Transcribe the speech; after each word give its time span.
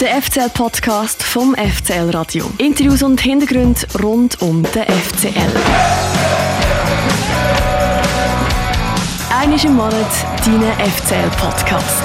Der 0.00 0.22
FCL-Podcast 0.22 1.22
vom 1.22 1.54
FCL 1.54 2.08
Radio. 2.16 2.50
Interviews 2.56 3.02
und 3.02 3.20
Hintergründe 3.20 3.82
rund 4.02 4.40
um 4.40 4.62
den 4.62 4.84
FCL. 4.84 5.34
Einmal 9.38 9.62
im 9.62 9.74
Monat 9.74 10.06
dein 10.46 10.90
FCL-Podcast. 10.90 12.02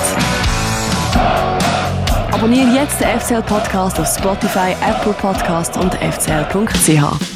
Abonniere 2.33 2.75
jetzt 2.75 2.99
den 2.99 3.17
FCL-Podcast 3.17 3.97
auf 3.97 4.07
Spotify, 4.13 4.75
Apple 4.85 5.13
Podcast 5.13 5.77
und 5.77 5.93
fcl.ch. 5.95 7.34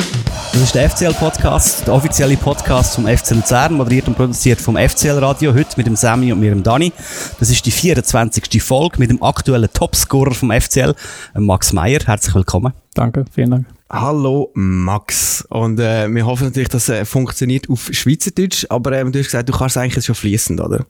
Das 0.51 0.63
ist 0.63 0.73
der 0.73 0.89
FCL-Podcast, 0.89 1.85
der 1.85 1.93
offizielle 1.93 2.35
Podcast 2.35 2.95
vom 2.95 3.05
FC 3.05 3.31
Luzern, 3.31 3.75
moderiert 3.75 4.07
und 4.07 4.15
produziert 4.15 4.59
vom 4.59 4.77
FCL-Radio, 4.77 5.53
heute 5.53 5.69
mit 5.77 5.85
dem 5.85 5.95
Sammy 5.95 6.33
und 6.33 6.39
mir, 6.39 6.49
dem 6.49 6.63
Dani. 6.63 6.91
Das 7.39 7.51
ist 7.51 7.65
die 7.67 7.71
24. 7.71 8.61
Folge 8.61 8.97
mit 8.97 9.11
dem 9.11 9.21
aktuellen 9.21 9.69
Topscorer 9.71 10.33
vom 10.33 10.51
FCL, 10.51 10.95
Max 11.35 11.71
Meyer. 11.71 11.99
Herzlich 12.03 12.33
willkommen. 12.33 12.73
Danke, 12.95 13.25
vielen 13.31 13.51
Dank. 13.51 13.67
Hallo 13.91 14.49
Max. 14.55 15.45
Und 15.49 15.79
äh, 15.79 16.09
wir 16.09 16.25
hoffen 16.25 16.47
natürlich, 16.47 16.69
dass 16.69 16.89
es 16.89 17.01
äh, 17.01 17.05
funktioniert 17.05 17.69
auf 17.69 17.87
Schweizerdeutsch, 17.91 18.65
aber 18.69 18.93
äh, 18.93 19.05
du 19.05 19.19
hast 19.19 19.25
gesagt, 19.25 19.47
du 19.49 19.53
kannst 19.53 19.77
eigentlich 19.77 20.03
schon 20.03 20.15
fließend, 20.15 20.59
oder? 20.61 20.83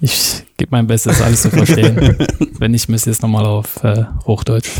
Ich 0.00 0.44
gebe 0.56 0.72
mein 0.72 0.88
Bestes, 0.88 1.22
alles 1.22 1.42
zu 1.42 1.50
verstehen. 1.50 2.18
Wenn 2.58 2.72
nicht, 2.72 2.88
müsste 2.88 3.10
ich 3.10 3.16
es 3.16 3.22
nochmal 3.22 3.46
auf 3.46 3.82
äh, 3.84 4.04
Hochdeutsch 4.26 4.70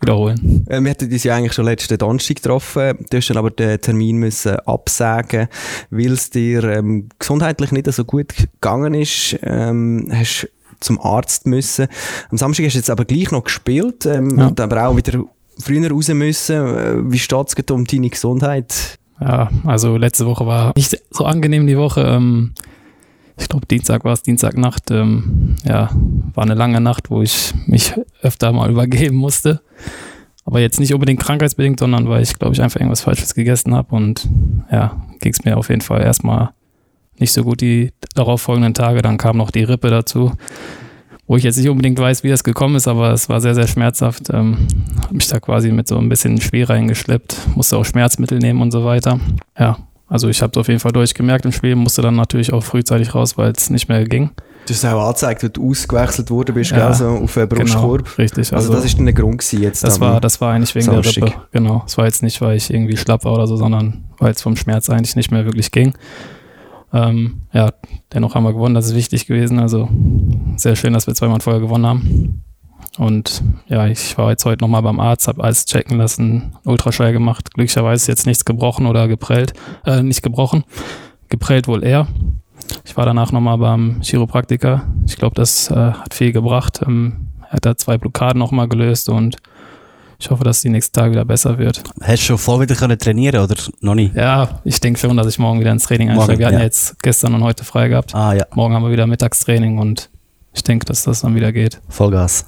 wiederholen. 0.00 0.66
Äh, 0.68 0.80
wir 0.80 0.90
hatten 0.90 1.12
uns 1.12 1.24
ja 1.24 1.36
eigentlich 1.36 1.52
schon 1.52 1.64
letzten 1.64 1.98
Donnerstag 1.98 2.36
getroffen. 2.36 3.06
Du 3.10 3.16
hast 3.16 3.28
dann 3.28 3.36
aber 3.36 3.50
den 3.50 3.80
Termin 3.80 4.16
müssen 4.16 4.56
absagen, 4.60 5.48
weil 5.90 6.12
es 6.12 6.30
dir 6.30 6.64
ähm, 6.64 7.08
gesundheitlich 7.18 7.72
nicht 7.72 7.92
so 7.92 8.04
gut 8.04 8.34
gegangen 8.36 8.94
ist. 8.94 9.38
Ähm, 9.42 10.08
hast 10.12 10.48
zum 10.80 11.00
Arzt 11.00 11.46
müssen. 11.46 11.88
Am 12.30 12.38
Samstag 12.38 12.66
hast 12.66 12.74
du 12.74 12.78
jetzt 12.78 12.90
aber 12.90 13.04
gleich 13.04 13.30
noch 13.30 13.44
gespielt, 13.44 14.06
ähm, 14.06 14.38
ja. 14.38 14.46
und 14.46 14.58
aber 14.60 14.88
auch 14.88 14.96
wieder 14.96 15.22
früher 15.58 15.90
raus 15.90 16.08
müssen. 16.08 16.56
Äh, 16.56 17.12
wie 17.12 17.18
steht 17.18 17.48
es 17.48 17.70
um 17.70 17.86
deine 17.86 18.08
Gesundheit? 18.08 18.98
Ja, 19.20 19.50
also 19.66 19.98
letzte 19.98 20.24
Woche 20.24 20.46
war 20.46 20.72
nicht 20.74 20.98
so 21.10 21.24
angenehm 21.26 21.66
die 21.66 21.76
Woche. 21.76 22.00
Ähm, 22.00 22.54
ich 23.40 23.48
glaube 23.48 23.66
Dienstag 23.66 24.04
war 24.04 24.12
es, 24.12 24.22
Dienstagnacht. 24.22 24.90
Ähm, 24.90 25.56
ja, 25.64 25.90
war 26.34 26.44
eine 26.44 26.54
lange 26.54 26.80
Nacht, 26.80 27.10
wo 27.10 27.22
ich 27.22 27.52
mich 27.66 27.94
öfter 28.22 28.52
mal 28.52 28.70
übergeben 28.70 29.16
musste. 29.16 29.60
Aber 30.44 30.60
jetzt 30.60 30.80
nicht 30.80 30.94
unbedingt 30.94 31.20
krankheitsbedingt, 31.20 31.80
sondern 31.80 32.08
weil 32.08 32.22
ich, 32.22 32.38
glaube 32.38 32.54
ich, 32.54 32.62
einfach 32.62 32.80
irgendwas 32.80 33.02
Falsches 33.02 33.34
gegessen 33.34 33.74
habe. 33.74 33.94
Und 33.94 34.28
ja, 34.70 35.02
ging 35.20 35.32
es 35.32 35.44
mir 35.44 35.56
auf 35.56 35.68
jeden 35.68 35.80
Fall 35.80 36.02
erstmal 36.02 36.50
nicht 37.18 37.32
so 37.32 37.44
gut 37.44 37.60
die 37.60 37.92
darauf 38.14 38.42
folgenden 38.42 38.74
Tage. 38.74 39.02
Dann 39.02 39.18
kam 39.18 39.36
noch 39.36 39.50
die 39.50 39.62
Rippe 39.62 39.90
dazu, 39.90 40.32
wo 41.26 41.36
ich 41.36 41.44
jetzt 41.44 41.58
nicht 41.58 41.68
unbedingt 41.68 41.98
weiß, 41.98 42.24
wie 42.24 42.30
das 42.30 42.42
gekommen 42.42 42.76
ist, 42.76 42.88
aber 42.88 43.12
es 43.12 43.28
war 43.28 43.40
sehr, 43.40 43.54
sehr 43.54 43.68
schmerzhaft. 43.68 44.30
Ähm, 44.30 44.66
habe 45.02 45.14
mich 45.14 45.28
da 45.28 45.38
quasi 45.38 45.70
mit 45.70 45.86
so 45.86 45.98
ein 45.98 46.08
bisschen 46.08 46.40
Schwer 46.40 46.70
reingeschleppt, 46.70 47.36
musste 47.54 47.76
auch 47.76 47.84
Schmerzmittel 47.84 48.38
nehmen 48.38 48.62
und 48.62 48.72
so 48.72 48.84
weiter. 48.84 49.20
Ja, 49.58 49.78
also 50.10 50.28
ich 50.28 50.42
habe 50.42 50.50
es 50.52 50.58
auf 50.58 50.66
jeden 50.66 50.80
Fall 50.80 50.90
durchgemerkt 50.90 51.44
im 51.44 51.52
Spiel, 51.52 51.76
musste 51.76 52.02
dann 52.02 52.16
natürlich 52.16 52.52
auch 52.52 52.64
frühzeitig 52.64 53.14
raus, 53.14 53.38
weil 53.38 53.52
es 53.52 53.70
nicht 53.70 53.88
mehr 53.88 54.04
ging. 54.04 54.30
Du 54.66 54.74
hast 54.74 54.84
auch 54.84 55.06
angezeigt, 55.06 55.44
als 55.44 55.52
du 55.52 55.70
ausgewechselt 55.70 56.30
worden 56.30 56.54
bist, 56.54 56.72
ja, 56.72 56.88
also 56.88 57.08
auf 57.08 57.38
einen 57.38 57.48
Brustkorb. 57.48 58.04
Genau, 58.04 58.16
richtig. 58.18 58.52
Also, 58.52 58.70
also 58.70 58.72
das 58.72 58.84
ist 58.84 58.98
der 58.98 59.12
Grund 59.12 59.38
gewesen 59.38 59.62
jetzt. 59.62 59.84
Das 59.84 60.00
war, 60.00 60.20
das 60.20 60.40
war 60.40 60.52
eigentlich 60.52 60.74
wegen 60.74 60.86
Samstag. 60.86 61.14
der 61.14 61.22
Rippe. 61.24 61.40
Genau. 61.52 61.84
Es 61.86 61.96
war 61.96 62.06
jetzt 62.06 62.22
nicht, 62.24 62.40
weil 62.40 62.56
ich 62.56 62.72
irgendwie 62.72 62.96
schlapp 62.96 63.24
war 63.24 63.34
oder 63.34 63.46
so, 63.46 63.56
sondern 63.56 64.04
weil 64.18 64.32
es 64.32 64.42
vom 64.42 64.56
Schmerz 64.56 64.90
eigentlich 64.90 65.14
nicht 65.14 65.30
mehr 65.30 65.44
wirklich 65.44 65.70
ging. 65.70 65.94
Ähm, 66.92 67.42
ja, 67.52 67.72
dennoch 68.12 68.34
haben 68.34 68.42
wir 68.42 68.52
gewonnen, 68.52 68.74
das 68.74 68.86
ist 68.86 68.96
wichtig 68.96 69.26
gewesen. 69.26 69.60
Also 69.60 69.88
sehr 70.56 70.74
schön, 70.74 70.92
dass 70.92 71.06
wir 71.06 71.14
zweimal 71.14 71.40
vorher 71.40 71.60
gewonnen 71.60 71.86
haben. 71.86 72.42
Und 72.98 73.42
ja, 73.68 73.86
ich 73.86 74.16
war 74.18 74.30
jetzt 74.30 74.44
heute 74.44 74.62
nochmal 74.62 74.82
beim 74.82 75.00
Arzt, 75.00 75.28
habe 75.28 75.42
alles 75.42 75.64
checken 75.64 75.98
lassen, 75.98 76.56
Ultraschall 76.64 77.12
gemacht. 77.12 77.54
Glücklicherweise 77.54 78.10
jetzt 78.10 78.26
nichts 78.26 78.44
gebrochen 78.44 78.86
oder 78.86 79.08
geprellt, 79.08 79.52
äh, 79.84 80.02
nicht 80.02 80.22
gebrochen. 80.22 80.64
Geprellt 81.28 81.68
wohl 81.68 81.84
eher. 81.84 82.08
Ich 82.84 82.96
war 82.96 83.06
danach 83.06 83.32
nochmal 83.32 83.58
beim 83.58 84.00
Chiropraktiker. 84.02 84.82
Ich 85.06 85.16
glaube, 85.16 85.34
das 85.34 85.70
äh, 85.70 85.74
hat 85.74 86.14
viel 86.14 86.32
gebracht. 86.32 86.80
Ähm, 86.86 87.28
er 87.48 87.54
hat 87.54 87.66
da 87.66 87.76
zwei 87.76 87.98
Blockaden 87.98 88.38
nochmal 88.38 88.68
gelöst 88.68 89.08
und 89.08 89.36
ich 90.18 90.30
hoffe, 90.30 90.44
dass 90.44 90.60
die 90.60 90.68
nächsten 90.68 90.92
Tage 90.92 91.12
wieder 91.12 91.24
besser 91.24 91.56
wird. 91.56 91.82
Hast 92.02 92.22
du 92.22 92.26
schon 92.26 92.38
voll 92.38 92.60
wieder 92.60 92.74
können 92.74 92.98
trainieren 92.98 93.42
oder 93.42 93.54
noch 93.80 93.94
nicht? 93.94 94.14
Ja, 94.14 94.60
ich 94.64 94.78
denke 94.78 95.00
schon, 95.00 95.16
dass 95.16 95.26
ich 95.26 95.38
morgen 95.38 95.60
wieder 95.60 95.72
ins 95.72 95.84
Training 95.84 96.10
einsteige. 96.10 96.38
Wir 96.38 96.46
hatten 96.46 96.58
ja 96.58 96.64
jetzt 96.64 97.02
gestern 97.02 97.34
und 97.34 97.42
heute 97.42 97.64
frei 97.64 97.88
gehabt. 97.88 98.14
Ah, 98.14 98.34
ja. 98.34 98.44
Morgen 98.54 98.74
haben 98.74 98.82
wir 98.82 98.90
wieder 98.90 99.06
Mittagstraining 99.06 99.78
und 99.78 100.10
ich 100.52 100.62
denke, 100.62 100.84
dass 100.84 101.04
das 101.04 101.22
dann 101.22 101.34
wieder 101.34 101.52
geht. 101.52 101.80
Vollgas. 101.88 102.44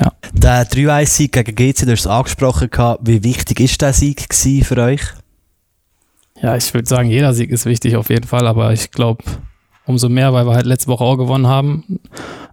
Ja. 0.00 0.12
Der 0.32 0.66
3-1-Sieg 0.68 1.32
gegen 1.32 1.54
GC, 1.54 1.84
du 1.86 1.92
hast 1.92 2.00
es 2.00 2.06
angesprochen, 2.06 2.68
wie 3.02 3.22
wichtig 3.22 3.60
ist 3.60 3.80
der 3.80 3.92
Sieg 3.92 4.26
für 4.32 4.78
euch? 4.78 5.02
Ja, 6.40 6.56
ich 6.56 6.74
würde 6.74 6.88
sagen, 6.88 7.08
jeder 7.08 7.32
Sieg 7.32 7.50
ist 7.50 7.64
wichtig 7.64 7.96
auf 7.96 8.10
jeden 8.10 8.26
Fall, 8.26 8.46
aber 8.46 8.72
ich 8.72 8.90
glaube, 8.90 9.22
umso 9.86 10.08
mehr, 10.08 10.32
weil 10.32 10.46
wir 10.46 10.54
halt 10.54 10.66
letzte 10.66 10.88
Woche 10.88 11.04
auch 11.04 11.16
gewonnen 11.16 11.46
haben. 11.46 12.00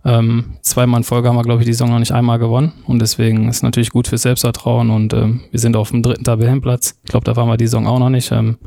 Ähm, 0.04 0.56
zweimal 0.62 1.00
in 1.00 1.04
Folge 1.04 1.30
haben 1.30 1.36
wir, 1.36 1.44
glaube 1.44 1.62
ich, 1.62 1.66
die 1.66 1.74
Saison 1.74 1.90
noch 1.90 2.00
nicht 2.00 2.12
einmal 2.12 2.40
gewonnen 2.40 2.74
und 2.88 3.00
deswegen 3.00 3.48
ist 3.50 3.58
es 3.58 3.64
natürlich 3.64 3.92
gut 3.92 4.08
für 4.08 4.18
Selbstvertrauen 4.18 4.90
und 4.90 5.14
ähm, 5.14 5.42
wir 5.52 5.60
sind 5.60 5.76
auf 5.76 5.92
dem 5.92 6.02
dritten 6.02 6.24
Tabellenplatz. 6.24 6.96
Ich 7.04 7.10
glaube, 7.10 7.24
da 7.24 7.36
waren 7.36 7.48
wir 7.48 7.58
die 7.58 7.68
Saison 7.68 7.88
auch 7.88 8.00
noch 8.00 8.10
nicht. 8.10 8.32
Ähm, 8.32 8.58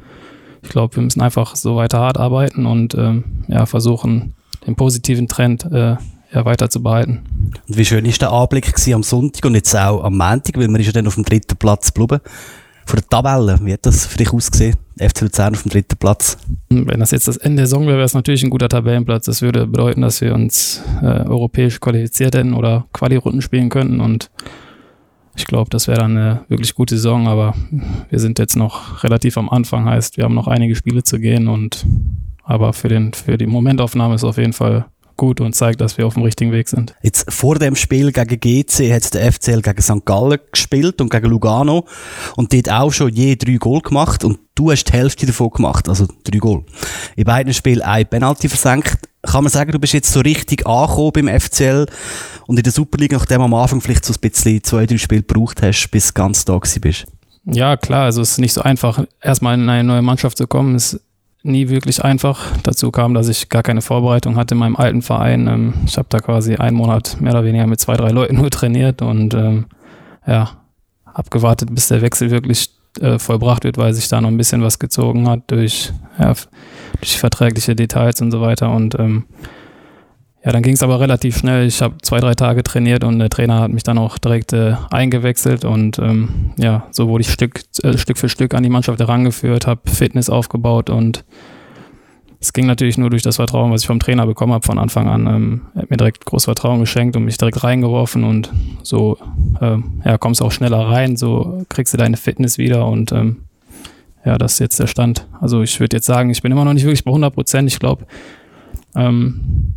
ich 0.62 0.68
glaube, 0.68 0.96
wir 0.96 1.02
müssen 1.02 1.20
einfach 1.20 1.56
so 1.56 1.76
weiter 1.76 1.98
hart 1.98 2.18
arbeiten 2.18 2.66
und 2.66 2.94
ähm, 2.94 3.44
ja, 3.48 3.66
versuchen, 3.66 4.34
den 4.66 4.76
positiven 4.76 5.28
Trend 5.28 5.64
äh, 5.64 5.96
ja, 6.34 6.44
weiter 6.44 6.68
zu 6.68 6.82
behalten. 6.82 7.22
Und 7.68 7.76
wie 7.76 7.84
schön 7.84 8.04
ist 8.04 8.20
der 8.20 8.32
Anblick 8.32 8.72
am 8.92 9.02
Sonntag 9.02 9.44
und 9.44 9.54
jetzt 9.54 9.74
auch 9.76 10.02
am 10.02 10.16
Montag, 10.16 10.56
weil 10.58 10.68
man 10.68 10.80
ist 10.80 10.86
ja 10.88 10.92
dann 10.92 11.06
auf 11.06 11.14
dem 11.14 11.24
dritten 11.24 11.56
Platz 11.56 11.92
geblieben. 11.92 12.20
Von 12.86 12.98
der 12.98 13.08
Tabelle, 13.08 13.58
wie 13.62 13.72
hat 13.72 13.86
das 13.86 14.04
für 14.04 14.18
dich 14.18 14.32
ausgesehen? 14.32 14.76
FC 14.98 15.22
Luzern 15.22 15.54
auf 15.54 15.62
dem 15.62 15.70
dritten 15.70 15.96
Platz. 15.96 16.36
Wenn 16.68 17.00
das 17.00 17.12
jetzt 17.12 17.26
das 17.26 17.38
Ende 17.38 17.58
der 17.58 17.66
Saison 17.66 17.86
wäre, 17.86 17.96
wäre 17.96 18.04
es 18.04 18.14
natürlich 18.14 18.42
ein 18.44 18.50
guter 18.50 18.68
Tabellenplatz. 18.68 19.24
Das 19.24 19.40
würde 19.40 19.66
bedeuten, 19.66 20.02
dass 20.02 20.20
wir 20.20 20.34
uns 20.34 20.82
äh, 21.00 21.06
europäisch 21.06 21.80
qualifiziert 21.80 22.34
hätten 22.34 22.52
oder 22.52 22.86
Quali-Runden 22.92 23.40
spielen 23.40 23.70
könnten 23.70 24.00
und 24.00 24.30
ich 25.36 25.46
glaube, 25.46 25.68
das 25.70 25.88
wäre 25.88 25.98
dann 25.98 26.16
eine 26.16 26.44
wirklich 26.48 26.74
gute 26.74 26.94
Saison, 26.94 27.26
aber 27.26 27.54
wir 28.08 28.20
sind 28.20 28.38
jetzt 28.38 28.56
noch 28.56 29.02
relativ 29.02 29.36
am 29.36 29.48
Anfang, 29.48 29.86
heißt, 29.86 30.16
wir 30.16 30.24
haben 30.24 30.34
noch 30.34 30.46
einige 30.46 30.76
Spiele 30.76 31.02
zu 31.02 31.18
gehen 31.18 31.48
und 31.48 31.84
aber 32.44 32.72
für, 32.72 32.88
den, 32.88 33.14
für 33.14 33.36
die 33.38 33.46
Momentaufnahme 33.46 34.14
ist 34.14 34.22
es 34.22 34.28
auf 34.28 34.36
jeden 34.36 34.52
Fall 34.52 34.84
gut 35.16 35.40
und 35.40 35.54
zeigt, 35.54 35.80
dass 35.80 35.98
wir 35.98 36.06
auf 36.06 36.14
dem 36.14 36.22
richtigen 36.22 36.52
Weg 36.52 36.68
sind. 36.68 36.94
Jetzt 37.02 37.30
vor 37.32 37.58
dem 37.58 37.76
Spiel 37.76 38.12
gegen 38.12 38.40
GC 38.40 38.92
hat 38.92 39.14
der 39.14 39.32
FCL 39.32 39.62
gegen 39.62 39.82
St. 39.82 40.04
Gallen 40.04 40.38
gespielt 40.50 41.00
und 41.00 41.10
gegen 41.10 41.26
Lugano 41.26 41.86
und 42.36 42.52
dort 42.52 42.70
auch 42.70 42.92
schon 42.92 43.12
je 43.12 43.36
drei 43.36 43.56
Goal 43.56 43.80
gemacht 43.80 44.24
und 44.24 44.38
du 44.54 44.70
hast 44.70 44.84
die 44.84 44.92
Hälfte 44.92 45.26
davon 45.26 45.50
gemacht, 45.50 45.88
also 45.88 46.06
drei 46.24 46.38
Goal. 46.38 46.64
In 47.16 47.24
beiden 47.24 47.54
Spielen 47.54 47.82
ein 47.82 48.06
Penalty 48.06 48.48
versenkt. 48.48 48.98
Kann 49.22 49.42
man 49.42 49.50
sagen, 49.50 49.72
du 49.72 49.78
bist 49.78 49.94
jetzt 49.94 50.12
so 50.12 50.20
richtig 50.20 50.66
angekommen 50.66 51.12
beim 51.12 51.40
FCL 51.40 51.86
und 52.46 52.58
in 52.58 52.62
der 52.62 52.72
Superliga, 52.72 53.16
nachdem 53.16 53.40
am 53.40 53.54
Anfang 53.54 53.80
vielleicht 53.80 54.04
so 54.04 54.12
ein 54.12 54.20
bisschen 54.20 54.62
zwei, 54.62 54.86
drei 54.86 54.98
Spiele 54.98 55.22
gebraucht 55.22 55.62
hast, 55.62 55.88
bis 55.90 56.08
du 56.08 56.12
ganz 56.14 56.44
da 56.44 56.58
bist? 56.58 57.06
Ja, 57.46 57.76
klar, 57.76 58.04
also 58.04 58.22
es 58.22 58.32
ist 58.32 58.38
nicht 58.38 58.52
so 58.52 58.62
einfach, 58.62 59.04
erstmal 59.20 59.54
in 59.54 59.68
eine 59.68 59.84
neue 59.84 60.02
Mannschaft 60.02 60.38
zu 60.38 60.46
kommen. 60.46 60.74
Es 60.74 61.00
nie 61.44 61.68
wirklich 61.68 62.02
einfach. 62.02 62.46
Dazu 62.62 62.90
kam, 62.90 63.14
dass 63.14 63.28
ich 63.28 63.48
gar 63.48 63.62
keine 63.62 63.82
Vorbereitung 63.82 64.36
hatte 64.36 64.54
in 64.54 64.58
meinem 64.58 64.76
alten 64.76 65.02
Verein. 65.02 65.46
Ähm, 65.46 65.74
ich 65.86 65.96
habe 65.96 66.08
da 66.08 66.18
quasi 66.18 66.56
einen 66.56 66.76
Monat 66.76 67.20
mehr 67.20 67.32
oder 67.32 67.44
weniger 67.44 67.66
mit 67.66 67.80
zwei, 67.80 67.94
drei 67.94 68.10
Leuten 68.10 68.36
nur 68.40 68.50
trainiert 68.50 69.02
und 69.02 69.34
ähm, 69.34 69.66
ja, 70.26 70.50
abgewartet, 71.04 71.72
bis 71.72 71.88
der 71.88 72.02
Wechsel 72.02 72.30
wirklich 72.30 72.70
äh, 73.00 73.18
vollbracht 73.18 73.64
wird, 73.64 73.76
weil 73.76 73.92
sich 73.92 74.08
da 74.08 74.20
noch 74.20 74.28
ein 74.28 74.36
bisschen 74.36 74.62
was 74.62 74.78
gezogen 74.78 75.28
hat 75.28 75.42
durch, 75.48 75.92
ja, 76.18 76.32
durch 76.98 77.18
verträgliche 77.18 77.76
Details 77.76 78.20
und 78.20 78.30
so 78.30 78.40
weiter. 78.40 78.70
Und 78.70 78.98
ähm, 78.98 79.24
ja, 80.44 80.52
dann 80.52 80.62
ging 80.62 80.74
es 80.74 80.82
aber 80.82 81.00
relativ 81.00 81.38
schnell. 81.38 81.66
Ich 81.66 81.80
habe 81.80 81.94
zwei, 82.02 82.20
drei 82.20 82.34
Tage 82.34 82.62
trainiert 82.62 83.02
und 83.02 83.18
der 83.18 83.30
Trainer 83.30 83.60
hat 83.60 83.70
mich 83.70 83.82
dann 83.82 83.96
auch 83.96 84.18
direkt 84.18 84.52
äh, 84.52 84.74
eingewechselt 84.90 85.64
und 85.64 85.98
ähm, 85.98 86.52
ja, 86.58 86.86
so 86.90 87.08
wurde 87.08 87.22
ich 87.22 87.32
Stück, 87.32 87.62
äh, 87.82 87.96
Stück 87.96 88.18
für 88.18 88.28
Stück 88.28 88.52
an 88.52 88.62
die 88.62 88.68
Mannschaft 88.68 89.00
herangeführt, 89.00 89.66
habe 89.66 89.80
Fitness 89.90 90.28
aufgebaut 90.28 90.90
und 90.90 91.24
es 92.40 92.52
ging 92.52 92.66
natürlich 92.66 92.98
nur 92.98 93.08
durch 93.08 93.22
das 93.22 93.36
Vertrauen, 93.36 93.72
was 93.72 93.80
ich 93.80 93.86
vom 93.86 94.00
Trainer 94.00 94.26
bekommen 94.26 94.52
habe 94.52 94.66
von 94.66 94.78
Anfang 94.78 95.08
an. 95.08 95.26
Ähm, 95.26 95.60
er 95.74 95.82
hat 95.82 95.90
mir 95.90 95.96
direkt 95.96 96.26
großes 96.26 96.44
Vertrauen 96.44 96.80
geschenkt 96.80 97.16
und 97.16 97.24
mich 97.24 97.38
direkt 97.38 97.64
reingeworfen 97.64 98.22
und 98.22 98.52
so 98.82 99.16
äh, 99.62 99.78
ja, 100.04 100.18
kommst 100.18 100.42
du 100.42 100.44
auch 100.44 100.52
schneller 100.52 100.90
rein, 100.90 101.16
so 101.16 101.64
kriegst 101.70 101.94
du 101.94 101.96
deine 101.96 102.18
Fitness 102.18 102.58
wieder 102.58 102.86
und 102.86 103.12
ähm, 103.12 103.44
ja, 104.26 104.36
das 104.36 104.54
ist 104.54 104.58
jetzt 104.58 104.78
der 104.78 104.88
Stand. 104.88 105.26
Also 105.40 105.62
ich 105.62 105.80
würde 105.80 105.96
jetzt 105.96 106.06
sagen, 106.06 106.28
ich 106.28 106.42
bin 106.42 106.52
immer 106.52 106.66
noch 106.66 106.74
nicht 106.74 106.84
wirklich 106.84 107.04
bei 107.04 107.10
100 107.10 107.34
Prozent. 107.34 107.70
Ich 107.70 107.78
glaube, 107.78 108.06
ähm, 108.94 109.74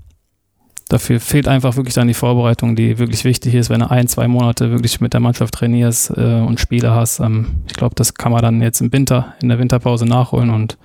dafür 0.88 1.20
fehlt 1.20 1.48
einfach 1.48 1.76
wirklich 1.76 1.96
dann 1.96 2.08
die 2.08 2.14
Vorbereitung, 2.14 2.76
die 2.76 2.98
wirklich 2.98 3.24
wichtig 3.24 3.56
ist, 3.56 3.70
wenn 3.70 3.80
du 3.80 3.92
ein, 3.92 4.08
zwei 4.08 4.28
Monate 4.28 4.72
wirklich 4.72 5.02
mit 5.02 5.14
der 5.14 5.20
Mannschaft 5.20 5.54
trainierst 5.54 6.12
äh, 6.12 6.42
und 6.42 6.60
Spiele 6.60 6.92
hast. 6.92 7.20
Ähm, 7.20 7.64
ich 7.68 7.74
glaube, 7.74 7.96
das 7.96 8.14
kann 8.14 8.32
man 8.32 8.42
dann 8.42 8.62
jetzt 8.62 8.82
im 8.82 8.92
Winter, 8.94 9.36
in 9.42 9.50
der 9.50 9.60
Winterpause 9.60 10.06
nachholen 10.06 10.50
und 10.50 10.78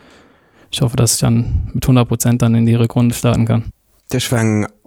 ich 0.70 0.80
hoffe, 0.80 0.96
dass 0.96 1.14
ich 1.14 1.20
dann 1.20 1.70
mit 1.72 1.84
100 1.84 2.08
Prozent 2.08 2.42
dann 2.42 2.54
in 2.54 2.66
die 2.66 2.74
Rückrunde 2.74 3.14
starten 3.14 3.44
kann. 3.44 3.72
Du 4.10 4.18
hast 4.18 4.34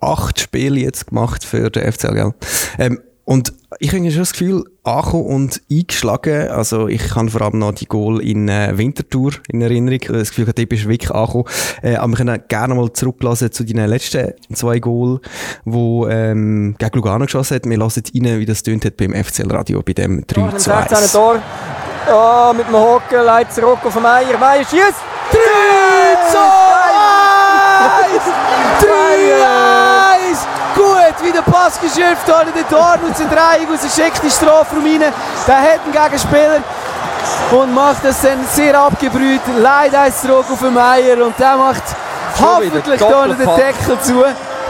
acht 0.01 0.39
Spiele 0.39 0.79
jetzt 0.79 1.07
gemacht 1.07 1.43
für 1.43 1.69
den 1.69 1.91
FCL, 1.91 2.13
gell? 2.13 2.33
Ähm, 2.77 2.99
Und 3.25 3.53
ich 3.79 3.91
habe 3.91 4.09
schon 4.09 4.19
das 4.19 4.31
Gefühl, 4.33 4.63
angekommen 4.83 5.25
und 5.25 5.61
eingeschlagen. 5.69 6.49
Also 6.49 6.87
ich 6.87 7.15
habe 7.15 7.29
vor 7.29 7.41
allem 7.41 7.57
noch 7.57 7.73
die 7.73 7.87
Goal 7.87 8.21
in 8.21 8.47
äh, 8.47 8.77
Winterthur 8.77 9.33
in 9.49 9.61
Erinnerung. 9.61 9.99
Das 10.09 10.29
Gefühl, 10.29 10.45
dort 10.45 10.69
bist 10.69 10.85
du 10.85 10.89
wirklich 10.89 11.11
angekommen. 11.11 11.45
Äh, 11.81 11.95
aber 11.95 12.11
wir 12.11 12.17
können 12.17 12.43
gerne 12.47 12.75
mal 12.75 12.93
zurücklassen 12.93 13.51
zu 13.51 13.63
deinen 13.65 13.89
letzten 13.89 14.33
zwei 14.53 14.79
Goal, 14.79 15.19
wo 15.65 16.07
ähm, 16.07 16.75
gegen 16.77 16.95
Lugano 16.95 17.25
geschossen 17.25 17.55
hat. 17.55 17.65
Wir 17.65 17.77
lassen 17.77 18.03
rein, 18.13 18.39
wie 18.39 18.45
das 18.45 18.61
tönt 18.61 18.85
hat 18.85 18.95
beim 18.95 19.13
FCL 19.13 19.51
Radio 19.51 19.81
bei 19.81 19.93
dem 19.93 20.25
3 20.27 20.57
zu 20.57 20.73
1. 20.73 21.11
Tor. 21.11 21.41
Ja, 22.07 22.53
mit 22.55 22.67
dem 22.67 22.75
Hocken 22.75 23.25
leitet 23.25 23.63
Rocco 23.63 23.89
von 23.89 24.03
Meier. 24.03 24.37
Meier 24.37 24.63
schießt! 24.63 25.01
3 25.31 25.39
zu 26.31 26.37
1! 26.37 26.45
3 28.81 28.85
1! 29.43 29.64
Gut, 31.17 31.27
wie 31.27 31.31
der 31.31 31.41
Pass 31.41 31.79
geschifft 31.79 32.27
hat, 32.27 32.47
der 32.55 32.63
Dortmund 32.69 33.15
sind 33.15 33.31
Dreieck 33.31 33.69
aus, 33.71 33.83
er 33.83 34.03
schickt 34.03 34.23
die 34.23 34.29
Strafraum 34.29 34.83
rein. 34.83 34.99
Der 35.47 35.61
hat 35.61 35.79
einen 35.83 35.91
Gegenspieler 35.91 36.63
und 37.51 37.73
macht 37.73 38.03
das 38.03 38.21
dann 38.21 38.39
sehr 38.51 38.79
abgebrüht. 38.79 39.41
Leider 39.59 40.07
auf 40.07 40.59
den 40.59 40.73
Meier 40.73 41.25
und 41.25 41.37
der 41.39 41.57
macht 41.57 41.83
hoffentlich 42.39 42.99
da 42.99 43.27
den 43.27 43.37
Deckel 43.37 43.99
zu. 44.01 44.23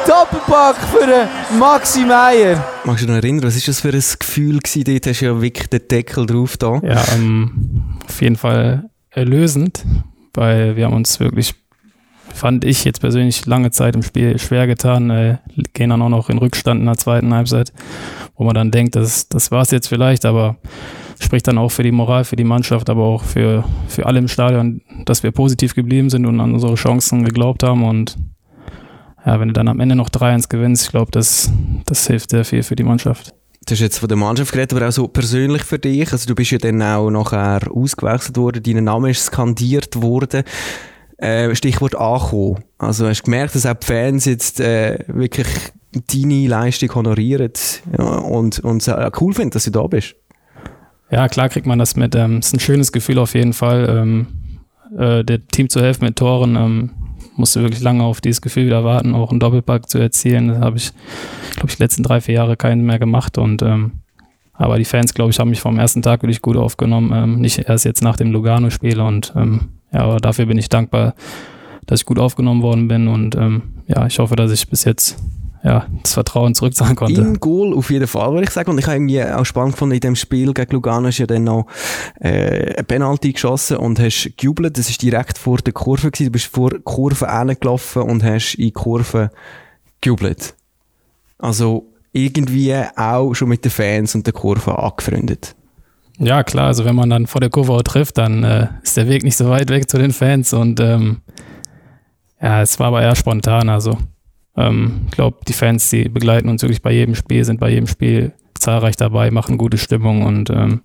Doppelpack 0.07 0.75
für 0.91 1.07
den 1.07 1.57
Maxi 1.57 2.01
Meier. 2.01 2.63
Magst 2.83 3.01
du 3.01 3.07
dich 3.07 3.15
noch 3.15 3.23
erinnern, 3.23 3.43
was 3.43 3.55
war 3.55 3.63
das 3.65 3.79
für 3.79 3.89
ein 3.89 4.19
Gefühl 4.19 4.59
gewesen? 4.59 4.83
Dort 4.83 5.07
hast 5.07 5.21
du 5.21 5.25
ja 5.25 5.41
wirklich 5.41 5.67
den 5.67 5.87
Deckel 5.87 6.25
drauf 6.27 6.57
da. 6.57 6.79
Ja, 6.83 7.01
ähm, 7.15 7.97
auf 8.07 8.21
jeden 8.21 8.35
Fall 8.35 8.87
erlösend, 9.09 9.83
weil 10.35 10.75
wir 10.75 10.85
haben 10.85 10.93
uns 10.93 11.19
wirklich 11.19 11.55
fand 12.33 12.65
ich 12.65 12.83
jetzt 12.83 13.01
persönlich 13.01 13.45
lange 13.45 13.71
Zeit 13.71 13.95
im 13.95 14.03
Spiel 14.03 14.37
schwer 14.39 14.67
getan. 14.67 15.09
Äh, 15.09 15.37
gehen 15.73 15.89
dann 15.89 16.01
auch 16.01 16.09
noch 16.09 16.29
in 16.29 16.37
Rückstand 16.37 16.79
in 16.79 16.85
der 16.85 16.97
zweiten 16.97 17.33
Halbzeit, 17.33 17.71
wo 18.35 18.43
man 18.43 18.55
dann 18.55 18.71
denkt, 18.71 18.95
das, 18.95 19.29
das 19.29 19.51
es 19.51 19.71
jetzt 19.71 19.87
vielleicht, 19.87 20.25
aber 20.25 20.57
spricht 21.19 21.47
dann 21.47 21.57
auch 21.57 21.69
für 21.69 21.83
die 21.83 21.91
Moral, 21.91 22.25
für 22.25 22.35
die 22.35 22.43
Mannschaft, 22.43 22.89
aber 22.89 23.03
auch 23.03 23.23
für, 23.23 23.63
für 23.87 24.05
alle 24.05 24.19
im 24.19 24.27
Stadion, 24.27 24.81
dass 25.05 25.23
wir 25.23 25.31
positiv 25.31 25.75
geblieben 25.75 26.09
sind 26.09 26.25
und 26.25 26.39
an 26.39 26.53
unsere 26.53 26.75
Chancen 26.75 27.23
geglaubt 27.23 27.63
haben. 27.63 27.83
Und 27.83 28.17
ja, 29.25 29.39
wenn 29.39 29.47
du 29.47 29.53
dann 29.53 29.67
am 29.67 29.79
Ende 29.79 29.95
noch 29.95 30.09
3-1 30.09 30.49
gewinnst, 30.49 30.85
ich 30.85 30.91
glaube, 30.91 31.11
das, 31.11 31.51
das 31.85 32.07
hilft 32.07 32.31
sehr 32.31 32.45
viel 32.45 32.63
für 32.63 32.75
die 32.75 32.83
Mannschaft. 32.83 33.33
Du 33.67 33.71
hast 33.71 33.79
jetzt 33.79 33.97
von 33.97 34.07
der 34.07 34.17
Mannschaft 34.17 34.51
geredet, 34.51 34.73
aber 34.73 34.87
auch 34.87 34.91
so 34.91 35.07
persönlich 35.07 35.63
für 35.63 35.79
dich. 35.79 36.11
Also 36.11 36.27
du 36.27 36.35
bist 36.35 36.51
ja 36.51 36.59
dann 36.59 36.81
auch 36.83 37.09
nachher 37.09 37.61
ausgewechselt 37.71 38.37
worden, 38.37 38.61
dein 38.61 38.83
Name 38.83 39.09
ist 39.09 39.25
skandiert 39.25 40.01
worden. 40.03 40.43
Äh, 41.17 41.55
Stichwort 41.55 41.95
ankommen. 41.95 42.63
Also 42.77 43.07
hast 43.07 43.21
du 43.21 43.23
gemerkt, 43.25 43.55
dass 43.55 43.65
auch 43.65 43.73
die 43.73 43.85
Fans 43.85 44.25
jetzt 44.25 44.59
äh, 44.59 44.99
wirklich 45.07 45.47
deine 46.11 46.47
Leistung 46.47 46.93
honorieren 46.93 47.53
ja, 47.97 48.03
und, 48.03 48.59
und 48.59 48.85
äh, 48.87 49.11
cool 49.21 49.33
finden, 49.33 49.51
dass 49.51 49.63
du 49.63 49.71
da 49.71 49.87
bist? 49.87 50.15
Ja, 51.09 51.27
klar 51.29 51.49
kriegt 51.49 51.67
man 51.67 51.79
das 51.79 51.95
mit. 51.95 52.15
Ähm, 52.15 52.39
ist 52.39 52.53
ein 52.53 52.59
schönes 52.59 52.91
Gefühl 52.91 53.19
auf 53.19 53.33
jeden 53.33 53.53
Fall. 53.53 53.87
Ähm, 53.89 54.27
äh, 54.97 55.23
der 55.23 55.47
Team 55.47 55.69
zu 55.69 55.81
helfen 55.81 56.05
mit 56.05 56.17
Toren. 56.17 56.55
Ähm, 56.55 56.91
musste 57.37 57.61
wirklich 57.61 57.81
lange 57.81 58.03
auf 58.03 58.21
dieses 58.21 58.41
Gefühl 58.41 58.65
wieder 58.65 58.83
warten, 58.83 59.13
auch 59.13 59.31
einen 59.31 59.39
Doppelpack 59.39 59.89
zu 59.89 59.97
erzielen. 59.97 60.47
Das 60.49 60.59
habe 60.59 60.77
ich, 60.77 60.91
glaube 61.55 61.69
ich, 61.69 61.77
die 61.77 61.83
letzten 61.83 62.03
drei, 62.03 62.21
vier 62.21 62.35
Jahre 62.35 62.57
keinen 62.57 62.85
mehr 62.85 62.99
gemacht. 62.99 63.37
Und 63.37 63.61
ähm, 63.61 64.01
aber 64.53 64.77
die 64.77 64.85
Fans, 64.85 65.13
glaube 65.13 65.31
ich, 65.31 65.39
haben 65.39 65.49
mich 65.49 65.59
vom 65.59 65.77
ersten 65.77 66.01
Tag 66.01 66.23
wirklich 66.23 66.41
gut 66.41 66.57
aufgenommen. 66.57 67.11
Ähm, 67.13 67.41
nicht 67.41 67.59
erst 67.59 67.85
jetzt 67.85 68.01
nach 68.01 68.15
dem 68.15 68.31
Lugano-Spiel. 68.31 68.99
Und 69.01 69.33
ähm, 69.35 69.69
ja, 69.91 70.01
aber 70.01 70.17
dafür 70.17 70.45
bin 70.45 70.57
ich 70.57 70.69
dankbar, 70.69 71.15
dass 71.85 72.01
ich 72.01 72.05
gut 72.05 72.19
aufgenommen 72.19 72.61
worden 72.61 72.87
bin. 72.87 73.07
Und 73.07 73.35
ähm, 73.35 73.63
ja, 73.87 74.05
ich 74.05 74.19
hoffe, 74.19 74.35
dass 74.35 74.51
ich 74.51 74.69
bis 74.69 74.83
jetzt 74.83 75.17
ja, 75.65 75.87
das 76.03 76.13
Vertrauen 76.13 76.53
zurückzahlen 76.53 76.95
konnte. 76.95 77.19
In 77.19 77.39
Goal 77.39 77.73
auf 77.73 77.89
jeden 77.89 78.05
Fall, 78.05 78.33
würde 78.33 78.43
ich 78.43 78.51
sagen. 78.51 78.69
Und 78.69 78.77
ich 78.77 78.85
habe 78.85 78.97
irgendwie 78.97 79.23
auch 79.23 79.45
spannend 79.45 79.73
gefunden, 79.73 79.95
in 79.95 79.99
dem 79.99 80.15
Spiel 80.15 80.53
gegen 80.53 80.71
Lugano 80.71 81.09
du 81.09 81.15
ja 81.15 81.25
dann 81.25 81.43
noch 81.43 81.65
äh, 82.19 82.75
eine 82.75 82.83
Penalty 82.83 83.33
geschossen 83.33 83.77
und 83.77 83.99
hast 83.99 84.31
gejubelt. 84.37 84.77
Das 84.77 84.89
ist 84.89 85.01
direkt 85.01 85.39
vor 85.39 85.57
der 85.57 85.73
Kurve 85.73 86.11
gewesen. 86.11 86.25
Du 86.25 86.31
bist 86.31 86.45
vor 86.45 86.69
der 86.69 86.81
Kurve 86.81 87.25
gelaufen 87.59 88.03
und 88.03 88.23
hast 88.23 88.55
in 88.55 88.73
Kurve 88.73 89.31
gejubelt. 90.01 90.53
Also 91.39 91.87
irgendwie 92.11 92.75
auch 92.95 93.33
schon 93.33 93.49
mit 93.49 93.65
den 93.65 93.71
Fans 93.71 94.13
und 94.13 94.25
der 94.27 94.33
Kurve 94.33 94.77
angefreundet. 94.77 95.55
Ja, 96.17 96.43
klar. 96.43 96.67
Also 96.67 96.85
wenn 96.85 96.95
man 96.95 97.09
dann 97.09 97.27
vor 97.27 97.41
der 97.41 97.49
Kurve 97.49 97.73
auch 97.73 97.81
trifft, 97.81 98.17
dann 98.17 98.43
äh, 98.43 98.67
ist 98.83 98.97
der 98.97 99.09
Weg 99.09 99.23
nicht 99.23 99.37
so 99.37 99.49
weit 99.49 99.69
weg 99.69 99.89
zu 99.89 99.97
den 99.97 100.11
Fans. 100.11 100.53
Und 100.53 100.79
ähm, 100.79 101.21
ja, 102.41 102.61
es 102.61 102.79
war 102.79 102.87
aber 102.87 103.01
eher 103.01 103.15
spontan. 103.15 103.69
Also 103.69 103.97
ähm, 104.55 105.01
ich 105.07 105.11
glaube, 105.11 105.37
die 105.47 105.53
Fans, 105.53 105.89
die 105.89 106.07
begleiten 106.09 106.49
uns 106.49 106.61
wirklich 106.61 106.81
bei 106.81 106.91
jedem 106.91 107.15
Spiel, 107.15 107.43
sind 107.43 107.59
bei 107.59 107.69
jedem 107.69 107.87
Spiel 107.87 108.33
zahlreich 108.57 108.95
dabei, 108.95 109.31
machen 109.31 109.57
gute 109.57 109.77
Stimmung 109.77 110.23
und 110.23 110.49
ähm, 110.49 110.81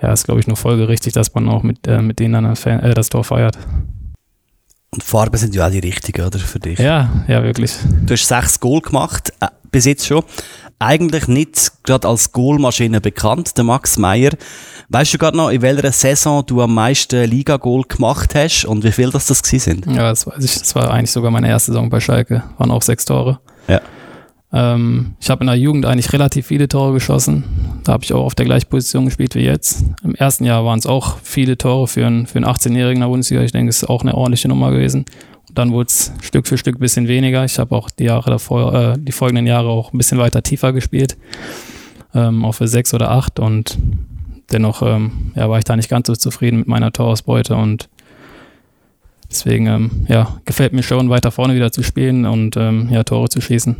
ja, 0.00 0.12
ist 0.12 0.24
glaube 0.24 0.40
ich 0.40 0.46
nur 0.46 0.56
folgerichtig, 0.56 1.12
dass 1.14 1.34
man 1.34 1.48
auch 1.48 1.62
mit, 1.62 1.86
äh, 1.86 2.02
mit 2.02 2.18
denen 2.20 2.34
dann 2.34 2.44
das, 2.44 2.60
Fan, 2.60 2.80
äh, 2.80 2.94
das 2.94 3.08
Tor 3.08 3.24
feiert. 3.24 3.58
Und 4.90 5.02
Farben 5.02 5.36
sind 5.36 5.54
ja 5.54 5.66
auch 5.66 5.70
die 5.70 5.80
richtigen, 5.80 6.24
oder? 6.24 6.38
Für 6.38 6.58
dich. 6.58 6.78
Ja, 6.78 7.24
ja, 7.28 7.42
wirklich. 7.42 7.74
Du 8.06 8.14
hast 8.14 8.26
sechs 8.26 8.60
Goal 8.60 8.80
gemacht, 8.80 9.32
äh, 9.40 9.48
bis 9.70 9.84
jetzt 9.84 10.06
schon. 10.06 10.22
Eigentlich 10.80 11.26
nicht 11.26 11.72
gerade 11.82 12.06
als 12.06 12.30
Goalmaschine 12.32 13.00
bekannt, 13.00 13.56
der 13.56 13.64
Max 13.64 13.98
Meyer. 13.98 14.30
Weißt 14.90 15.12
du 15.12 15.18
gerade 15.18 15.36
noch, 15.36 15.50
in 15.50 15.60
welcher 15.60 15.90
Saison 15.90 16.44
du 16.46 16.62
am 16.62 16.74
meisten 16.74 17.28
Liga-Goal 17.28 17.82
gemacht 17.88 18.34
hast 18.34 18.64
und 18.64 18.84
wie 18.84 18.92
viel 18.92 19.10
das 19.10 19.26
das 19.26 19.42
gewesen 19.42 19.82
sind? 19.82 19.96
Ja, 19.96 20.10
das 20.10 20.26
weiß 20.26 20.44
ich. 20.44 20.58
Das 20.58 20.74
war 20.74 20.90
eigentlich 20.90 21.10
sogar 21.10 21.30
meine 21.30 21.48
erste 21.48 21.72
Saison 21.72 21.90
bei 21.90 21.98
Schalke. 21.98 22.44
Waren 22.58 22.70
auch 22.70 22.82
sechs 22.82 23.04
Tore. 23.04 23.40
Ja. 23.66 23.80
Ähm, 24.52 25.14
ich 25.20 25.28
habe 25.30 25.42
in 25.42 25.48
der 25.48 25.56
Jugend 25.56 25.84
eigentlich 25.84 26.12
relativ 26.12 26.46
viele 26.46 26.68
Tore 26.68 26.94
geschossen. 26.94 27.44
Da 27.84 27.92
habe 27.92 28.04
ich 28.04 28.14
auch 28.14 28.24
auf 28.24 28.34
der 28.34 28.46
gleichen 28.46 28.68
Position 28.68 29.04
gespielt 29.04 29.34
wie 29.34 29.40
jetzt. 29.40 29.84
Im 30.02 30.14
ersten 30.14 30.44
Jahr 30.44 30.64
waren 30.64 30.78
es 30.78 30.86
auch 30.86 31.18
viele 31.22 31.58
Tore 31.58 31.86
für 31.86 32.06
einen, 32.06 32.26
für 32.26 32.36
einen 32.36 32.46
18-Jährigen 32.46 32.96
in 32.96 33.00
der 33.00 33.08
Bundesliga. 33.08 33.42
Ich 33.42 33.52
denke, 33.52 33.70
es 33.70 33.82
ist 33.82 33.88
auch 33.88 34.02
eine 34.02 34.14
ordentliche 34.14 34.48
Nummer 34.48 34.70
gewesen. 34.70 35.04
Dann 35.58 35.72
wurde 35.72 35.88
es 35.88 36.12
Stück 36.22 36.46
für 36.46 36.56
Stück 36.56 36.76
ein 36.76 36.78
bisschen 36.78 37.08
weniger. 37.08 37.44
Ich 37.44 37.58
habe 37.58 37.74
auch 37.74 37.90
die 37.90 38.04
Jahre 38.04 38.30
davor, 38.30 38.72
äh, 38.74 38.96
die 38.96 39.10
folgenden 39.10 39.48
Jahre 39.48 39.70
auch 39.70 39.92
ein 39.92 39.98
bisschen 39.98 40.16
weiter 40.16 40.40
tiefer 40.40 40.72
gespielt. 40.72 41.16
Ähm, 42.14 42.44
auch 42.44 42.52
für 42.52 42.68
sechs 42.68 42.94
oder 42.94 43.10
acht. 43.10 43.40
Und 43.40 43.76
dennoch 44.52 44.82
ähm, 44.82 45.32
ja, 45.34 45.50
war 45.50 45.58
ich 45.58 45.64
da 45.64 45.74
nicht 45.74 45.88
ganz 45.88 46.06
so 46.06 46.14
zufrieden 46.14 46.60
mit 46.60 46.68
meiner 46.68 46.92
Torausbeute 46.92 47.56
und 47.56 47.88
deswegen 49.30 49.66
ähm, 49.66 49.90
ja, 50.08 50.40
gefällt 50.44 50.72
mir 50.72 50.82
schon, 50.82 51.10
weiter 51.10 51.30
vorne 51.30 51.54
wieder 51.54 51.72
zu 51.72 51.82
spielen 51.82 52.26
und 52.26 52.56
ähm, 52.56 52.88
ja, 52.90 53.04
Tore 53.04 53.28
zu 53.28 53.40
schießen. 53.40 53.76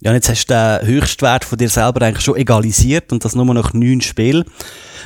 Ja, 0.00 0.12
jetzt 0.12 0.28
hast 0.28 0.46
du 0.46 0.54
den 0.54 0.86
Höchstwert 0.86 1.44
von 1.44 1.58
dir 1.58 1.68
selber 1.68 2.02
eigentlich 2.02 2.24
schon 2.24 2.36
egalisiert 2.36 3.12
und 3.12 3.24
das 3.24 3.34
nur 3.34 3.44
noch 3.46 3.72
neun 3.72 4.00
Spiele. 4.00 4.44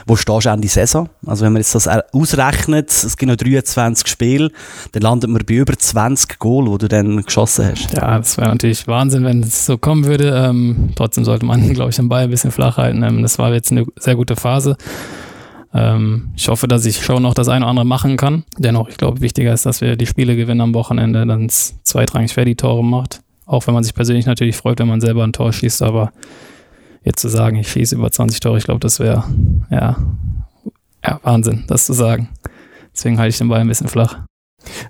Wo 0.06 0.16
stehst 0.16 0.46
du 0.46 0.50
Ende 0.50 0.68
Saison? 0.68 1.08
Also 1.26 1.44
wenn 1.44 1.52
man 1.52 1.60
jetzt 1.60 1.74
das 1.74 1.88
ausrechnet, 1.88 2.90
es 2.90 3.16
gibt 3.16 3.30
noch 3.30 3.36
23 3.36 4.06
Spiele, 4.06 4.50
dann 4.92 5.02
landet 5.02 5.30
man 5.30 5.42
bei 5.46 5.54
über 5.54 5.76
20 5.76 6.38
Goal, 6.38 6.70
die 6.72 6.78
du 6.78 6.88
dann 6.88 7.22
geschossen 7.22 7.70
hast. 7.70 7.92
Ja, 7.92 8.18
das 8.18 8.36
wäre 8.36 8.48
natürlich 8.48 8.86
Wahnsinn, 8.86 9.24
wenn 9.24 9.42
es 9.42 9.64
so 9.64 9.78
kommen 9.78 10.04
würde. 10.04 10.30
Ähm, 10.34 10.90
trotzdem 10.94 11.24
sollte 11.24 11.46
man, 11.46 11.72
glaube 11.74 11.90
ich, 11.90 11.96
den 11.96 12.08
Ball 12.08 12.24
ein 12.24 12.30
bisschen 12.30 12.50
flach 12.50 12.76
halten. 12.76 13.02
Ähm, 13.02 13.22
das 13.22 13.38
war 13.38 13.52
jetzt 13.52 13.70
eine 13.70 13.86
sehr 13.98 14.16
gute 14.16 14.36
Phase. 14.36 14.76
Ähm, 15.74 16.32
ich 16.36 16.48
hoffe, 16.48 16.68
dass 16.68 16.84
ich 16.84 17.02
schon 17.02 17.22
noch 17.22 17.34
das 17.34 17.48
eine 17.48 17.64
oder 17.64 17.70
andere 17.70 17.86
machen 17.86 18.16
kann. 18.16 18.44
Dennoch, 18.58 18.88
ich 18.88 18.96
glaube, 18.96 19.20
wichtiger 19.20 19.52
ist, 19.52 19.66
dass 19.66 19.80
wir 19.80 19.96
die 19.96 20.06
Spiele 20.06 20.36
gewinnen 20.36 20.60
am 20.60 20.74
Wochenende, 20.74 21.26
dann 21.26 21.48
zweitrangig 21.48 22.36
wer 22.36 22.44
die 22.44 22.56
Tore 22.56 22.84
macht. 22.84 23.20
Auch 23.46 23.66
wenn 23.66 23.74
man 23.74 23.84
sich 23.84 23.94
persönlich 23.94 24.26
natürlich 24.26 24.56
freut, 24.56 24.78
wenn 24.78 24.88
man 24.88 25.00
selber 25.00 25.24
ein 25.24 25.32
Tor 25.32 25.52
schießt, 25.52 25.82
aber 25.82 26.12
jetzt 27.04 27.20
zu 27.20 27.28
sagen, 27.28 27.56
ich 27.56 27.68
schieße 27.68 27.94
über 27.94 28.10
20 28.10 28.40
Tore, 28.40 28.58
ich 28.58 28.64
glaube, 28.64 28.80
das 28.80 29.00
wäre 29.00 29.24
ja, 29.70 29.96
ja 31.04 31.20
Wahnsinn, 31.22 31.64
das 31.66 31.86
zu 31.86 31.92
sagen. 31.92 32.28
Deswegen 32.94 33.18
halte 33.18 33.30
ich 33.30 33.38
den 33.38 33.48
Ball 33.48 33.60
ein 33.60 33.68
bisschen 33.68 33.88
flach. 33.88 34.18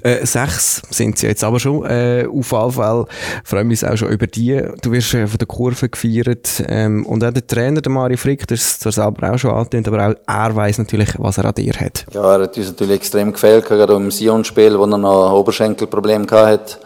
Äh, 0.02 0.26
sechs 0.26 0.82
sind 0.90 1.18
sie 1.18 1.26
jetzt 1.28 1.44
aber 1.44 1.60
schon. 1.60 1.84
Äh, 1.84 2.26
auf 2.26 2.52
jeden 2.52 2.72
Fall 2.72 3.06
freuen 3.44 3.68
wir 3.68 3.72
uns 3.72 3.84
auch 3.84 3.96
schon 3.96 4.08
über 4.08 4.26
die. 4.26 4.62
Du 4.80 4.92
wirst 4.92 5.14
äh, 5.14 5.26
von 5.26 5.38
der 5.38 5.46
Kurve 5.46 5.88
gefeiert. 5.88 6.62
Ähm, 6.68 7.06
und 7.06 7.24
auch 7.24 7.32
der 7.32 7.46
Trainer, 7.46 7.80
der 7.80 7.92
Mario 7.92 8.16
Frick, 8.16 8.46
der 8.46 8.56
ist 8.56 8.80
zwar 8.80 8.92
selber 8.92 9.32
auch 9.32 9.38
schon 9.38 9.50
angetönt, 9.50 9.88
aber 9.88 10.08
auch 10.08 10.14
er 10.26 10.56
weiß 10.56 10.78
natürlich, 10.78 11.10
was 11.18 11.38
er 11.38 11.46
an 11.46 11.54
dir 11.54 11.72
hat. 11.74 12.06
Ja, 12.12 12.36
er 12.36 12.42
hat 12.42 12.56
uns 12.56 12.68
natürlich 12.68 12.96
extrem 12.96 13.32
gefällt, 13.32 13.66
gerade 13.66 13.94
im 13.94 14.10
Sion-Spiel, 14.10 14.78
wo 14.78 14.84
er 14.84 14.98
noch 14.98 15.32
Oberschenkelproblem 15.32 16.26
hatte. 16.30 16.78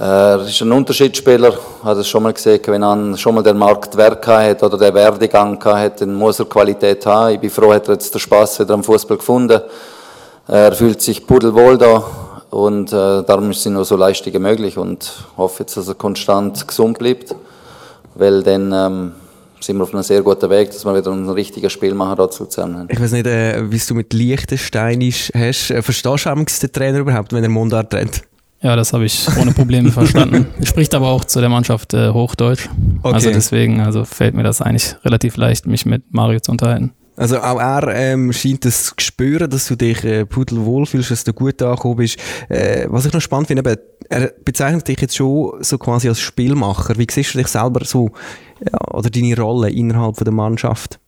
Er 0.00 0.42
ist 0.46 0.60
ein 0.62 0.70
Unterschiedsspieler, 0.70 1.58
hat 1.82 1.96
es 1.96 2.06
schon 2.06 2.22
mal 2.22 2.32
gesehen, 2.32 2.60
wenn 2.66 2.84
er 2.84 3.16
schon 3.16 3.34
mal 3.34 3.42
den 3.42 3.58
Marktwert 3.58 4.24
hat 4.28 4.62
oder 4.62 4.78
den 4.78 4.94
Werdegang 4.94 5.62
hat, 5.64 6.00
dann 6.00 6.14
muss 6.14 6.38
er 6.38 6.44
Qualität 6.44 7.04
haben. 7.04 7.34
Ich 7.34 7.40
bin 7.40 7.50
froh, 7.50 7.72
hat 7.72 7.88
er 7.88 7.94
jetzt 7.94 8.14
den 8.14 8.20
Spaß 8.20 8.60
wieder 8.60 8.74
am 8.74 8.84
Fußball 8.84 9.16
gefunden. 9.16 9.60
Er 10.48 10.72
fühlt 10.72 11.02
sich 11.02 11.26
pudelwohl 11.26 11.76
da 11.76 12.02
und 12.50 12.90
äh, 12.90 13.22
darum 13.22 13.52
sind 13.52 13.74
nur 13.74 13.84
so 13.84 13.96
Leistungen 13.96 14.40
möglich 14.40 14.78
und 14.78 15.26
hoffe 15.36 15.62
jetzt, 15.62 15.76
dass 15.76 15.88
er 15.88 15.94
konstant 15.94 16.66
gesund 16.66 16.98
bleibt, 16.98 17.34
weil 18.14 18.42
dann 18.42 18.72
ähm, 18.72 19.12
sind 19.60 19.76
wir 19.76 19.82
auf 19.82 19.92
einem 19.92 20.02
sehr 20.02 20.22
guten 20.22 20.48
Weg, 20.48 20.70
dass 20.70 20.86
wir 20.86 20.96
wieder 20.96 21.10
ein 21.12 21.28
richtiges 21.28 21.72
Spiel 21.72 21.92
machen 21.92 22.16
da 22.16 22.30
zu 22.30 22.44
Luzern. 22.44 22.88
Ich 22.90 22.98
weiß 22.98 23.12
nicht, 23.12 23.26
äh, 23.26 23.70
wie 23.70 23.78
du 23.78 23.94
mit 23.94 24.12
Liechtenstein 24.14 25.02
hast. 25.02 25.70
Äh, 25.70 25.82
verstehst 25.82 26.26
du 26.26 26.34
den 26.34 26.72
Trainer 26.72 26.98
überhaupt, 27.00 27.32
wenn 27.34 27.42
er 27.42 27.50
Mundart 27.50 27.92
rennt? 27.92 28.22
Ja, 28.60 28.74
das 28.74 28.92
habe 28.92 29.04
ich 29.04 29.28
ohne 29.40 29.52
Probleme 29.52 29.92
verstanden. 29.92 30.46
Spricht 30.64 30.94
aber 30.94 31.08
auch 31.08 31.24
zu 31.24 31.40
der 31.40 31.48
Mannschaft 31.48 31.94
äh, 31.94 32.10
Hochdeutsch. 32.10 32.68
Okay. 33.02 33.14
Also 33.14 33.30
deswegen, 33.30 33.80
also 33.80 34.04
fällt 34.04 34.34
mir 34.34 34.42
das 34.42 34.60
eigentlich 34.60 34.96
relativ 35.04 35.36
leicht, 35.36 35.66
mich 35.66 35.86
mit 35.86 36.02
Mario 36.12 36.40
zu 36.40 36.50
unterhalten. 36.50 36.92
Also 37.18 37.40
auch 37.40 37.58
er 37.58 37.88
ähm, 37.88 38.32
scheint 38.32 38.64
das 38.64 38.84
zu 38.84 38.94
spüren, 39.00 39.50
dass 39.50 39.66
du 39.66 39.74
dich 39.74 40.04
äh, 40.04 40.24
pudelwohl 40.24 40.86
fühlst, 40.86 41.10
dass 41.10 41.24
du 41.24 41.32
gut 41.32 41.60
angekommen 41.60 41.96
bist. 41.96 42.16
Äh, 42.48 42.86
was 42.88 43.06
ich 43.06 43.12
noch 43.12 43.20
spannend 43.20 43.48
finde, 43.48 43.78
er 44.08 44.32
bezeichnet 44.44 44.86
dich 44.86 45.00
jetzt 45.00 45.16
schon 45.16 45.52
so 45.60 45.78
quasi 45.78 46.08
als 46.08 46.20
Spielmacher. 46.20 46.96
Wie 46.96 47.06
siehst 47.10 47.34
du 47.34 47.38
dich 47.38 47.48
selber 47.48 47.84
so, 47.84 48.10
ja, 48.64 48.78
oder 48.94 49.10
deine 49.10 49.36
Rolle 49.36 49.68
innerhalb 49.68 50.16
von 50.16 50.24
der 50.24 50.32
Mannschaft? 50.32 51.00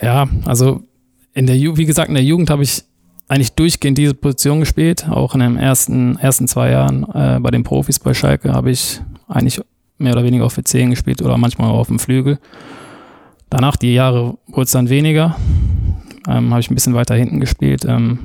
Ja, 0.00 0.26
also 0.46 0.80
in 1.34 1.46
der 1.46 1.58
Ju 1.58 1.76
wie 1.76 1.86
gesagt, 1.86 2.08
in 2.08 2.14
der 2.14 2.24
Jugend 2.24 2.48
habe 2.48 2.62
ich 2.62 2.82
eigentlich 3.28 3.52
durchgehend 3.52 3.98
diese 3.98 4.14
Position 4.14 4.60
gespielt. 4.60 5.08
Auch 5.08 5.34
in 5.34 5.40
den 5.40 5.56
ersten, 5.58 6.16
ersten 6.18 6.48
zwei 6.48 6.70
Jahren 6.70 7.04
äh, 7.12 7.38
bei 7.38 7.50
den 7.50 7.64
Profis 7.64 7.98
bei 7.98 8.14
Schalke 8.14 8.52
habe 8.52 8.70
ich 8.70 9.02
eigentlich 9.28 9.60
mehr 9.98 10.14
oder 10.14 10.24
weniger 10.24 10.46
auf 10.46 10.54
der 10.54 10.64
10 10.64 10.90
gespielt 10.90 11.22
oder 11.22 11.36
manchmal 11.36 11.70
auch 11.70 11.80
auf 11.80 11.88
dem 11.88 11.98
Flügel. 11.98 12.38
Danach, 13.52 13.76
die 13.76 13.92
Jahre, 13.92 14.38
wurde 14.46 14.62
es 14.62 14.70
dann 14.70 14.88
weniger. 14.88 15.36
Ähm, 16.26 16.52
habe 16.52 16.60
ich 16.60 16.70
ein 16.70 16.74
bisschen 16.74 16.94
weiter 16.94 17.14
hinten 17.14 17.38
gespielt. 17.38 17.84
Ähm, 17.86 18.18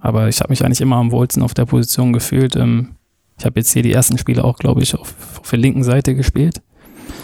aber 0.00 0.26
ich 0.26 0.40
habe 0.40 0.50
mich 0.50 0.64
eigentlich 0.64 0.80
immer 0.80 0.96
am 0.96 1.12
wohlsten 1.12 1.44
auf 1.44 1.54
der 1.54 1.66
Position 1.66 2.12
gefühlt. 2.12 2.56
Ähm, 2.56 2.96
ich 3.38 3.44
habe 3.44 3.60
jetzt 3.60 3.72
hier 3.72 3.84
die 3.84 3.92
ersten 3.92 4.18
Spiele 4.18 4.42
auch, 4.42 4.58
glaube 4.58 4.82
ich, 4.82 4.96
auf, 4.98 5.14
auf 5.38 5.48
der 5.48 5.60
linken 5.60 5.84
Seite 5.84 6.16
gespielt. 6.16 6.62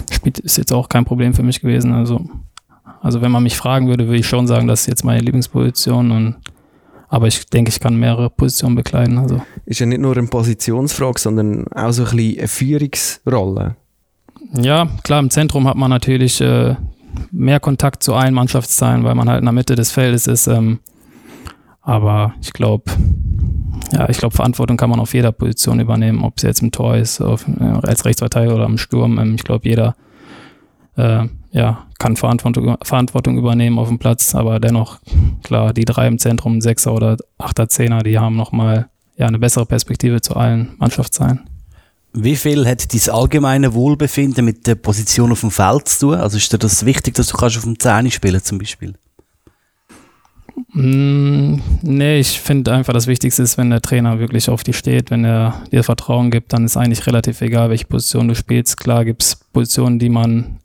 Spielt 0.08 0.38
ist 0.38 0.56
jetzt 0.56 0.72
auch 0.72 0.88
kein 0.88 1.04
Problem 1.04 1.34
für 1.34 1.42
mich 1.42 1.60
gewesen. 1.60 1.92
Also, 1.92 2.20
also 3.00 3.22
wenn 3.22 3.32
man 3.32 3.42
mich 3.42 3.56
fragen 3.56 3.88
würde, 3.88 4.06
würde 4.06 4.20
ich 4.20 4.28
schon 4.28 4.46
sagen, 4.46 4.68
das 4.68 4.82
ist 4.82 4.86
jetzt 4.86 5.04
meine 5.04 5.22
Lieblingsposition. 5.22 6.12
Und, 6.12 6.36
aber 7.08 7.26
ich 7.26 7.44
denke, 7.46 7.70
ich 7.70 7.80
kann 7.80 7.96
mehrere 7.96 8.30
Positionen 8.30 8.76
bekleiden. 8.76 9.18
Also. 9.18 9.42
Ist 9.66 9.80
ja 9.80 9.86
nicht 9.86 10.00
nur 10.00 10.16
eine 10.16 10.28
Positionsfrage, 10.28 11.18
sondern 11.18 11.66
auch 11.72 11.90
so 11.90 12.04
ein 12.04 12.10
bisschen 12.16 12.38
eine 12.38 12.46
Führungsrolle. 12.46 13.74
Ja, 14.52 14.86
klar, 15.02 15.18
im 15.18 15.30
Zentrum 15.30 15.66
hat 15.66 15.76
man 15.76 15.90
natürlich 15.90 16.40
äh, 16.40 16.76
mehr 17.30 17.60
Kontakt 17.60 18.02
zu 18.02 18.14
allen 18.14 18.34
Mannschaftsteilen, 18.34 19.04
weil 19.04 19.14
man 19.14 19.28
halt 19.28 19.40
in 19.40 19.46
der 19.46 19.52
Mitte 19.52 19.74
des 19.74 19.90
Feldes 19.90 20.26
ist. 20.26 20.46
Ähm, 20.46 20.80
aber 21.82 22.34
ich 22.42 22.52
glaube, 22.52 22.90
ja, 23.92 24.08
ich 24.08 24.18
glaube, 24.18 24.36
Verantwortung 24.36 24.76
kann 24.76 24.90
man 24.90 25.00
auf 25.00 25.14
jeder 25.14 25.32
Position 25.32 25.80
übernehmen, 25.80 26.22
ob 26.22 26.34
es 26.36 26.42
jetzt 26.42 26.62
im 26.62 26.70
Tor 26.70 26.96
ist, 26.96 27.20
auf, 27.20 27.46
äh, 27.48 27.64
als 27.64 28.04
Rechtsverteidiger 28.04 28.54
oder 28.54 28.66
im 28.66 28.78
Sturm. 28.78 29.18
Ähm, 29.18 29.34
ich 29.34 29.44
glaube, 29.44 29.68
jeder 29.68 29.96
äh, 30.96 31.26
ja, 31.50 31.86
kann 31.98 32.16
Verantwortung, 32.16 32.76
Verantwortung 32.82 33.38
übernehmen 33.38 33.78
auf 33.78 33.88
dem 33.88 33.98
Platz, 33.98 34.34
aber 34.34 34.60
dennoch, 34.60 34.98
klar, 35.42 35.72
die 35.72 35.84
drei 35.84 36.06
im 36.06 36.18
Zentrum, 36.18 36.60
Sechser 36.60 36.92
oder 36.92 37.16
Achter, 37.38 37.68
Zehner, 37.68 38.02
die 38.02 38.18
haben 38.18 38.36
nochmal 38.36 38.88
ja, 39.16 39.26
eine 39.26 39.38
bessere 39.38 39.66
Perspektive 39.66 40.20
zu 40.20 40.36
allen 40.36 40.74
Mannschaftsteilen. 40.78 41.48
Wie 42.12 42.36
viel 42.36 42.66
hat 42.66 42.92
dein 42.92 43.14
allgemeine 43.14 43.74
Wohlbefinden 43.74 44.44
mit 44.44 44.66
der 44.66 44.74
Position 44.74 45.32
auf 45.32 45.40
dem 45.40 45.50
Feld 45.50 45.88
zu 45.88 46.06
tun? 46.06 46.14
Also 46.14 46.36
ist 46.36 46.52
dir 46.52 46.58
das 46.58 46.84
wichtig, 46.84 47.14
dass 47.14 47.28
du 47.28 47.36
kannst 47.36 47.56
auf 47.58 47.64
dem 47.64 47.78
Zähne 47.78 48.10
spielen 48.10 48.42
zum 48.42 48.58
Beispiel? 48.58 48.94
Mm, 50.72 51.60
nee, 51.82 52.18
ich 52.18 52.40
finde 52.40 52.72
einfach, 52.72 52.92
das 52.92 53.06
Wichtigste 53.06 53.42
ist, 53.42 53.58
wenn 53.58 53.70
der 53.70 53.82
Trainer 53.82 54.18
wirklich 54.18 54.48
auf 54.48 54.64
dich 54.64 54.76
steht, 54.76 55.10
wenn 55.10 55.24
er 55.24 55.62
dir 55.70 55.84
Vertrauen 55.84 56.30
gibt, 56.30 56.52
dann 56.52 56.64
ist 56.64 56.76
eigentlich 56.76 57.06
relativ 57.06 57.40
egal, 57.40 57.70
welche 57.70 57.86
Position 57.86 58.28
du 58.28 58.34
spielst. 58.34 58.78
Klar 58.78 59.04
gibt 59.04 59.22
es 59.22 59.36
Positionen, 59.52 59.98
die 59.98 60.08
man 60.08 60.58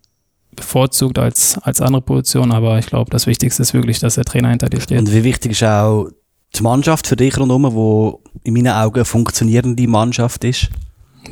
bevorzugt 0.56 1.18
als, 1.18 1.58
als 1.58 1.80
andere 1.80 2.02
Positionen, 2.02 2.52
aber 2.52 2.78
ich 2.78 2.86
glaube, 2.86 3.10
das 3.10 3.26
Wichtigste 3.26 3.62
ist 3.62 3.74
wirklich, 3.74 3.98
dass 3.98 4.14
der 4.16 4.24
Trainer 4.24 4.50
hinter 4.50 4.68
dir 4.68 4.80
steht. 4.80 4.98
Und 4.98 5.12
wie 5.12 5.24
wichtig 5.24 5.52
ist 5.52 5.64
auch 5.64 6.08
die 6.54 6.62
Mannschaft 6.62 7.06
für 7.06 7.16
dich 7.16 7.36
rundherum, 7.38 7.74
wo 7.74 8.20
in 8.44 8.54
meinen 8.54 8.68
Augen 8.68 8.96
eine 8.96 9.04
funktionierende 9.04 9.86
Mannschaft 9.88 10.44
ist? 10.44 10.70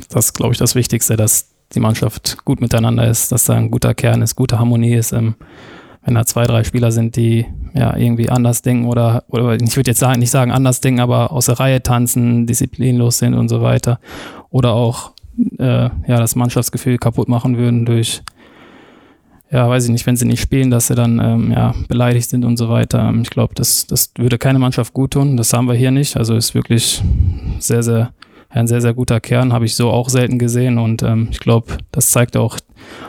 Das 0.09 0.25
ist, 0.25 0.33
glaube 0.33 0.53
ich, 0.53 0.59
das 0.59 0.75
Wichtigste, 0.75 1.15
dass 1.15 1.49
die 1.73 1.79
Mannschaft 1.79 2.37
gut 2.45 2.61
miteinander 2.61 3.07
ist, 3.07 3.31
dass 3.31 3.45
da 3.45 3.53
ein 3.53 3.71
guter 3.71 3.93
Kern 3.93 4.21
ist, 4.21 4.35
gute 4.35 4.59
Harmonie 4.59 4.93
ist. 4.93 5.11
Ähm, 5.11 5.35
wenn 6.05 6.15
da 6.15 6.25
zwei, 6.25 6.43
drei 6.43 6.63
Spieler 6.63 6.91
sind, 6.91 7.15
die 7.15 7.45
ja 7.73 7.95
irgendwie 7.95 8.29
anders 8.29 8.61
denken 8.61 8.87
oder, 8.87 9.23
oder 9.29 9.55
ich 9.55 9.75
würde 9.77 9.91
jetzt 9.91 9.99
sagen, 9.99 10.19
nicht 10.19 10.31
sagen 10.31 10.51
anders 10.51 10.81
denken, 10.81 10.99
aber 10.99 11.31
aus 11.31 11.45
der 11.45 11.59
Reihe 11.59 11.81
tanzen, 11.81 12.45
disziplinlos 12.45 13.19
sind 13.19 13.33
und 13.33 13.47
so 13.47 13.61
weiter. 13.61 13.99
Oder 14.49 14.73
auch 14.73 15.13
äh, 15.57 15.65
ja, 15.65 15.91
das 16.07 16.35
Mannschaftsgefühl 16.35 16.97
kaputt 16.97 17.29
machen 17.29 17.57
würden 17.57 17.85
durch, 17.85 18.21
ja, 19.49 19.69
weiß 19.69 19.85
ich 19.85 19.91
nicht, 19.91 20.05
wenn 20.05 20.17
sie 20.17 20.25
nicht 20.25 20.41
spielen, 20.41 20.71
dass 20.71 20.87
sie 20.87 20.95
dann 20.95 21.19
ähm, 21.19 21.51
ja, 21.51 21.73
beleidigt 21.87 22.29
sind 22.29 22.43
und 22.43 22.57
so 22.57 22.69
weiter. 22.69 23.07
Ähm, 23.07 23.21
Ich 23.21 23.29
glaube, 23.29 23.55
das, 23.55 23.87
das 23.87 24.11
würde 24.17 24.37
keine 24.37 24.59
Mannschaft 24.59 24.93
gut 24.93 25.11
tun. 25.11 25.37
Das 25.37 25.53
haben 25.53 25.67
wir 25.67 25.75
hier 25.75 25.91
nicht. 25.91 26.17
Also 26.17 26.35
ist 26.35 26.53
wirklich 26.53 27.01
sehr, 27.59 27.81
sehr 27.81 28.11
ein 28.53 28.67
sehr, 28.67 28.81
sehr 28.81 28.93
guter 28.93 29.19
Kern, 29.19 29.51
habe 29.51 29.65
ich 29.65 29.75
so 29.75 29.89
auch 29.89 30.09
selten 30.09 30.37
gesehen 30.37 30.77
und 30.77 31.03
ähm, 31.03 31.29
ich 31.31 31.39
glaube, 31.39 31.77
das 31.91 32.09
zeigt 32.09 32.37
auch, 32.37 32.57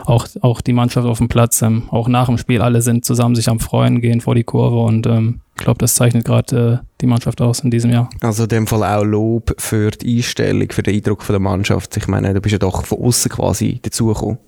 auch, 0.05 0.27
auch 0.41 0.61
die 0.61 0.73
Mannschaft 0.73 1.07
auf 1.07 1.19
dem 1.19 1.27
Platz. 1.27 1.61
Ähm, 1.61 1.83
auch 1.91 2.07
nach 2.07 2.25
dem 2.27 2.37
Spiel, 2.37 2.61
alle 2.61 2.81
sind 2.81 3.05
zusammen 3.05 3.35
sich 3.35 3.47
am 3.47 3.59
Freuen, 3.59 4.01
gehen 4.01 4.21
vor 4.21 4.35
die 4.35 4.43
Kurve 4.43 4.79
und 4.79 5.05
ähm, 5.05 5.41
ich 5.55 5.63
glaube, 5.63 5.77
das 5.77 5.95
zeichnet 5.95 6.25
gerade 6.25 6.81
äh, 6.81 6.85
die 7.01 7.05
Mannschaft 7.05 7.41
aus 7.41 7.59
in 7.59 7.71
diesem 7.71 7.91
Jahr. 7.91 8.09
Also 8.21 8.43
in 8.43 8.49
dem 8.49 8.67
Fall 8.67 8.83
auch 8.83 9.03
Lob 9.03 9.55
für 9.57 9.91
die 9.91 10.17
Einstellung, 10.17 10.71
für 10.71 10.83
den 10.83 10.95
Eindruck 10.95 11.23
von 11.23 11.33
der 11.33 11.39
Mannschaft. 11.39 11.95
Ich 11.95 12.07
meine, 12.07 12.33
du 12.33 12.41
bist 12.41 12.53
ja 12.53 12.59
doch 12.59 12.85
von 12.85 12.99
außen 12.99 13.31
quasi 13.31 13.79
dazugekommen. 13.81 14.39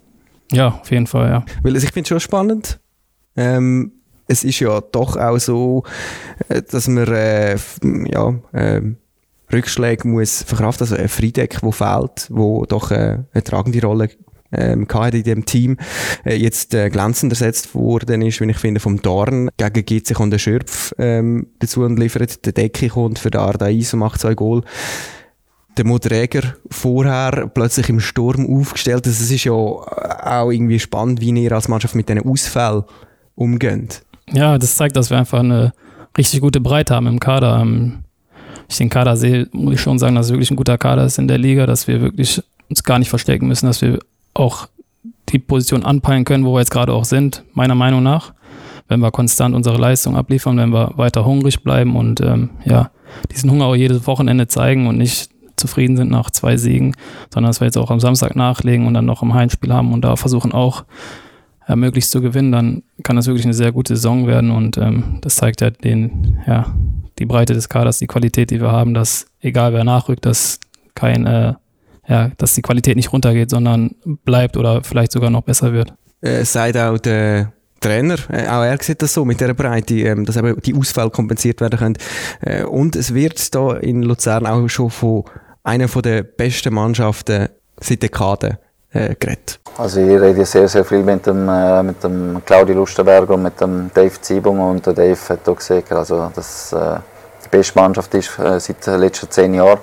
Ja, 0.51 0.79
auf 0.81 0.91
jeden 0.91 1.07
Fall, 1.07 1.29
ja. 1.29 1.45
Weil 1.61 1.73
also 1.73 1.85
ich 1.85 1.93
finde 1.93 2.05
es 2.05 2.09
schon 2.09 2.19
spannend. 2.19 2.79
Ähm, 3.35 3.91
es 4.27 4.43
ist 4.43 4.59
ja 4.59 4.81
doch 4.81 5.15
auch 5.15 5.37
so, 5.37 5.83
äh, 6.49 6.61
dass 6.61 6.87
man 6.87 7.07
äh, 7.07 7.57
ja, 8.11 8.33
ähm, 8.53 8.97
Rückschläge 9.51 10.07
muss 10.07 10.43
verkraften, 10.43 10.85
also 10.85 10.95
ein 10.95 11.09
Friedeck, 11.09 11.59
wo 11.61 11.71
fehlt, 11.71 12.27
wo 12.29 12.65
doch 12.65 12.91
äh, 12.91 13.19
eine 13.33 13.43
tragende 13.43 13.81
Rolle 13.81 14.09
ähm, 14.51 14.87
hat 14.93 15.13
in 15.13 15.23
dem 15.23 15.45
Team, 15.45 15.77
äh, 16.25 16.35
jetzt 16.35 16.73
äh, 16.73 16.89
glänzend 16.89 17.31
ersetzt 17.31 17.75
worden 17.75 18.21
ist, 18.21 18.39
wie 18.41 18.49
ich 18.49 18.57
finde, 18.57 18.79
vom 18.79 19.01
Dorn. 19.01 19.49
Gegen 19.57 19.85
GC 19.85 20.13
kommt 20.13 20.33
der 20.33 20.39
Schürpf 20.39 20.93
ähm, 20.97 21.47
dazu 21.59 21.81
und 21.81 21.97
liefert. 21.97 22.45
Der 22.45 22.53
Decke 22.53 22.89
kommt 22.89 23.19
für 23.19 23.31
den 23.31 23.41
Arda 23.41 23.65
Eis 23.65 23.93
und 23.93 23.99
macht 23.99 24.21
zwei 24.21 24.35
Goal. 24.35 24.63
Der 25.77 25.85
Modräger 25.85 26.55
vorher 26.71 27.47
plötzlich 27.53 27.89
im 27.89 27.99
Sturm 27.99 28.47
aufgestellt. 28.49 29.05
Also 29.05 29.23
es 29.23 29.29
ist 29.29 29.43
ja 29.43 29.51
auch 29.51 30.49
irgendwie 30.49 30.79
spannend, 30.79 31.21
wie 31.21 31.29
ihr 31.29 31.51
als 31.51 31.67
Mannschaft 31.67 31.93
mit 31.93 32.09
diesen 32.09 32.27
Ausfällen 32.27 32.83
umgeht. 33.35 34.01
Ja, 34.31 34.57
das 34.57 34.75
zeigt, 34.75 34.95
dass 34.95 35.09
wir 35.09 35.17
einfach 35.17 35.39
eine 35.39 35.73
richtig 36.17 36.41
gute 36.41 36.59
Breite 36.61 36.95
haben 36.95 37.05
im 37.05 37.19
Kader. 37.19 37.59
Ähm, 37.61 37.99
Ich 38.69 38.77
den 38.77 38.89
Kader 38.89 39.15
sehe, 39.15 39.47
muss 39.51 39.75
ich 39.75 39.81
schon 39.81 39.99
sagen, 39.99 40.15
dass 40.15 40.27
es 40.27 40.31
wirklich 40.31 40.51
ein 40.51 40.57
guter 40.57 40.77
Kader 40.77 41.05
ist 41.05 41.17
in 41.17 41.27
der 41.27 41.37
Liga, 41.37 41.65
dass 41.65 41.87
wir 41.87 42.01
wirklich 42.01 42.41
uns 42.69 42.83
gar 42.83 42.99
nicht 42.99 43.09
verstecken 43.09 43.47
müssen, 43.47 43.65
dass 43.65 43.81
wir 43.81 43.99
auch 44.33 44.67
die 45.29 45.39
Position 45.39 45.83
anpeilen 45.83 46.25
können, 46.25 46.45
wo 46.45 46.53
wir 46.53 46.59
jetzt 46.59 46.71
gerade 46.71 46.93
auch 46.93 47.05
sind, 47.05 47.43
meiner 47.53 47.75
Meinung 47.75 48.03
nach. 48.03 48.33
Wenn 48.87 48.99
wir 49.01 49.11
konstant 49.11 49.53
unsere 49.53 49.77
Leistung 49.77 50.15
abliefern, 50.15 50.57
wenn 50.57 50.69
wir 50.69 50.93
weiter 50.95 51.25
hungrig 51.25 51.61
bleiben 51.63 51.95
und 51.95 52.21
ähm, 52.21 52.51
ja, 52.63 52.91
diesen 53.31 53.51
Hunger 53.51 53.65
auch 53.65 53.75
jedes 53.75 54.07
Wochenende 54.07 54.47
zeigen 54.47 54.87
und 54.87 54.97
nicht 54.97 55.29
zufrieden 55.57 55.97
sind 55.97 56.11
nach 56.11 56.29
zwei 56.31 56.55
Siegen, 56.55 56.95
sondern 57.33 57.49
dass 57.49 57.59
wir 57.59 57.65
jetzt 57.65 57.77
auch 57.77 57.91
am 57.91 57.99
Samstag 57.99 58.35
nachlegen 58.35 58.85
und 58.85 58.93
dann 58.93 59.05
noch 59.05 59.23
im 59.23 59.33
Heimspiel 59.33 59.73
haben 59.73 59.91
und 59.91 60.01
da 60.01 60.15
versuchen 60.15 60.53
auch 60.53 60.85
ja, 61.67 61.75
möglichst 61.75 62.11
zu 62.11 62.21
gewinnen, 62.21 62.51
dann 62.51 62.83
kann 63.03 63.15
das 63.15 63.27
wirklich 63.27 63.45
eine 63.45 63.53
sehr 63.53 63.71
gute 63.71 63.95
Saison 63.95 64.27
werden 64.27 64.51
und 64.51 64.77
ähm, 64.77 65.17
das 65.21 65.35
zeigt 65.35 65.61
ja 65.61 65.69
den, 65.69 66.39
ja, 66.47 66.67
die 67.19 67.25
Breite 67.25 67.53
des 67.53 67.69
Kaders, 67.69 67.99
die 67.99 68.07
Qualität, 68.07 68.51
die 68.51 68.61
wir 68.61 68.71
haben, 68.71 68.93
dass 68.93 69.27
egal 69.41 69.73
wer 69.73 69.83
nachrückt, 69.83 70.25
dass 70.25 70.59
kein, 70.95 71.25
äh, 71.25 71.53
ja, 72.07 72.31
dass 72.37 72.55
die 72.55 72.61
Qualität 72.61 72.95
nicht 72.95 73.11
runtergeht, 73.11 73.49
sondern 73.49 73.95
bleibt 74.23 74.57
oder 74.57 74.83
vielleicht 74.83 75.11
sogar 75.11 75.29
noch 75.29 75.43
besser 75.43 75.73
wird. 75.73 75.93
Äh, 76.21 76.43
sagt 76.45 76.77
auch 76.77 76.97
der 76.97 77.53
Trainer, 77.79 78.15
äh, 78.29 78.47
auch 78.47 78.63
er 78.63 78.81
sieht 78.81 79.01
das 79.01 79.13
so 79.13 79.25
mit 79.25 79.39
dieser 79.39 79.53
Breite, 79.53 79.95
ähm, 79.95 80.25
dass 80.25 80.37
eben 80.37 80.59
die 80.61 80.73
Ausfälle 80.73 81.09
kompensiert 81.09 81.61
werden 81.61 81.77
können. 81.77 81.97
Äh, 82.41 82.63
und 82.63 82.95
es 82.95 83.13
wird 83.13 83.53
da 83.53 83.73
in 83.77 84.03
Luzern 84.03 84.45
auch 84.45 84.67
schon 84.67 84.89
von 84.89 85.23
einer 85.63 85.87
von 85.87 86.01
der 86.01 86.23
besten 86.23 86.73
Mannschaften 86.73 87.49
seit 87.79 88.01
Dekaden 88.01 88.57
äh, 88.93 89.15
geredet. 89.15 89.59
Also 89.77 89.99
ich 89.99 90.19
rede 90.19 90.45
sehr, 90.45 90.67
sehr 90.67 90.83
viel 90.83 91.03
mit 91.03 91.25
dem, 91.25 91.47
äh, 91.47 91.83
mit 91.83 92.03
dem 92.03 92.41
Claudio 92.45 92.75
Lustenberger 92.75 93.35
und 93.35 93.43
mit 93.43 93.59
dem 93.61 93.91
Dave 93.93 94.19
Ziebung 94.21 94.59
und 94.59 94.85
der 94.85 94.93
Dave 94.93 95.19
hat 95.29 95.47
auch 95.47 95.55
gesagt, 95.55 95.91
also, 95.91 96.31
dass 96.33 96.73
äh, 96.73 96.97
die 97.45 97.49
beste 97.49 97.79
Mannschaft 97.79 98.13
ist 98.15 98.39
äh, 98.39 98.59
seit 98.59 98.85
den 98.85 98.99
letzten 98.99 99.29
zehn 99.29 99.53
Jahren, 99.53 99.79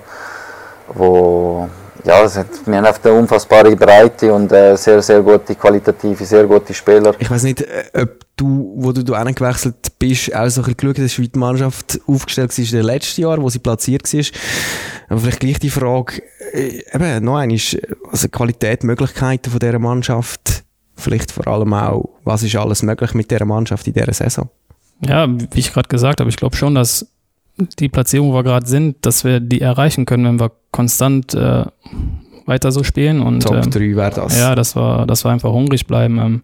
wo 0.93 1.69
ja, 2.05 2.23
hat, 2.23 2.47
wir 2.65 2.77
haben 2.77 2.85
einfach 2.85 3.03
eine 3.03 3.13
unfassbare 3.15 3.75
Breite 3.75 4.31
und 4.31 4.51
äh, 4.51 4.75
sehr, 4.77 5.01
sehr 5.01 5.21
gute, 5.21 5.55
qualitative, 5.55 6.23
sehr 6.23 6.45
gute 6.45 6.73
Spieler. 6.73 7.15
Ich 7.17 7.29
weiß 7.29 7.43
nicht, 7.43 7.61
äh, 7.61 8.01
ob 8.01 8.25
du, 8.35 8.73
wo 8.77 8.91
du 8.91 9.03
da 9.03 9.23
gewechselt 9.23 9.75
bist, 9.97 10.33
auch 10.35 10.47
so 10.49 10.61
ein 10.61 10.65
bisschen 10.65 10.93
geschaut 10.93 10.99
hast, 10.99 11.19
wie 11.19 11.27
die 11.27 11.39
Mannschaft 11.39 11.99
aufgestellt 12.07 12.55
war 12.55 12.65
in 12.65 12.71
den 12.71 12.85
letzten 12.85 13.21
Jahren, 13.21 13.41
wo 13.41 13.49
sie 13.49 13.59
platziert 13.59 14.11
war. 14.13 14.25
Aber 15.09 15.19
vielleicht 15.19 15.39
gleich 15.39 15.59
die 15.59 15.69
Frage, 15.69 16.21
äh, 16.53 16.83
eben, 16.93 17.25
noch 17.25 17.37
einmal, 17.37 17.59
also 18.11 18.27
Qualität, 18.29 18.83
Möglichkeiten 18.83 19.49
von 19.49 19.59
dieser 19.59 19.79
Mannschaft, 19.79 20.63
vielleicht 20.95 21.31
vor 21.31 21.47
allem 21.47 21.73
auch, 21.73 22.09
was 22.23 22.43
ist 22.43 22.55
alles 22.55 22.83
möglich 22.83 23.13
mit 23.15 23.31
dieser 23.31 23.45
Mannschaft 23.45 23.87
in 23.87 23.93
dieser 23.93 24.13
Saison? 24.13 24.49
Ja, 25.05 25.27
wie 25.27 25.59
ich 25.59 25.73
gerade 25.73 25.89
gesagt 25.89 26.19
habe, 26.19 26.29
ich 26.29 26.37
glaube 26.37 26.55
schon, 26.55 26.75
dass 26.75 27.05
die 27.57 27.89
Platzierung, 27.89 28.31
wo 28.31 28.35
wir 28.35 28.43
gerade 28.43 28.67
sind, 28.67 29.05
dass 29.05 29.23
wir 29.23 29.39
die 29.39 29.61
erreichen 29.61 30.05
können, 30.05 30.25
wenn 30.25 30.39
wir 30.39 30.51
konstant 30.71 31.33
äh, 31.33 31.65
weiter 32.45 32.71
so 32.71 32.83
spielen. 32.83 33.21
Und, 33.21 33.43
Top 33.43 33.55
ähm, 33.55 33.71
3 33.71 33.95
wäre 33.95 34.11
das. 34.11 34.37
Ja, 34.37 34.55
das 34.55 34.75
war, 34.75 35.05
das 35.05 35.25
war 35.25 35.31
einfach 35.31 35.51
hungrig 35.51 35.87
bleiben. 35.87 36.17
Ähm, 36.19 36.41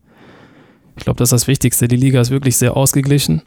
ich 0.98 1.04
glaube, 1.04 1.18
das 1.18 1.28
ist 1.28 1.34
das 1.34 1.48
Wichtigste. 1.48 1.88
Die 1.88 1.96
Liga 1.96 2.22
ist 2.22 2.32
wirklich 2.32 2.58
sehr 2.58 2.78
ausgeglichen. 2.78 3.42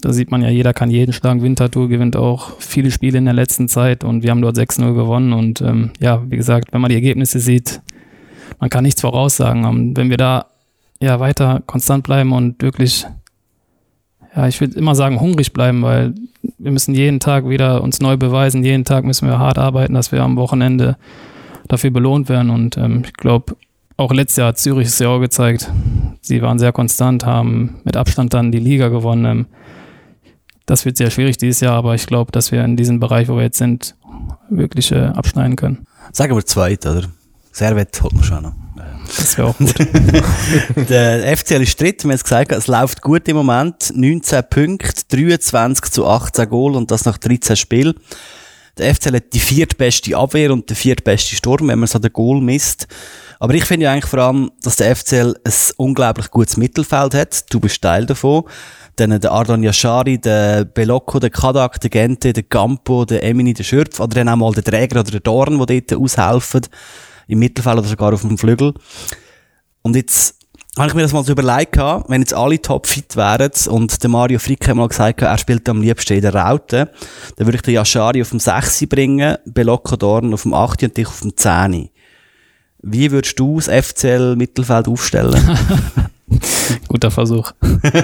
Da 0.00 0.12
sieht 0.12 0.30
man 0.30 0.42
ja, 0.42 0.48
jeder 0.48 0.72
kann 0.72 0.90
jeden 0.90 1.12
schlagen. 1.12 1.42
Winterthur 1.42 1.88
gewinnt 1.88 2.16
auch 2.16 2.58
viele 2.58 2.90
Spiele 2.90 3.18
in 3.18 3.26
der 3.26 3.34
letzten 3.34 3.68
Zeit 3.68 4.02
und 4.02 4.22
wir 4.22 4.30
haben 4.30 4.40
dort 4.40 4.56
6-0 4.56 4.94
gewonnen. 4.94 5.32
Und 5.32 5.60
ähm, 5.60 5.90
ja, 6.00 6.22
wie 6.28 6.36
gesagt, 6.36 6.72
wenn 6.72 6.80
man 6.80 6.88
die 6.88 6.94
Ergebnisse 6.94 7.38
sieht, 7.38 7.82
man 8.60 8.70
kann 8.70 8.84
nichts 8.84 9.02
voraussagen. 9.02 9.64
Und 9.64 9.96
wenn 9.96 10.10
wir 10.10 10.16
da 10.16 10.46
ja 11.00 11.20
weiter 11.20 11.62
konstant 11.66 12.04
bleiben 12.04 12.32
und 12.32 12.62
wirklich, 12.62 13.06
ja, 14.34 14.48
ich 14.48 14.60
würde 14.60 14.78
immer 14.78 14.94
sagen, 14.94 15.20
hungrig 15.20 15.52
bleiben, 15.52 15.82
weil 15.82 16.14
wir 16.58 16.72
müssen 16.72 16.94
jeden 16.94 17.20
Tag 17.20 17.48
wieder 17.48 17.82
uns 17.82 18.00
neu 18.00 18.16
beweisen. 18.16 18.64
Jeden 18.64 18.84
Tag 18.84 19.04
müssen 19.04 19.28
wir 19.28 19.38
hart 19.38 19.58
arbeiten, 19.58 19.94
dass 19.94 20.12
wir 20.12 20.22
am 20.22 20.36
Wochenende 20.36 20.96
dafür 21.68 21.90
belohnt 21.90 22.28
werden. 22.28 22.50
Und 22.50 22.76
ähm, 22.76 23.02
ich 23.04 23.12
glaube, 23.14 23.56
auch 23.96 24.12
letztes 24.12 24.36
Jahr 24.36 24.48
hat 24.48 24.58
Zürich 24.58 24.88
es 24.88 24.98
ja 24.98 25.08
auch 25.08 25.20
gezeigt. 25.20 25.70
Sie 26.20 26.42
waren 26.42 26.58
sehr 26.58 26.72
konstant, 26.72 27.24
haben 27.24 27.80
mit 27.84 27.96
Abstand 27.96 28.34
dann 28.34 28.50
die 28.50 28.58
Liga 28.58 28.88
gewonnen. 28.88 29.24
Ähm, 29.24 29.46
das 30.66 30.84
wird 30.84 30.96
sehr 30.96 31.10
schwierig 31.10 31.36
dieses 31.36 31.60
Jahr, 31.60 31.74
aber 31.74 31.94
ich 31.94 32.06
glaube, 32.06 32.32
dass 32.32 32.50
wir 32.50 32.64
in 32.64 32.76
diesem 32.76 32.98
Bereich, 32.98 33.28
wo 33.28 33.36
wir 33.36 33.42
jetzt 33.42 33.58
sind, 33.58 33.94
wirklich 34.48 34.90
äh, 34.92 35.04
abschneiden 35.04 35.56
können. 35.56 35.86
Sagen 36.12 36.34
wir 36.34 36.44
zweit, 36.44 36.86
oder? 36.86 37.04
Servet 37.52 38.00
holt 38.02 38.14
man 38.14 38.24
schon 38.24 38.42
noch. 38.42 38.63
Das 39.06 39.38
wäre 39.38 39.48
auch 39.48 39.58
gut. 39.58 39.74
Der 40.88 41.36
FCL 41.36 41.62
ist 41.62 41.80
dritt, 41.80 42.04
wir 42.04 42.08
haben 42.08 42.16
es 42.16 42.24
gesagt, 42.24 42.52
es 42.52 42.66
läuft 42.66 43.02
gut 43.02 43.28
im 43.28 43.36
Moment. 43.36 43.92
19 43.94 44.42
Punkte, 44.48 45.02
23 45.08 45.92
zu 45.92 46.06
18 46.06 46.48
Goal 46.48 46.76
und 46.76 46.90
das 46.90 47.04
nach 47.04 47.18
13 47.18 47.56
Spielen. 47.56 47.94
Der 48.76 48.92
FCL 48.92 49.16
hat 49.16 49.32
die 49.32 49.40
viertbeste 49.40 50.16
Abwehr 50.16 50.52
und 50.52 50.68
der 50.68 50.76
viertbeste 50.76 51.36
Sturm, 51.36 51.68
wenn 51.68 51.78
man 51.78 51.86
so 51.86 51.98
den 51.98 52.12
Goal 52.12 52.40
misst. 52.40 52.88
Aber 53.38 53.54
ich 53.54 53.64
finde 53.64 53.84
ja 53.84 53.92
eigentlich 53.92 54.10
vor 54.10 54.18
allem, 54.20 54.50
dass 54.62 54.76
der 54.76 54.96
FCL 54.96 55.34
ein 55.44 55.52
unglaublich 55.76 56.30
gutes 56.30 56.56
Mittelfeld 56.56 57.14
hat. 57.14 57.52
Du 57.52 57.60
bist 57.60 57.82
Teil 57.82 58.06
davon. 58.06 58.44
Dann 58.96 59.20
der 59.20 59.32
Ardon 59.32 59.62
Yashari, 59.62 60.18
der 60.18 60.64
Belocco, 60.64 61.18
der 61.18 61.30
Kadak, 61.30 61.80
der 61.80 61.90
Gente, 61.90 62.32
der 62.32 62.44
Campo, 62.44 63.04
der 63.04 63.24
Emini, 63.24 63.52
der 63.52 63.64
Schürpf, 63.64 63.98
oder 63.98 64.14
dann 64.14 64.28
auch 64.28 64.36
mal 64.36 64.52
der 64.52 64.62
Träger 64.62 65.00
oder 65.00 65.10
der 65.10 65.20
Dorn, 65.20 65.58
die 65.66 65.86
dort 65.86 66.00
aushelfen. 66.00 66.62
Im 67.26 67.38
Mittelfeld 67.38 67.78
oder 67.78 67.88
sogar 67.88 68.12
auf 68.12 68.22
dem 68.22 68.38
Flügel. 68.38 68.74
Und 69.82 69.96
jetzt 69.96 70.36
habe 70.76 70.88
ich 70.88 70.94
mir 70.94 71.02
das 71.02 71.12
mal 71.12 71.24
so 71.24 71.32
überlegt, 71.32 71.76
wenn 71.76 72.20
jetzt 72.20 72.34
alle 72.34 72.60
top 72.60 72.86
fit 72.86 73.14
wären 73.16 73.50
und 73.68 74.02
der 74.02 74.10
Mario 74.10 74.38
Frick 74.38 74.66
hat 74.66 74.74
mal 74.74 74.88
gesagt, 74.88 75.22
er 75.22 75.38
spielt 75.38 75.68
am 75.68 75.82
liebsten 75.82 76.14
in 76.14 76.22
der 76.22 76.34
Raute, 76.34 76.90
dann 77.36 77.46
würde 77.46 77.56
ich 77.56 77.62
den 77.62 77.74
Yashari 77.74 78.20
auf 78.22 78.30
dem 78.30 78.40
6 78.40 78.86
bringen, 78.88 79.36
Belocco 79.44 79.96
Dorn 79.96 80.34
auf 80.34 80.42
dem 80.42 80.54
8 80.54 80.82
und 80.82 80.96
dich 80.96 81.06
auf 81.06 81.20
dem 81.20 81.36
10. 81.36 81.90
Wie 82.82 83.10
würdest 83.10 83.38
du 83.38 83.60
das 83.60 83.68
FCL 83.68 84.36
Mittelfeld 84.36 84.88
aufstellen? 84.88 85.58
Guter 86.88 87.10
Versuch. 87.10 87.52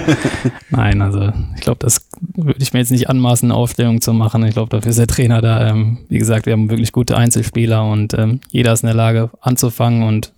Nein, 0.69 1.01
also 1.01 1.31
ich 1.55 1.61
glaube, 1.61 1.79
das 1.79 2.07
würde 2.35 2.61
ich 2.61 2.73
mir 2.73 2.79
jetzt 2.79 2.91
nicht 2.91 3.09
anmaßen, 3.09 3.49
eine 3.49 3.57
Aufstellung 3.57 4.01
zu 4.01 4.13
machen. 4.13 4.43
Ich 4.45 4.53
glaube, 4.53 4.69
dafür 4.69 4.91
ist 4.91 4.99
der 4.99 5.07
Trainer 5.07 5.41
da. 5.41 5.69
Ähm, 5.69 5.99
wie 6.09 6.19
gesagt, 6.19 6.45
wir 6.45 6.53
haben 6.53 6.69
wirklich 6.69 6.91
gute 6.91 7.17
Einzelspieler 7.17 7.83
und 7.83 8.13
ähm, 8.13 8.41
jeder 8.49 8.73
ist 8.73 8.83
in 8.83 8.87
der 8.87 8.95
Lage 8.95 9.29
anzufangen 9.41 10.03
und 10.03 10.33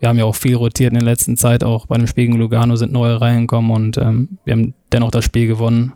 wir 0.00 0.08
haben 0.08 0.18
ja 0.18 0.24
auch 0.24 0.34
viel 0.34 0.56
rotiert 0.56 0.92
in 0.92 0.98
der 0.98 1.08
letzten 1.08 1.36
Zeit. 1.36 1.62
Auch 1.62 1.86
bei 1.86 1.96
dem 1.96 2.06
Spiel 2.06 2.26
gegen 2.26 2.38
Lugano 2.38 2.76
sind 2.76 2.92
neue 2.92 3.20
reingekommen 3.20 3.70
und 3.70 3.98
ähm, 3.98 4.38
wir 4.44 4.54
haben 4.54 4.74
dennoch 4.92 5.10
das 5.10 5.24
Spiel 5.24 5.46
gewonnen. 5.46 5.92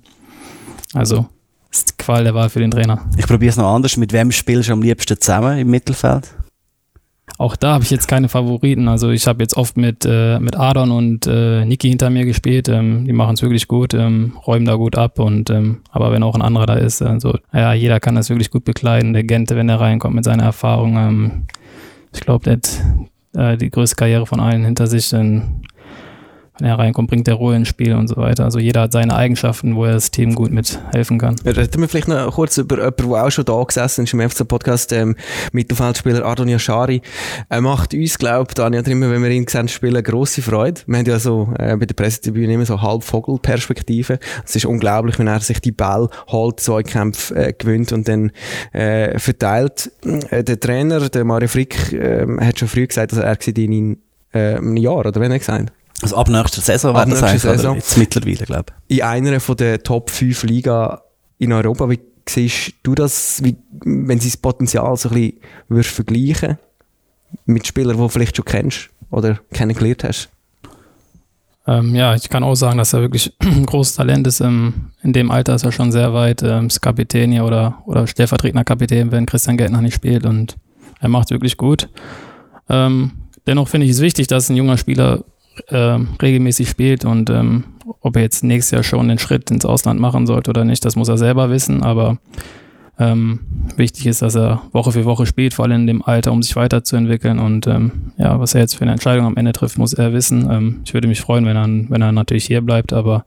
Also 0.95 1.27
ist 1.73 1.91
die 1.91 1.97
Qual 1.97 2.23
der 2.23 2.35
Wahl 2.35 2.49
für 2.49 2.61
den 2.61 2.71
Trainer. 2.71 3.05
Ich 3.17 3.27
probiere 3.27 3.51
es 3.51 3.57
noch 3.57 3.75
anders. 3.75 3.97
Mit 3.97 4.13
wem 4.13 4.31
spielst 4.31 4.69
du 4.69 4.75
am 4.75 4.83
liebsten 4.83 5.21
zusammen 5.21 5.59
im 5.59 5.71
Mittelfeld? 5.71 6.31
Auch 7.39 7.55
da 7.57 7.75
habe 7.75 7.85
ich 7.85 7.91
jetzt 7.91 8.09
keine 8.09 8.29
Favoriten. 8.29 8.89
Also 8.89 9.11
ich 9.11 9.27
habe 9.27 9.43
jetzt 9.43 9.57
oft 9.57 9.77
mit, 9.77 10.07
äh, 10.07 10.39
mit 10.39 10.57
Adon 10.57 10.91
und 10.91 11.27
äh, 11.27 11.65
Niki 11.65 11.89
hinter 11.89 12.09
mir 12.09 12.25
gespielt. 12.25 12.69
Ähm, 12.69 13.05
die 13.05 13.13
machen 13.13 13.35
es 13.35 13.43
wirklich 13.43 13.69
gut, 13.69 13.93
ähm, 13.93 14.33
räumen 14.47 14.65
da 14.65 14.77
gut 14.77 14.97
ab. 14.97 15.19
Und 15.19 15.51
ähm, 15.51 15.83
aber 15.91 16.13
wenn 16.13 16.23
auch 16.23 16.35
ein 16.35 16.43
anderer 16.43 16.67
da 16.67 16.75
ist, 16.75 17.03
also 17.03 17.39
ja, 17.53 17.75
jeder 17.75 18.01
kann 18.01 18.15
das 18.15 18.31
wirklich 18.31 18.51
gut 18.51 18.65
bekleiden. 18.65 19.13
Der 19.13 19.25
Gente, 19.25 19.55
wenn 19.55 19.69
er 19.69 19.81
reinkommt 19.81 20.15
mit 20.15 20.25
seiner 20.25 20.45
Erfahrung, 20.45 20.97
ähm, 20.97 21.47
ich 22.15 22.21
glaube, 22.21 22.45
der 22.45 22.55
hat 22.55 22.81
äh, 23.37 23.59
die 23.59 23.71
größte 23.71 23.97
Karriere 23.97 24.27
von 24.27 24.41
allen 24.41 24.65
hinter 24.65 24.87
sich. 24.87 25.11
Denn 25.11 25.63
wenn 26.59 26.69
er 26.69 26.79
reinkommt, 26.79 27.11
bringt 27.11 27.29
er 27.29 27.35
Ruhe 27.35 27.55
ins 27.55 27.69
Spiel 27.69 27.95
und 27.95 28.09
so 28.09 28.17
weiter. 28.17 28.45
Also 28.45 28.59
jeder 28.59 28.83
hat 28.83 28.93
seine 28.93 29.15
Eigenschaften, 29.15 29.77
wo 29.77 29.85
er 29.85 29.93
das 29.93 30.11
Team 30.11 30.35
gut 30.35 30.51
mithelfen 30.51 31.19
kann. 31.19 31.37
Reden 31.45 31.81
wir 31.81 31.89
vielleicht 31.89 32.09
noch 32.09 32.33
kurz 32.35 32.57
über 32.57 32.77
jemanden, 32.77 33.11
der 33.11 33.25
auch 33.25 33.31
schon 33.31 33.45
da 33.45 33.63
gesessen 33.63 34.05
ist 34.05 34.15
im 34.15 34.21
FC-Podcast, 34.21 34.93
ähm, 34.93 35.17
Mittelfeldspieler 35.53 36.25
Ardon 36.25 36.49
Yashari. 36.49 37.03
Er 37.49 37.61
macht 37.61 37.93
uns, 37.93 38.19
glaube 38.19 38.47
ich, 38.49 38.55
Daniel, 38.55 38.89
immer, 38.89 39.11
wenn 39.11 39.23
wir 39.23 39.31
ihn 39.31 39.47
sehen 39.47 39.69
spielen, 39.69 40.03
grosse 40.03 40.41
Freude. 40.41 40.81
Wir 40.87 40.99
haben 40.99 41.07
ja 41.07 41.19
so 41.19 41.49
äh, 41.59 41.77
bei 41.77 41.87
der 41.87 41.95
Pressetribüne 41.95 42.55
immer 42.55 42.67
so 42.67 42.81
halb 42.81 43.05
Vogelperspektive. 43.05 44.19
Es 44.45 44.57
ist 44.57 44.65
unglaublich, 44.65 45.19
wenn 45.19 45.27
er 45.27 45.41
sich 45.41 45.61
die 45.61 45.73
Ball 45.73 46.09
holt, 46.29 46.61
Zweikämpfe 46.61 47.35
äh, 47.35 47.53
gewinnt 47.53 47.93
und 47.93 48.09
dann 48.09 48.33
äh, 48.73 49.19
verteilt. 49.19 49.93
Äh, 50.31 50.43
der 50.43 50.59
Trainer, 50.59 51.09
der 51.09 51.25
Mario 51.25 51.49
Frick, 51.49 51.93
äh, 51.93 52.27
hat 52.41 52.59
schon 52.59 52.69
früh 52.69 52.87
gesagt, 52.87 53.13
dass 53.13 53.19
er 53.19 53.37
in 53.59 53.99
äh, 54.33 54.55
einem 54.55 54.77
Jahr, 54.77 54.99
oder 54.99 55.21
wenn 55.21 55.31
er 55.31 55.39
gesagt 55.39 55.73
also 56.03 56.17
ab 56.17 56.29
nächster 56.29 56.61
Saison 56.61 56.95
Ab 56.95 57.09
wäre 57.09 57.21
das 57.21 57.33
nächster 57.33 57.49
eigentlich, 57.51 57.61
Saison. 57.61 57.71
oder? 57.73 57.79
Jetzt 57.79 57.99
mittlerweile, 57.99 58.45
glaube 58.45 58.73
in 58.89 59.03
einer 59.03 59.41
von 59.41 59.57
der 59.57 59.83
Top 59.83 60.11
5 60.11 60.43
Liga 60.45 61.03
in 61.39 61.53
Europa. 61.53 61.89
Wie 61.89 62.01
siehst 62.29 62.75
du 62.83 62.95
das, 62.95 63.43
wie, 63.43 63.57
wenn 63.85 64.21
sie 64.21 64.29
das 64.29 64.37
Potenzial 64.37 64.97
so 64.97 65.09
ein 65.09 65.15
bisschen 65.15 65.41
würdest 65.69 65.95
vergleichen 65.95 66.59
mit 67.47 67.67
Spielern, 67.67 67.97
die 67.97 68.03
du 68.03 68.09
vielleicht 68.09 68.37
schon 68.37 68.45
kennst 68.45 68.91
oder 69.11 69.39
kennengelernt 69.53 70.05
hast? 70.05 70.29
Ähm, 71.69 71.95
ja, 71.95 72.15
ich 72.15 72.29
kann 72.29 72.45
auch 72.45 72.55
sagen, 72.55 72.79
dass 72.79 72.93
er 72.93 73.01
wirklich 73.01 73.35
ein 73.41 73.67
großes 73.67 73.97
Talent 73.97 74.27
ist. 74.27 74.41
Ähm, 74.41 74.93
in 75.03 75.13
dem 75.13 75.31
Alter 75.31 75.55
ist 75.55 75.65
er 75.65 75.73
schon 75.73 75.91
sehr 75.91 76.15
weit. 76.15 76.43
Ähm, 76.43 76.69
ist 76.69 76.81
Kapitän 76.81 77.33
hier 77.33 77.45
oder, 77.45 77.83
oder 77.87 78.07
stellvertretender 78.07 78.65
Kapitän, 78.65 79.11
wenn 79.11 79.27
Christian 79.27 79.57
Gettner 79.57 79.83
nicht 79.83 79.95
spielt. 79.95 80.25
Und 80.27 80.57
er 81.01 81.09
macht 81.09 81.31
wirklich 81.31 81.57
gut. 81.57 81.89
Ähm, 82.69 83.13
dennoch 83.47 83.69
finde 83.69 83.87
ich 83.87 83.93
es 83.93 84.01
wichtig, 84.01 84.29
dass 84.29 84.49
ein 84.49 84.57
junger 84.57 84.77
Spieler 84.77 85.25
ähm, 85.69 86.09
regelmäßig 86.21 86.69
spielt 86.69 87.05
und 87.05 87.31
ähm, 87.31 87.65
ob 88.01 88.17
er 88.17 88.23
jetzt 88.23 88.45
nächstes 88.45 88.73
Jahr 88.73 88.83
schon 88.83 89.09
den 89.09 89.19
Schritt 89.19 89.51
ins 89.51 89.65
Ausland 89.65 90.01
machen 90.01 90.27
sollte 90.27 90.51
oder 90.51 90.65
nicht, 90.65 90.85
das 90.85 90.97
muss 90.97 91.09
er 91.09 91.19
selber 91.19 91.51
wissen. 91.51 91.83
Aber 91.83 92.19
ähm, 92.99 93.41
wichtig 93.77 94.07
ist, 94.07 94.23
dass 94.23 94.35
er 94.35 94.63
Woche 94.73 94.93
für 94.93 95.05
Woche 95.05 95.27
spielt, 95.27 95.55
vor 95.55 95.65
allem 95.65 95.83
in 95.83 95.87
dem 95.87 96.03
Alter, 96.03 96.33
um 96.33 96.43
sich 96.43 96.57
weiterzuentwickeln. 96.57 97.39
Und 97.39 97.67
ähm, 97.67 98.13
ja, 98.17 98.41
was 98.41 98.55
er 98.55 98.63
jetzt 98.63 98.75
für 98.75 98.83
eine 98.83 98.93
Entscheidung 98.93 99.27
am 99.27 99.37
Ende 99.37 99.53
trifft, 99.53 99.79
muss 99.79 99.93
er 99.93 100.13
wissen. 100.13 100.49
Ähm, 100.51 100.81
ich 100.85 100.95
würde 100.95 101.09
mich 101.09 101.21
freuen, 101.21 101.45
wenn 101.47 101.57
er, 101.57 101.91
wenn 101.91 102.03
er 102.03 102.13
natürlich 102.13 102.47
hier 102.47 102.63
bleibt, 102.63 102.93
aber 102.93 103.25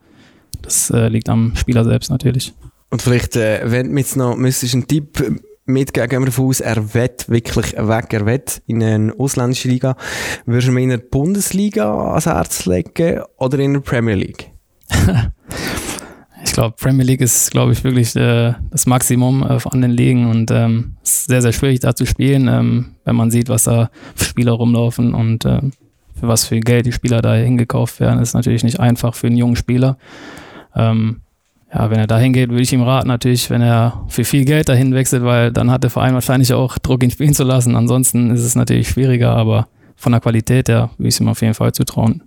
das 0.62 0.90
äh, 0.90 1.08
liegt 1.08 1.30
am 1.30 1.56
Spieler 1.56 1.84
selbst 1.84 2.10
natürlich. 2.10 2.54
Und 2.90 3.02
vielleicht, 3.02 3.36
äh, 3.36 3.62
wenn 3.66 3.92
du 3.92 3.98
jetzt 3.98 4.18
noch 4.18 4.36
müsstest 4.36 4.74
einen 4.74 4.88
Tipp 4.88 5.42
mitgeben, 5.70 6.10
gehen 6.10 6.22
wir 6.22 6.26
davon 6.28 6.48
aus, 6.48 6.60
er 6.60 6.94
wird 6.94 7.30
wirklich 7.30 7.74
weg, 7.74 8.14
er 8.14 8.26
wird 8.26 8.62
in 8.68 8.84
eine 8.84 9.14
ausländische 9.18 9.70
Liga. 9.70 9.96
Würdest 10.46 10.68
du 10.68 10.72
mir 10.72 10.82
in 10.82 10.90
der 10.90 10.98
Bundesliga 10.98 12.10
ans 12.10 12.26
Herz 12.26 12.66
legen 12.66 13.22
oder 13.38 13.60
in 13.60 13.74
der 13.74 13.82
Premier 13.82 14.16
League? 14.16 14.52
Ich 16.42 16.54
glaube, 16.54 16.76
Premier 16.80 17.06
League 17.06 17.22
ist, 17.22 17.52
glaube 17.52 17.74
ich, 17.74 17.84
wirklich 17.84 18.16
äh, 18.16 18.54
das 18.72 18.86
Maximum 18.86 19.44
äh, 19.44 19.60
an 19.70 19.82
den 19.82 19.92
Ligen 19.92 20.30
und 20.30 20.50
ähm, 20.52 20.96
ist 21.04 21.26
sehr, 21.26 21.42
sehr 21.42 21.52
schwierig 21.52 21.82
da 21.82 21.94
zu 21.96 22.06
spielen, 22.06 22.48
ähm, 22.48 22.96
wenn 23.04 23.16
man 23.16 23.30
sieht, 23.30 23.50
was 23.50 23.64
da 23.64 23.90
für 24.16 24.26
Spieler 24.26 24.54
rumlaufen 24.54 25.14
und 25.14 25.46
ähm, 25.46 25.74
für 26.20 26.28
was 26.28 26.46
für 26.46 26.60
Geld 26.60 26.86
die 26.86 26.92
Spieler 26.92 27.22
da 27.22 27.34
hingekauft 27.34 28.00
werden, 28.00 28.22
ist 28.22 28.34
natürlich 28.34 28.64
nicht 28.64 28.80
einfach 28.80 29.16
für 29.16 29.28
einen 29.28 29.38
jungen 29.38 29.56
Spieler. 29.56 29.98
Ähm, 30.76 31.22
ja, 31.74 31.90
wenn 31.92 32.00
er 32.00 32.08
dahin 32.08 32.34
geht, 32.34 32.50
würde 32.50 32.64
ich 32.64 32.74
ihm 32.74 32.82
raten, 32.82 33.08
natürlich, 33.08 33.50
wenn 33.50 33.62
er 33.62 34.04
für 34.08 34.24
viel 34.24 34.44
Geld 34.46 34.70
dahin 34.70 34.94
wechselt, 34.94 35.24
weil 35.24 35.52
dann 35.52 35.70
hat 35.70 35.84
der 35.84 35.92
Verein 35.92 36.16
wahrscheinlich 36.16 36.52
auch 36.54 36.80
Druck, 36.80 37.04
ihn 37.04 37.12
spielen 37.12 37.34
zu 37.34 37.44
lassen. 37.44 37.76
Ansonsten 37.76 38.32
ist 38.32 38.44
es 38.44 38.56
natürlich 38.56 38.90
schwieriger, 38.90 39.36
aber 39.36 39.68
von 39.96 40.12
der 40.12 40.22
Qualität 40.22 40.70
her 40.70 40.90
würde 40.98 41.10
ich 41.10 41.16
es 41.16 41.20
ihm 41.20 41.28
auf 41.28 41.42
jeden 41.42 41.54
Fall 41.54 41.72
zutrauen. 41.74 42.24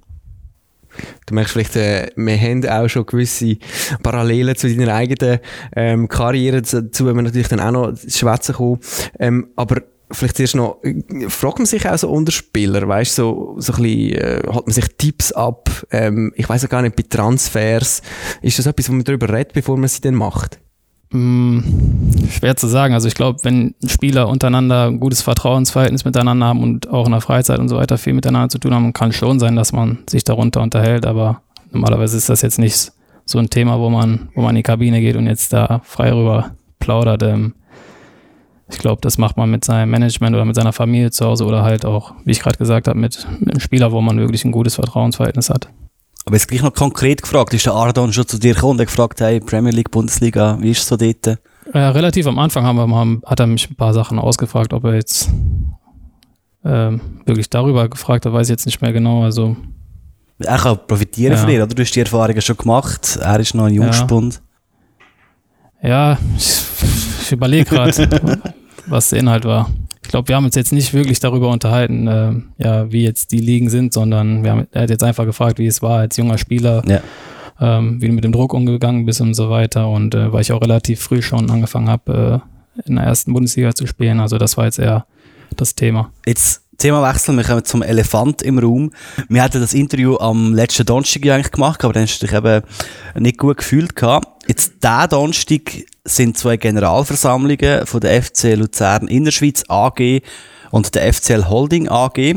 Du 1.27 1.35
merkst 1.35 1.53
vielleicht, 1.53 1.77
äh, 1.77 2.11
wir 2.17 2.39
haben 2.39 2.67
auch 2.69 2.89
schon 2.89 3.07
gewisse 3.07 3.57
Parallelen 4.03 4.55
zu 4.55 4.69
deiner 4.75 4.95
eigenen 4.95 5.39
ähm, 5.75 6.09
Karriere, 6.09 6.63
dazu 6.63 7.07
wenn 7.07 7.17
wir 7.17 7.23
natürlich 7.23 7.49
dann 7.49 7.61
auch 7.61 7.71
noch 7.71 7.97
schwätzen 7.97 8.55
kommen. 8.55 8.81
Ähm, 9.19 9.49
aber 9.57 9.83
vielleicht 10.13 10.37
zuerst 10.37 10.55
noch, 10.55 10.79
fragt 11.29 11.59
man 11.59 11.67
sich 11.67 11.89
auch 11.89 11.99
so 11.99 12.11
unter 12.11 12.33
Spieler, 12.33 12.87
weißt 12.87 13.17
so, 13.17 13.57
so 13.59 13.73
ein 13.73 13.83
bisschen, 13.83 14.13
äh, 14.15 14.43
hat 14.47 14.67
man 14.67 14.73
sich 14.73 14.85
Tipps 14.97 15.33
ab, 15.33 15.71
ähm, 15.91 16.33
ich 16.37 16.49
weiß 16.49 16.65
auch 16.65 16.69
gar 16.69 16.83
nicht, 16.83 16.97
bei 16.97 17.05
Transfers, 17.09 18.03
ist 18.41 18.59
das 18.59 18.67
etwas, 18.67 18.89
wo 18.89 18.93
man 18.93 19.05
darüber 19.05 19.29
redet, 19.29 19.53
bevor 19.53 19.77
man 19.77 19.89
sie 19.89 20.01
dann 20.01 20.15
macht? 20.15 20.59
Mm, 21.13 21.61
schwer 22.31 22.57
zu 22.57 22.67
sagen. 22.67 22.95
Also 22.95 23.07
ich 23.07 23.15
glaube, 23.15 23.39
wenn 23.43 23.75
Spieler 23.87 24.29
untereinander 24.29 24.87
ein 24.87 24.99
gutes 24.99 25.21
Vertrauensverhältnis 25.21 26.05
miteinander 26.05 26.47
haben 26.47 26.63
und 26.63 26.89
auch 26.89 27.05
in 27.05 27.13
der 27.13 27.21
Freizeit 27.21 27.59
und 27.59 27.69
so 27.69 27.77
weiter 27.77 27.99
viel 27.99 28.15
miteinander 28.15 28.49
zu 28.49 28.59
tun 28.59 28.75
haben, 28.75 28.93
kann 28.95 29.13
schon 29.13 29.39
sein, 29.39 29.55
dass 29.55 29.73
man 29.73 29.99
sich 30.09 30.25
darunter 30.25 30.63
unterhält, 30.63 31.05
aber 31.05 31.43
normalerweise 31.71 32.17
ist 32.17 32.31
das 32.31 32.41
jetzt 32.41 32.59
nicht 32.59 32.93
so 33.27 33.39
ein 33.39 33.51
Thema, 33.51 33.79
wo 33.79 33.91
man, 33.91 34.31
wo 34.35 34.41
man 34.41 34.51
in 34.51 34.57
die 34.57 34.63
Kabine 34.63 35.01
geht 35.01 35.17
und 35.17 35.27
jetzt 35.27 35.53
da 35.53 35.83
frei 35.85 36.13
rüber 36.13 36.53
plaudert. 36.79 37.23
Ähm, 37.23 37.55
ich 38.73 38.79
glaube, 38.79 39.01
das 39.01 39.19
macht 39.19 39.37
man 39.37 39.51
mit 39.51 39.65
seinem 39.65 39.91
Management 39.91 40.35
oder 40.35 40.45
mit 40.45 40.57
seiner 40.57 40.73
Familie 40.73 41.11
zu 41.11 41.25
Hause 41.27 41.45
oder 41.45 41.63
halt 41.63 41.85
auch, 41.85 42.15
wie 42.25 42.33
ich 42.33 42.41
gerade 42.41 42.57
gesagt 42.59 42.89
habe, 42.89 42.99
mit, 42.99 43.27
mit 43.41 43.51
einem 43.51 43.61
Spieler, 43.61 43.93
wo 43.93 44.01
man 44.01 44.19
wirklich 44.19 44.45
ein 44.45 44.53
gutes 44.53 44.75
Vertrauensverhältnis 44.77 45.51
hat. 45.51 45.69
Aber 46.25 46.37
jetzt 46.37 46.47
gleich 46.49 46.63
noch 46.63 46.73
konkret 46.75 47.23
gefragt, 47.23 47.53
ist 47.55 47.67
der 47.67 47.75
Ardon 47.75 48.13
schon 48.13 48.27
zu 48.29 48.39
dir 48.39 48.55
gekommen 48.55 48.73
und 48.73 48.81
hat 48.81 48.87
gefragt, 48.89 49.21
hey, 49.21 49.41
Premier 49.41 49.73
League, 49.73 49.91
Bundesliga, 49.91 50.57
wie 50.61 50.71
ist 50.71 50.79
es 50.83 50.87
so 50.89 50.97
dort? 50.97 51.27
Äh, 51.27 51.79
relativ 51.79 52.27
am 52.27 52.39
Anfang 52.39 52.65
haben 52.65 52.77
wir, 52.77 52.89
haben, 52.97 53.23
hat 53.27 53.41
er 53.41 53.47
mich 53.47 53.69
ein 53.71 53.75
paar 53.77 53.93
Sachen 53.95 54.19
ausgefragt, 54.19 54.73
ob 54.73 54.85
er 54.85 54.95
jetzt 54.95 55.31
ähm, 56.65 57.01
wirklich 57.27 57.51
darüber 57.51 57.89
gefragt 57.89 58.25
hat, 58.27 58.33
weiß 58.33 58.47
ich 58.49 58.53
jetzt 58.53 58.67
nicht 58.67 58.81
mehr 58.81 58.93
genau. 58.93 59.25
Also 59.25 59.57
er 60.39 60.59
kann 60.59 60.79
profitieren 60.87 61.33
Ja. 61.35 61.39
von 61.39 61.49
dir, 61.49 61.65
oder? 61.65 61.75
Du 61.75 61.83
hast 61.83 61.93
die 61.93 62.01
Erfahrungen 62.01 62.41
schon 62.41 62.57
gemacht, 62.57 63.19
er 63.21 63.41
ist 63.41 63.55
noch 63.55 63.65
ein 63.65 63.75
Jungspund. 63.75 64.41
Ja, 65.83 66.17
ich, 66.37 66.63
ich 67.23 67.33
überlege 67.33 67.65
gerade, 67.65 67.91
was 68.87 69.11
der 69.11 69.21
Inhalt 69.21 69.45
war. 69.45 69.71
Ich 70.03 70.09
glaube, 70.09 70.29
wir 70.29 70.37
haben 70.37 70.45
uns 70.45 70.57
jetzt 70.57 70.73
nicht 70.73 70.93
wirklich 70.95 71.21
darüber 71.21 71.49
unterhalten, 71.51 72.07
äh, 72.09 72.33
ja, 72.59 72.91
wie 72.93 73.05
jetzt 73.05 73.31
die 73.33 73.39
Ligen 73.39 73.71
sind, 73.71 73.93
sondern 73.93 74.43
wir 74.43 74.51
haben, 74.51 74.67
er 74.73 74.83
hat 74.83 74.91
jetzt 74.91 75.05
einfach 75.05 75.25
gefragt, 75.25 75.59
wie 75.59 75.67
es 75.67 75.81
war 75.83 75.99
als 76.01 76.17
junger 76.17 76.39
Spieler, 76.39 76.83
Ja. 76.89 77.01
ähm, 77.61 78.03
wie 78.03 78.09
du 78.09 78.13
mit 78.13 78.25
dem 78.25 78.33
Druck 78.33 78.53
umgegangen 78.53 79.07
bist 79.07 79.21
und 79.21 79.35
so 79.35 79.49
weiter. 79.49 79.89
Und 79.89 80.15
äh, 80.15 80.33
weil 80.33 80.41
ich 80.43 80.53
auch 80.53 80.61
relativ 80.61 81.01
früh 81.01 81.23
schon 81.23 81.51
angefangen 81.51 81.89
habe, 81.89 82.43
äh, 82.85 82.89
in 82.89 82.97
der 82.97 83.05
ersten 83.05 83.33
Bundesliga 83.33 83.75
zu 83.75 83.87
spielen. 83.87 84.19
Also 84.19 84.39
das 84.39 84.57
war 84.57 84.65
jetzt 84.65 84.79
eher 84.79 85.07
das 85.57 85.75
Thema. 85.75 86.11
Jetzt 86.27 86.62
Thema 86.79 87.09
wechseln, 87.09 87.37
wir 87.37 87.45
kommen 87.45 87.65
zum 87.65 87.83
Elefant 87.83 88.43
im 88.43 88.59
Raum. 88.59 88.91
Wir 89.29 89.43
hatten 89.43 89.61
das 89.61 89.75
Interview 89.75 90.17
am 90.17 90.55
letzten 90.55 90.87
Donnerstag 90.87 91.27
eigentlich 91.27 91.53
gemacht, 91.53 91.85
aber 91.85 91.93
dann 91.93 92.05
hast 92.05 92.21
du 92.21 92.27
dich 92.27 92.35
eben 92.35 92.63
nicht 93.19 93.39
gut 93.39 93.59
gefühlt 93.59 93.95
gehabt. 93.95 94.27
Jetzt 94.49 94.83
diesen 94.83 95.09
Donnerstag 95.11 95.85
sind 96.05 96.37
zwei 96.37 96.57
Generalversammlungen 96.57 97.87
von 97.87 98.01
der 98.01 98.23
FC 98.23 98.55
Luzern 98.57 99.07
Innerschweiz 99.07 99.65
AG 99.69 100.23
und 100.71 100.95
der 100.95 101.13
FCL 101.13 101.49
Holding 101.49 101.89
AG. 101.89 102.37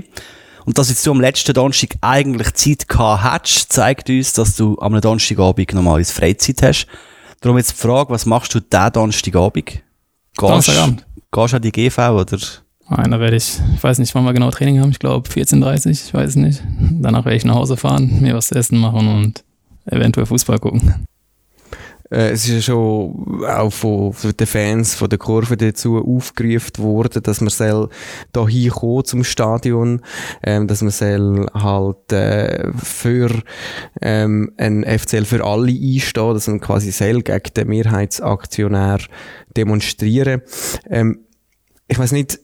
Und 0.66 0.78
dass 0.78 0.90
jetzt 0.90 1.06
du 1.06 1.12
am 1.12 1.22
letzten 1.22 1.54
Donnerstag 1.54 1.96
eigentlich 2.02 2.54
Zeit 2.54 2.88
gehabt 2.88 3.24
hättest, 3.24 3.72
zeigt 3.72 4.10
uns, 4.10 4.34
dass 4.34 4.56
du 4.56 4.78
am 4.80 5.00
Donnerstagabend 5.00 5.74
normalerweise 5.74 6.14
Freizeit 6.14 6.62
hast. 6.62 6.88
Darum 7.42 7.58
jetzt 7.58 7.72
die 7.72 7.82
Frage, 7.82 8.10
was 8.10 8.26
machst 8.26 8.54
du 8.54 8.60
diesen 8.60 8.92
Donnerstagabend? 8.92 9.66
Gehst, 9.66 9.84
Donnerstagabend. 10.38 11.06
gehst 11.32 11.54
du 11.54 11.56
an 11.56 11.62
die 11.62 11.72
GV 11.72 12.10
oder? 12.10 12.38
Nein, 12.88 13.12
da 13.12 13.20
werde 13.20 13.36
ich, 13.36 13.60
ich 13.74 13.84
weiß 13.84 13.98
nicht, 13.98 14.14
wann 14.14 14.26
wir 14.26 14.34
genau 14.34 14.52
Training 14.52 14.80
haben, 14.80 14.92
ich 14.92 15.00
glaube 15.00 15.28
14.30 15.28 15.90
ich 15.90 16.14
weiß 16.14 16.36
nicht. 16.36 16.64
Danach 17.02 17.26
werde 17.26 17.38
ich 17.38 17.46
nach 17.46 17.56
Hause 17.56 17.78
fahren, 17.78 18.22
mir 18.22 18.36
was 18.36 18.48
zu 18.48 18.56
essen 18.56 18.78
machen 18.78 19.08
und 19.08 19.44
eventuell 19.86 20.28
Fußball 20.28 20.60
gucken. 20.60 21.08
Äh, 22.12 22.30
es 22.30 22.48
ist 22.48 22.54
ja 22.54 22.62
schon 22.62 23.44
auch 23.46 23.72
von 23.72 24.14
den 24.40 24.48
Fans 24.48 24.94
von 24.94 25.10
der 25.10 25.18
Kurve 25.18 25.58
dazu 25.58 25.98
aufgerufen 25.98 26.78
worden, 26.78 27.24
dass 27.24 27.42
man 27.42 27.50
soll 27.50 27.90
da 28.32 28.48
hinkommen 28.48 29.06
zum 29.06 29.24
Stadion, 29.24 30.02
ähm, 30.44 30.68
dass 30.68 30.82
man 30.82 30.92
soll 30.92 31.48
halt 31.54 32.12
äh, 32.12 32.72
für 32.74 33.32
ähm, 34.02 34.52
ein 34.58 34.84
FCL 34.84 35.26
für 35.26 35.44
alle 35.44 35.72
einstehen, 35.72 36.34
dass 36.34 36.48
man 36.48 36.60
quasi 36.60 36.92
soll 36.92 37.24
gegen 37.24 37.54
den 37.56 37.68
Mehrheitsaktionär 37.68 39.00
demonstrieren. 39.58 40.42
Ähm, 40.88 41.22
ich 41.88 41.98
weiß 41.98 42.12
nicht, 42.12 42.40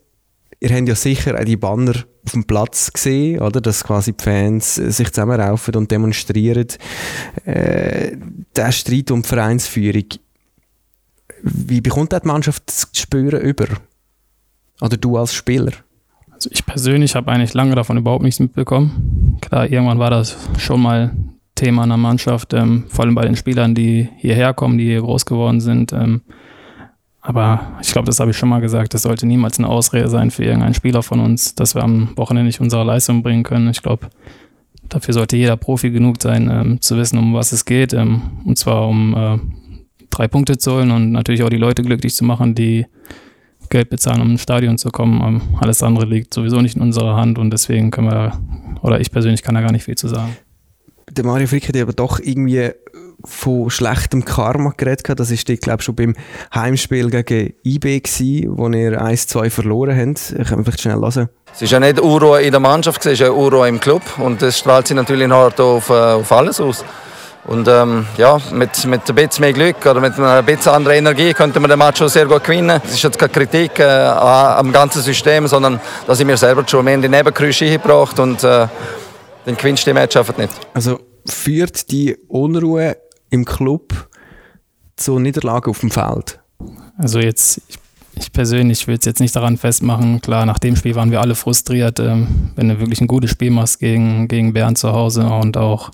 ihr 0.62 0.70
habt 0.70 0.88
ja 0.88 0.96
sicher 0.96 1.38
auch 1.38 1.44
die 1.44 1.58
Banner 1.58 1.94
auf 2.26 2.32
dem 2.32 2.46
Platz 2.46 2.94
gesehen, 2.94 3.42
oder? 3.42 3.60
Dass 3.60 3.84
quasi 3.84 4.14
die 4.14 4.24
Fans 4.24 4.78
äh, 4.78 4.92
sich 4.92 5.12
zusammenraufen 5.12 5.76
und 5.76 5.92
demonstrieren. 5.92 6.68
Äh, 7.46 8.16
der 8.56 8.72
Streit 8.72 9.12
um 9.12 9.24
die 9.24 9.28
Vereinsführung. 9.28 10.06
Wie 11.42 11.82
bekommt 11.82 12.14
die 12.14 12.28
Mannschaft 12.28 12.64
das 12.68 12.88
Spüren 12.94 13.42
über? 13.42 13.66
Oder 14.80 14.98
du 14.98 15.18
als 15.18 15.34
Spieler? 15.34 15.72
Also 16.30 16.50
ich 16.52 16.66
persönlich 16.66 17.16
habe 17.16 17.32
eigentlich 17.32 17.54
lange 17.54 17.76
davon 17.76 17.98
überhaupt 17.98 18.24
nichts 18.24 18.40
mitbekommen. 18.40 19.38
Klar, 19.42 19.70
irgendwann 19.70 20.00
war 20.00 20.12
das 20.12 20.38
schon 20.58 20.82
mal 20.82 21.16
Thema 21.56 21.84
in 21.84 21.90
der 21.90 21.98
Mannschaft, 21.98 22.54
ähm, 22.54 22.86
vor 22.90 23.06
allem 23.06 23.16
bei 23.16 23.24
den 23.24 23.36
Spielern, 23.36 23.76
die 23.76 24.10
hierher 24.18 24.54
kommen, 24.54 24.78
die 24.78 24.86
hier 24.86 25.02
groß 25.02 25.26
geworden 25.26 25.62
sind. 25.62 25.94
Ähm, 25.94 26.22
aber 27.22 27.78
ich 27.82 27.92
glaube, 27.92 28.08
das 28.08 28.20
habe 28.20 28.32
ich 28.32 28.38
schon 28.38 28.50
mal 28.50 28.62
gesagt, 28.62 28.94
das 28.94 29.04
sollte 29.04 29.28
niemals 29.28 29.60
eine 29.60 29.70
Ausrede 29.70 30.10
sein 30.10 30.32
für 30.32 30.44
irgendeinen 30.44 30.74
Spieler 30.74 31.04
von 31.04 31.20
uns, 31.20 31.54
dass 31.54 31.76
wir 31.76 31.84
am 31.84 32.18
Wochenende 32.18 32.48
nicht 32.48 32.62
unsere 32.62 32.84
Leistung 32.84 33.22
bringen 33.22 33.44
können. 33.44 33.70
Ich 33.70 33.84
glaube, 33.84 34.10
dafür 34.90 35.14
sollte 35.14 35.38
jeder 35.38 35.56
Profi 35.56 35.92
genug 35.92 36.22
sein, 36.22 36.50
ähm, 36.52 36.82
zu 36.82 36.98
wissen, 36.98 37.20
um 37.20 37.36
was 37.36 37.52
es 37.52 37.66
geht. 37.66 37.94
Ähm, 37.94 38.22
und 38.44 38.58
zwar 38.58 38.88
um 38.88 39.16
äh, 39.16 39.38
drei 40.10 40.28
Punkte 40.28 40.58
zu 40.58 40.74
holen 40.74 40.90
und 40.90 41.12
natürlich 41.12 41.44
auch 41.44 41.50
die 41.50 41.58
Leute 41.58 41.84
glücklich 41.84 42.16
zu 42.16 42.26
machen, 42.26 42.56
die 42.56 42.88
Geld 43.70 43.90
bezahlen, 43.90 44.22
um 44.22 44.32
ins 44.32 44.42
Stadion 44.42 44.80
zu 44.80 44.90
kommen. 44.90 45.22
Ähm, 45.22 45.42
alles 45.60 45.84
andere 45.84 46.06
liegt 46.06 46.34
sowieso 46.34 46.60
nicht 46.60 46.76
in 46.76 46.82
unserer 46.82 47.16
Hand 47.16 47.38
und 47.38 47.52
deswegen 47.52 47.92
können 47.92 48.10
wir, 48.10 48.40
oder 48.82 49.00
ich 49.00 49.12
persönlich 49.12 49.44
kann 49.44 49.54
da 49.54 49.62
gar 49.62 49.72
nicht 49.72 49.84
viel 49.84 49.96
zu 49.96 50.08
sagen. 50.08 50.36
Der 51.10 51.26
Mario 51.26 51.48
Frick 51.48 51.68
hat 51.68 51.78
aber 51.78 51.94
doch 51.94 52.20
irgendwie 52.20 52.72
von 53.26 53.70
schlechtem 53.70 54.26
Karma 54.26 54.74
geredet. 54.76 55.20
Das 55.20 55.32
ist, 55.32 55.46
glaube 55.46 55.80
ich, 55.80 55.86
schon 55.86 55.96
beim 55.96 56.16
Heimspiel 56.54 57.10
gegen 57.10 57.54
IB 57.64 58.00
gewesen, 58.00 58.58
wo 58.58 58.68
ihr 58.70 59.02
1-2 59.02 59.50
verloren 59.50 59.98
habt. 59.98 60.48
Können 60.48 60.60
wir 60.60 60.64
vielleicht 60.66 60.82
schnell 60.82 61.00
hören? 61.00 61.30
Es 61.54 61.62
ist 61.62 61.72
ja 61.72 61.80
nicht 61.80 62.00
Unruhe 62.00 62.42
in 62.42 62.52
der 62.52 62.60
Mannschaft, 62.60 63.06
es 63.06 63.14
ist 63.14 63.20
ja 63.20 63.30
Unruhe 63.30 63.68
im 63.68 63.80
Club 63.80 64.02
und 64.20 64.42
das 64.42 64.58
strahlt 64.58 64.88
sich 64.88 64.96
natürlich 64.96 65.28
nachher 65.28 65.64
auf, 65.64 65.90
äh, 65.90 65.94
auf 65.94 66.32
alles 66.32 66.62
aus. 66.62 66.86
Und 67.46 67.68
ähm, 67.68 68.06
ja, 68.18 68.40
mit, 68.52 68.86
mit 68.86 69.10
ein 69.10 69.16
bisschen 69.16 69.42
mehr 69.42 69.54
Glück 69.54 69.86
oder 69.86 70.00
mit 70.00 70.18
einer 70.18 70.44
bisschen 70.44 70.74
anderer 70.74 70.94
Energie 70.94 71.34
könnte 71.34 71.60
man 71.60 71.70
den 71.70 71.80
Match 71.80 71.98
schon 71.98 72.10
sehr 72.10 72.26
gut 72.26 72.44
gewinnen. 72.44 72.80
Es 72.86 72.94
ist 72.94 73.04
jetzt 73.04 73.18
keine 73.18 73.32
Kritik 73.32 73.80
äh, 73.80 73.84
am 73.84 74.72
ganzen 74.72 75.02
System, 75.02 75.48
sondern 75.48 75.80
da 76.06 76.14
sind 76.14 76.28
wir 76.28 76.38
selber 76.38 76.64
schon 76.68 76.86
mehr 76.86 76.94
in 76.94 77.02
die 77.02 77.10
Nebengeräusche 77.10 77.66
eingebracht 77.66 78.20
und 78.20 78.44
äh, 78.44 78.68
dann 79.46 79.58
gewinnst 79.58 79.86
du 79.86 79.90
die 79.90 79.94
Match 79.96 80.16
einfach 80.16 80.38
nicht. 80.38 80.54
Also 80.74 81.00
führt 81.26 81.90
die 81.92 82.16
Unruhe 82.28 82.98
im 83.32 83.46
Club 83.46 84.10
zu 84.96 85.18
Niederlagen 85.18 85.72
auf 85.72 85.80
dem 85.80 85.90
Feld? 85.90 86.40
Also 86.98 87.20
jetzt, 87.20 87.62
ich, 87.68 87.80
ich 88.16 88.32
persönlich 88.32 88.88
will 88.88 88.98
es 89.00 89.06
jetzt 89.06 89.20
nicht 89.20 89.36
daran 89.36 89.58
festmachen. 89.58 90.22
Klar, 90.22 90.46
nach 90.46 90.60
dem 90.60 90.76
Spiel 90.76 90.94
waren 90.94 91.10
wir 91.10 91.22
alle 91.22 91.34
frustriert, 91.34 92.00
ähm, 92.00 92.52
wenn 92.56 92.70
du 92.70 92.80
wirklich 92.80 93.02
ein 93.02 93.08
gutes 93.08 93.32
Spiel 93.32 93.50
machst 93.50 93.80
gegen, 93.80 94.28
gegen 94.28 94.54
Bern 94.54 94.76
zu 94.76 94.92
Hause 94.92 95.26
und 95.26 95.58
auch 95.58 95.92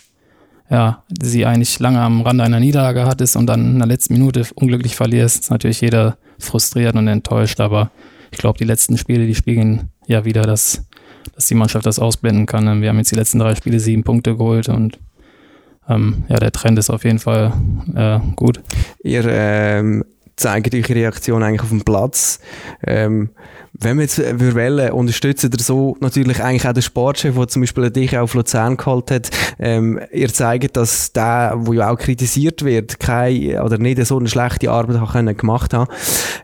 ja, 0.70 1.04
sie 1.22 1.46
eigentlich 1.46 1.80
lange 1.80 2.02
am 2.02 2.22
Rande 2.22 2.44
einer 2.44 2.60
Niederlage 2.60 3.06
hattest 3.06 3.38
und 3.38 3.48
dann 3.48 3.74
in 3.74 3.80
der 3.80 3.88
letzten 3.88 4.14
Minute 4.14 4.46
unglücklich 4.56 4.96
verlierst, 4.96 5.44
ist 5.44 5.50
natürlich 5.50 5.80
jeder 5.80 6.18
frustriert 6.40 6.96
und 6.96 7.08
enttäuscht. 7.08 7.62
Aber 7.62 7.92
ich 8.32 8.38
glaube, 8.38 8.58
die 8.58 8.66
letzten 8.66 8.98
Spiele, 8.98 9.26
die 9.26 9.36
spiegeln 9.36 9.92
ja 10.08 10.26
wieder, 10.26 10.42
dass, 10.42 10.86
dass 11.34 11.48
die 11.48 11.56
Mannschaft 11.56 11.86
das 11.86 12.00
ausblenden 12.00 12.46
kann. 12.46 12.82
Wir 12.82 12.90
haben 12.90 12.98
jetzt 12.98 13.12
die 13.12 13.16
letzten 13.16 13.40
drei 13.40 13.56
Spiele 13.56 13.80
sieben 13.80 14.04
Punkte 14.04 14.36
geholt 14.36 14.68
und 14.68 15.00
ähm, 15.90 16.24
ja, 16.28 16.38
der 16.38 16.52
Trend 16.52 16.78
ist 16.80 16.90
auf 16.90 17.04
jeden 17.04 17.20
Fall 17.20 17.54
äh, 17.96 18.20
gut. 18.36 18.62
Ihr 19.04 19.26
ähm, 19.26 20.04
zeigt 20.38 20.74
eure 20.74 20.96
Reaktion 20.96 21.44
eigentlich 21.44 21.62
auf 21.62 21.70
dem 21.70 21.82
Platz. 21.82 22.40
Ähm, 22.86 23.32
wenn 23.74 23.98
wir 23.98 24.04
jetzt 24.04 24.20
äh, 24.20 24.40
würden 24.40 24.56
wollen, 24.56 24.92
unterstützen 24.92 25.52
ihr 25.52 25.64
so 25.64 25.98
natürlich 26.00 26.42
eigentlich 26.42 26.68
auch 26.68 26.74
den 26.74 26.84
Sportchef, 26.84 27.36
der 27.36 27.48
zum 27.48 27.62
Beispiel 27.62 27.90
dich 27.92 28.18
auf 28.18 28.34
Luzern 28.34 28.78
geholt 28.78 29.12
hat. 29.12 29.30
Ähm, 29.60 30.00
ihr 30.12 30.32
zeigt, 30.32 30.78
dass 30.78 31.12
der, 31.12 31.54
wo 31.58 31.74
ja 31.74 31.92
auch 31.92 31.98
kritisiert 31.98 32.64
wird, 32.64 33.00
keine 33.00 33.64
oder 33.64 33.78
nicht 33.78 34.04
so 34.06 34.18
eine 34.18 34.30
schlechte 34.30 34.72
Arbeit 34.72 35.00
hat 35.00 35.12
können 35.12 35.36
gemacht 35.36 35.74
haben. 35.74 35.92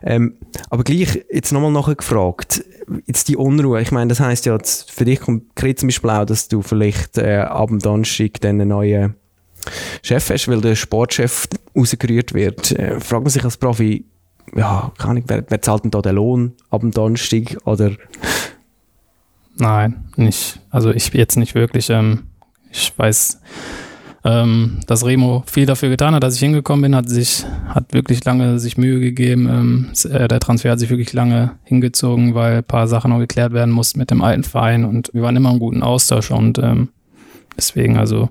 Ähm, 0.02 0.36
aber 0.70 0.84
gleich 0.84 1.24
jetzt 1.30 1.52
nochmal 1.52 1.72
nachher 1.72 1.94
gefragt, 1.94 2.64
jetzt 3.06 3.28
die 3.28 3.36
Unruhe, 3.36 3.80
ich 3.80 3.92
meine, 3.92 4.08
das 4.08 4.20
heisst 4.20 4.46
ja 4.46 4.58
für 4.88 5.04
dich 5.04 5.20
konkret 5.20 5.78
zum 5.78 5.88
Beispiel 5.88 6.10
auch, 6.10 6.24
dass 6.24 6.48
du 6.48 6.62
vielleicht 6.62 7.18
äh, 7.18 7.38
ab 7.38 7.68
dem 7.68 7.78
Donnerstag 7.78 8.40
dann 8.40 8.60
einen 8.60 8.68
neuen 8.68 9.14
Chef 10.02 10.30
hast, 10.30 10.48
weil 10.48 10.60
der 10.60 10.74
Sportchef 10.74 11.48
rausgerührt 11.76 12.34
wird. 12.34 12.72
Äh, 12.72 13.00
fragt 13.00 13.24
man 13.24 13.30
sich 13.30 13.44
als 13.44 13.56
Profi, 13.56 14.04
ja, 14.54 14.92
keine 14.98 15.10
Ahnung, 15.10 15.24
wer, 15.26 15.44
wer 15.48 15.62
zahlt 15.62 15.84
denn 15.84 15.90
da 15.90 16.02
den 16.02 16.16
Lohn 16.16 16.52
ab 16.70 16.82
dem 16.82 16.90
Donnerstag? 16.90 17.56
Oder 17.64 17.92
Nein, 19.56 20.04
nicht. 20.16 20.60
Also 20.70 20.90
ich 20.90 21.12
jetzt 21.12 21.36
nicht 21.36 21.54
wirklich. 21.54 21.90
Ähm, 21.90 22.24
ich 22.70 22.92
weiß, 22.96 23.40
ähm, 24.24 24.80
dass 24.86 25.04
Remo 25.04 25.44
viel 25.46 25.66
dafür 25.66 25.90
getan 25.90 26.14
hat, 26.14 26.22
dass 26.22 26.34
ich 26.34 26.40
hingekommen 26.40 26.82
bin, 26.82 26.96
hat 26.96 27.08
sich, 27.08 27.44
hat 27.68 27.92
wirklich 27.92 28.24
lange 28.24 28.58
sich 28.58 28.76
Mühe 28.76 28.98
gegeben. 28.98 29.48
Ähm, 29.48 29.90
äh, 30.10 30.26
der 30.26 30.40
Transfer 30.40 30.72
hat 30.72 30.80
sich 30.80 30.90
wirklich 30.90 31.12
lange 31.12 31.52
hingezogen, 31.64 32.34
weil 32.34 32.58
ein 32.58 32.64
paar 32.64 32.88
Sachen 32.88 33.10
noch 33.10 33.18
geklärt 33.18 33.52
werden 33.52 33.72
mussten 33.72 33.98
mit 33.98 34.10
dem 34.10 34.22
alten 34.22 34.44
Verein 34.44 34.84
und 34.84 35.10
wir 35.12 35.22
waren 35.22 35.36
immer 35.36 35.50
im 35.52 35.58
guten 35.58 35.82
Austausch 35.82 36.30
und 36.30 36.58
ähm, 36.58 36.88
deswegen 37.56 37.96
also 37.96 38.30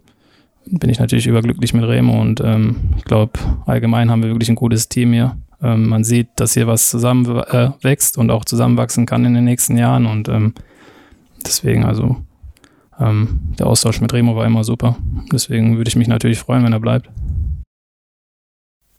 bin 0.65 0.89
ich 0.89 0.99
natürlich 0.99 1.27
überglücklich 1.27 1.73
mit 1.73 1.83
Remo 1.83 2.21
und 2.21 2.41
ähm, 2.41 2.75
ich 2.97 3.03
glaube, 3.03 3.39
allgemein 3.65 4.09
haben 4.09 4.23
wir 4.23 4.29
wirklich 4.29 4.49
ein 4.49 4.55
gutes 4.55 4.89
Team 4.89 5.13
hier. 5.13 5.37
Ähm, 5.61 5.87
man 5.87 6.03
sieht, 6.03 6.29
dass 6.35 6.53
hier 6.53 6.67
was 6.67 6.89
zusammen 6.89 7.25
äh, 7.25 7.71
wächst 7.81 8.17
und 8.17 8.31
auch 8.31 8.45
zusammenwachsen 8.45 9.05
kann 9.05 9.25
in 9.25 9.33
den 9.33 9.43
nächsten 9.43 9.77
Jahren 9.77 10.05
und 10.05 10.29
ähm, 10.29 10.53
deswegen 11.45 11.83
also 11.85 12.17
ähm, 12.99 13.39
der 13.59 13.67
Austausch 13.67 14.01
mit 14.01 14.13
Remo 14.13 14.35
war 14.35 14.45
immer 14.45 14.63
super. 14.63 14.97
Deswegen 15.31 15.77
würde 15.77 15.89
ich 15.89 15.95
mich 15.95 16.07
natürlich 16.07 16.39
freuen, 16.39 16.63
wenn 16.63 16.73
er 16.73 16.79
bleibt. 16.79 17.09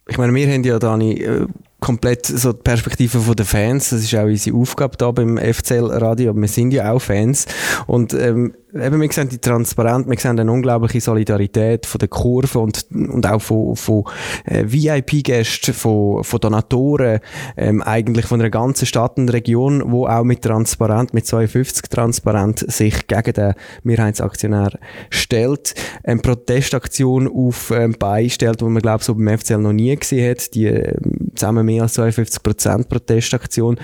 ich 0.09 0.19
meine, 0.19 0.35
wir 0.35 0.53
haben 0.53 0.65
ja, 0.65 0.79
Dani, 0.79 1.13
äh, 1.13 1.47
komplett 1.81 2.27
so 2.27 2.53
die 2.53 2.63
Perspektive 2.63 3.35
den 3.35 3.47
Fans. 3.47 3.91
Das 3.91 4.01
ist 4.01 4.15
auch 4.15 4.25
unsere 4.25 4.57
Aufgabe 4.57 4.97
da 4.97 5.11
beim 5.11 5.39
FCL 5.39 5.91
Radio. 5.93 6.35
Wir 6.35 6.49
sind 6.49 6.73
ja 6.73 6.93
auch 6.93 7.01
Fans. 7.01 7.47
Und 7.87 8.15
ähm, 8.15 8.55
eben, 8.75 9.01
wir 9.01 9.13
sehen 9.13 9.29
die 9.29 9.39
Transparenz, 9.39 10.09
wir 10.09 10.19
sehen 10.19 10.39
eine 10.39 10.51
unglaubliche 10.51 11.01
Solidarität 11.01 11.87
von 11.87 11.99
der 11.99 12.09
Kurve 12.09 12.59
und, 12.59 12.87
und 12.91 13.27
auch 13.27 13.41
von, 13.41 13.77
von 13.77 14.05
äh, 14.45 14.65
VIP-Gästen, 14.67 15.75
von, 15.75 16.25
von 16.25 16.41
Donatoren, 16.41 17.21
ähm, 17.57 17.83
eigentlich 17.83 18.27
von 18.27 18.41
einer 18.41 18.51
ganzen 18.51 18.87
Stadt 18.87 19.19
und 19.19 19.33
Region, 19.33 19.83
wo 19.87 20.07
auch 20.07 20.25
mit 20.25 20.43
Transparent, 20.43 21.15
mit 21.15 21.27
52 21.27 21.89
Transparent 21.89 22.65
sich 22.71 23.07
gegen 23.07 23.33
den 23.33 23.55
Mehrheitsaktionär 23.83 24.79
stellt. 25.11 25.75
Eine 26.03 26.21
Protestaktion 26.21 27.29
auf 27.29 27.71
ähm, 27.71 27.95
beistellt, 27.99 28.61
die 28.61 28.65
man, 28.65 28.83
glaube 28.83 28.99
ich, 29.01 29.05
so 29.05 29.15
beim 29.15 29.39
FCL 29.39 29.59
noch 29.59 29.73
nie 29.73 29.95
gesehen 29.95 30.31
hat. 30.31 30.55
Die 30.55 30.67
ähm, 30.67 31.31
zusammen 31.35 31.67
mehr 31.75 31.83
als 31.83 31.99
52% 31.99 32.85
Protestaktion. 32.85 33.79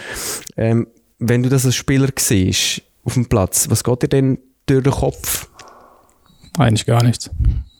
Ähm, 0.57 0.87
wenn 1.18 1.42
du 1.42 1.48
das 1.48 1.66
als 1.66 1.74
Spieler 1.74 2.09
siehst, 2.18 2.83
auf 3.05 3.14
dem 3.14 3.26
Platz, 3.26 3.68
was 3.68 3.85
geht 3.85 4.03
dir 4.03 4.09
denn 4.09 4.38
durch 4.66 4.83
den 4.83 4.92
Kopf? 4.92 5.48
Eigentlich 6.59 6.87
gar 6.87 7.03
nichts. 7.03 7.31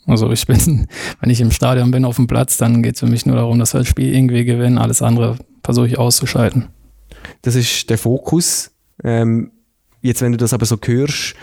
Also 0.07 0.31
ich 0.31 0.47
bin, 0.47 0.89
wenn 1.21 1.31
ich 1.31 1.41
im 1.41 1.51
Stadion 1.51 1.91
bin 1.91 2.05
auf 2.05 2.17
dem 2.17 2.27
Platz, 2.27 2.57
dann 2.57 2.83
geht 2.83 2.95
es 2.95 3.01
für 3.01 3.07
mich 3.07 3.27
nur 3.27 3.37
darum, 3.37 3.59
dass 3.59 3.75
wir 3.75 3.81
das 3.81 3.89
Spiel 3.89 4.15
irgendwie 4.15 4.45
gewinnen. 4.45 4.79
Alles 4.79 5.03
andere 5.03 5.37
versuche 5.63 5.87
ich 5.87 5.99
auszuschalten. 5.99 6.69
Das 7.43 7.55
ist 7.55 7.89
der 7.91 7.99
Fokus. 7.99 8.71
Ähm, 9.03 9.53
jetzt, 10.03 10.23
wenn 10.23 10.33
du 10.33 10.39
das 10.39 10.53
aber 10.53 10.67
so 10.67 10.79
hörst, 10.83 11.35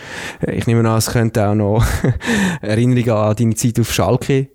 äh, 0.42 0.56
ich 0.56 0.68
nehme 0.68 0.88
an, 0.88 0.98
es 0.98 1.08
könnte 1.08 1.48
auch 1.48 1.56
noch 1.56 1.86
Erinnerungen 2.62 3.10
an 3.10 3.36
deine 3.36 3.56
Zeit 3.56 3.80
auf 3.80 3.94
Schalke 3.94 4.50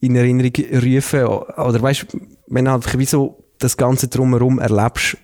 in 0.00 0.16
Erinnerung 0.16 0.52
rufen. 0.82 1.24
Oder 1.24 1.82
weißt 1.82 2.06
du, 2.12 2.20
wenn 2.48 2.66
einfach 2.66 2.98
wie 2.98 3.04
so 3.04 3.44
das 3.60 3.76
Ganze 3.76 4.08
drumherum 4.08 4.58
erlebst, 4.58 5.16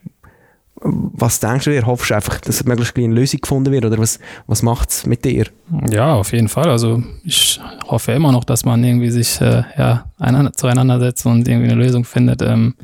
was 0.83 1.41
denkst 1.41 1.65
du, 1.65 1.71
dir? 1.71 1.87
hoffst 1.87 2.11
du 2.11 2.15
einfach, 2.15 2.41
dass 2.41 2.65
möglichst 2.65 2.97
eine 2.97 3.15
Lösung 3.15 3.41
gefunden 3.41 3.73
wird 3.73 3.85
oder 3.85 3.99
was, 3.99 4.19
was 4.47 4.63
macht 4.63 4.91
es 4.91 5.07
mit 5.07 5.25
dir? 5.25 5.47
Ja, 5.91 6.15
auf 6.15 6.33
jeden 6.33 6.49
Fall. 6.49 6.69
Also 6.69 7.03
ich 7.25 7.61
hoffe 7.87 8.13
immer 8.13 8.31
noch, 8.31 8.45
dass 8.45 8.65
man 8.65 8.85
irgendwie 8.85 9.11
sich 9.11 9.41
äh, 9.41 9.63
ja, 9.79 10.11
einander, 10.19 10.53
zueinander 10.53 11.01
setzt 11.01 11.25
und 11.25 11.49
irgendwie 11.49 11.71
eine 11.71 11.83
Lösung 11.83 12.05
findet. 12.05 12.43
Ähm, 12.43 12.75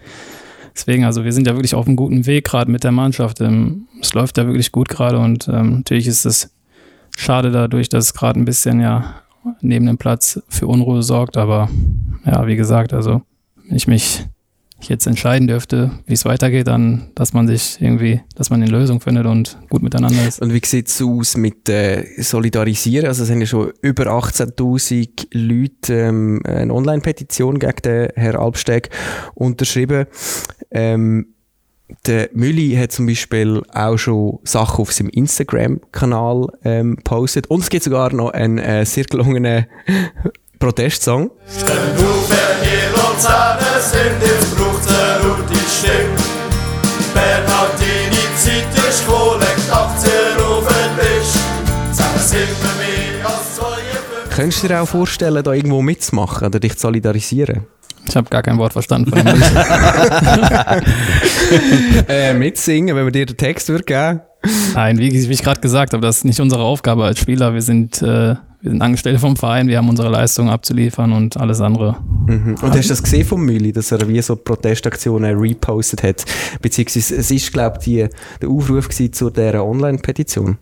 deswegen, 0.75 1.05
also 1.05 1.25
wir 1.25 1.33
sind 1.33 1.47
ja 1.47 1.55
wirklich 1.55 1.75
auf 1.75 1.87
einem 1.87 1.97
guten 1.97 2.25
Weg 2.27 2.47
gerade 2.47 2.71
mit 2.71 2.83
der 2.83 2.93
Mannschaft. 2.93 3.41
Ähm, 3.43 3.87
es 4.01 4.15
läuft 4.15 4.39
ja 4.39 4.47
wirklich 4.47 4.73
gut 4.73 4.89
gerade 4.89 5.19
und 5.19 5.49
ähm, 5.49 5.77
natürlich 5.79 6.07
ist 6.07 6.25
es 6.25 6.51
schade 7.17 7.51
dadurch, 7.51 7.91
dass 7.91 8.07
es 8.07 8.15
gerade 8.15 8.41
ein 8.41 8.47
bisschen 8.47 8.81
ja 8.81 9.17
neben 9.61 9.87
dem 9.87 9.99
Platz 9.99 10.43
für 10.49 10.67
Unruhe 10.67 11.03
sorgt. 11.03 11.37
Aber 11.37 11.69
ja, 12.25 12.47
wie 12.47 12.57
gesagt, 12.57 12.95
also 12.95 13.21
ich 13.71 13.87
mich 13.87 14.27
jetzt 14.89 15.07
entscheiden 15.07 15.49
dürfte, 15.49 15.91
wie 16.07 16.15
es 16.15 16.25
weitergeht, 16.25 16.67
dann, 16.67 17.11
dass 17.15 17.33
man 17.33 17.47
sich 17.47 17.79
irgendwie, 17.81 18.21
dass 18.35 18.51
man 18.51 18.63
eine 18.63 18.71
Lösung 18.71 19.01
findet 19.01 19.27
und 19.27 19.59
gut 19.71 19.83
miteinander 19.83 20.27
ist. 20.27 20.41
Und 20.41 20.53
wie 20.53 20.61
sieht 20.65 20.89
es 20.89 21.01
aus 21.03 21.37
mit 21.37 21.69
äh, 21.69 22.05
Solidarisieren? 22.21 23.07
Also 23.07 23.23
es 23.23 23.29
sind 23.29 23.41
ja 23.41 23.47
schon 23.47 23.73
über 23.83 24.07
18.000 24.07 25.27
Leute 25.33 25.95
ähm, 25.95 26.41
eine 26.45 26.73
Online-Petition 26.73 27.59
gegen 27.59 27.83
den 27.85 28.09
Herrn 28.15 28.37
Albsteg 28.37 28.91
unterschrieben. 29.35 30.07
Ähm, 30.71 31.27
der 32.07 32.31
Mülli 32.33 32.75
hat 32.77 32.93
zum 32.93 33.07
Beispiel 33.07 33.63
auch 33.73 33.97
schon 33.97 34.39
Sachen 34.45 34.83
auf 34.83 34.93
seinem 34.93 35.11
Instagram-Kanal 35.11 36.47
ähm, 36.65 36.97
postet 37.05 37.49
und 37.49 37.61
es 37.61 37.69
gibt 37.69 37.85
sogar 37.85 38.13
noch 38.13 38.31
einen 38.31 38.59
äh, 38.59 38.87
sehr 38.87 39.05
gelungenen 39.05 39.67
Protestsong. 40.59 41.31
Könntest 54.31 54.63
du 54.63 54.69
dir 54.69 54.81
auch 54.81 54.89
vorstellen, 54.89 55.45
da 55.45 55.53
irgendwo 55.53 55.83
mitzumachen 55.83 56.47
oder 56.47 56.61
dich 56.61 56.75
zu 56.75 56.83
solidarisieren? 56.83 57.67
Ich 58.07 58.17
habe 58.17 58.31
gar 58.31 58.43
kein 58.43 58.59
Wort 58.59 58.73
verstanden 58.73 59.11
von 59.11 59.25
dem 59.25 59.43
äh, 62.09 62.35
Mitsingen, 62.35 62.97
wenn 62.97 63.05
wir 63.05 63.13
dir 63.13 63.27
den 63.27 63.37
Text 63.37 63.69
würde 63.69 63.85
geben. 63.85 64.23
Nein, 64.75 64.99
wie, 64.99 65.13
wie 65.13 65.33
ich 65.33 65.43
gerade 65.43 65.61
gesagt 65.61 65.93
habe, 65.93 66.05
das 66.05 66.19
ist 66.19 66.25
nicht 66.25 66.41
unsere 66.41 66.63
Aufgabe 66.63 67.05
als 67.05 67.21
Spieler. 67.21 67.55
Wir 67.55 67.63
sind, 67.63 68.03
äh, 68.03 68.35
wir 68.63 68.71
sind 68.71 68.81
Angestellte 68.81 69.19
vom 69.19 69.37
Verein, 69.37 69.69
wir 69.69 69.79
haben 69.79 69.89
unsere 69.89 70.09
Leistung 70.09 70.49
abzuliefern 70.49 71.13
und 71.13 71.37
alles 71.37 71.61
andere. 71.61 71.97
Mhm. 72.27 72.57
Und 72.63 72.71
hast 72.71 72.85
du 72.85 72.89
das 72.89 73.03
gesehen 73.03 73.27
vom 73.27 73.45
Müli, 73.45 73.73
dass 73.73 73.91
er 73.91 74.09
wie 74.09 74.23
so 74.23 74.37
Protestaktionen 74.37 75.37
repostet 75.37 76.03
hat? 76.03 76.25
Beziehungsweise 76.61 77.17
es 77.17 77.31
ist, 77.31 77.53
glaube 77.53 77.81
ich, 77.85 78.09
der 78.41 78.49
Aufruf 78.49 78.89
zu 78.89 79.31
dieser 79.31 79.65
Online-Petition? 79.65 80.59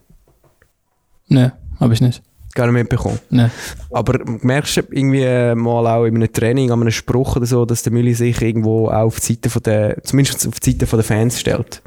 Nein, 1.29 1.53
habe 1.79 1.95
ich 1.95 2.01
nicht 2.01 2.23
gar 2.55 2.67
nicht 2.67 2.75
mitbekommen. 2.75 3.19
Nee. 3.31 3.49
Aber 3.91 4.19
merkst 4.25 4.79
du 4.79 4.83
irgendwie 4.91 5.55
mal 5.55 5.87
auch 5.87 6.05
in 6.05 6.17
einem 6.17 6.33
Training, 6.33 6.71
an 6.71 6.81
einem 6.81 6.91
Spruch 6.91 7.37
oder 7.37 7.47
so, 7.47 7.65
dass 7.65 7.83
der 7.83 7.93
Mülli 7.93 8.15
sich 8.15 8.41
irgendwo 8.43 8.89
auch 8.89 9.07
auf 9.07 9.21
die 9.21 9.35
Seite 9.35 9.51
von 9.51 9.63
der, 9.63 10.03
zumindest 10.03 10.47
auf 10.47 10.59
die 10.61 10.73
Seite 10.73 10.87
von 10.87 10.99
der 10.99 11.05
Fans 11.05 11.39
stellt? 11.39 11.83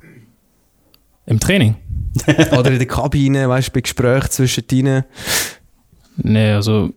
Im 1.25 1.39
Training? 1.39 1.75
oder 2.57 2.71
in 2.71 2.77
der 2.77 2.87
Kabine, 2.87 3.49
weißt 3.49 3.69
du, 3.69 3.71
bei 3.73 3.81
Gesprächen 3.81 4.29
zwischen 4.29 4.67
denen? 4.67 5.03
Nee, 6.17 6.51
also 6.51 6.91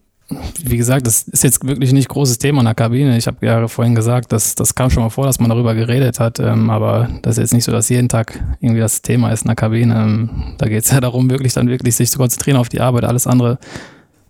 wie 0.64 0.76
gesagt, 0.76 1.06
das 1.06 1.22
ist 1.22 1.44
jetzt 1.44 1.64
wirklich 1.64 1.92
nicht 1.92 2.08
großes 2.08 2.38
Thema 2.38 2.60
in 2.60 2.64
der 2.64 2.74
Kabine. 2.74 3.16
Ich 3.16 3.28
habe 3.28 3.46
ja 3.46 3.68
vorhin 3.68 3.94
gesagt, 3.94 4.32
dass 4.32 4.56
das 4.56 4.74
kam 4.74 4.90
schon 4.90 5.04
mal 5.04 5.10
vor, 5.10 5.24
dass 5.24 5.38
man 5.38 5.50
darüber 5.50 5.74
geredet 5.74 6.18
hat, 6.18 6.40
ähm, 6.40 6.68
aber 6.68 7.08
das 7.22 7.36
ist 7.36 7.42
jetzt 7.42 7.54
nicht 7.54 7.64
so, 7.64 7.70
dass 7.70 7.88
jeden 7.88 8.08
Tag 8.08 8.42
irgendwie 8.60 8.80
das 8.80 9.02
Thema 9.02 9.30
ist 9.30 9.42
in 9.42 9.48
der 9.48 9.56
Kabine. 9.56 9.94
Ähm, 9.94 10.54
da 10.58 10.68
geht 10.68 10.84
es 10.84 10.90
ja 10.92 11.00
darum, 11.00 11.30
wirklich 11.30 11.52
dann 11.52 11.68
wirklich 11.68 11.94
sich 11.94 12.10
zu 12.10 12.18
konzentrieren 12.18 12.56
auf 12.56 12.68
die 12.68 12.80
Arbeit. 12.80 13.04
Alles 13.04 13.26
andere 13.26 13.58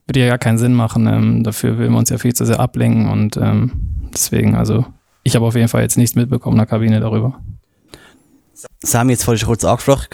würde 0.07 0.21
ja 0.21 0.29
gar 0.29 0.39
keinen 0.39 0.59
Sinn 0.59 0.75
machen. 0.75 1.07
Ähm, 1.07 1.43
dafür 1.43 1.79
will 1.79 1.89
man 1.89 2.01
uns 2.01 2.11
ja 2.11 2.19
viel 2.19 2.35
zu 2.35 2.45
sehr 2.45 2.61
ablenken 2.61 3.09
und 3.09 3.39
ähm, 3.39 3.73
deswegen, 4.13 4.55
also 4.55 4.85
ich 5.23 5.35
habe 5.35 5.47
auf 5.47 5.57
jeden 5.57 5.69
Fall 5.69 5.83
jetzt 5.83 5.97
nichts 5.97 6.15
mitbekommen 6.15 6.57
in 6.57 6.61
der 6.61 6.67
Kabine 6.67 7.01
darüber. 7.01 7.41
Sam, 8.83 9.11
jetzt 9.11 9.25
vorhin 9.25 9.47
kurz 9.47 9.65
angesprochen, 9.65 10.09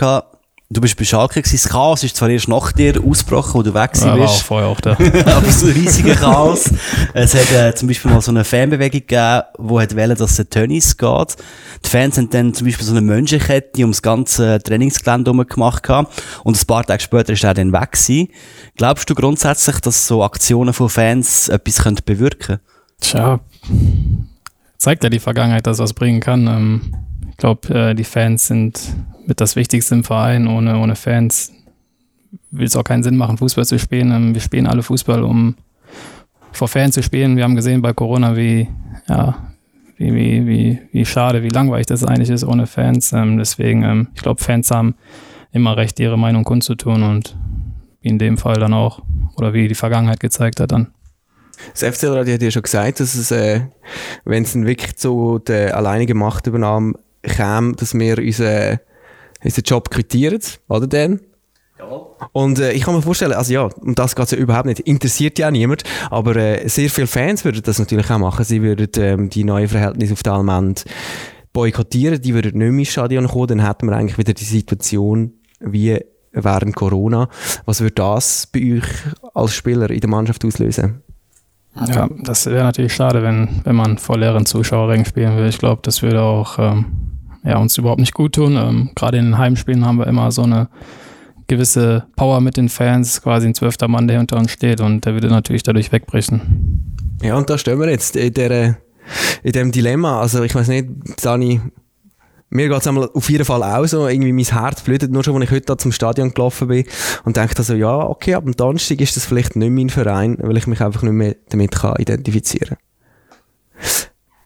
Du 0.73 0.81
bist 0.81 0.97
bei 0.97 1.05
Schalke 1.05 1.43
gewesen. 1.43 1.61
Das 1.63 1.69
Chaos 1.71 2.03
ist 2.03 2.17
zwar 2.17 2.31
erst 2.31 2.49
nach 2.49 2.73
dir 2.73 2.99
ausgebrochen, 3.05 3.55
wo 3.55 3.63
du 3.63 3.75
weg 3.75 3.91
ja, 4.01 4.17
bist. 4.17 4.29
auch 4.29 4.43
vorher 4.43 4.69
auch 4.69 4.81
da. 4.81 4.93
aber 5.37 5.51
so 5.51 5.67
ein 5.67 5.73
riesiger 5.73 6.15
Chaos. 6.15 6.71
es 7.13 7.35
hat 7.35 7.53
äh, 7.53 7.75
zum 7.75 7.89
Beispiel 7.89 8.11
mal 8.11 8.23
so 8.23 8.31
eine 8.31 8.43
Fanbewegung 8.43 9.01
gegeben, 9.01 9.43
wo 9.59 9.79
hat 9.79 9.95
wollen, 9.95 10.17
dass 10.17 10.39
es 10.39 10.49
Tennis 10.49 10.97
geht. 10.97 11.37
Die 11.85 11.89
Fans 11.89 12.17
haben 12.17 12.31
dann 12.31 12.55
zum 12.55 12.67
Beispiel 12.67 12.87
so 12.87 12.93
eine 12.93 13.03
Menschenkette 13.03 13.83
ums 13.83 14.01
ganze 14.01 14.63
Trainingsgelände 14.63 15.31
herum 15.31 15.47
gemacht 15.47 15.87
Und 16.43 16.59
ein 16.59 16.67
paar 16.67 16.85
Tage 16.85 17.03
später 17.03 17.35
ist 17.35 17.45
er 17.45 17.53
dann 17.53 17.73
weg 17.73 17.93
gewesen. 17.93 18.29
Glaubst 18.77 19.11
du 19.11 19.15
grundsätzlich, 19.15 19.79
dass 19.81 20.07
so 20.07 20.25
Aktionen 20.25 20.73
von 20.73 20.89
Fans 20.89 21.51
etwas 21.51 21.83
können 21.83 21.99
bewirken 22.03 22.61
Tja, 22.99 23.41
zeigt 24.79 25.05
ja 25.05 25.11
die 25.11 25.19
Vergangenheit, 25.19 25.67
dass 25.67 25.81
was 25.81 25.93
bringen 25.93 26.21
kann. 26.21 26.47
Ähm, 26.47 26.95
ich 27.31 27.37
glaube, 27.37 27.69
äh, 27.75 27.95
die 27.95 28.05
Fans 28.05 28.47
sind 28.47 28.81
mit 29.27 29.41
das 29.41 29.57
Wichtigste 29.57 29.95
im 29.95 30.05
Verein. 30.05 30.47
Ohne, 30.47 30.79
ohne 30.79 30.97
Fans 30.97 31.53
will 32.51 32.67
es 32.67 32.77
auch 32.77 32.85
keinen 32.85 33.03
Sinn 33.03 33.17
machen, 33.17 33.39
Fußball 33.39 33.65
zu 33.65 33.79
spielen. 33.79 34.11
Ähm, 34.11 34.35
wir 34.35 34.41
spielen 34.41 34.67
alle 34.67 34.83
Fußball, 34.83 35.23
um 35.23 35.57
vor 36.53 36.69
Fans 36.69 36.95
zu 36.95 37.03
spielen. 37.03 37.37
Wir 37.37 37.45
haben 37.45 37.57
gesehen 37.57 37.83
bei 37.83 37.93
Corona, 37.93 38.37
wie, 38.37 38.69
ja, 39.09 39.37
wie, 39.97 40.15
wie, 40.15 40.47
wie, 40.47 40.79
wie 40.93 41.07
schade, 41.07 41.43
wie 41.43 41.49
langweilig 41.49 41.87
das 41.87 42.05
eigentlich 42.05 42.31
ist 42.31 42.45
ohne 42.45 42.67
Fans. 42.67 43.13
Ähm, 43.13 43.39
deswegen, 43.39 43.83
ähm, 43.83 44.09
ich 44.15 44.23
glaube, 44.23 44.43
Fans 44.43 44.71
haben 44.71 44.95
immer 45.53 45.77
recht, 45.77 46.01
ihre 46.01 46.19
Meinung 46.19 46.45
kundzutun 46.45 47.03
und 47.03 47.37
wie 48.01 48.09
in 48.09 48.19
dem 48.19 48.39
Fall 48.39 48.57
dann 48.57 48.75
auch, 48.75 49.01
oder 49.37 49.55
wie 49.55 49.69
die 49.69 49.75
Vergangenheit 49.75 50.21
gezeigt 50.21 50.61
hat 50.61 50.73
dann. 50.73 50.89
Das 51.73 51.83
FCL 51.97 52.19
hat 52.19 52.43
ja 52.43 52.51
schon 52.51 52.63
gesagt, 52.63 53.01
dass 53.01 53.15
es, 53.15 53.31
äh, 53.31 53.61
wenn 54.25 54.43
es 54.43 54.55
wirklich 54.55 54.97
zu 54.97 55.39
der 55.39 55.77
alleinige 55.77 56.15
Machtübernahme 56.15 56.95
käme, 57.23 57.75
dass 57.75 57.95
wir 57.95 58.19
unseren 58.19 58.81
unseren 59.43 59.65
Job 59.65 59.91
quittieren, 59.91 60.41
oder 60.69 60.87
denn? 60.87 61.21
Und 62.33 62.59
äh, 62.61 62.73
ich 62.73 62.83
kann 62.83 62.95
mir 62.95 63.03
vorstellen, 63.03 63.33
also 63.33 63.53
ja, 63.53 63.65
um 63.65 63.95
das 63.95 64.15
geht 64.15 64.27
es 64.27 64.31
ja 64.31 64.39
überhaupt 64.39 64.67
nicht, 64.67 64.81
interessiert 64.81 65.39
ja 65.39 65.51
niemand, 65.51 65.83
aber 66.11 66.37
äh, 66.37 66.69
sehr 66.69 66.89
viele 66.89 67.07
Fans 67.07 67.45
würden 67.45 67.63
das 67.65 67.79
natürlich 67.79 68.09
auch 68.11 68.19
machen. 68.19 68.45
Sie 68.45 68.63
würden 68.63 68.89
ähm, 68.97 69.31
die 69.31 69.45
neuen 69.45 69.69
Verhältnisse 69.69 70.13
auf 70.13 70.23
der 70.23 70.35
Allmend 70.35 70.85
boykottieren, 71.53 72.21
die 72.21 72.35
würden 72.35 72.59
nicht 72.59 72.71
mehr 72.71 72.79
ins 72.79 72.89
Stadion 72.89 73.27
kommen, 73.27 73.49
dann 73.49 73.67
hätten 73.67 73.89
wir 73.89 73.97
eigentlich 73.97 74.19
wieder 74.19 74.33
die 74.33 74.45
Situation 74.45 75.33
wie 75.61 75.99
während 76.33 76.75
Corona. 76.75 77.29
Was 77.67 77.81
würde 77.81 77.95
das 77.95 78.47
bei 78.47 78.77
euch 78.77 78.89
als 79.35 79.55
Spieler 79.55 79.91
in 79.91 80.01
der 80.01 80.09
Mannschaft 80.09 80.45
auslösen? 80.45 81.03
Ja, 81.87 82.09
das 82.23 82.47
wäre 82.47 82.65
natürlich 82.65 82.95
schade, 82.95 83.23
wenn, 83.23 83.61
wenn 83.65 83.77
man 83.77 83.99
vor 83.99 84.19
leeren 84.19 84.45
Zuschauerrängen 84.45 85.07
spielen 85.07 85.37
will. 85.37 85.47
Ich 85.49 85.59
glaube, 85.59 85.81
das 85.83 86.03
würde 86.03 86.23
auch 86.23 86.59
ähm, 86.59 87.12
ja, 87.45 87.59
uns 87.59 87.77
überhaupt 87.79 88.01
nicht 88.01 88.15
gut 88.15 88.35
tun. 88.35 88.57
Ähm, 88.57 88.91
Gerade 88.95 89.19
in 89.19 89.27
den 89.27 89.39
Heimspielen 89.39 89.85
haben 89.85 89.99
wir 89.99 90.07
immer 90.07 90.31
so 90.31 90.43
eine 90.43 90.69
gewisse 91.49 92.07
Power 92.17 92.41
mit 92.41 92.57
den 92.57 92.69
Fans, 92.69 93.21
quasi 93.23 93.47
ein 93.47 93.55
zwölfter 93.55 93.89
Mann, 93.89 94.09
der 94.09 94.19
hinter 94.19 94.39
uns 94.39 94.53
steht 94.53 94.81
und 94.81 95.05
der 95.05 95.15
würde 95.15 95.29
natürlich 95.29 95.63
dadurch 95.63 95.93
wegbrechen. 95.93 96.97
Ja, 97.23 97.37
und 97.37 97.51
da 97.51 97.59
stehen 97.59 97.79
wir 97.79 97.91
jetzt 97.91 98.17
in 98.17 98.33
der 98.35 98.79
in 99.43 99.53
dem 99.53 99.73
Dilemma. 99.73 100.21
Also 100.21 100.43
ich 100.45 100.55
weiß 100.55 100.69
nicht, 100.69 100.89
Dani, 101.23 101.61
mir 102.51 102.69
geht's 102.69 102.87
einmal 102.87 103.11
auf 103.13 103.29
jeden 103.31 103.45
Fall 103.45 103.63
auch 103.63 103.87
so, 103.87 104.07
irgendwie 104.07 104.33
mein 104.33 104.45
Herz 104.45 104.83
blutet 104.83 105.11
nur 105.11 105.25
schon, 105.25 105.35
als 105.37 105.45
ich 105.45 105.51
heute 105.51 105.67
da 105.67 105.79
zum 105.79 105.91
Stadion 105.91 106.33
gelaufen 106.33 106.69
bin 106.69 106.85
und 107.25 107.37
denke 107.37 107.57
also, 107.57 107.75
ja, 107.75 107.97
okay, 107.97 108.35
ab 108.35 108.45
dem 108.45 108.55
Donnerstag 108.55 109.01
ist 109.01 109.17
das 109.17 109.25
vielleicht 109.25 109.57
nicht 109.57 109.71
mein 109.71 109.91
Verein, 109.91 110.37
weil 110.41 110.57
ich 110.57 110.67
mich 110.67 110.81
einfach 110.81 111.03
nicht 111.03 111.13
mehr 111.13 111.37
damit 111.49 111.73
kann 111.73 111.97
identifizieren 111.97 112.77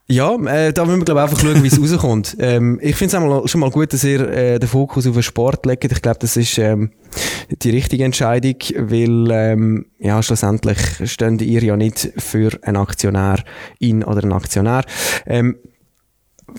ja, 0.09 0.37
äh, 0.37 0.73
da 0.73 0.85
müssen 0.85 1.01
wir 1.01 1.05
glaube 1.05 1.23
einfach 1.23 1.41
schauen, 1.41 1.63
wie 1.63 1.67
es 1.67 1.81
rauskommt. 1.93 2.37
Ähm, 2.39 2.79
ich 2.81 2.95
finde 2.95 3.17
es 3.17 3.51
schon 3.51 3.61
mal 3.61 3.71
gut, 3.71 3.93
dass 3.93 4.05
ihr 4.05 4.21
äh, 4.29 4.59
den 4.59 4.69
Fokus 4.69 5.07
auf 5.07 5.15
den 5.15 5.23
Sport 5.23 5.67
legt. 5.67 5.85
Ich 5.91 6.03
glaube, 6.03 6.19
das 6.21 6.37
ist 6.37 6.59
ähm, 6.59 6.93
die 7.51 7.71
richtige 7.71 8.05
Entscheidung, 8.05 8.57
weil 8.77 9.31
ähm, 9.33 9.87
ja 9.99 10.23
schlussendlich 10.23 10.79
stehen 11.05 11.41
ihr 11.41 11.63
ja 11.63 11.77
nicht 11.77 12.13
für 12.19 12.57
einen 12.63 12.77
Aktionär 12.77 13.43
in 13.81 14.05
oder 14.05 14.23
einen 14.23 14.33
Aktionär. 14.33 14.85
Ähm, 15.27 15.57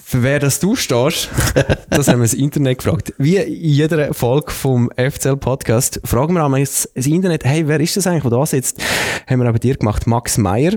für 0.03 0.23
wer 0.23 0.39
das 0.39 0.60
du 0.60 0.75
stehst, 0.75 1.29
das 1.89 2.10
haben 2.10 2.19
wir 2.19 2.25
das 2.25 2.33
Internet 2.33 2.79
gefragt. 2.79 3.13
Wie 3.17 3.38
in 3.38 3.53
jeder 3.53 4.13
Folge 4.13 4.51
vom 4.51 4.91
FCL-Podcast 4.97 6.01
fragen 6.03 6.33
wir 6.33 6.43
einmal 6.43 6.60
das 6.60 6.86
Internet, 6.93 7.45
hey, 7.45 7.65
wer 7.67 7.79
ist 7.79 7.95
das 7.95 8.07
eigentlich, 8.07 8.23
der 8.23 8.31
da 8.31 8.45
sitzt? 8.45 8.81
Haben 9.25 9.39
wir 9.39 9.47
aber 9.47 9.60
dir 9.60 9.77
gemacht, 9.77 10.05
Max 10.05 10.38
Meyer 10.38 10.73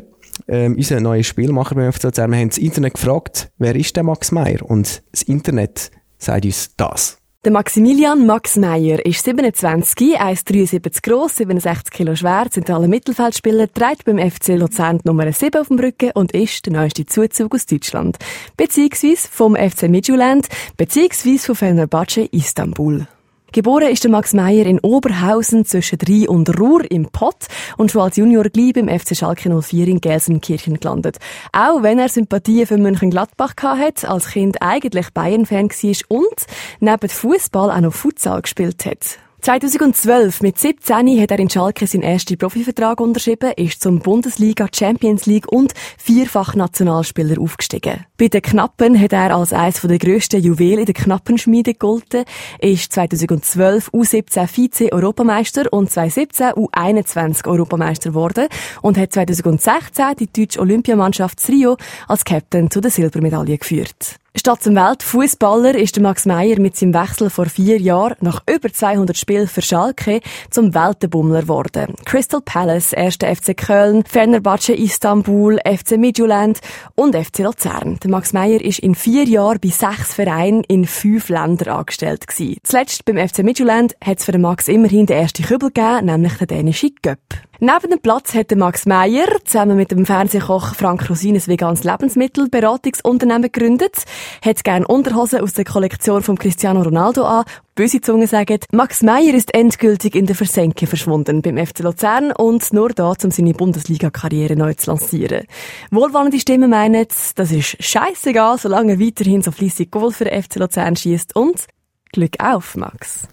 ähm, 0.49 0.77
unser 0.77 1.01
neuer 1.01 1.23
Spielmacher 1.23 1.75
beim 1.75 1.93
FC 1.93 2.05
Luzern, 2.05 2.31
wir 2.31 2.39
haben 2.39 2.49
das 2.49 2.59
Internet 2.59 2.95
gefragt, 2.95 3.51
wer 3.59 3.75
ist 3.77 3.97
der 3.97 4.03
Max 4.03 4.33
Meyer? 4.33 4.63
Und 4.63 5.03
das 5.13 5.23
Internet 5.23 5.91
sagt 6.19 6.45
uns 6.45 6.75
das. 6.77 7.21
Der 7.43 7.53
Maximilian 7.53 8.27
Max 8.27 8.57
Meyer 8.57 9.03
ist 9.07 9.25
27, 9.25 10.21
1,73 10.21 11.03
groß, 11.03 11.37
67 11.37 11.91
Kilo 11.91 12.15
schwer, 12.15 12.49
zentraler 12.51 12.87
Mittelfeldspieler, 12.87 13.73
trägt 13.73 14.05
beim 14.05 14.19
FC 14.19 14.59
Luzern 14.59 15.01
Nummer 15.05 15.33
7 15.33 15.59
auf 15.59 15.69
dem 15.69 15.79
Rücken 15.79 16.11
und 16.13 16.33
ist 16.33 16.67
der 16.67 16.75
neueste 16.75 17.07
Zuzug 17.07 17.55
aus 17.55 17.65
Deutschland. 17.65 18.19
Beziehungsweise 18.59 19.27
vom 19.31 19.57
FC 19.57 19.89
Midtjylland, 19.89 20.49
beziehungsweise 20.77 21.47
von 21.47 21.55
Fenerbahce 21.55 22.29
Istanbul. 22.31 23.07
Geboren 23.53 23.91
ist 23.91 24.05
der 24.05 24.13
Max 24.13 24.33
Meyer 24.33 24.65
in 24.65 24.79
Oberhausen 24.79 25.65
zwischen 25.65 25.99
Rhein 26.07 26.29
und 26.29 26.61
Ruhr 26.61 26.89
im 26.89 27.07
Pott 27.07 27.47
und 27.77 27.91
schon 27.91 28.03
als 28.03 28.17
Junior 28.17 28.45
gleich 28.45 28.75
beim 28.75 28.89
FC 28.89 29.17
Schalke 29.17 29.51
04 29.61 29.89
in 29.89 30.01
Gelsenkirchen 30.01 30.79
gelandet. 30.79 31.19
Auch 31.53 31.83
wenn 31.83 31.99
er 31.99 32.09
Sympathien 32.09 32.69
für 32.69 32.79
Mönchengladbach 32.79 33.55
hatte, 33.61 34.09
als 34.09 34.29
Kind 34.29 34.63
eigentlich 34.63 35.11
Bayern-Fan 35.13 35.69
war 35.69 36.19
und 36.19 36.47
neben 36.79 37.09
Fußball 37.09 37.73
auch 37.73 37.81
noch 37.81 37.93
Futsal 37.93 38.43
gespielt 38.43 38.87
hat. 38.87 39.19
2012, 39.43 40.43
mit 40.43 40.59
17, 40.59 41.21
hat 41.21 41.31
er 41.31 41.39
in 41.39 41.49
Schalke 41.49 41.87
seinen 41.87 42.03
ersten 42.03 42.37
Profivertrag 42.37 43.01
unterschrieben, 43.01 43.53
ist 43.57 43.83
zum 43.83 44.01
Bundesliga, 44.01 44.67
Champions 44.71 45.25
League 45.25 45.51
und 45.51 45.73
vierfach 45.97 46.55
Nationalspieler 46.55 47.41
aufgestiegen. 47.41 48.05
Bei 48.19 48.29
den 48.29 48.43
Knappen 48.43 49.01
hat 49.01 49.15
er 49.15 49.35
als 49.35 49.55
eines 49.55 49.81
der 49.81 49.99
grössten 49.99 50.43
Juwelen 50.43 50.85
der 50.85 50.95
Knappenschmiede 50.95 51.73
gegolten, 51.73 52.25
ist 52.59 52.93
2012 52.93 53.89
U17 53.89 54.47
Vize-Europameister 54.47 55.73
und 55.73 55.91
2017 55.91 56.51
U21 56.53 57.49
Europameister 57.49 58.11
geworden 58.11 58.47
und 58.83 58.99
hat 58.99 59.13
2016 59.15 60.17
die 60.19 60.31
deutsche 60.31 60.61
Olympiamannschaft 60.61 61.49
Rio 61.49 61.79
als 62.09 62.25
Captain 62.25 62.71
zu 62.71 62.83
der 62.83 62.91
Silbermedaille 62.91 63.57
geführt. 63.57 64.21
Statt 64.37 64.63
zum 64.63 64.77
Weltfußballer 64.77 65.75
ist 65.75 65.99
Max 65.99 66.25
Meyer 66.25 66.61
mit 66.61 66.77
seinem 66.77 66.95
Wechsel 66.95 67.31
vor 67.31 67.47
vier 67.47 67.79
Jahren 67.79 68.15
nach 68.21 68.43
über 68.49 68.73
200 68.73 69.17
Spielen 69.17 69.49
für 69.49 69.61
Schalke 69.61 70.21
zum 70.51 70.73
Weltenbummler 70.73 71.43
geworden. 71.43 71.95
Crystal 72.05 72.41
Palace, 72.41 72.95
1. 72.95 73.17
FC 73.17 73.57
Köln, 73.57 74.05
Fenerbahce 74.05 74.73
Istanbul, 74.73 75.59
FC 75.59 75.99
Midtjylland 75.99 76.61
und 76.95 77.17
FC 77.17 77.41
Luzern. 77.41 77.99
Max 78.07 78.33
Meyer 78.33 78.61
ist 78.61 78.79
in 78.79 78.95
vier 78.95 79.25
Jahren 79.25 79.59
bei 79.61 79.69
sechs 79.69 80.15
Vereinen 80.15 80.63
in 80.69 80.87
fünf 80.87 81.29
Ländern 81.29 81.77
angestellt 81.77 82.29
gewesen. 82.29 82.59
Zuletzt 82.63 83.05
beim 83.05 83.19
FC 83.19 83.41
Midtjylland 83.41 83.97
hat 84.03 84.21
es 84.21 84.25
für 84.25 84.39
Max 84.39 84.69
immerhin 84.69 85.07
den 85.07 85.19
ersten 85.19 85.45
Kübel 85.45 85.71
gegeben, 85.71 86.07
nämlich 86.07 86.35
den 86.35 86.47
dänischen 86.47 86.95
Göpp. 87.03 87.50
Neben 87.63 87.91
dem 87.91 88.01
Platz 88.01 88.33
hat 88.35 88.57
Max 88.57 88.87
Meyer 88.87 89.27
zusammen 89.45 89.77
mit 89.77 89.91
dem 89.91 90.07
Fernsehkoch 90.07 90.75
Frank 90.75 91.11
Rosin 91.11 91.35
ein 91.35 91.47
veganes 91.47 91.85
Lebensmittelberatungsunternehmen 91.85 93.53
gegründet, 93.53 93.97
hat 94.43 94.65
gerne 94.65 94.87
Unterhosen 94.87 95.43
aus 95.43 95.53
der 95.53 95.67
Kollektion 95.67 96.23
von 96.23 96.39
Cristiano 96.39 96.81
Ronaldo 96.81 97.25
an. 97.25 97.45
Böse 97.75 98.01
Zungen 98.01 98.27
sagen, 98.27 98.61
Max 98.73 99.03
Meyer 99.03 99.35
ist 99.35 99.53
endgültig 99.53 100.15
in 100.15 100.25
der 100.25 100.37
Versenke 100.37 100.87
verschwunden 100.87 101.43
beim 101.43 101.59
FC 101.59 101.81
Luzern 101.81 102.33
und 102.33 102.73
nur 102.73 102.89
da, 102.95 103.13
um 103.23 103.31
seine 103.31 103.53
Bundesliga-Karriere 103.53 104.57
neu 104.57 104.73
zu 104.73 104.93
lancieren. 104.93 105.45
Wohlwollende 105.91 106.41
Stimmen 106.41 106.71
meinen, 106.71 107.07
das 107.35 107.51
ist 107.51 107.77
scheißegal, 107.85 108.57
solange 108.57 108.93
er 108.93 109.01
weiterhin 109.01 109.43
so 109.43 109.51
fleissig 109.51 109.91
Goal 109.91 110.13
für 110.13 110.25
den 110.25 110.43
FC 110.43 110.57
Luzern 110.57 110.97
schießt 110.97 111.37
und 111.37 111.67
Glück 112.11 112.37
auf, 112.43 112.75
Max. 112.75 113.29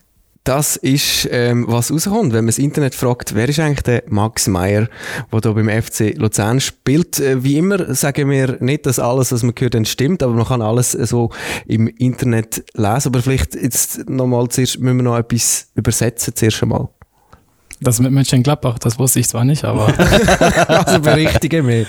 Das 0.47 0.77
ist, 0.77 1.27
ähm, 1.29 1.65
was 1.67 1.91
rauskommt, 1.91 2.31
wenn 2.31 2.45
man 2.45 2.47
das 2.47 2.57
Internet 2.57 2.95
fragt, 2.95 3.35
wer 3.35 3.49
ist 3.49 3.59
eigentlich 3.59 3.81
der 3.81 4.03
Max 4.07 4.47
Meyer, 4.47 4.87
der 5.29 5.41
hier 5.41 5.53
beim 5.53 5.67
FC 5.67 6.15
Luzern 6.15 6.61
spielt. 6.61 7.19
Äh, 7.19 7.43
wie 7.43 7.57
immer 7.57 7.93
sagen 7.93 8.29
wir 8.29 8.55
nicht, 8.61 8.85
dass 8.85 8.97
alles, 8.97 9.33
was 9.33 9.43
man 9.43 9.53
hört, 9.59 9.85
stimmt, 9.89 10.23
aber 10.23 10.31
man 10.31 10.45
kann 10.45 10.61
alles 10.61 10.93
so 10.93 11.31
im 11.65 11.87
Internet 11.89 12.63
lesen. 12.75 13.07
Aber 13.07 13.21
vielleicht 13.21 13.55
jetzt 13.55 14.09
nochmal 14.09 14.47
zuerst, 14.47 14.79
müssen 14.79 14.95
wir 14.95 15.03
noch 15.03 15.17
etwas 15.17 15.67
übersetzen 15.75 16.33
zuerst 16.33 16.63
einmal. 16.63 16.87
Das 17.81 17.99
mit 17.99 18.13
Mönchengladbach, 18.13 18.79
das 18.79 18.97
wusste 18.97 19.19
ich 19.19 19.27
zwar 19.27 19.43
nicht, 19.43 19.65
aber. 19.65 19.93
also 20.69 21.01
berichtige 21.01 21.61
mich. 21.61 21.87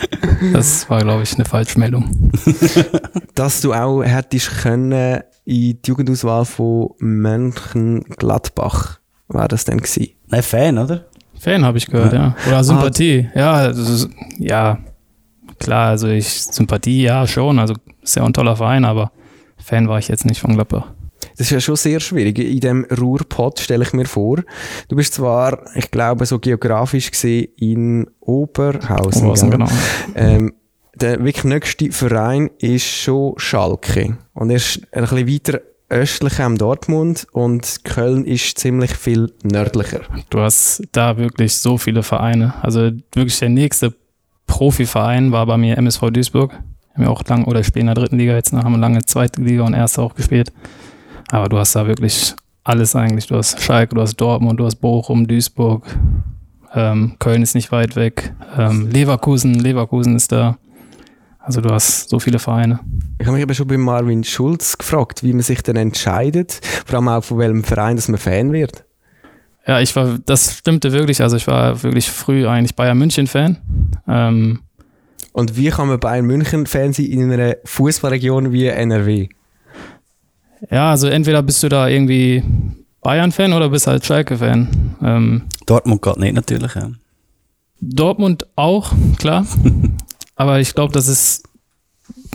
Das 0.52 0.90
war, 0.90 1.02
glaube 1.02 1.22
ich, 1.22 1.32
eine 1.34 1.44
Falschmeldung. 1.44 2.32
Dass 3.36 3.60
du 3.60 3.72
auch 3.72 4.02
hättest 4.02 4.50
können 4.62 5.22
in 5.48 5.80
die 5.82 5.86
Jugendauswahl 5.86 6.44
von 6.44 6.90
Mönchengladbach, 6.98 9.00
war 9.28 9.48
das 9.48 9.64
denn 9.64 9.78
gewesen? 9.78 10.10
Nein, 10.26 10.42
Fan, 10.42 10.76
oder? 10.76 11.06
Fan 11.38 11.64
habe 11.64 11.78
ich 11.78 11.86
gehört, 11.86 12.12
ja. 12.12 12.18
ja. 12.18 12.36
Oder 12.46 12.62
Sympathie. 12.62 13.30
Ah, 13.34 13.38
ja, 13.38 13.66
ist, 13.68 14.10
ja, 14.38 14.78
klar, 15.58 15.88
also 15.88 16.08
ich, 16.08 16.28
Sympathie, 16.28 17.02
ja, 17.02 17.26
schon. 17.26 17.58
Also 17.58 17.74
ist 18.02 18.16
ja 18.16 18.24
ein 18.24 18.34
toller 18.34 18.56
Verein, 18.56 18.84
aber 18.84 19.10
Fan 19.56 19.88
war 19.88 19.98
ich 19.98 20.08
jetzt 20.08 20.26
nicht 20.26 20.40
von 20.40 20.52
Gladbach. 20.52 20.92
Das 21.38 21.46
ist 21.46 21.50
ja 21.50 21.60
schon 21.60 21.76
sehr 21.76 22.00
schwierig. 22.00 22.38
In 22.38 22.60
dem 22.60 22.84
Ruhrpott 22.84 23.60
stelle 23.60 23.84
ich 23.84 23.94
mir 23.94 24.04
vor. 24.04 24.42
Du 24.88 24.96
bist 24.96 25.14
zwar, 25.14 25.64
ich 25.76 25.90
glaube, 25.90 26.26
so 26.26 26.38
geografisch 26.38 27.10
gesehen 27.10 27.48
in 27.56 28.10
Oberhausen. 28.20 29.22
Oberhausen, 29.22 29.50
genau. 29.50 29.68
Ähm, 30.14 30.52
der 31.00 31.24
wirklich 31.24 31.44
nächste 31.44 31.92
Verein 31.92 32.50
ist 32.58 32.84
schon 32.84 33.34
Schalke. 33.36 34.16
Und 34.34 34.50
er 34.50 34.56
ist 34.56 34.80
ein 34.92 35.02
bisschen 35.02 35.28
weiter 35.28 35.60
östlicher 35.90 36.44
am 36.44 36.58
Dortmund 36.58 37.26
und 37.32 37.84
Köln 37.84 38.24
ist 38.24 38.58
ziemlich 38.58 38.94
viel 38.94 39.32
nördlicher. 39.42 40.00
Du 40.28 40.40
hast 40.40 40.82
da 40.92 41.16
wirklich 41.16 41.56
so 41.56 41.78
viele 41.78 42.02
Vereine. 42.02 42.54
Also 42.62 42.90
wirklich 43.14 43.38
der 43.38 43.48
nächste 43.48 43.94
Profiverein 44.46 45.32
war 45.32 45.46
bei 45.46 45.56
mir 45.56 45.78
MSV 45.78 46.10
Duisburg. 46.10 46.52
Haben 46.52 47.04
wir 47.04 47.10
auch 47.10 47.24
lang 47.24 47.44
oder 47.44 47.64
spielen 47.64 47.88
in 47.88 47.94
der 47.94 48.02
dritten 48.02 48.18
Liga 48.18 48.34
jetzt 48.34 48.52
noch, 48.52 48.64
haben 48.64 48.72
wir 48.72 48.78
lange 48.78 49.04
zweite 49.04 49.40
Liga 49.40 49.62
und 49.62 49.74
erste 49.74 50.02
auch 50.02 50.14
gespielt. 50.14 50.52
Aber 51.30 51.48
du 51.48 51.58
hast 51.58 51.74
da 51.74 51.86
wirklich 51.86 52.34
alles 52.64 52.94
eigentlich. 52.94 53.26
Du 53.26 53.36
hast 53.36 53.60
Schalke, 53.62 53.94
du 53.94 54.02
hast 54.02 54.16
Dortmund, 54.16 54.60
du 54.60 54.66
hast 54.66 54.76
Bochum, 54.76 55.26
Duisburg. 55.26 55.86
Ähm, 56.74 57.16
Köln 57.18 57.42
ist 57.42 57.54
nicht 57.54 57.72
weit 57.72 57.96
weg. 57.96 58.34
Ähm, 58.58 58.90
Leverkusen, 58.90 59.54
Leverkusen 59.54 60.16
ist 60.16 60.32
da. 60.32 60.58
Also 61.48 61.62
du 61.62 61.70
hast 61.70 62.10
so 62.10 62.20
viele 62.20 62.38
Vereine. 62.38 62.80
Ich 63.18 63.26
habe 63.26 63.34
mich 63.34 63.42
aber 63.42 63.54
schon 63.54 63.66
bei 63.66 63.78
Marvin 63.78 64.22
Schulz 64.22 64.76
gefragt, 64.76 65.22
wie 65.22 65.32
man 65.32 65.40
sich 65.40 65.62
denn 65.62 65.76
entscheidet, 65.76 66.60
vor 66.84 66.96
allem 66.96 67.08
auch 67.08 67.24
von 67.24 67.38
welchem 67.38 67.64
Verein, 67.64 67.96
dass 67.96 68.06
man 68.08 68.18
Fan 68.18 68.52
wird. 68.52 68.84
Ja, 69.66 69.80
ich 69.80 69.96
war, 69.96 70.18
das 70.26 70.58
stimmte 70.58 70.92
wirklich. 70.92 71.22
Also 71.22 71.36
ich 71.36 71.46
war 71.46 71.82
wirklich 71.82 72.10
früh 72.10 72.46
eigentlich 72.46 72.76
Bayern 72.76 72.98
München 72.98 73.26
Fan. 73.26 73.56
Ähm, 74.06 74.60
Und 75.32 75.56
wie 75.56 75.70
kann 75.70 75.88
man 75.88 75.98
Bayern 75.98 76.26
München 76.26 76.66
Fan 76.66 76.92
sein 76.92 77.06
in 77.06 77.32
einer 77.32 77.56
Fußballregion 77.64 78.52
wie 78.52 78.66
NRW? 78.66 79.30
Ja, 80.70 80.90
also 80.90 81.08
entweder 81.08 81.42
bist 81.42 81.62
du 81.62 81.70
da 81.70 81.88
irgendwie 81.88 82.42
Bayern-Fan 83.00 83.54
oder 83.54 83.70
bist 83.70 83.86
halt 83.86 84.04
Schalke-Fan. 84.04 84.96
Ähm, 85.02 85.42
Dortmund 85.64 86.02
geht 86.02 86.18
nicht 86.18 86.34
natürlich, 86.34 86.74
ja. 86.74 86.90
Dortmund 87.80 88.46
auch, 88.54 88.92
klar. 89.18 89.46
Aber 90.38 90.60
ich 90.60 90.74
glaube, 90.74 90.92
das 90.92 91.08
ist 91.08 91.42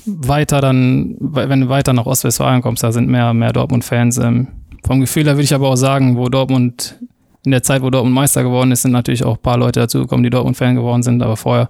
weiter 0.05 0.59
dann, 0.59 1.15
wenn 1.19 1.61
du 1.61 1.69
weiter 1.69 1.93
nach 1.93 2.05
Ostwestfalen 2.05 2.61
kommst, 2.61 2.83
da 2.83 2.91
sind 2.91 3.07
mehr, 3.07 3.33
mehr 3.33 3.53
Dortmund-Fans. 3.53 4.17
Ähm, 4.17 4.49
vom 4.85 4.99
Gefühl 4.99 5.23
her 5.23 5.35
würde 5.35 5.43
ich 5.43 5.53
aber 5.53 5.69
auch 5.69 5.77
sagen, 5.77 6.17
wo 6.17 6.27
Dortmund, 6.27 6.99
in 7.45 7.51
der 7.51 7.63
Zeit, 7.63 7.81
wo 7.81 7.89
Dortmund 7.89 8.13
Meister 8.13 8.43
geworden 8.43 8.71
ist, 8.71 8.81
sind 8.81 8.91
natürlich 8.91 9.23
auch 9.23 9.37
ein 9.37 9.41
paar 9.41 9.57
Leute 9.57 9.79
dazugekommen, 9.79 10.23
die 10.23 10.29
Dortmund-Fan 10.29 10.75
geworden 10.75 11.01
sind. 11.01 11.23
Aber 11.23 11.37
vorher, 11.37 11.69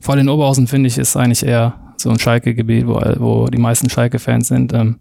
vor 0.00 0.14
allem 0.14 0.26
in 0.26 0.28
Oberhausen, 0.28 0.66
finde 0.66 0.88
ich, 0.88 0.98
ist 0.98 1.16
eigentlich 1.16 1.44
eher 1.44 1.74
so 1.96 2.10
ein 2.10 2.18
Schalke-Gebiet, 2.18 2.86
wo, 2.86 3.00
wo 3.16 3.46
die 3.46 3.58
meisten 3.58 3.88
Schalke-Fans 3.88 4.48
sind. 4.48 4.74
Ähm, 4.74 4.96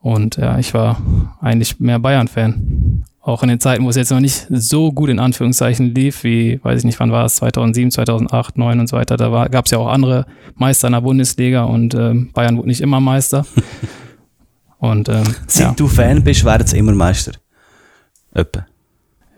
und 0.00 0.36
ja, 0.36 0.58
ich 0.58 0.72
war 0.72 0.98
eigentlich 1.42 1.78
mehr 1.78 1.98
Bayern-Fan. 1.98 2.99
Auch 3.30 3.42
in 3.42 3.48
den 3.48 3.60
Zeiten, 3.60 3.84
wo 3.84 3.88
es 3.90 3.96
jetzt 3.96 4.10
noch 4.10 4.20
nicht 4.20 4.46
so 4.50 4.92
gut 4.92 5.08
in 5.10 5.18
Anführungszeichen 5.18 5.94
lief, 5.94 6.24
wie, 6.24 6.60
weiß 6.62 6.80
ich 6.80 6.84
nicht, 6.84 7.00
wann 7.00 7.12
war 7.12 7.24
es, 7.24 7.36
2007, 7.36 7.90
2008, 7.90 8.54
2009 8.54 8.80
und 8.80 8.86
so 8.88 8.96
weiter, 8.96 9.16
da 9.16 9.48
gab 9.48 9.64
es 9.64 9.70
ja 9.70 9.78
auch 9.78 9.88
andere 9.88 10.26
Meister 10.56 10.88
in 10.88 10.92
der 10.92 11.00
Bundesliga 11.00 11.64
und 11.64 11.94
ähm, 11.94 12.30
Bayern 12.32 12.56
wurde 12.56 12.68
nicht 12.68 12.80
immer 12.80 13.00
Meister. 13.00 13.46
und 14.78 15.08
ähm, 15.08 15.24
Seit 15.46 15.66
ja. 15.66 15.72
du 15.74 15.88
Fan 15.88 16.22
bist, 16.22 16.44
werden 16.44 16.66
sie 16.66 16.78
immer 16.78 16.92
Meister. 16.92 17.32
Öppe. 18.34 18.66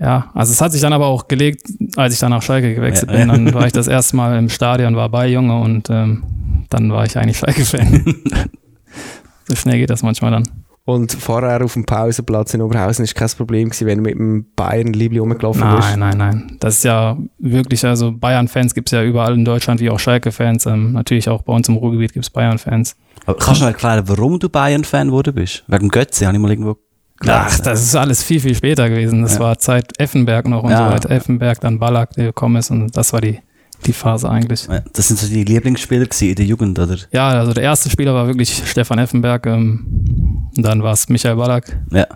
Ja, 0.01 0.31
also 0.35 0.53
es 0.53 0.61
hat 0.61 0.73
sich 0.73 0.81
dann 0.81 0.93
aber 0.93 1.07
auch 1.07 1.29
gelegt, 1.29 1.63
als 1.97 2.15
ich 2.15 2.21
dann 2.21 2.31
nach 2.31 2.43
Schalke 2.43 2.75
gewechselt 2.75 3.11
Ja. 3.11 3.19
bin. 3.19 3.29
Dann 3.29 3.55
war 3.55 3.67
ich 3.67 3.73
das 3.73 3.87
erste 3.87 4.17
Mal 4.17 4.37
im 4.37 4.49
Stadion, 4.49 4.97
war 4.97 5.09
bei 5.09 5.29
Junge 5.29 5.61
und 5.61 5.89
ähm, 5.91 6.25
dann 6.71 6.91
war 6.93 7.05
ich 7.05 7.17
eigentlich 7.17 7.39
Schalke-Fan. 7.39 8.05
so 9.49 9.55
schnell 9.55 9.79
geht 9.79 9.91
das 9.91 10.03
manchmal 10.03 10.33
dann. 10.33 10.49
Und 10.85 11.13
vorher 11.13 11.63
auf 11.65 11.75
dem 11.75 11.85
Pausenplatz 11.85 12.55
in 12.55 12.61
Oberhausen 12.61 13.05
ist 13.05 13.15
kein 13.15 13.29
Problem 13.37 13.69
gewesen, 13.69 13.87
wenn 13.87 13.99
du 13.99 14.03
mit 14.03 14.15
dem 14.19 14.47
Bayern-Liebli 14.57 15.19
rumgelaufen 15.19 15.63
bist. 15.77 15.97
Nein, 15.97 15.99
nein, 16.01 16.19
nein. 16.19 16.57
Das 16.59 16.79
ist 16.79 16.85
ja 16.85 17.17
wirklich, 17.39 17.87
also 17.87 18.11
Bayern-Fans 18.11 18.75
gibt 18.75 18.89
es 18.89 18.93
ja 18.93 19.05
überall 19.05 19.35
in 19.35 19.45
Deutschland, 19.45 19.81
wie 19.81 19.91
auch 19.91 20.01
Schalke-Fans. 20.01 20.67
Ähm, 20.67 20.93
natürlich 20.93 21.29
auch 21.29 21.43
bei 21.43 21.53
uns 21.53 21.69
im 21.69 21.77
Ruhrgebiet 21.77 22.13
gibt 22.13 22.25
es 22.25 22.31
Bayern-Fans. 22.31 22.97
Aber 23.27 23.39
kannst 23.39 23.61
du 23.61 23.65
noch 23.65 23.71
erklären, 23.73 24.03
warum 24.07 24.41
du 24.41 24.49
Bayern-Fan 24.49 25.07
geworden 25.07 25.35
bist? 25.35 25.63
Wegen 25.69 25.89
Götze, 25.89 26.27
habe 26.27 26.37
ich 26.37 26.43
mal 26.43 26.51
irgendwo 26.51 26.77
Ach, 27.21 27.45
gelesen. 27.47 27.63
das 27.65 27.83
ist 27.85 27.95
alles 27.95 28.25
viel, 28.25 28.41
viel 28.41 28.57
später 28.57 28.89
gewesen. 28.89 29.23
Das 29.23 29.35
Ja. 29.35 29.41
war 29.41 29.59
Zeit 29.59 29.93
Effenberg 30.01 30.49
noch 30.49 30.65
und 30.65 30.71
Ja. 30.73 30.89
so 30.89 30.93
weiter. 30.95 31.11
Effenberg, 31.13 31.61
dann 31.61 31.79
Ballack, 31.79 32.11
der 32.15 32.27
gekommen 32.27 32.57
ist 32.57 32.73
und 32.73 32.97
das 32.97 33.13
war 33.13 33.21
die, 33.21 33.39
die 33.83 33.93
Phase 33.93 34.29
eigentlich. 34.31 34.67
Das 34.93 35.09
sind 35.09 35.19
so 35.19 35.27
die 35.27 35.45
Lieblingsspieler 35.45 36.07
gewesen 36.07 36.29
in 36.31 36.35
der 36.35 36.45
Jugend, 36.47 36.79
oder? 36.79 36.97
Ja, 37.13 37.29
also 37.31 37.53
der 37.53 37.65
erste 37.65 37.91
Spieler 37.91 38.15
war 38.15 38.27
wirklich 38.27 38.63
Stefan 38.67 38.99
Effenberg. 38.99 39.47
Ähm, 39.47 40.49
und 40.57 40.63
dann 40.63 40.83
war 40.83 40.93
es 40.93 41.09
Michael 41.09 41.37
Ballack. 41.37 41.79
Ja. 41.91 42.07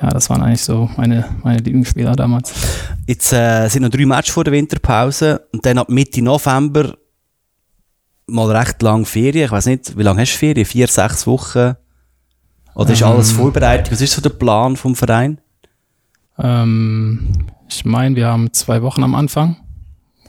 Ja, 0.00 0.08
das 0.10 0.28
waren 0.30 0.42
eigentlich 0.42 0.62
so 0.62 0.90
meine, 0.96 1.24
meine 1.44 1.58
Lieblingsspieler 1.58 2.16
damals. 2.16 2.52
Jetzt 3.06 3.32
äh, 3.32 3.68
sind 3.68 3.82
noch 3.82 3.90
drei 3.90 4.04
Matches 4.04 4.34
vor 4.34 4.42
der 4.42 4.52
Winterpause 4.52 5.46
und 5.52 5.64
dann 5.64 5.78
ab 5.78 5.88
Mitte 5.88 6.20
November 6.22 6.94
mal 8.26 8.50
recht 8.56 8.82
lang 8.82 9.04
Ferien. 9.04 9.44
Ich 9.44 9.52
weiß 9.52 9.66
nicht, 9.66 9.96
wie 9.96 10.02
lange 10.02 10.22
hast 10.22 10.32
du 10.32 10.38
Ferien? 10.38 10.64
Vier, 10.66 10.88
sechs 10.88 11.26
Wochen? 11.26 11.74
Oder 12.74 12.92
ist 12.92 13.02
Ähm. 13.02 13.08
alles 13.08 13.32
vorbereitet? 13.32 13.92
Was 13.92 14.00
ist 14.00 14.12
so 14.14 14.20
der 14.20 14.30
Plan 14.30 14.76
vom 14.76 14.96
Verein? 14.96 15.38
Ähm, 16.38 17.28
ich 17.68 17.84
meine, 17.84 18.16
wir 18.16 18.26
haben 18.26 18.52
zwei 18.52 18.82
Wochen 18.82 19.04
am 19.04 19.14
Anfang. 19.14 19.56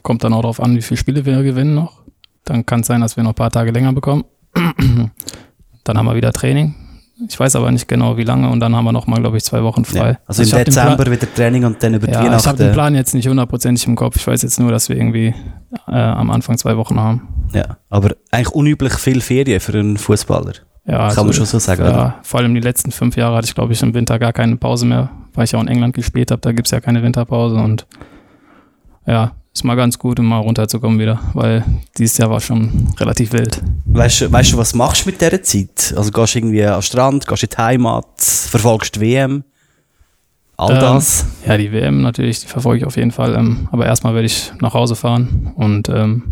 Kommt 0.03 0.23
dann 0.23 0.33
auch 0.33 0.41
darauf 0.41 0.61
an, 0.61 0.75
wie 0.75 0.81
viele 0.81 0.97
Spiele 0.97 1.25
wir 1.25 1.41
gewinnen 1.41 1.73
noch. 1.73 2.03
Dann 2.45 2.65
kann 2.65 2.81
es 2.81 2.87
sein, 2.87 3.01
dass 3.01 3.17
wir 3.17 3.23
noch 3.23 3.31
ein 3.31 3.35
paar 3.35 3.51
Tage 3.51 3.71
länger 3.71 3.93
bekommen. 3.93 4.25
dann 5.83 5.97
haben 5.97 6.05
wir 6.05 6.15
wieder 6.15 6.31
Training. 6.31 6.75
Ich 7.27 7.39
weiß 7.39 7.55
aber 7.55 7.71
nicht 7.71 7.87
genau, 7.87 8.17
wie 8.17 8.23
lange. 8.23 8.49
Und 8.49 8.59
dann 8.59 8.75
haben 8.75 8.83
wir 8.85 8.91
noch 8.91 9.07
mal, 9.07 9.19
glaube 9.19 9.37
ich, 9.37 9.43
zwei 9.43 9.63
Wochen 9.63 9.85
frei. 9.85 10.11
Ja. 10.11 10.17
Also, 10.25 10.43
ich 10.43 10.51
im 10.51 10.63
Dezember 10.63 11.05
wieder 11.05 11.33
Training 11.33 11.63
und 11.63 11.81
dann 11.81 11.93
über 11.93 12.07
die 12.07 12.13
Ja, 12.13 12.21
ich 12.23 12.45
habe 12.45 12.57
den 12.57 12.65
Weihnachten. 12.65 12.73
Plan 12.73 12.95
jetzt 12.95 13.13
nicht 13.13 13.27
hundertprozentig 13.27 13.87
im 13.87 13.95
Kopf. 13.95 14.17
Ich 14.17 14.27
weiß 14.27 14.41
jetzt 14.41 14.59
nur, 14.59 14.71
dass 14.71 14.89
wir 14.89 14.97
irgendwie 14.97 15.33
äh, 15.87 15.91
am 15.91 16.31
Anfang 16.31 16.57
zwei 16.57 16.75
Wochen 16.75 16.99
haben. 16.99 17.27
Ja, 17.53 17.77
aber 17.89 18.15
eigentlich 18.31 18.49
unüblich 18.49 18.93
viel 18.93 19.21
Ferien 19.21 19.59
für 19.59 19.73
einen 19.77 19.97
Fußballer. 19.97 20.53
Ja, 20.85 21.13
Kann 21.13 21.25
man 21.25 21.33
schon 21.33 21.45
so 21.45 21.59
sagen, 21.59 21.83
oder? 21.83 21.91
Ja, 21.91 22.19
vor 22.23 22.41
allem 22.41 22.53
die 22.55 22.59
letzten 22.61 22.91
fünf 22.91 23.15
Jahre 23.15 23.37
hatte 23.37 23.47
ich, 23.47 23.55
glaube 23.55 23.71
ich, 23.71 23.81
im 23.81 23.93
Winter 23.93 24.19
gar 24.19 24.33
keine 24.33 24.57
Pause 24.57 24.85
mehr, 24.85 25.09
weil 25.33 25.45
ich 25.45 25.53
ja 25.53 25.59
auch 25.59 25.63
in 25.63 25.69
England 25.69 25.93
gespielt 25.93 26.29
habe. 26.29 26.41
Da 26.41 26.51
gibt's 26.51 26.71
ja 26.71 26.81
keine 26.81 27.03
Winterpause 27.03 27.55
und 27.55 27.87
ja, 29.05 29.31
ist 29.53 29.63
mal 29.63 29.75
ganz 29.75 29.99
gut, 29.99 30.19
um 30.19 30.25
mal 30.25 30.39
runterzukommen 30.39 30.99
wieder, 30.99 31.19
weil 31.33 31.63
dieses 31.97 32.17
Jahr 32.17 32.29
war 32.29 32.39
schon 32.41 32.87
relativ 32.99 33.33
wild. 33.33 33.61
Weißt, 33.85 34.21
du- 34.21 34.31
weißt 34.31 34.53
du, 34.53 34.57
was 34.57 34.73
machst 34.73 35.05
du 35.05 35.09
mit 35.11 35.21
dieser 35.21 35.41
Zeit? 35.43 35.93
Also 35.95 36.11
gehst 36.11 36.33
du 36.33 36.39
irgendwie 36.39 36.57
den 36.61 36.81
Strand, 36.81 37.27
gehst 37.27 37.43
in 37.43 37.49
die 37.49 37.57
Heimat, 37.57 38.05
verfolgst 38.19 38.95
die 38.95 39.01
WM? 39.01 39.43
All 40.57 40.73
Ähm, 40.73 40.79
das? 40.79 41.25
Ja, 41.45 41.57
die 41.57 41.71
WM 41.71 42.01
natürlich, 42.01 42.41
die 42.41 42.47
verfolge 42.47 42.79
ich 42.79 42.85
auf 42.85 42.95
jeden 42.97 43.11
Fall. 43.11 43.35
Ähm, 43.35 43.67
aber 43.71 43.85
erstmal 43.85 44.13
werde 44.15 44.25
ich 44.25 44.51
nach 44.59 44.73
Hause 44.73 44.95
fahren 44.95 45.51
und 45.55 45.87
ähm, 45.89 46.23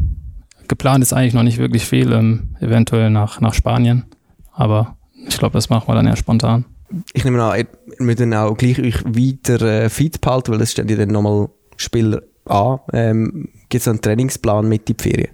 geplant 0.67 1.03
ist 1.03 1.13
eigentlich 1.13 1.33
noch 1.33 1.43
nicht 1.43 1.57
wirklich 1.59 1.85
viel, 1.85 2.11
ähm, 2.13 2.55
eventuell 2.59 3.09
nach, 3.09 3.39
nach 3.41 3.53
Spanien. 3.53 4.05
Aber 4.53 4.97
ich 5.27 5.37
glaube, 5.37 5.53
das 5.53 5.69
machen 5.69 5.87
wir 5.87 5.95
dann 5.95 6.07
eher 6.07 6.15
spontan. 6.15 6.65
Ich 7.13 7.23
nehme 7.23 7.41
an, 7.43 7.57
ihr 7.59 7.65
müsst 7.99 8.19
dann 8.19 8.33
auch 8.33 8.55
gleich 8.57 8.79
euch 8.79 9.03
weiter 9.05 9.61
äh, 9.61 9.89
fit 9.89 10.21
behalten, 10.21 10.51
weil 10.53 10.61
es 10.61 10.71
stehen 10.71 10.87
ja 10.89 10.97
dann 10.97 11.09
nochmal 11.09 11.49
Spieler 11.77 12.21
an. 12.45 12.79
Ähm, 12.93 13.49
Gibt 13.69 13.81
es 13.81 13.87
einen 13.87 14.01
Trainingsplan 14.01 14.67
mit 14.67 14.89
in 14.89 14.97
die 14.97 15.03
Ferien? 15.03 15.31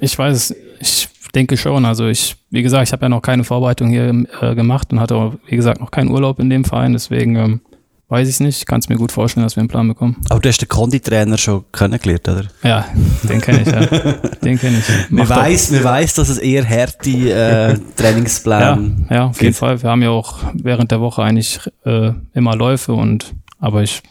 Ich 0.00 0.18
weiß 0.18 0.34
es, 0.36 0.56
ich 0.80 1.08
denke 1.34 1.56
schon. 1.56 1.84
Also 1.84 2.06
ich, 2.06 2.36
wie 2.50 2.62
gesagt, 2.62 2.88
ich 2.88 2.92
habe 2.92 3.04
ja 3.04 3.08
noch 3.08 3.22
keine 3.22 3.44
Vorbereitung 3.44 3.88
hier 3.88 4.26
äh, 4.40 4.54
gemacht 4.54 4.92
und 4.92 5.00
hatte, 5.00 5.16
auch, 5.16 5.34
wie 5.46 5.56
gesagt, 5.56 5.80
noch 5.80 5.90
keinen 5.90 6.10
Urlaub 6.10 6.38
in 6.38 6.50
dem 6.50 6.64
Verein. 6.64 6.92
Deswegen 6.92 7.36
ähm, 7.36 7.60
weiß 8.08 8.28
ich 8.28 8.34
es 8.34 8.40
nicht. 8.40 8.58
Ich 8.58 8.66
kann 8.66 8.80
es 8.80 8.88
mir 8.88 8.96
gut 8.96 9.12
vorstellen, 9.12 9.44
dass 9.44 9.56
wir 9.56 9.60
einen 9.60 9.68
Plan 9.68 9.88
bekommen. 9.88 10.16
Aber 10.28 10.40
du 10.40 10.48
hast 10.48 10.60
den 10.60 10.68
Konditrainer 10.68 11.36
schon 11.36 11.64
kennengelernt, 11.72 12.28
oder? 12.28 12.44
Ja, 12.62 12.86
den 13.28 13.40
kenne 13.40 13.62
ich, 13.62 13.66
ja. 13.66 14.12
Den 14.42 14.58
kenne 14.58 14.78
ich. 14.78 15.10
Man 15.10 15.28
weiss, 15.28 15.70
man 15.70 15.84
weiss, 15.84 16.14
dass 16.14 16.28
es 16.28 16.38
eher 16.38 16.68
harte 16.68 17.10
äh, 17.10 17.68
ja, 17.72 17.78
Trainingspläne 17.96 19.06
ja, 19.10 19.26
auf 19.26 19.36
jeden 19.36 19.48
gibt. 19.48 19.56
Fall. 19.56 19.82
Wir 19.82 19.90
haben 19.90 20.02
ja 20.02 20.10
auch 20.10 20.38
während 20.54 20.90
der 20.90 21.00
Woche 21.00 21.22
eigentlich 21.22 21.60
äh, 21.84 22.12
immer 22.34 22.56
Läufe 22.56 22.92
und 22.92 23.34
aber 23.58 23.82
ich 23.82 24.02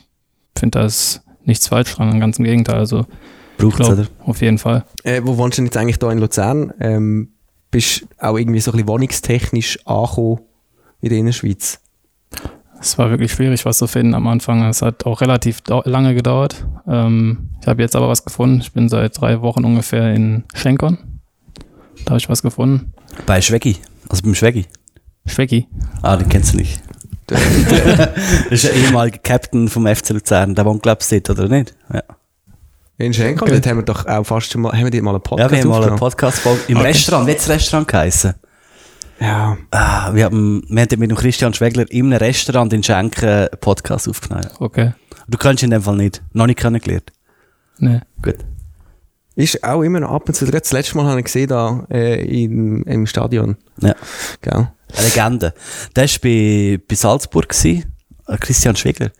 finde 0.57 0.79
da 0.79 0.85
ist 0.85 1.21
nichts 1.47 1.67
falsch 1.67 1.95
dran, 1.95 2.19
ganz 2.19 2.39
im 2.39 2.45
Gegenteil. 2.45 2.77
Also 2.77 3.05
braucht 3.57 3.79
es, 3.79 3.89
oder? 3.89 4.07
auf 4.25 4.41
jeden 4.41 4.57
Fall. 4.57 4.85
Äh, 5.03 5.21
wo 5.23 5.37
wohnst 5.37 5.57
du 5.57 5.61
denn 5.61 5.67
jetzt 5.67 5.77
eigentlich 5.77 5.99
da 5.99 6.11
in 6.11 6.19
Luzern? 6.19 6.73
Ähm, 6.79 7.29
bist 7.71 8.07
auch 8.19 8.37
irgendwie 8.37 8.59
so 8.59 8.71
ein 8.71 8.73
bisschen 8.73 8.87
wohnungstechnisch 8.87 9.79
angekommen 9.85 10.39
in 11.01 11.09
der 11.09 11.17
Innerschweiz? 11.19 11.79
Es 12.79 12.97
war 12.97 13.09
wirklich 13.09 13.31
schwierig, 13.31 13.65
was 13.65 13.79
zu 13.79 13.87
finden 13.87 14.13
am 14.13 14.27
Anfang. 14.27 14.63
Es 14.63 14.81
hat 14.81 15.05
auch 15.05 15.21
relativ 15.21 15.61
lange 15.85 16.13
gedauert. 16.13 16.67
Ähm, 16.87 17.49
ich 17.61 17.67
habe 17.67 17.81
jetzt 17.81 17.95
aber 17.95 18.07
was 18.07 18.23
gefunden. 18.23 18.61
Ich 18.61 18.71
bin 18.71 18.87
seit 18.87 19.19
drei 19.19 19.41
Wochen 19.41 19.65
ungefähr 19.65 20.13
in 20.13 20.43
Schenkon. 20.53 20.97
Da 22.05 22.11
habe 22.11 22.19
ich 22.19 22.29
was 22.29 22.43
gefunden. 22.43 22.93
Bei 23.25 23.41
Schweggi. 23.41 23.77
Also 24.09 24.23
beim 24.23 24.35
Schweggi. 24.35 24.67
Schwecki. 25.25 25.67
Ah, 26.03 26.15
den 26.15 26.29
kennst 26.29 26.53
du 26.53 26.57
nicht. 26.57 26.81
das 28.49 28.63
ist 28.63 28.71
ein 28.71 28.77
ehemaliger 28.85 29.19
Captain 29.19 29.67
vom 29.67 29.85
FC 29.87 30.09
Luzern. 30.11 30.55
Der 30.55 30.65
wohnt, 30.65 30.81
glaubst 30.83 31.11
du, 31.11 31.19
dort, 31.21 31.39
oder 31.39 31.49
nicht? 31.49 31.75
Ja, 31.93 32.01
In 32.97 33.13
Schenken? 33.13 33.41
Okay. 33.41 33.51
Dort 33.53 33.67
haben 33.67 33.77
wir 33.77 33.83
doch 33.83 34.05
auch 34.05 34.23
fast 34.23 34.51
schon 34.51 34.61
mal, 34.61 34.71
haben 34.73 34.83
wir 34.85 34.91
dort 34.91 35.03
mal 35.03 35.11
einen 35.11 35.17
ja 35.17 35.19
Podcast 35.19 35.51
wir 35.51 35.59
haben 35.59 35.67
mal 35.69 35.75
eine 35.75 35.79
aufgenommen? 35.93 35.99
Podcast-Folge 35.99 36.61
im 36.69 36.77
Okay. 36.77 36.87
Restaurant. 36.87 37.27
Wie 37.27 37.31
hat 37.31 37.37
das 37.39 37.49
Restaurant 37.49 37.87
geheißen? 37.87 38.33
Ja, 39.19 39.57
Ah, 39.71 40.13
wir 40.13 40.25
haben, 40.25 40.63
wir 40.69 40.81
haben 40.83 40.99
mit 40.99 41.09
dem 41.11 41.17
Christian 41.17 41.53
Schwegler 41.53 41.85
in 41.91 42.05
einem 42.13 42.19
Restaurant 42.19 42.71
in 42.73 42.83
Schenken 42.83 43.25
einen 43.27 43.47
Podcast 43.59 44.07
aufgenommen. 44.07 44.47
Okay. 44.59 44.93
Du 45.27 45.37
kennst 45.37 45.63
ihn 45.63 45.67
in 45.67 45.71
dem 45.71 45.81
Fall 45.81 45.95
nicht. 45.97 46.21
Noch 46.33 46.45
nicht 46.45 46.59
kennengelernt. 46.59 47.11
Nee. 47.79 47.99
Gut. 48.21 48.37
Ist 49.37 49.63
auch 49.63 49.81
immer 49.83 49.99
noch 49.99 50.11
ab 50.11 50.27
und 50.27 50.33
zu. 50.33 50.45
Gerade 50.45 50.61
Das 50.61 50.71
letzte 50.71 50.97
Mal 50.97 51.05
habe 51.05 51.19
ich 51.19 51.25
gesehen 51.25 51.47
da 51.47 51.85
äh, 51.91 52.43
im, 52.43 52.83
im 52.83 53.05
Stadion. 53.05 53.57
Ja. 53.81 53.95
Eine 54.41 54.73
Legende. 55.03 55.53
Der 55.95 56.03
war 56.03 56.09
bei, 56.23 56.79
bei 56.87 56.95
Salzburg. 56.95 57.49
Gewesen. 57.49 57.93
Äh, 58.27 58.37
Christian 58.37 58.75
Schwegler. 58.75 59.11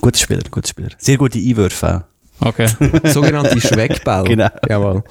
Guter 0.00 0.18
Spieler, 0.18 0.42
guter 0.50 0.68
Spieler. 0.68 0.90
Sehr 0.98 1.16
gute 1.16 1.38
Einwürfe 1.38 2.04
auch. 2.40 2.48
Okay. 2.48 2.68
Sogenannte 3.04 3.60
Schweckball. 3.60 4.24
Genau. 4.24 4.48
Jawohl. 4.68 5.04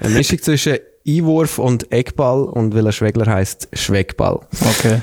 Eine 0.00 0.14
Mischung 0.14 0.40
zwischen 0.40 0.78
Einwurf 1.06 1.58
und 1.58 1.90
Eckball 1.92 2.44
und 2.44 2.74
weil 2.74 2.86
er 2.86 2.92
Schwegler 2.92 3.26
heisst, 3.26 3.68
Schweckball. 3.72 4.40
Okay. 4.60 5.02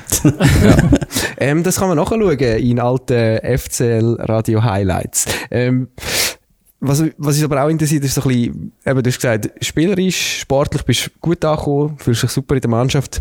Ähm, 1.40 1.62
das 1.62 1.78
kann 1.78 1.88
man 1.88 1.98
nachschauen 1.98 2.40
in 2.40 2.80
alten 2.80 3.38
FCL 3.58 4.18
Radio 4.22 4.64
Highlights. 4.64 5.26
Ähm, 5.52 5.90
was, 6.80 7.04
was 7.18 7.36
uns 7.36 7.44
aber 7.44 7.64
auch 7.64 7.70
interessiert, 7.70 8.04
ist 8.04 8.14
so 8.14 8.22
ein 8.22 8.28
bisschen, 8.28 8.72
eben, 8.86 9.04
du 9.04 9.10
hast 9.10 9.18
gesagt, 9.18 9.52
spielerisch, 9.66 10.42
sportlich 10.42 10.84
bist 10.84 11.08
du 11.08 11.10
gut 11.20 11.44
angekommen, 11.44 11.98
fühlst 11.98 12.24
dich 12.24 12.30
super 12.30 12.54
in 12.56 12.62
der 12.62 12.70
Mannschaft. 12.70 13.20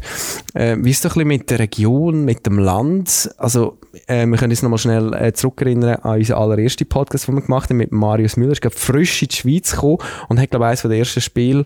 Ähm, 0.54 0.84
wie 0.84 0.90
ist 0.90 0.98
es 0.98 1.06
ein 1.06 1.14
bisschen 1.14 1.28
mit 1.28 1.50
der 1.50 1.60
Region, 1.60 2.24
mit 2.26 2.44
dem 2.44 2.58
Land? 2.58 3.30
Also, 3.38 3.78
äh, 4.08 4.26
wir 4.26 4.36
können 4.36 4.52
uns 4.52 4.62
nochmal 4.62 4.78
schnell 4.78 5.14
äh, 5.14 5.32
zurückerinnern 5.32 5.96
an 5.96 6.18
unseren 6.18 6.38
allerersten 6.38 6.86
Podcast, 6.86 7.28
den 7.28 7.34
wir 7.34 7.42
gemacht 7.42 7.70
haben 7.70 7.78
mit 7.78 7.92
Marius 7.92 8.36
Müller. 8.36 8.54
Er 8.60 8.70
ist 8.70 8.78
frisch 8.78 9.22
in 9.22 9.28
die 9.28 9.36
Schweiz 9.36 9.72
gekommen 9.72 9.98
und 10.28 10.38
hat, 10.38 10.50
glaube 10.50 10.66
ich, 10.66 10.68
eines 10.68 10.82
der 10.82 10.90
ersten 10.90 11.20
Spiele, 11.22 11.64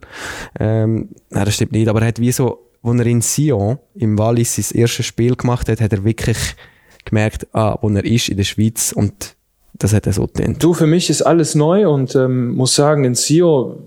ähm, 0.60 1.08
nein, 1.30 1.44
das 1.44 1.54
stimmt 1.54 1.72
nicht, 1.72 1.88
aber 1.88 2.02
er 2.02 2.08
hat 2.08 2.20
wie 2.20 2.30
so, 2.30 2.68
als 2.84 3.00
er 3.00 3.06
in 3.06 3.20
Sion, 3.20 3.78
im 3.96 4.16
Wallis, 4.16 4.54
sein 4.54 4.78
erstes 4.78 5.06
Spiel 5.06 5.34
gemacht 5.34 5.68
hat, 5.68 5.80
hat 5.80 5.92
er 5.92 6.04
wirklich 6.04 6.38
gemerkt, 7.04 7.48
ah, 7.52 7.76
wo 7.80 7.88
er 7.90 8.04
ist 8.04 8.28
in 8.28 8.36
der 8.36 8.44
Schweiz 8.44 8.92
und 8.92 9.36
das 9.80 9.92
hat 9.94 10.06
er 10.06 10.12
so 10.12 10.28
gedacht. 10.28 10.62
Du, 10.62 10.74
für 10.74 10.86
mich 10.86 11.10
ist 11.10 11.22
alles 11.22 11.54
neu 11.54 11.88
und 11.88 12.14
ähm, 12.14 12.54
muss 12.54 12.74
sagen, 12.74 13.04
in 13.04 13.14
Sio 13.14 13.82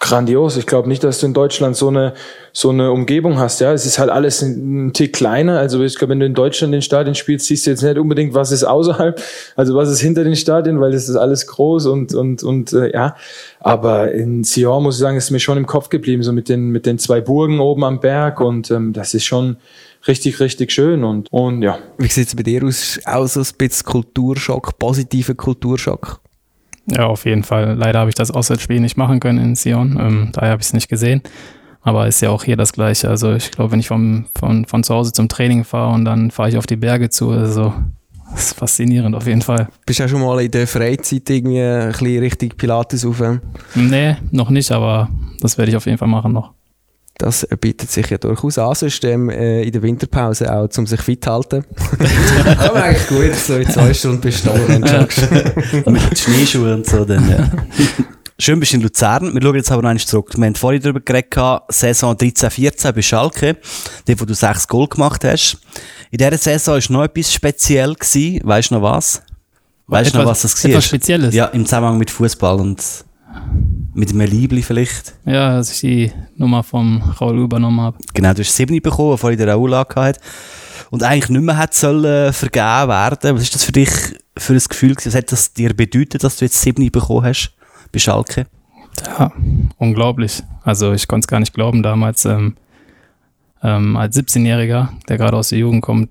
grandios. 0.00 0.56
Ich 0.56 0.66
glaube 0.66 0.88
nicht, 0.88 1.02
dass 1.04 1.20
du 1.20 1.26
in 1.26 1.34
Deutschland 1.34 1.76
so 1.76 1.88
eine 1.88 2.14
so 2.52 2.70
eine 2.70 2.90
Umgebung 2.90 3.38
hast. 3.38 3.60
Ja, 3.60 3.72
es 3.72 3.86
ist 3.86 3.98
halt 3.98 4.10
alles 4.10 4.42
ein, 4.42 4.88
ein 4.88 4.92
Tick 4.92 5.12
kleiner. 5.12 5.58
Also 5.58 5.82
ich 5.82 5.96
glaube, 5.96 6.12
wenn 6.12 6.20
du 6.20 6.26
in 6.26 6.34
Deutschland 6.34 6.74
den 6.74 6.82
Stadien 6.82 7.14
spielst, 7.14 7.46
siehst 7.46 7.66
du 7.66 7.70
jetzt 7.70 7.82
nicht 7.82 7.98
unbedingt, 7.98 8.34
was 8.34 8.50
ist 8.50 8.64
außerhalb, 8.64 9.20
also 9.54 9.74
was 9.74 9.88
ist 9.90 10.00
hinter 10.00 10.24
den 10.24 10.36
Stadien, 10.36 10.80
weil 10.80 10.92
das 10.92 11.08
ist 11.08 11.16
alles 11.16 11.46
groß 11.46 11.86
und 11.86 12.14
und 12.14 12.42
und 12.42 12.72
äh, 12.72 12.92
ja. 12.92 13.16
Aber 13.60 14.12
in 14.12 14.44
Sion 14.44 14.82
muss 14.82 14.96
ich 14.96 15.00
sagen, 15.00 15.16
ist 15.16 15.30
mir 15.30 15.40
schon 15.40 15.58
im 15.58 15.66
Kopf 15.66 15.88
geblieben, 15.88 16.22
so 16.22 16.32
mit 16.32 16.48
den 16.48 16.70
mit 16.70 16.86
den 16.86 16.98
zwei 16.98 17.20
Burgen 17.20 17.60
oben 17.60 17.84
am 17.84 18.00
Berg 18.00 18.40
und 18.40 18.70
ähm, 18.70 18.92
das 18.92 19.14
ist 19.14 19.24
schon 19.24 19.56
richtig, 20.08 20.40
richtig 20.40 20.72
schön 20.72 21.04
und, 21.04 21.28
und 21.30 21.62
ja. 21.62 21.78
Wie 21.98 22.08
sieht 22.08 22.28
es 22.28 22.34
bei 22.34 22.42
dir 22.42 22.64
aus? 22.64 22.98
Auch 23.04 23.26
so 23.26 23.40
ein 23.40 23.46
bisschen 23.56 23.86
Kulturschock, 23.86 24.78
positiver 24.78 25.34
Kulturschock? 25.34 26.20
Ja, 26.90 27.06
auf 27.06 27.26
jeden 27.26 27.44
Fall. 27.44 27.74
Leider 27.74 28.00
habe 28.00 28.08
ich 28.08 28.14
das 28.14 28.30
Auswärtsspiel 28.30 28.80
nicht 28.80 28.96
machen 28.96 29.20
können 29.20 29.38
in 29.38 29.54
Sion. 29.54 29.98
Ähm, 30.00 30.30
daher 30.32 30.52
habe 30.52 30.62
ich 30.62 30.68
es 30.68 30.72
nicht 30.72 30.88
gesehen. 30.88 31.22
Aber 31.82 32.08
ist 32.08 32.20
ja 32.20 32.30
auch 32.30 32.44
hier 32.44 32.56
das 32.56 32.72
Gleiche. 32.72 33.08
Also 33.08 33.34
ich 33.34 33.50
glaube, 33.50 33.72
wenn 33.72 33.80
ich 33.80 33.88
vom, 33.88 34.26
von, 34.38 34.64
von 34.64 34.82
zu 34.82 34.94
Hause 34.94 35.12
zum 35.12 35.28
Training 35.28 35.64
fahre 35.64 35.94
und 35.94 36.04
dann 36.04 36.30
fahre 36.30 36.48
ich 36.48 36.56
auf 36.56 36.66
die 36.66 36.76
Berge 36.76 37.10
zu, 37.10 37.30
also 37.30 37.72
das 38.30 38.46
ist 38.46 38.58
faszinierend 38.58 39.14
auf 39.14 39.26
jeden 39.26 39.42
Fall. 39.42 39.68
Bist 39.86 40.00
du 40.00 40.04
auch 40.04 40.08
schon 40.08 40.20
mal 40.20 40.40
in 40.40 40.50
der 40.50 40.66
Freizeit 40.66 41.28
irgendwie 41.30 41.62
ein 41.62 41.92
bisschen 41.92 42.18
richtig 42.18 42.56
Pilates 42.56 43.04
auf? 43.04 43.22
Nee, 43.74 44.16
noch 44.30 44.50
nicht, 44.50 44.70
aber 44.70 45.08
das 45.40 45.56
werde 45.56 45.70
ich 45.70 45.76
auf 45.76 45.86
jeden 45.86 45.98
Fall 45.98 46.08
machen 46.08 46.32
noch. 46.32 46.52
Das 47.18 47.46
bietet 47.60 47.90
sich 47.90 48.08
ja 48.10 48.18
durchaus 48.18 48.58
an, 48.58 48.74
sonst 48.76 49.02
ähm, 49.02 49.28
äh, 49.28 49.62
in 49.62 49.72
der 49.72 49.82
Winterpause 49.82 50.52
auch, 50.52 50.68
um 50.78 50.86
sich 50.86 51.00
fit 51.00 51.24
zu 51.24 51.32
halten. 51.32 51.64
Man 51.98 52.76
eigentlich 52.76 53.08
gut, 53.08 53.34
so 53.34 53.56
in 53.56 53.68
zwei 53.68 53.92
Stunden 53.92 54.20
bist 54.20 54.46
du 54.46 54.50
da 54.50 54.74
und. 54.74 55.86
Mit 55.92 56.18
Schneeschuhen 56.18 56.74
und 56.74 56.86
so 56.86 57.04
dann, 57.04 57.28
ja. 57.28 57.50
Schön 58.38 58.60
bist 58.60 58.70
du 58.70 58.76
in 58.76 58.82
Luzern. 58.82 59.34
Wir 59.34 59.42
schauen 59.42 59.56
jetzt 59.56 59.72
aber 59.72 59.82
noch 59.82 59.88
einmal 59.88 60.04
zurück. 60.04 60.30
Wir 60.36 60.46
haben 60.46 60.54
vorhin 60.54 60.80
darüber 60.80 61.00
geredet, 61.00 61.34
Saison 61.70 62.14
13-14 62.14 62.92
bei 62.92 63.02
Schalke, 63.02 63.56
die, 64.06 64.20
wo 64.20 64.24
du 64.24 64.34
sechs 64.34 64.68
Goal 64.68 64.86
gemacht 64.86 65.24
hast. 65.24 65.58
In 66.12 66.18
dieser 66.18 66.38
Saison 66.38 66.76
war 66.76 66.92
noch 66.92 67.04
etwas 67.04 67.34
speziell. 67.34 67.94
Gewesen. 67.94 68.40
Weißt 68.44 68.70
du 68.70 68.76
noch 68.76 68.82
was? 68.82 69.22
Weißt 69.88 70.14
du 70.14 70.18
noch, 70.18 70.26
was 70.26 70.42
das 70.42 70.62
war? 70.62 70.70
Etwas 70.70 70.84
Spezielles? 70.84 71.34
Ja, 71.34 71.46
im 71.46 71.64
Zusammenhang 71.64 71.98
mit 71.98 72.12
Fußball 72.12 72.60
und 72.60 72.80
mit 73.94 74.10
einem 74.10 74.30
Liebli 74.30 74.62
vielleicht. 74.62 75.14
Ja, 75.24 75.56
als 75.56 75.72
ich 75.72 75.80
die 75.80 76.12
Nummer 76.36 76.62
vom 76.62 77.02
Raul 77.20 77.38
übernommen 77.38 77.80
habe. 77.80 77.98
Genau, 78.14 78.32
du 78.32 78.42
hast 78.42 78.54
sieben 78.54 78.80
bekommen, 78.80 79.10
bevor 79.10 79.30
ich 79.30 79.36
der 79.36 79.52
Raul 79.52 79.74
hatte. 79.74 80.20
Und 80.90 81.02
eigentlich 81.02 81.30
nicht 81.30 81.42
mehr 81.42 81.58
hätte 81.58 81.76
sollen 81.76 82.32
vergeben 82.32 82.88
werden. 82.88 83.34
Was 83.34 83.42
ist 83.42 83.54
das 83.54 83.64
für 83.64 83.72
dich 83.72 83.90
für 84.36 84.54
ein 84.54 84.62
Gefühl? 84.68 84.94
Was 85.02 85.14
hat 85.14 85.32
das 85.32 85.52
dir 85.52 85.74
bedeutet, 85.74 86.24
dass 86.24 86.36
du 86.36 86.44
jetzt 86.44 86.60
sieben 86.60 86.90
bekommen 86.90 87.24
hast 87.24 87.54
bei 87.92 87.98
Schalke? 87.98 88.46
Ja, 89.06 89.32
unglaublich. 89.78 90.42
Also 90.62 90.92
ich 90.92 91.06
konnte 91.08 91.24
es 91.24 91.28
gar 91.28 91.40
nicht 91.40 91.54
glauben 91.54 91.82
damals. 91.82 92.24
Ähm, 92.24 92.56
ähm, 93.62 93.96
als 93.96 94.16
17-Jähriger, 94.16 94.88
der 95.08 95.18
gerade 95.18 95.36
aus 95.36 95.48
der 95.48 95.58
Jugend 95.58 95.82
kommt, 95.82 96.10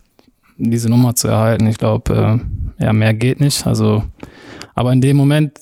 diese 0.58 0.90
Nummer 0.90 1.16
zu 1.16 1.28
erhalten. 1.28 1.68
Ich 1.68 1.78
glaube, 1.78 2.42
äh, 2.80 2.84
ja, 2.84 2.94
mehr 2.94 3.14
geht 3.14 3.40
nicht. 3.40 3.66
Also, 3.66 4.04
aber 4.76 4.92
in 4.94 5.02
dem 5.02 5.18
Moment 5.18 5.60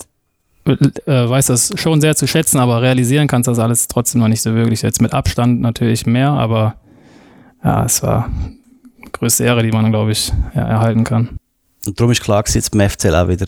äh, 0.66 1.30
weiß 1.30 1.48
das 1.48 1.74
schon 1.76 2.02
sehr 2.02 2.16
zu 2.16 2.28
schätzen, 2.28 2.60
aber 2.60 2.82
realisieren 2.82 3.28
kannst 3.28 3.48
das 3.48 3.60
alles 3.60 3.88
trotzdem 3.88 4.22
noch 4.22 4.28
nicht 4.28 4.42
so 4.42 4.54
wirklich. 4.56 4.82
Jetzt 4.82 5.02
mit 5.02 5.14
Abstand 5.14 5.62
natürlich 5.62 6.06
mehr, 6.06 6.30
aber 6.32 6.76
ja, 7.64 7.86
es 7.86 8.02
war 8.04 8.30
die 9.06 9.12
größte 9.12 9.44
Ehre, 9.44 9.64
die 9.64 9.72
man, 9.72 9.92
glaube 9.92 10.12
ich, 10.12 10.32
ja, 10.54 10.64
erhalten 10.64 11.04
kann. 11.04 11.40
Und 11.86 12.00
darum 12.00 12.12
ist 12.12 12.22
klar, 12.22 12.44
jetzt 12.48 12.72
beim 12.72 12.90
FCL 12.90 13.16
auch 13.16 13.28
wieder, 13.28 13.46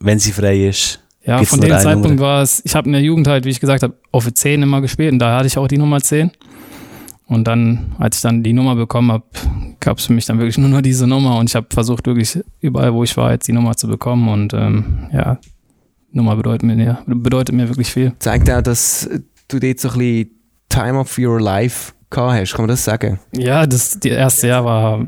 wenn 0.00 0.18
sie 0.18 0.32
frei 0.32 0.66
ist. 0.66 1.00
Ja, 1.24 1.42
von 1.44 1.60
dem 1.60 1.70
Zeitpunkt 1.70 2.08
Nummer. 2.08 2.22
war 2.22 2.42
es, 2.42 2.62
ich 2.64 2.74
habe 2.74 2.86
in 2.86 2.92
der 2.92 3.02
Jugend 3.02 3.28
halt, 3.28 3.44
wie 3.44 3.50
ich 3.50 3.60
gesagt 3.60 3.82
habe, 3.82 3.94
auf 4.10 4.32
10 4.32 4.62
immer 4.62 4.80
gespielt 4.80 5.12
und 5.12 5.18
da 5.18 5.36
hatte 5.36 5.46
ich 5.46 5.58
auch 5.58 5.68
die 5.68 5.78
Nummer 5.78 6.00
10. 6.00 6.30
Und 7.26 7.44
dann, 7.44 7.92
als 7.98 8.16
ich 8.16 8.22
dann 8.22 8.42
die 8.42 8.52
Nummer 8.52 8.74
bekommen 8.74 9.12
habe, 9.12 9.24
gab 9.78 9.98
es 9.98 10.06
für 10.06 10.12
mich 10.12 10.26
dann 10.26 10.38
wirklich 10.38 10.58
nur 10.58 10.68
noch 10.68 10.80
diese 10.80 11.06
Nummer 11.06 11.38
und 11.38 11.48
ich 11.48 11.54
habe 11.54 11.66
versucht, 11.70 12.06
wirklich 12.06 12.40
überall, 12.60 12.92
wo 12.92 13.04
ich 13.04 13.16
war, 13.16 13.30
jetzt 13.30 13.46
die 13.46 13.52
Nummer 13.52 13.76
zu 13.76 13.86
bekommen 13.86 14.28
und 14.28 14.52
ähm, 14.52 15.08
ja, 15.12 15.38
Nummer 16.12 16.36
bedeutet 16.36 16.64
mir, 16.64 16.98
bedeutet 17.06 17.54
mir 17.54 17.68
wirklich 17.68 17.92
viel. 17.92 18.12
Zeigt 18.18 18.50
auch, 18.50 18.62
dass 18.62 19.08
du 19.48 19.58
dort 19.58 19.80
so 19.80 19.88
ein 19.90 19.98
bisschen 19.98 20.30
Time 20.68 20.98
of 20.98 21.18
Your 21.18 21.40
Life 21.40 21.92
gehabt 22.10 22.40
hast, 22.40 22.52
kann 22.52 22.62
man 22.62 22.68
das 22.68 22.84
sagen? 22.84 23.18
Ja, 23.32 23.66
das 23.66 24.00
die 24.00 24.08
erste 24.08 24.48
Jahr 24.48 24.64
war 24.64 25.06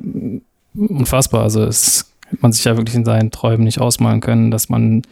unfassbar. 0.74 1.42
Also 1.42 1.64
es 1.64 2.12
hätte 2.26 2.42
man 2.42 2.52
sich 2.52 2.64
ja 2.64 2.76
wirklich 2.76 2.96
in 2.96 3.04
seinen 3.04 3.30
Träumen 3.30 3.64
nicht 3.64 3.80
ausmalen 3.80 4.20
können, 4.20 4.50
dass 4.50 4.68
man 4.68 5.02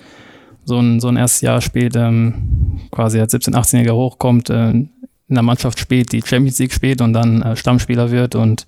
so 0.64 0.78
ein, 0.78 1.00
so 1.00 1.08
ein 1.08 1.16
erstes 1.16 1.40
Jahr 1.40 1.60
spielt, 1.60 1.96
ähm, 1.96 2.80
quasi 2.90 3.18
als 3.18 3.34
17-, 3.34 3.54
18-Jähriger 3.54 3.94
hochkommt, 3.94 4.50
äh, 4.50 4.70
in 4.70 4.90
der 5.28 5.42
Mannschaft 5.42 5.78
spielt, 5.78 6.12
die 6.12 6.22
Champions 6.22 6.58
League 6.58 6.72
spielt 6.72 7.00
und 7.00 7.12
dann 7.12 7.42
äh, 7.42 7.56
Stammspieler 7.56 8.10
wird 8.10 8.34
und 8.34 8.66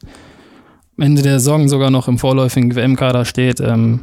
am 0.97 1.05
Ende 1.05 1.23
der 1.23 1.39
Saison 1.39 1.69
sogar 1.69 1.91
noch 1.91 2.09
im 2.09 2.19
vorläufigen 2.19 2.75
WM-Kader 2.75 3.25
steht. 3.25 3.61
Ähm, 3.61 4.01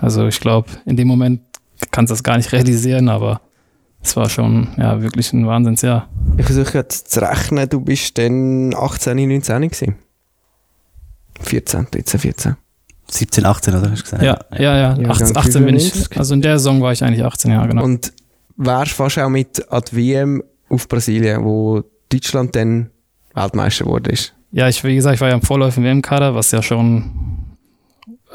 also 0.00 0.26
ich 0.26 0.40
glaube, 0.40 0.68
in 0.84 0.96
dem 0.96 1.08
Moment 1.08 1.40
kannst 1.90 2.10
du 2.10 2.14
das 2.14 2.22
gar 2.22 2.36
nicht 2.36 2.52
realisieren, 2.52 3.08
aber 3.08 3.40
es 4.02 4.16
war 4.16 4.28
schon 4.28 4.68
ja, 4.76 5.00
wirklich 5.00 5.32
ein 5.32 5.46
Wahnsinnsjahr. 5.46 6.08
Ich 6.36 6.44
versuche 6.44 6.78
jetzt 6.78 7.10
zu 7.10 7.22
rechnen, 7.22 7.68
du 7.68 7.80
bist 7.80 8.18
dann 8.18 8.74
18, 8.74 9.16
19 9.16 9.62
gewesen. 9.62 9.96
14, 11.40 11.86
13, 11.90 12.20
14. 12.20 12.56
17, 13.10 13.44
18, 13.44 13.74
oder 13.74 13.90
hast 13.90 13.98
du 13.98 14.04
gesagt? 14.04 14.22
Ja, 14.22 14.38
ja, 14.52 14.76
ja. 14.76 14.96
ja 14.98 15.10
18, 15.10 15.36
18 15.36 15.64
bin 15.64 15.76
ich. 15.76 16.18
Also 16.18 16.34
in 16.34 16.42
der 16.42 16.58
Saison 16.58 16.80
war 16.80 16.92
ich 16.92 17.02
eigentlich 17.02 17.24
18 17.24 17.50
Jahre, 17.50 17.68
genau. 17.68 17.84
Und 17.84 18.12
wärst 18.56 18.92
fast 18.92 19.18
auch 19.18 19.28
mit 19.28 19.70
an 19.70 19.82
die 19.90 19.96
WM 19.96 20.42
auf 20.68 20.88
Brasilien, 20.88 21.44
wo 21.44 21.82
Deutschland 22.10 22.54
dann 22.56 22.90
Weltmeister 23.34 23.86
wurde 23.86 24.10
ist. 24.10 24.34
Ja, 24.52 24.68
ich, 24.68 24.84
wie 24.84 24.94
gesagt, 24.94 25.16
ich 25.16 25.20
war 25.20 25.28
ja 25.28 25.34
im 25.34 25.42
vorläufigen 25.42 25.84
WM-Kader, 25.84 26.34
was 26.34 26.50
ja 26.52 26.62
schon 26.62 27.33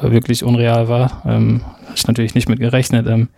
wirklich 0.00 0.44
unreal 0.44 0.88
war. 0.88 1.22
Ähm, 1.26 1.62
Habe 1.64 1.94
ich 1.96 2.06
natürlich 2.06 2.34
nicht 2.34 2.48
mit 2.48 2.60
gerechnet. 2.60 3.06
Ähm, 3.06 3.28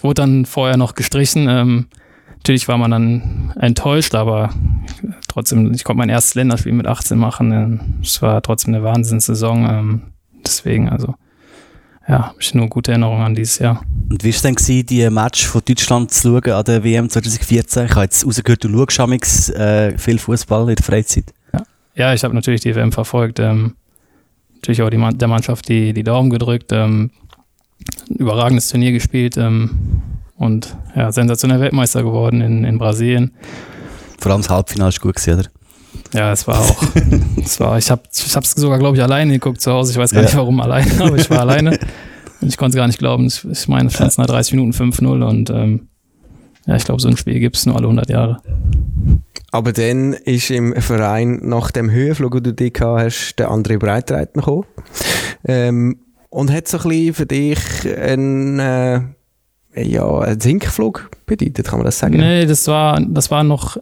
wurde 0.00 0.22
dann 0.22 0.46
vorher 0.46 0.76
noch 0.76 0.94
gestrichen. 0.94 1.48
Ähm, 1.48 1.86
natürlich 2.36 2.68
war 2.68 2.78
man 2.78 2.90
dann 2.90 3.52
enttäuscht, 3.60 4.14
aber 4.14 4.50
trotzdem, 5.28 5.72
ich 5.72 5.84
konnte 5.84 5.98
mein 5.98 6.08
erstes 6.08 6.34
Länderspiel 6.34 6.72
mit 6.72 6.86
18 6.86 7.18
machen. 7.18 7.52
Ähm, 7.52 7.80
es 8.02 8.22
war 8.22 8.42
trotzdem 8.42 8.74
eine 8.74 8.84
Wahnsinnssaison. 8.84 9.68
Ähm, 9.68 10.02
deswegen, 10.44 10.88
also 10.88 11.14
ja, 12.08 12.28
habe 12.28 12.36
ich 12.40 12.54
nur 12.54 12.68
gute 12.68 12.92
Erinnerungen 12.92 13.22
an 13.22 13.34
dieses 13.34 13.58
Jahr. 13.58 13.82
Und 14.08 14.24
wie 14.24 14.34
war 14.34 14.40
denn, 14.40 14.54
gewesen, 14.54 14.86
die 14.86 15.10
Match 15.10 15.46
von 15.46 15.60
Deutschland 15.66 16.10
zu 16.10 16.40
schauen 16.40 16.52
an 16.52 16.64
der 16.64 16.82
WM 16.82 17.10
2014? 17.10 17.84
Ich 17.84 17.90
habe 17.90 18.02
jetzt 18.02 18.24
rausgehört, 18.24 18.64
du 18.64 18.86
schaust 18.88 19.50
äh, 19.50 19.98
viel 19.98 20.18
Fußball 20.18 20.70
in 20.70 20.76
der 20.76 20.84
Freizeit. 20.84 21.34
Ja, 21.52 21.62
ja 21.94 22.14
ich 22.14 22.24
habe 22.24 22.34
natürlich 22.34 22.62
die 22.62 22.74
WM 22.74 22.92
verfolgt. 22.92 23.40
Ähm, 23.40 23.74
natürlich 24.58 24.82
auch 24.82 24.90
die, 24.90 25.18
der 25.18 25.28
Mannschaft 25.28 25.68
die, 25.68 25.92
die 25.92 26.04
Daumen 26.04 26.30
gedrückt. 26.30 26.72
Ähm, 26.72 27.10
überragendes 28.08 28.68
Turnier 28.68 28.92
gespielt 28.92 29.36
ähm, 29.36 30.02
und 30.36 30.76
ja, 30.94 31.12
sensationell 31.12 31.60
Weltmeister 31.60 32.02
geworden 32.02 32.40
in, 32.40 32.64
in 32.64 32.78
Brasilien. 32.78 33.32
Vor 34.18 34.32
allem 34.32 34.42
das 34.42 34.50
Halbfinale 34.50 34.88
ist 34.88 35.00
gut 35.00 35.16
gewesen, 35.16 35.40
oder? 35.40 35.48
Ja, 36.12 36.32
es 36.32 36.46
war 36.46 36.58
auch. 36.58 36.82
es 37.36 37.60
war, 37.60 37.78
ich 37.78 37.90
habe 37.90 38.02
es 38.10 38.50
sogar, 38.52 38.78
glaube 38.78 38.96
ich, 38.96 39.02
alleine 39.02 39.32
geguckt 39.34 39.60
zu 39.60 39.72
Hause. 39.72 39.92
Ich 39.92 39.98
weiß 39.98 40.10
gar 40.10 40.22
ja. 40.22 40.26
nicht, 40.26 40.36
warum 40.36 40.60
alleine, 40.60 40.90
aber 41.00 41.16
ich 41.16 41.30
war 41.30 41.40
alleine. 41.48 41.78
Und 42.40 42.48
ich 42.48 42.56
konnte 42.56 42.76
es 42.76 42.80
gar 42.80 42.86
nicht 42.86 42.98
glauben. 42.98 43.26
Ich, 43.26 43.44
ich 43.44 43.68
meine, 43.68 43.88
es 43.88 43.94
stand 43.94 44.16
nach 44.18 44.26
30 44.26 44.54
Minuten 44.54 44.72
5-0 44.72 45.24
und 45.24 45.50
ähm, 45.50 45.88
ja, 46.68 46.76
ich 46.76 46.84
glaube, 46.84 47.00
so 47.00 47.08
ein 47.08 47.16
Spiel 47.16 47.40
gibt 47.40 47.56
es 47.56 47.66
nur 47.66 47.74
alle 47.74 47.86
100 47.86 48.08
Jahre. 48.08 48.40
Aber 49.50 49.72
dann 49.72 50.12
ist 50.12 50.50
im 50.50 50.74
Verein 50.74 51.40
nach 51.42 51.70
dem 51.70 51.90
Höhenflug, 51.90 52.34
den 52.34 52.42
du 52.44 52.52
dich 52.54 52.74
gehabt 52.74 53.00
hast, 53.00 53.36
der 53.36 53.50
André 53.50 53.78
Breitreiter 53.78 54.26
gekommen. 54.26 54.64
Ähm, 55.44 55.98
und 56.30 56.52
hat 56.52 56.68
so 56.68 56.78
ein 56.78 56.88
bisschen 56.88 57.14
für 57.14 57.26
dich 57.26 57.58
einen, 57.98 58.58
äh, 58.60 59.00
ja, 59.74 60.18
einen 60.18 60.40
Sinkflug 60.40 61.10
bedeutet, 61.26 61.66
kann 61.66 61.78
man 61.78 61.86
das 61.86 61.98
sagen? 61.98 62.18
Nee, 62.18 62.46
das 62.46 62.66
war, 62.68 63.00
das 63.00 63.30
war 63.30 63.42
noch 63.42 63.78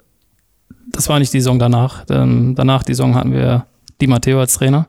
das 0.96 1.08
war 1.08 1.18
nicht 1.18 1.32
die 1.32 1.40
Saison 1.40 1.58
danach. 1.58 2.04
Ähm, 2.10 2.54
danach 2.56 2.82
die 2.82 2.94
Saison 2.94 3.14
hatten 3.14 3.32
wir 3.32 3.66
Di 4.00 4.06
Matteo 4.06 4.40
als 4.40 4.54
Trainer. 4.54 4.88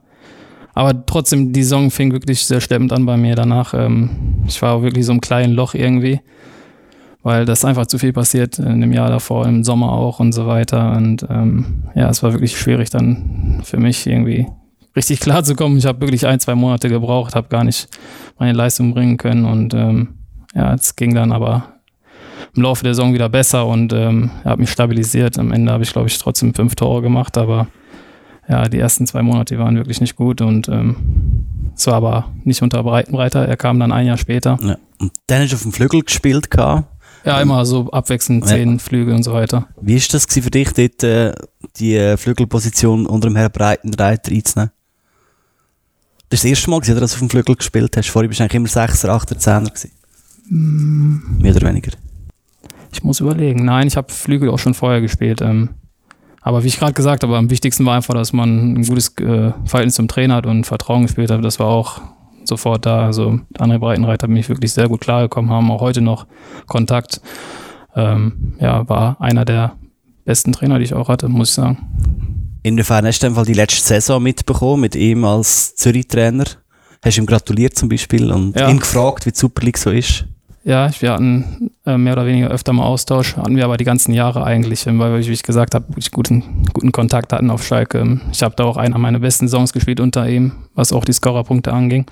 Aber 0.73 1.05
trotzdem, 1.05 1.53
die 1.53 1.63
Saison 1.63 1.89
fing 1.89 2.11
wirklich 2.11 2.45
sehr 2.45 2.61
schleppend 2.61 2.93
an 2.93 3.05
bei 3.05 3.17
mir 3.17 3.35
danach. 3.35 3.73
Ähm, 3.73 4.09
ich 4.47 4.61
war 4.61 4.81
wirklich 4.83 5.05
so 5.05 5.11
im 5.11 5.21
kleinen 5.21 5.53
Loch 5.53 5.73
irgendwie, 5.73 6.21
weil 7.23 7.45
das 7.45 7.65
einfach 7.65 7.87
zu 7.87 7.97
viel 7.97 8.13
passiert 8.13 8.59
in 8.59 8.81
dem 8.81 8.91
Jahr 8.91 9.09
davor, 9.09 9.45
im 9.45 9.63
Sommer 9.63 9.91
auch 9.91 10.19
und 10.19 10.31
so 10.33 10.47
weiter. 10.47 10.95
Und 10.95 11.25
ähm, 11.29 11.83
ja, 11.95 12.09
es 12.09 12.23
war 12.23 12.33
wirklich 12.33 12.57
schwierig 12.57 12.89
dann 12.89 13.61
für 13.63 13.77
mich 13.77 14.07
irgendwie 14.07 14.47
richtig 14.95 15.19
klar 15.21 15.43
zu 15.43 15.55
kommen. 15.55 15.77
Ich 15.77 15.85
habe 15.85 16.01
wirklich 16.01 16.25
ein, 16.25 16.39
zwei 16.39 16.55
Monate 16.55 16.89
gebraucht, 16.89 17.35
habe 17.35 17.49
gar 17.49 17.63
nicht 17.63 17.89
meine 18.39 18.53
Leistung 18.53 18.93
bringen 18.93 19.17
können 19.17 19.45
und 19.45 19.73
ähm, 19.73 20.09
ja, 20.53 20.73
es 20.73 20.95
ging 20.95 21.13
dann 21.13 21.31
aber 21.31 21.73
im 22.55 22.63
Laufe 22.63 22.83
der 22.83 22.93
Saison 22.93 23.13
wieder 23.13 23.29
besser 23.29 23.67
und 23.67 23.93
ähm, 23.93 24.31
habe 24.43 24.61
mich 24.61 24.71
stabilisiert. 24.71 25.37
Am 25.37 25.51
Ende 25.51 25.71
habe 25.71 25.83
ich, 25.83 25.91
glaube 25.91 26.07
ich, 26.07 26.17
trotzdem 26.17 26.53
fünf 26.53 26.75
Tore 26.75 27.01
gemacht, 27.01 27.37
aber 27.37 27.67
ja, 28.49 28.67
die 28.67 28.79
ersten 28.79 29.05
zwei 29.05 29.21
Monate 29.21 29.59
waren 29.59 29.75
wirklich 29.75 30.01
nicht 30.01 30.15
gut 30.15 30.41
und 30.41 30.69
ähm, 30.69 30.95
es 31.75 31.85
war 31.85 31.95
aber 31.95 32.33
nicht 32.43 32.61
unter 32.61 32.81
Breitenreiter. 32.81 33.47
Er 33.47 33.57
kam 33.57 33.79
dann 33.79 33.91
ein 33.91 34.07
Jahr 34.07 34.17
später. 34.17 34.57
Ja. 34.61 34.77
Und 34.99 35.11
dann 35.27 35.47
du 35.47 35.55
auf 35.55 35.61
dem 35.61 35.73
Flügel 35.73 36.01
gespielt, 36.01 36.49
gehabt. 36.49 36.87
Ja, 37.27 37.41
immer 37.41 37.65
so 37.65 37.89
abwechselnd 37.91 38.47
zehn 38.47 38.73
ja. 38.73 38.77
Flüge 38.77 39.13
und 39.13 39.23
so 39.23 39.33
weiter. 39.33 39.67
Wie 39.81 39.95
ist 39.95 40.13
das 40.13 40.25
für 40.25 40.49
dich, 40.49 40.71
dort, 40.71 41.03
äh, 41.03 41.33
die 41.77 41.95
äh, 41.95 42.15
Flügelposition 42.15 43.05
unter 43.05 43.27
dem 43.27 43.35
Herrn 43.35 43.51
Breitenreiter 43.51 44.31
einzunehmen? 44.31 44.71
Das 46.29 46.39
ist 46.39 46.43
das 46.43 46.49
erste 46.49 46.69
Mal, 46.69 46.79
dass 46.79 46.87
du 46.87 47.03
auf 47.03 47.19
dem 47.19 47.29
Flügel 47.29 47.55
gespielt 47.55 47.97
hast. 47.97 48.09
Vorher 48.09 48.29
bist 48.29 48.39
du 48.39 48.43
eigentlich 48.43 48.55
immer 48.55 48.67
Sechser, 48.67 49.09
Achter, 49.09 49.37
Zehner 49.37 49.69
gewesen. 49.69 49.91
Mm. 50.49 51.41
Mehr 51.41 51.55
oder 51.55 51.67
weniger. 51.67 51.91
Ich 52.91 53.03
muss 53.03 53.19
überlegen. 53.19 53.65
Nein, 53.65 53.87
ich 53.87 53.97
habe 53.97 54.11
Flügel 54.11 54.49
auch 54.49 54.59
schon 54.59 54.73
vorher 54.73 55.01
gespielt. 55.01 55.41
Ähm, 55.41 55.69
aber 56.41 56.63
wie 56.63 56.67
ich 56.67 56.79
gerade 56.79 56.93
gesagt 56.93 57.23
habe, 57.23 57.35
am 57.35 57.49
wichtigsten 57.49 57.85
war 57.85 57.95
einfach, 57.95 58.13
dass 58.13 58.31
man 58.31 58.73
ein 58.73 58.83
gutes 58.83 59.09
äh, 59.19 59.51
Verhältnis 59.65 59.95
zum 59.95 60.07
Trainer 60.07 60.35
hat 60.35 60.45
und 60.45 60.65
Vertrauen 60.65 61.03
gespielt 61.03 61.29
hat. 61.29 61.43
Das 61.43 61.59
war 61.59 61.67
auch 61.67 62.01
sofort 62.47 62.85
da. 62.85 63.05
Also 63.05 63.39
andere 63.57 63.79
Breitenreiter 63.79 64.27
bin 64.27 64.37
ich 64.37 64.49
wirklich 64.49 64.73
sehr 64.73 64.87
gut 64.87 65.01
klargekommen, 65.01 65.51
haben 65.51 65.71
auch 65.71 65.81
heute 65.81 66.01
noch 66.01 66.27
Kontakt. 66.65 67.21
Ähm, 67.95 68.53
ja, 68.59 68.87
war 68.87 69.19
einer 69.19 69.45
der 69.45 69.75
besten 70.25 70.51
Trainer, 70.51 70.77
die 70.77 70.85
ich 70.85 70.93
auch 70.93 71.09
hatte, 71.09 71.29
muss 71.29 71.49
ich 71.49 71.55
sagen. 71.55 71.77
Inwiefern 72.63 73.05
hast 73.05 73.23
du 73.23 73.43
die 73.43 73.53
letzte 73.53 73.81
Saison 73.81 74.21
mitbekommen 74.21 74.81
mit 74.81 74.95
ihm 74.95 75.23
als 75.23 75.75
Zürich-Trainer? 75.75 76.45
Hast 77.03 77.17
du 77.17 77.21
ihm 77.21 77.25
gratuliert 77.25 77.77
zum 77.77 77.89
Beispiel 77.89 78.31
und 78.31 78.55
ja. 78.55 78.69
ihn 78.69 78.79
gefragt, 78.79 79.25
wie 79.25 79.31
die 79.31 79.37
Super 79.37 79.63
League 79.63 79.77
so 79.77 79.89
ist? 79.89 80.25
Ja, 80.67 80.89
wir 80.99 81.13
hatten 81.13 81.71
äh, 81.85 81.97
mehr 81.97 82.11
oder 82.11 82.25
weniger 82.25 82.49
öfter 82.49 82.73
mal 82.73 82.83
Austausch, 82.83 83.37
hatten 83.37 83.55
wir 83.55 83.63
aber 83.63 83.77
die 83.77 83.85
ganzen 83.85 84.11
Jahre 84.11 84.43
eigentlich, 84.43 84.85
ähm, 84.85 84.99
weil 84.99 85.13
wir, 85.13 85.25
wie 85.25 85.31
ich 85.31 85.43
gesagt 85.43 85.73
habe, 85.73 85.85
guten, 86.11 86.65
guten 86.73 86.91
Kontakt 86.91 87.31
hatten 87.31 87.49
auf 87.51 87.65
Schalke. 87.65 87.99
Ähm, 87.99 88.19
ich 88.33 88.43
habe 88.43 88.53
da 88.57 88.65
auch 88.65 88.75
einer 88.75 88.97
meiner 88.97 89.19
besten 89.19 89.47
Songs 89.47 89.71
gespielt 89.71 90.01
unter 90.01 90.27
ihm, 90.27 90.51
was 90.75 90.91
auch 90.91 91.05
die 91.05 91.13
Scorerpunkte 91.13 91.71
anging. 91.71 92.05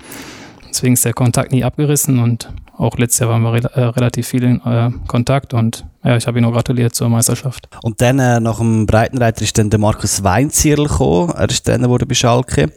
Deswegen 0.70 0.94
ist 0.94 1.04
der 1.04 1.12
Kontakt 1.12 1.52
nie 1.52 1.64
abgerissen 1.64 2.18
und 2.18 2.50
auch 2.78 2.96
letztes 2.96 3.18
Jahr 3.18 3.28
waren 3.28 3.42
wir 3.42 3.52
re 3.52 3.70
äh, 3.74 3.80
relativ 3.82 4.26
viel 4.26 4.42
in 4.42 4.62
äh, 4.64 4.90
Kontakt 5.06 5.52
und 5.52 5.84
ja, 6.02 6.16
ich 6.16 6.26
habe 6.26 6.38
ihn 6.38 6.46
auch 6.46 6.52
gratuliert 6.52 6.94
zur 6.94 7.10
Meisterschaft. 7.10 7.68
Und 7.82 8.00
dann 8.00 8.18
äh, 8.18 8.40
nach 8.40 8.56
dem 8.56 8.86
Breitenreiter 8.86 9.42
ist 9.42 9.58
dann 9.58 9.68
der 9.68 9.80
Markus 9.80 10.24
Weinzierl 10.24 10.86
gekommen, 10.86 11.34
er 11.36 11.50
ist 11.50 11.66
Trainer 11.66 11.90
wurde 11.90 12.06
bei 12.06 12.14
Schalke 12.14 12.72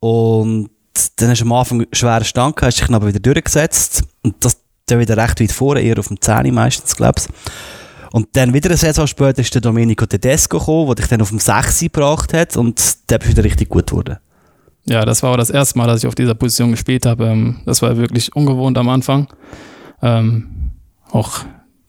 und 0.00 0.68
dann 1.14 1.30
hast 1.30 1.42
du 1.42 1.44
am 1.44 1.52
Anfang 1.52 1.86
schweren 1.92 2.24
Stand 2.24 2.56
gehabt, 2.56 2.66
hast 2.66 2.80
dich 2.80 2.86
dann 2.88 2.96
aber 2.96 3.06
wieder 3.06 3.20
durchgesetzt 3.20 4.02
und 4.24 4.44
das 4.44 4.56
dann 4.90 5.00
wieder 5.00 5.16
recht 5.16 5.40
weit 5.40 5.52
vorne, 5.52 5.80
eher 5.80 5.98
auf 5.98 6.08
dem 6.08 6.20
10 6.20 6.52
meistens, 6.52 6.96
glaube 6.96 7.20
ich. 7.20 7.26
Und 8.12 8.28
dann 8.32 8.52
wieder 8.52 8.70
eine 8.70 8.76
Saison 8.76 9.06
später 9.06 9.40
ist 9.40 9.54
der 9.54 9.60
Domenico 9.60 10.04
Tedesco 10.04 10.58
gekommen, 10.58 10.86
der 10.88 10.94
dich 10.96 11.06
dann 11.08 11.22
auf 11.22 11.28
dem 11.28 11.38
6 11.38 11.80
gebracht 11.80 12.32
hat 12.32 12.56
und 12.56 13.10
der 13.10 13.20
ist 13.20 13.28
wieder 13.28 13.44
richtig 13.44 13.68
gut 13.68 13.86
geworden. 13.86 14.16
Ja, 14.84 15.04
das 15.04 15.22
war 15.22 15.30
auch 15.30 15.36
das 15.36 15.50
erste 15.50 15.78
Mal, 15.78 15.86
dass 15.86 16.02
ich 16.02 16.08
auf 16.08 16.14
dieser 16.14 16.34
Position 16.34 16.72
gespielt 16.72 17.06
habe. 17.06 17.26
Ähm, 17.26 17.60
das 17.66 17.82
war 17.82 17.96
wirklich 17.96 18.34
ungewohnt 18.34 18.76
am 18.78 18.88
Anfang. 18.88 19.28
Ähm, 20.02 20.72
auch 21.12 21.44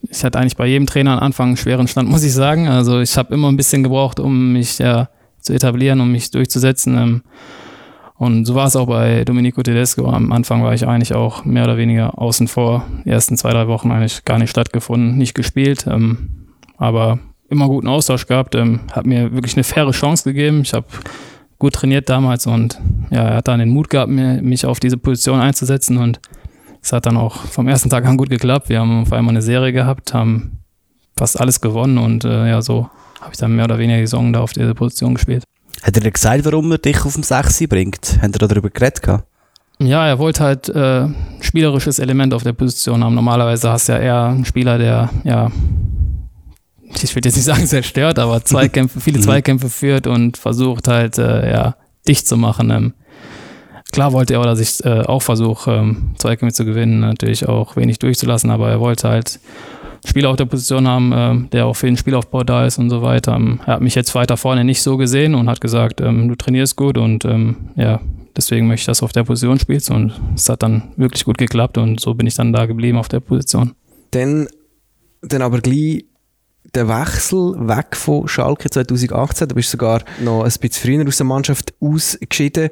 ich 0.10 0.24
hatte 0.24 0.40
eigentlich 0.40 0.58
bei 0.58 0.68
jedem 0.68 0.88
Trainer 0.88 1.14
am 1.14 1.20
Anfang 1.20 1.50
einen 1.50 1.58
schweren 1.58 1.88
Stand, 1.88 2.10
muss 2.10 2.24
ich 2.24 2.34
sagen. 2.34 2.68
Also 2.68 3.00
ich 3.00 3.18
habe 3.18 3.34
immer 3.34 3.50
ein 3.50 3.58
bisschen 3.58 3.84
gebraucht, 3.84 4.20
um 4.20 4.54
mich 4.54 4.80
ja, 4.80 5.10
zu 5.40 5.54
etablieren, 5.54 6.02
um 6.02 6.12
mich 6.12 6.32
durchzusetzen. 6.32 6.98
Ähm, 6.98 7.22
und 8.22 8.46
so 8.46 8.54
war 8.54 8.68
es 8.68 8.76
auch 8.76 8.86
bei 8.86 9.26
Domenico 9.26 9.64
Tedesco. 9.64 10.08
Am 10.08 10.32
Anfang 10.32 10.62
war 10.62 10.76
ich 10.76 10.88
eigentlich 10.88 11.16
auch 11.16 11.44
mehr 11.44 11.64
oder 11.64 11.78
weniger 11.78 12.20
außen 12.22 12.48
vor. 12.48 12.86
Die 13.04 13.10
ersten 13.10 13.36
zwei, 13.36 13.50
drei 13.50 13.68
Wochen 13.68 13.90
eigentlich 13.90 14.26
gar 14.26 14.38
nicht 14.38 14.52
stattgefunden, 14.52 15.18
nicht 15.18 15.34
gespielt. 15.34 15.88
Ähm, 15.88 16.30
aber 16.78 17.18
immer 17.50 17.68
guten 17.68 17.88
Austausch 17.88 18.28
gehabt. 18.28 18.54
Ähm, 18.54 18.82
hat 18.92 19.08
mir 19.08 19.34
wirklich 19.34 19.56
eine 19.56 19.64
faire 19.64 19.90
Chance 19.90 20.24
gegeben. 20.24 20.62
Ich 20.62 20.76
habe 20.76 20.86
gut 21.58 21.74
trainiert 21.74 22.10
damals 22.10 22.46
und 22.46 22.80
ja, 23.10 23.24
er 23.24 23.36
hat 23.38 23.48
dann 23.48 23.58
den 23.58 23.70
Mut 23.70 23.90
gehabt, 23.90 24.12
mir, 24.12 24.40
mich 24.40 24.68
auf 24.68 24.80
diese 24.80 24.98
Position 24.98 25.40
einzusetzen 25.40 25.98
und 25.98 26.20
es 26.80 26.94
hat 26.94 27.08
dann 27.08 27.18
auch 27.18 27.38
vom 27.38 27.68
ersten 27.68 27.90
Tag 27.90 28.06
an 28.06 28.18
gut 28.18 28.30
geklappt. 28.30 28.70
Wir 28.70 28.82
haben 28.82 29.02
auf 29.02 29.14
einmal 29.14 29.34
eine 29.34 29.42
Serie 29.42 29.74
gehabt, 29.74 30.14
haben 30.14 30.60
fast 31.18 31.42
alles 31.42 31.60
gewonnen 31.60 31.98
und 31.98 32.24
äh, 32.24 32.50
ja, 32.50 32.62
so 32.62 32.88
habe 33.20 33.32
ich 33.32 33.40
dann 33.40 33.56
mehr 33.56 33.66
oder 33.66 33.80
weniger 33.80 33.98
die 33.98 34.06
Saison 34.06 34.32
da 34.32 34.42
auf 34.42 34.54
dieser 34.54 34.76
Position 34.76 35.16
gespielt. 35.16 35.44
Hat 35.84 35.96
er 35.96 36.02
dir 36.02 36.12
gesagt, 36.12 36.46
warum 36.46 36.72
er 36.72 36.78
dich 36.78 37.04
auf 37.04 37.14
dem 37.14 37.24
6 37.24 37.68
bringt? 37.68 38.20
Hat 38.22 38.40
er 38.40 38.48
darüber 38.48 38.70
geredet? 38.70 39.02
Gehabt? 39.02 39.26
Ja, 39.80 40.06
er 40.06 40.20
wollte 40.20 40.44
halt 40.44 40.70
äh, 40.70 41.06
ein 41.06 41.16
spielerisches 41.40 41.98
Element 41.98 42.36
auf 42.36 42.44
der 42.44 42.54
Position 42.54 43.04
haben. 43.04 43.16
Normalerweise 43.16 43.72
hast 43.72 43.90
du 43.90 43.94
ja 43.94 44.00
eher 44.00 44.24
einen 44.26 44.46
Spieler, 44.46 44.78
der, 44.78 45.10
ja, 45.24 45.52
ich 47.02 47.16
will 47.16 47.26
jetzt 47.26 47.36
nicht 47.36 47.46
sagen 47.46 47.66
zerstört, 47.66 48.20
aber 48.20 48.46
Zweikämpfe, 48.46 49.00
viele 49.00 49.18
mhm. 49.18 49.24
Zweikämpfe 49.24 49.70
führt 49.70 50.06
und 50.06 50.38
versucht 50.38 50.88
halt, 50.88 51.18
äh, 51.18 51.52
ja, 51.52 51.76
dicht 52.08 52.28
zu 52.28 52.38
machen. 52.38 52.70
Ähm, 52.70 52.94
klar 53.92 54.14
wollte 54.14 54.36
er, 54.36 54.44
dass 54.44 54.60
ich 54.60 54.86
äh, 54.86 55.02
auch 55.02 55.24
versuche, 55.24 55.72
ähm, 55.72 56.14
Zweikämpfe 56.20 56.54
zu 56.54 56.66
gewinnen, 56.66 57.00
natürlich 57.00 57.48
auch 57.48 57.76
wenig 57.76 57.98
durchzulassen, 57.98 58.52
aber 58.52 58.70
er 58.70 58.80
wollte 58.80 59.10
halt 59.10 59.40
Spieler 60.06 60.30
auf 60.30 60.36
der 60.36 60.46
Position 60.46 60.88
haben, 60.88 61.12
äh, 61.12 61.50
der 61.50 61.66
auch 61.66 61.76
für 61.76 61.86
den 61.86 61.98
Spielaufbau 61.98 62.44
da 62.44 62.66
ist 62.66 62.78
und 62.78 62.90
so 62.90 63.02
weiter. 63.02 63.36
Ähm, 63.36 63.60
er 63.66 63.76
hat 63.76 63.82
mich 63.82 63.96
jetzt 63.96 64.14
weiter 64.16 64.38
vorne 64.38 64.64
nicht 64.64 64.82
so 64.82 64.98
gesehen 64.98 65.36
und 65.36 65.50
hat 65.50 65.62
gesagt, 65.62 66.02
ähm, 66.02 66.28
du 66.28 66.36
trainierst 66.36 66.76
gut 66.76 66.98
und 66.98 67.26
ähm, 67.26 67.70
ja, 67.76 68.02
deswegen 68.36 68.68
möchte 68.68 68.82
ich, 68.82 68.86
dass 68.88 69.00
du 69.00 69.06
auf 69.06 69.12
der 69.12 69.24
Position 69.24 69.60
spielst 69.60 69.92
und 69.92 70.14
es 70.36 70.50
hat 70.50 70.64
dann 70.64 70.92
wirklich 70.96 71.26
gut 71.26 71.38
geklappt 71.38 71.78
und 71.78 72.00
so 72.00 72.14
bin 72.14 72.28
ich 72.28 72.36
dann 72.36 72.54
da 72.54 72.66
geblieben 72.66 72.98
auf 72.98 73.10
der 73.10 73.20
Position. 73.20 73.74
Dann, 74.12 74.48
dann 75.22 75.42
aber 75.42 75.62
gleich 75.62 76.06
der 76.74 76.88
Wechsel 76.88 77.56
weg 77.68 77.96
von 77.96 78.28
Schalke 78.28 78.70
2018, 78.70 79.48
da 79.48 79.56
bist 79.56 79.70
du 79.70 79.72
sogar 79.72 80.04
noch 80.22 80.44
ein 80.44 80.52
bisschen 80.60 80.72
früher 80.72 81.08
aus 81.08 81.18
der 81.18 81.26
Mannschaft 81.26 81.74
ausgeschieden. 81.82 82.70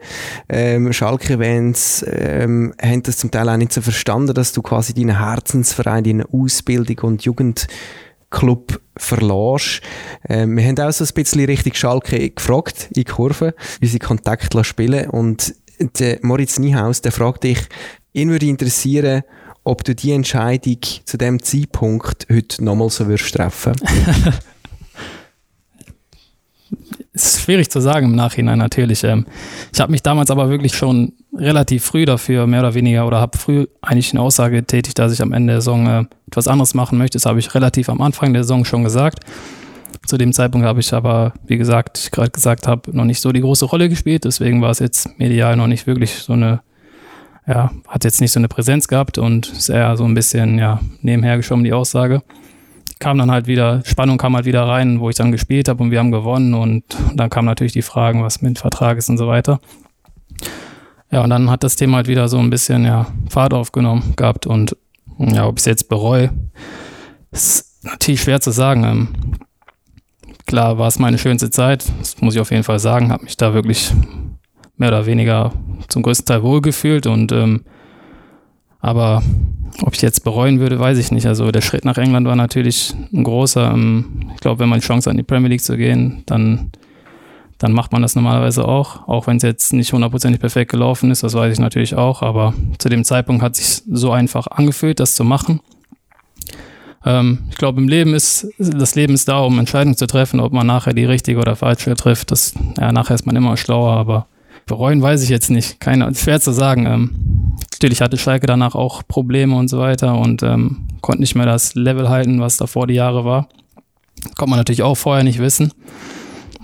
Ähm, 0.48 0.94
Schalke-Fans 0.94 2.06
ähm, 2.08 2.74
haben 2.82 3.04
das 3.04 3.18
zum 3.18 3.32
Teil 3.32 3.50
auch 3.50 3.58
nicht 3.58 3.74
so 3.74 3.82
verstanden, 3.82 4.34
dass 4.34 4.54
du 4.54 4.62
quasi 4.62 4.94
deinen 4.94 5.20
Herzensverein, 5.20 6.04
deine 6.04 6.26
Ausbildung 6.32 7.00
und 7.10 7.24
Jugendclub 7.24 8.80
verlässt. 8.96 9.82
Ähm, 10.30 10.56
wir 10.56 10.66
haben 10.66 10.80
auch 10.80 10.94
so 10.94 11.04
ein 11.04 11.14
bisschen 11.14 11.46
richtig 11.46 11.76
Schalke 11.76 12.30
gefragt 12.30 12.88
in 12.90 12.94
die 12.94 13.06
Kurve, 13.06 13.54
wie 13.82 13.88
sie 13.88 14.00
Kontakt 14.00 14.56
spielen 14.66 15.10
und 15.10 15.54
der 16.00 16.20
Moritz 16.22 16.60
Niehaus, 16.60 17.02
der 17.02 17.12
fragt 17.12 17.44
dich, 17.44 17.60
ihn 18.14 18.30
würde 18.30 18.46
interessieren, 18.46 19.24
ob 19.70 19.84
du 19.84 19.94
die 19.94 20.12
Entscheidung 20.12 20.80
zu 21.06 21.18
dem 21.18 21.42
Zeitpunkt 21.44 22.26
heute 22.32 22.64
nochmal 22.64 22.90
so 22.90 23.08
würdest 23.08 23.34
treffen? 23.34 23.74
Es 27.12 27.36
ist 27.36 27.42
schwierig 27.42 27.70
zu 27.70 27.82
sagen 27.82 28.06
im 28.06 28.16
Nachhinein 28.16 28.60
natürlich. 28.60 29.04
Ähm, 29.04 29.26
ich 29.74 29.80
habe 29.82 29.92
mich 29.92 30.04
damals 30.04 30.32
aber 30.32 30.50
wirklich 30.50 30.74
schon 30.74 31.14
relativ 31.36 31.84
früh 31.84 32.06
dafür, 32.06 32.48
mehr 32.48 32.62
oder 32.62 32.76
weniger, 32.76 33.06
oder 33.06 33.20
habe 33.20 33.38
früh 33.38 33.66
eigentlich 33.82 34.14
eine 34.14 34.22
Aussage 34.22 34.58
getätigt, 34.58 34.98
dass 35.00 35.12
ich 35.12 35.22
am 35.22 35.34
Ende 35.34 35.54
der 35.54 35.62
Saison 35.62 35.88
äh, 35.88 36.06
etwas 36.28 36.48
anderes 36.48 36.76
machen 36.76 36.98
möchte. 36.98 37.18
Das 37.18 37.26
habe 37.26 37.40
ich 37.40 37.54
relativ 37.54 37.90
am 37.90 38.00
Anfang 38.00 38.32
der 38.32 38.44
Saison 38.44 38.64
schon 38.64 38.86
gesagt. 38.86 39.26
Zu 40.06 40.18
dem 40.18 40.32
Zeitpunkt 40.32 40.66
habe 40.66 40.80
ich 40.80 40.94
aber, 40.94 41.34
wie 41.46 41.58
gesagt, 41.58 41.98
ich 41.98 42.12
gerade 42.12 42.32
gesagt 42.32 42.68
habe, 42.68 42.96
noch 42.96 43.06
nicht 43.06 43.20
so 43.20 43.34
die 43.34 43.42
große 43.42 43.66
Rolle 43.66 43.90
gespielt. 43.90 44.24
Deswegen 44.24 44.62
war 44.62 44.70
es 44.70 44.80
jetzt 44.80 45.20
medial 45.20 45.58
noch 45.58 45.68
nicht 45.68 45.88
wirklich 45.88 46.14
so 46.14 46.34
eine 46.34 46.62
ja, 47.50 47.72
hat 47.88 48.04
jetzt 48.04 48.22
nicht 48.22 48.32
so 48.32 48.40
eine 48.40 48.48
Präsenz 48.48 48.88
gehabt 48.88 49.18
und 49.18 49.52
ist 49.52 49.70
eher 49.70 49.98
so 49.98 50.06
ein 50.06 50.14
bisschen, 50.14 50.60
ja, 50.60 50.80
nebenher 51.02 51.36
geschoben, 51.36 51.64
die 51.64 51.74
Aussage. 51.74 52.22
Kam 53.00 53.18
dann 53.18 53.32
halt 53.32 53.48
wieder, 53.48 53.82
Spannung 53.86 54.20
kam 54.20 54.36
halt 54.36 54.46
wieder 54.46 54.68
rein, 54.68 55.00
wo 55.00 55.10
ich 55.10 55.16
dann 55.16 55.32
gespielt 55.32 55.68
habe 55.68 55.82
und 55.82 55.90
wir 55.90 55.98
haben 55.98 56.12
gewonnen 56.12 56.54
und 56.54 56.84
dann 57.16 57.32
kamen 57.32 57.48
natürlich 57.48 57.74
die 57.74 57.82
Fragen, 57.82 58.24
was 58.24 58.44
mit 58.44 58.60
Vertrag 58.60 59.00
ist 59.00 59.10
und 59.10 59.18
so 59.18 59.28
weiter. 59.28 59.60
Ja, 61.12 61.24
und 61.24 61.32
dann 61.32 61.50
hat 61.50 61.64
das 61.64 61.76
Thema 61.76 61.98
halt 61.98 62.08
wieder 62.08 62.28
so 62.28 62.38
ein 62.38 62.52
bisschen, 62.52 62.86
ja, 62.86 63.08
Fahrt 63.30 63.56
aufgenommen 63.56 64.14
gehabt 64.16 64.46
und 64.46 64.76
ja, 65.18 65.48
ob 65.48 65.58
ich 65.58 65.62
es 65.62 65.66
jetzt 65.66 65.90
bereue, 65.90 66.30
ist 67.32 67.84
natürlich 67.84 68.22
schwer 68.22 68.42
zu 68.42 68.52
sagen. 68.52 68.84
Ähm, 68.84 69.08
klar 70.46 70.78
war 70.78 70.88
es 70.88 71.00
meine 71.00 71.18
schönste 71.18 71.50
Zeit, 71.50 71.86
das 72.00 72.22
muss 72.22 72.36
ich 72.36 72.42
auf 72.42 72.52
jeden 72.52 72.64
Fall 72.64 72.80
sagen, 72.80 73.12
habe 73.12 73.24
mich 73.24 73.38
da 73.38 73.56
wirklich 73.56 73.92
mehr 74.80 74.90
oder 74.90 75.06
weniger 75.06 75.54
zum 75.88 76.02
größten 76.02 76.26
Teil 76.26 76.44
wohlgefühlt 76.44 77.06
und 77.06 77.32
ähm, 77.32 77.62
aber 78.82 79.22
ob 79.82 79.94
ich 79.94 80.02
jetzt 80.02 80.24
bereuen 80.24 80.60
würde, 80.60 80.80
weiß 80.80 80.98
ich 80.98 81.12
nicht. 81.12 81.28
Also 81.28 81.52
der 81.52 81.62
Schritt 81.62 81.86
nach 81.86 81.98
England 81.98 82.26
war 82.28 82.36
natürlich 82.36 82.96
ein 83.14 83.24
großer. 83.24 83.72
Ähm, 83.72 84.32
ich 84.34 84.40
glaube, 84.40 84.60
wenn 84.60 84.70
man 84.70 84.80
die 84.80 84.86
Chance 84.86 85.10
hat, 85.10 85.14
in 85.14 85.18
die 85.18 85.24
Premier 85.24 85.50
League 85.50 85.64
zu 85.64 85.78
gehen, 85.78 86.24
dann, 86.26 86.72
dann 87.58 87.74
macht 87.74 87.92
man 87.92 88.02
das 88.02 88.16
normalerweise 88.16 88.66
auch. 88.66 89.08
Auch 89.08 89.28
wenn 89.28 89.38
es 89.38 89.44
jetzt 89.44 89.74
nicht 89.74 89.92
hundertprozentig 89.92 90.40
perfekt 90.40 90.72
gelaufen 90.72 91.12
ist, 91.12 91.24
das 91.24 91.34
weiß 91.34 91.52
ich 91.54 91.60
natürlich 91.60 91.96
auch. 91.96 92.22
Aber 92.22 92.54
zu 92.78 92.88
dem 92.88 93.04
Zeitpunkt 93.04 93.44
hat 93.44 93.58
sich 93.58 93.84
so 93.90 94.12
einfach 94.12 94.48
angefühlt, 94.48 95.02
das 95.02 95.14
zu 95.14 95.26
machen. 95.26 95.60
Ähm, 97.06 97.40
ich 97.50 97.58
glaube, 97.58 97.82
im 97.82 97.90
Leben 97.90 98.14
ist, 98.14 98.48
das 98.58 98.96
Leben 98.96 99.14
ist 99.14 99.28
da, 99.28 99.40
um 99.40 99.60
Entscheidungen 99.60 99.98
zu 99.98 100.08
treffen, 100.08 100.40
ob 100.40 100.54
man 100.54 100.68
nachher 100.68 100.94
die 100.94 101.06
richtige 101.06 101.40
oder 101.40 101.58
falsche 101.58 101.96
trifft. 101.96 102.32
Das, 102.32 102.54
ja, 102.80 102.94
nachher 102.94 103.16
ist 103.16 103.26
man 103.26 103.36
immer 103.36 103.58
schlauer, 103.58 103.92
aber 103.92 104.28
Bereuen 104.70 105.02
weiß 105.02 105.24
ich 105.24 105.30
jetzt 105.30 105.50
nicht. 105.50 105.80
Keine, 105.80 106.14
schwer 106.14 106.40
zu 106.40 106.52
sagen. 106.52 106.86
Ähm, 106.86 107.56
natürlich 107.74 108.02
hatte 108.02 108.18
Schalke 108.18 108.46
danach 108.46 108.76
auch 108.76 109.02
Probleme 109.06 109.56
und 109.56 109.68
so 109.68 109.80
weiter 109.80 110.18
und 110.18 110.44
ähm, 110.44 110.88
konnte 111.02 111.22
nicht 111.22 111.34
mehr 111.34 111.48
das 111.48 111.74
Level 111.74 112.08
halten, 112.08 112.40
was 112.40 112.58
davor 112.58 112.86
die 112.86 112.94
Jahre 112.94 113.26
war. 113.26 113.50
Konnte 114.38 114.52
man 114.52 114.60
natürlich 114.60 114.84
auch 114.84 114.96
vorher 114.96 115.24
nicht 115.24 115.40
wissen. 115.40 115.74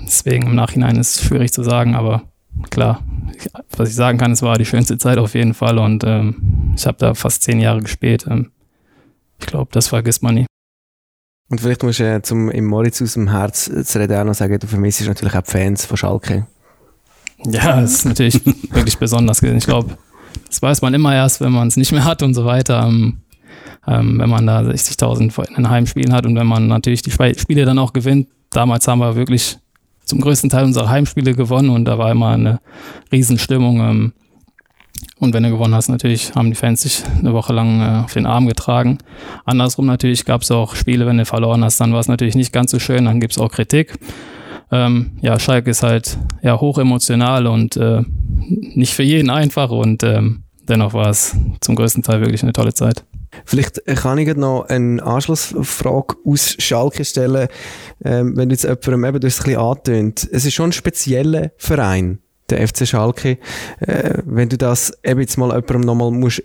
Deswegen 0.06 0.46
im 0.46 0.56
Nachhinein 0.56 0.98
ist 0.98 1.16
es 1.16 1.24
schwierig 1.24 1.52
zu 1.52 1.64
sagen, 1.64 1.96
aber 1.96 2.22
klar, 2.70 3.04
was 3.76 3.90
ich 3.90 3.96
sagen 3.96 4.20
kann, 4.20 4.34
es 4.34 4.44
war 4.44 4.60
die 4.60 4.66
schönste 4.66 5.00
Zeit 5.00 5.18
auf 5.18 5.34
jeden 5.34 5.56
Fall 5.56 5.80
und 5.80 6.04
ähm, 6.04 6.74
ich 6.78 6.86
habe 6.86 6.98
da 7.00 7.16
fast 7.16 7.42
zehn 7.42 7.60
Jahre 7.60 7.80
gespielt. 7.80 8.28
Ähm, 8.30 8.52
ich 9.40 9.48
glaube, 9.48 9.72
das 9.74 9.88
vergisst 9.88 10.22
man 10.22 10.36
nie. 10.36 10.46
Und 11.50 11.60
vielleicht 11.60 11.82
musst 11.82 12.00
du 12.00 12.04
äh, 12.04 12.22
zum 12.22 12.52
im 12.52 12.66
Moritz 12.66 13.02
aus 13.02 13.14
dem 13.14 13.32
Herz 13.32 13.66
zu 13.66 14.00
reden 14.00 14.18
auch 14.18 14.26
noch 14.26 14.36
sagen, 14.36 14.60
du 14.60 14.68
vermisst 14.68 15.02
natürlich 15.02 15.36
auch 15.36 15.42
die 15.42 15.52
Fans 15.52 15.86
von 15.86 15.98
Schalke. 15.98 16.46
Ja, 17.52 17.82
das 17.82 17.94
ist 17.94 18.06
natürlich 18.06 18.46
wirklich 18.72 18.98
besonders 18.98 19.42
gewesen. 19.42 19.58
Ich 19.58 19.66
glaube, 19.66 19.98
das 20.48 20.62
weiß 20.62 20.82
man 20.82 20.94
immer 20.94 21.14
erst, 21.14 21.42
wenn 21.42 21.52
man 21.52 21.68
es 21.68 21.78
nicht 21.78 21.92
mehr 21.92 22.06
hat 22.06 22.24
und 22.24 22.34
so 22.34 22.46
weiter. 22.46 22.86
Ähm, 22.88 23.18
ähm, 23.88 24.20
wenn 24.20 24.30
man 24.30 24.48
da 24.48 24.62
60.000 24.62 25.58
in 25.58 25.70
Heimspielen 25.70 26.14
hat 26.14 26.26
und 26.26 26.36
wenn 26.36 26.48
man 26.48 26.68
natürlich 26.68 27.02
die 27.02 27.12
Spiele 27.12 27.66
dann 27.66 27.78
auch 27.78 27.94
gewinnt, 27.94 28.28
damals 28.50 28.88
haben 28.88 29.00
wir 29.00 29.16
wirklich 29.16 29.58
zum 30.06 30.22
größten 30.22 30.50
Teil 30.50 30.66
unsere 30.66 30.90
Heimspiele 30.90 31.36
gewonnen 31.36 31.70
und 31.70 31.86
da 31.86 31.98
war 31.98 32.12
immer 32.12 32.30
eine 32.30 32.60
Riesenstimmung. 33.12 33.80
Ähm, 33.80 34.14
und 35.18 35.34
wenn 35.34 35.44
du 35.44 35.50
gewonnen 35.50 35.74
hast, 35.74 35.90
natürlich 35.90 36.36
haben 36.36 36.50
die 36.50 36.56
Fans 36.56 36.82
sich 36.82 37.04
eine 37.20 37.34
Woche 37.34 37.54
lang 37.54 37.82
äh, 37.82 38.04
auf 38.04 38.14
den 38.14 38.26
Arm 38.26 38.48
getragen. 38.48 38.98
Andersrum 39.46 39.86
natürlich 39.86 40.26
gab 40.26 40.42
es 40.42 40.52
auch 40.52 40.76
Spiele, 40.76 41.06
wenn 41.06 41.18
du 41.18 41.26
verloren 41.26 41.64
hast, 41.64 41.80
dann 41.80 41.94
war 41.94 42.00
es 42.00 42.08
natürlich 42.08 42.36
nicht 42.36 42.54
ganz 42.54 42.72
so 42.72 42.80
schön, 42.80 43.06
dann 43.06 43.20
gibt 43.20 43.34
es 43.34 43.40
auch 43.40 43.52
Kritik. 43.52 43.98
Ähm, 44.72 45.18
ja, 45.22 45.40
Schalke 45.40 45.70
ist 45.70 45.84
halt 45.84 46.18
ja 46.42 46.60
hoch 46.60 46.78
emotional 46.78 47.48
und 47.48 47.78
äh, 47.78 48.02
nicht 48.48 48.94
für 48.94 49.04
jeden 49.04 49.30
einfach 49.30 49.70
und 49.70 50.04
ähm, 50.04 50.44
dennoch 50.68 50.94
war 50.94 51.10
es 51.10 51.36
zum 51.62 51.76
größten 51.76 52.04
Teil 52.04 52.22
wirklich 52.22 52.44
eine 52.44 52.54
tolle 52.54 52.74
Zeit. 52.74 53.06
Vielleicht 53.44 53.86
kann 53.86 54.18
ich 54.18 54.34
noch 54.36 54.66
eine 54.70 55.04
Anschlussfrage 55.04 56.16
aus 56.26 56.56
Schalke 56.60 57.04
stellen, 57.04 57.48
ähm, 58.04 58.38
wenn 58.38 58.50
du 58.50 58.54
jetzt 58.54 58.64
jemandem 58.64 59.04
eben, 59.04 59.18
es 59.18 59.40
ein 59.40 59.44
bisschen 59.46 59.58
angetönt. 59.58 60.30
Es 60.32 60.46
ist 60.46 60.54
schon 60.54 60.70
ein 60.70 60.74
spezieller 60.74 61.52
Verein, 61.58 62.20
der 62.50 62.66
FC 62.66 62.88
Schalke. 62.88 63.38
Äh, 63.80 64.22
wenn 64.26 64.50
du 64.50 64.58
das 64.58 64.94
eben 65.04 65.20
jetzt 65.20 65.38
mal 65.38 65.50
jemandem 65.50 65.82
nochmal 65.82 66.12
musst 66.12 66.44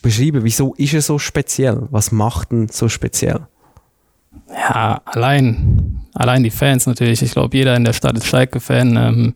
beschreiben, 0.00 0.44
wieso 0.44 0.74
ist 0.74 0.94
er 0.94 1.02
so 1.02 1.18
speziell? 1.18 1.88
Was 1.90 2.12
macht 2.12 2.52
ihn 2.52 2.68
so 2.68 2.88
speziell? 2.88 3.48
Ja, 4.48 5.00
allein, 5.04 6.00
allein 6.14 6.42
die 6.42 6.50
Fans 6.50 6.86
natürlich. 6.86 7.22
Ich 7.22 7.32
glaube, 7.32 7.56
jeder 7.56 7.76
in 7.76 7.84
der 7.84 7.92
Stadt 7.92 8.16
ist 8.16 8.26
Schalke-Fan. 8.26 8.96
Ähm, 8.96 9.34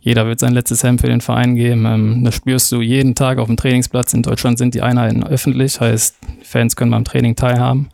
jeder 0.00 0.26
wird 0.26 0.40
sein 0.40 0.54
letztes 0.54 0.82
Hemd 0.82 1.02
für 1.02 1.08
den 1.08 1.20
Verein 1.20 1.54
geben. 1.54 1.84
Ähm, 1.86 2.24
das 2.24 2.34
spürst 2.34 2.72
du 2.72 2.80
jeden 2.80 3.14
Tag 3.14 3.38
auf 3.38 3.46
dem 3.46 3.56
Trainingsplatz. 3.56 4.14
In 4.14 4.22
Deutschland 4.22 4.58
sind 4.58 4.74
die 4.74 4.82
Einheiten 4.82 5.24
öffentlich, 5.24 5.80
heißt, 5.80 6.16
Fans 6.42 6.74
können 6.74 6.90
beim 6.90 7.04
Training 7.04 7.36
teilhaben. 7.36 7.90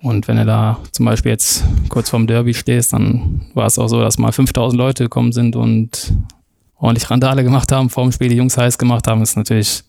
Und 0.00 0.26
wenn 0.26 0.36
du 0.36 0.44
da 0.44 0.80
zum 0.90 1.06
Beispiel 1.06 1.30
jetzt 1.30 1.64
kurz 1.88 2.10
vorm 2.10 2.26
Derby 2.26 2.54
stehst, 2.54 2.92
dann 2.92 3.42
war 3.54 3.66
es 3.66 3.78
auch 3.78 3.86
so, 3.86 4.00
dass 4.00 4.18
mal 4.18 4.32
5000 4.32 4.76
Leute 4.76 5.04
gekommen 5.04 5.32
sind 5.32 5.54
und 5.54 6.12
ordentlich 6.76 7.08
Randale 7.08 7.44
gemacht 7.44 7.70
haben, 7.70 7.88
vorm 7.88 8.10
Spiel 8.10 8.28
die 8.28 8.36
Jungs 8.36 8.58
heiß 8.58 8.78
gemacht 8.78 9.06
haben. 9.06 9.20
Das 9.20 9.30
ist 9.30 9.36
natürlich 9.36 9.84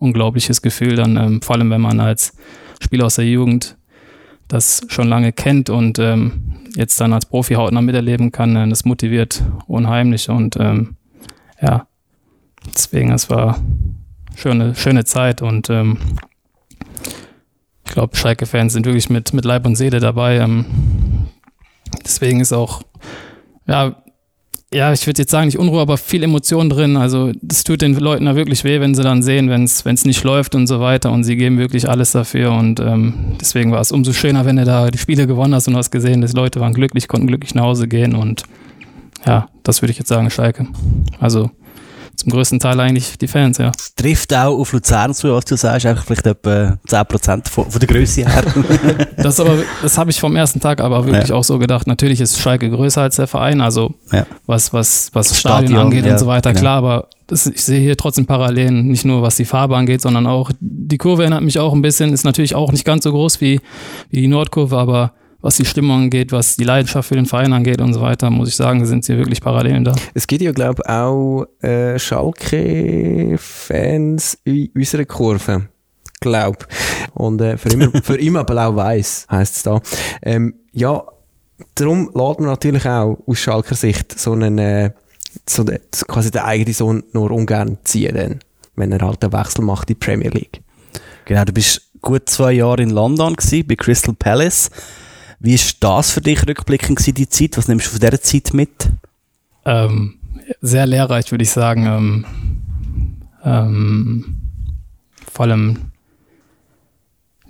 ein 0.00 0.06
unglaubliches 0.06 0.62
Gefühl 0.62 0.96
dann, 0.96 1.16
ähm, 1.16 1.42
vor 1.42 1.56
allem 1.56 1.70
wenn 1.70 1.82
man 1.82 2.00
als 2.00 2.32
Spieler 2.80 3.06
aus 3.06 3.16
der 3.16 3.26
Jugend 3.26 3.76
das 4.50 4.82
schon 4.88 5.08
lange 5.08 5.32
kennt 5.32 5.70
und 5.70 5.98
ähm, 5.98 6.56
jetzt 6.76 7.00
dann 7.00 7.12
als 7.12 7.24
Profi 7.24 7.54
hautnah 7.54 7.80
miterleben 7.80 8.32
kann, 8.32 8.56
äh, 8.56 8.68
das 8.68 8.84
motiviert 8.84 9.42
unheimlich 9.66 10.28
und 10.28 10.56
ähm, 10.58 10.96
ja, 11.62 11.86
deswegen, 12.74 13.12
es 13.12 13.30
war 13.30 13.58
schöne, 14.34 14.74
schöne 14.74 15.04
Zeit 15.04 15.40
und 15.40 15.70
ähm, 15.70 15.98
ich 17.86 17.94
glaube, 17.94 18.16
Schalke-Fans 18.16 18.72
sind 18.72 18.86
wirklich 18.86 19.10
mit, 19.10 19.32
mit 19.32 19.44
Leib 19.44 19.66
und 19.66 19.74
Seele 19.74 19.98
dabei. 19.98 20.36
Ähm, 20.36 20.64
deswegen 22.04 22.40
ist 22.40 22.52
auch, 22.52 22.82
ja, 23.66 24.00
ja, 24.72 24.92
ich 24.92 25.04
würde 25.06 25.22
jetzt 25.22 25.32
sagen, 25.32 25.46
nicht 25.46 25.58
Unruhe, 25.58 25.80
aber 25.80 25.98
viel 25.98 26.22
Emotion 26.22 26.70
drin. 26.70 26.96
Also 26.96 27.32
das 27.42 27.64
tut 27.64 27.82
den 27.82 27.94
Leuten 27.94 28.26
da 28.26 28.36
wirklich 28.36 28.62
weh, 28.62 28.80
wenn 28.80 28.94
sie 28.94 29.02
dann 29.02 29.22
sehen, 29.22 29.50
wenn 29.50 29.64
es 29.64 30.04
nicht 30.04 30.22
läuft 30.22 30.54
und 30.54 30.68
so 30.68 30.78
weiter. 30.78 31.10
Und 31.10 31.24
sie 31.24 31.36
geben 31.36 31.58
wirklich 31.58 31.88
alles 31.88 32.12
dafür. 32.12 32.52
Und 32.52 32.78
ähm, 32.78 33.14
deswegen 33.40 33.72
war 33.72 33.80
es 33.80 33.90
umso 33.90 34.12
schöner, 34.12 34.44
wenn 34.44 34.56
du 34.56 34.64
da 34.64 34.90
die 34.90 34.98
Spiele 34.98 35.26
gewonnen 35.26 35.54
hast 35.54 35.66
und 35.66 35.76
hast 35.76 35.90
gesehen, 35.90 36.20
dass 36.20 36.34
Leute 36.34 36.60
waren 36.60 36.72
glücklich, 36.72 37.08
konnten 37.08 37.26
glücklich 37.26 37.54
nach 37.54 37.64
Hause 37.64 37.88
gehen. 37.88 38.14
Und 38.14 38.44
ja, 39.26 39.48
das 39.64 39.82
würde 39.82 39.90
ich 39.90 39.98
jetzt 39.98 40.08
sagen, 40.08 40.30
Schalke. 40.30 40.68
Also 41.18 41.50
zum 42.20 42.32
größten 42.32 42.60
Teil 42.60 42.78
eigentlich 42.80 43.18
die 43.18 43.28
Fans, 43.28 43.58
ja. 43.58 43.72
Es 43.76 43.94
trifft 43.94 44.34
auch 44.34 44.58
auf 44.58 44.72
Luzern 44.72 45.14
zu, 45.14 45.32
was 45.34 45.44
du 45.44 45.56
sagst, 45.56 45.86
einfach 45.86 46.04
vielleicht 46.04 46.26
etwa 46.26 46.78
10% 46.86 47.48
von, 47.48 47.70
von 47.70 47.80
der 47.80 47.88
Größe 47.88 48.26
her. 48.26 48.44
das 49.16 49.40
das 49.82 49.98
habe 49.98 50.10
ich 50.10 50.20
vom 50.20 50.36
ersten 50.36 50.60
Tag 50.60 50.80
aber 50.80 51.06
wirklich 51.06 51.28
ja. 51.28 51.34
auch 51.34 51.44
so 51.44 51.58
gedacht. 51.58 51.86
Natürlich 51.86 52.20
ist 52.20 52.38
Schalke 52.38 52.70
größer 52.70 53.02
als 53.02 53.16
der 53.16 53.26
Verein, 53.26 53.60
also 53.60 53.94
ja. 54.12 54.26
was, 54.46 54.72
was, 54.72 55.10
was 55.12 55.38
Stadion, 55.38 55.68
Stadion 55.68 55.86
angeht 55.86 56.06
ja. 56.06 56.12
und 56.12 56.18
so 56.18 56.26
weiter, 56.26 56.52
klar, 56.52 56.78
aber 56.78 57.08
das, 57.26 57.46
ich 57.46 57.62
sehe 57.62 57.80
hier 57.80 57.96
trotzdem 57.96 58.26
Parallelen, 58.26 58.88
nicht 58.88 59.04
nur 59.04 59.22
was 59.22 59.36
die 59.36 59.44
Farbe 59.44 59.76
angeht, 59.76 60.00
sondern 60.00 60.26
auch 60.26 60.50
die 60.60 60.98
Kurve 60.98 61.22
erinnert 61.22 61.42
mich 61.42 61.58
auch 61.58 61.72
ein 61.72 61.82
bisschen, 61.82 62.12
ist 62.12 62.24
natürlich 62.24 62.54
auch 62.54 62.72
nicht 62.72 62.84
ganz 62.84 63.04
so 63.04 63.12
groß 63.12 63.40
wie, 63.40 63.60
wie 64.10 64.22
die 64.22 64.28
Nordkurve, 64.28 64.76
aber 64.76 65.12
was 65.42 65.56
die 65.56 65.64
Stimmung 65.64 66.02
angeht, 66.02 66.32
was 66.32 66.56
die 66.56 66.64
Leidenschaft 66.64 67.08
für 67.08 67.14
den 67.14 67.26
Verein 67.26 67.52
angeht 67.52 67.80
und 67.80 67.94
so 67.94 68.00
weiter, 68.00 68.30
muss 68.30 68.48
ich 68.48 68.56
sagen, 68.56 68.84
sind 68.86 69.04
sie 69.04 69.16
wirklich 69.16 69.40
Parallelen 69.40 69.84
da. 69.84 69.94
Es 70.14 70.26
gibt 70.26 70.42
ja, 70.42 70.52
glaube 70.52 70.82
ich, 70.84 70.90
auch 70.90 71.46
äh, 71.62 71.98
Schalke-Fans 71.98 73.38
in 74.44 74.70
unserer 74.74 75.04
Kurve. 75.04 75.68
Glaub. 76.20 76.68
Und 77.14 77.40
äh, 77.40 77.56
für 77.56 77.70
immer, 77.70 77.90
für 78.02 78.16
immer 78.16 78.44
blau-weiß 78.44 79.26
heisst 79.30 79.56
es 79.56 79.62
da. 79.62 79.80
Ähm, 80.22 80.54
ja, 80.72 81.02
darum 81.74 82.10
lädt 82.14 82.40
man 82.40 82.48
natürlich 82.50 82.86
auch 82.86 83.18
aus 83.26 83.38
Schalker 83.38 83.74
Sicht 83.74 84.18
so 84.18 84.32
einen, 84.32 84.58
äh, 84.58 84.90
so 85.48 85.64
de, 85.64 85.80
quasi 86.06 86.30
den 86.30 86.42
eigenen 86.42 86.74
Sohn 86.74 87.04
nur 87.12 87.30
ungern 87.30 87.78
ziehen, 87.84 88.14
dann, 88.14 88.40
wenn 88.76 88.92
er 88.92 89.00
halt 89.00 89.24
einen 89.24 89.32
Wechsel 89.32 89.64
macht 89.64 89.88
in 89.88 89.94
die 89.94 90.04
Premier 90.06 90.30
League. 90.30 90.60
Genau, 91.24 91.44
du 91.44 91.52
bist 91.52 91.90
gut 92.02 92.28
zwei 92.28 92.52
Jahre 92.52 92.82
in 92.82 92.90
London 92.90 93.34
gewesen, 93.34 93.66
bei 93.66 93.76
Crystal 93.76 94.14
Palace. 94.14 94.70
Wie 95.40 95.54
ist 95.54 95.82
das 95.82 96.10
für 96.10 96.20
dich 96.20 96.46
rückblickend 96.46 96.98
gewesen, 96.98 97.14
die 97.14 97.28
Zeit? 97.28 97.56
Was 97.56 97.66
nimmst 97.66 97.86
du 97.86 97.90
von 97.90 98.00
dieser 98.00 98.20
Zeit 98.20 98.52
mit? 98.52 98.90
Ähm, 99.64 100.18
sehr 100.60 100.86
lehrreich, 100.86 101.30
würde 101.30 101.42
ich 101.42 101.50
sagen. 101.50 101.86
Ähm, 101.86 102.26
ähm, 103.42 104.36
vor 105.32 105.46
allem 105.46 105.92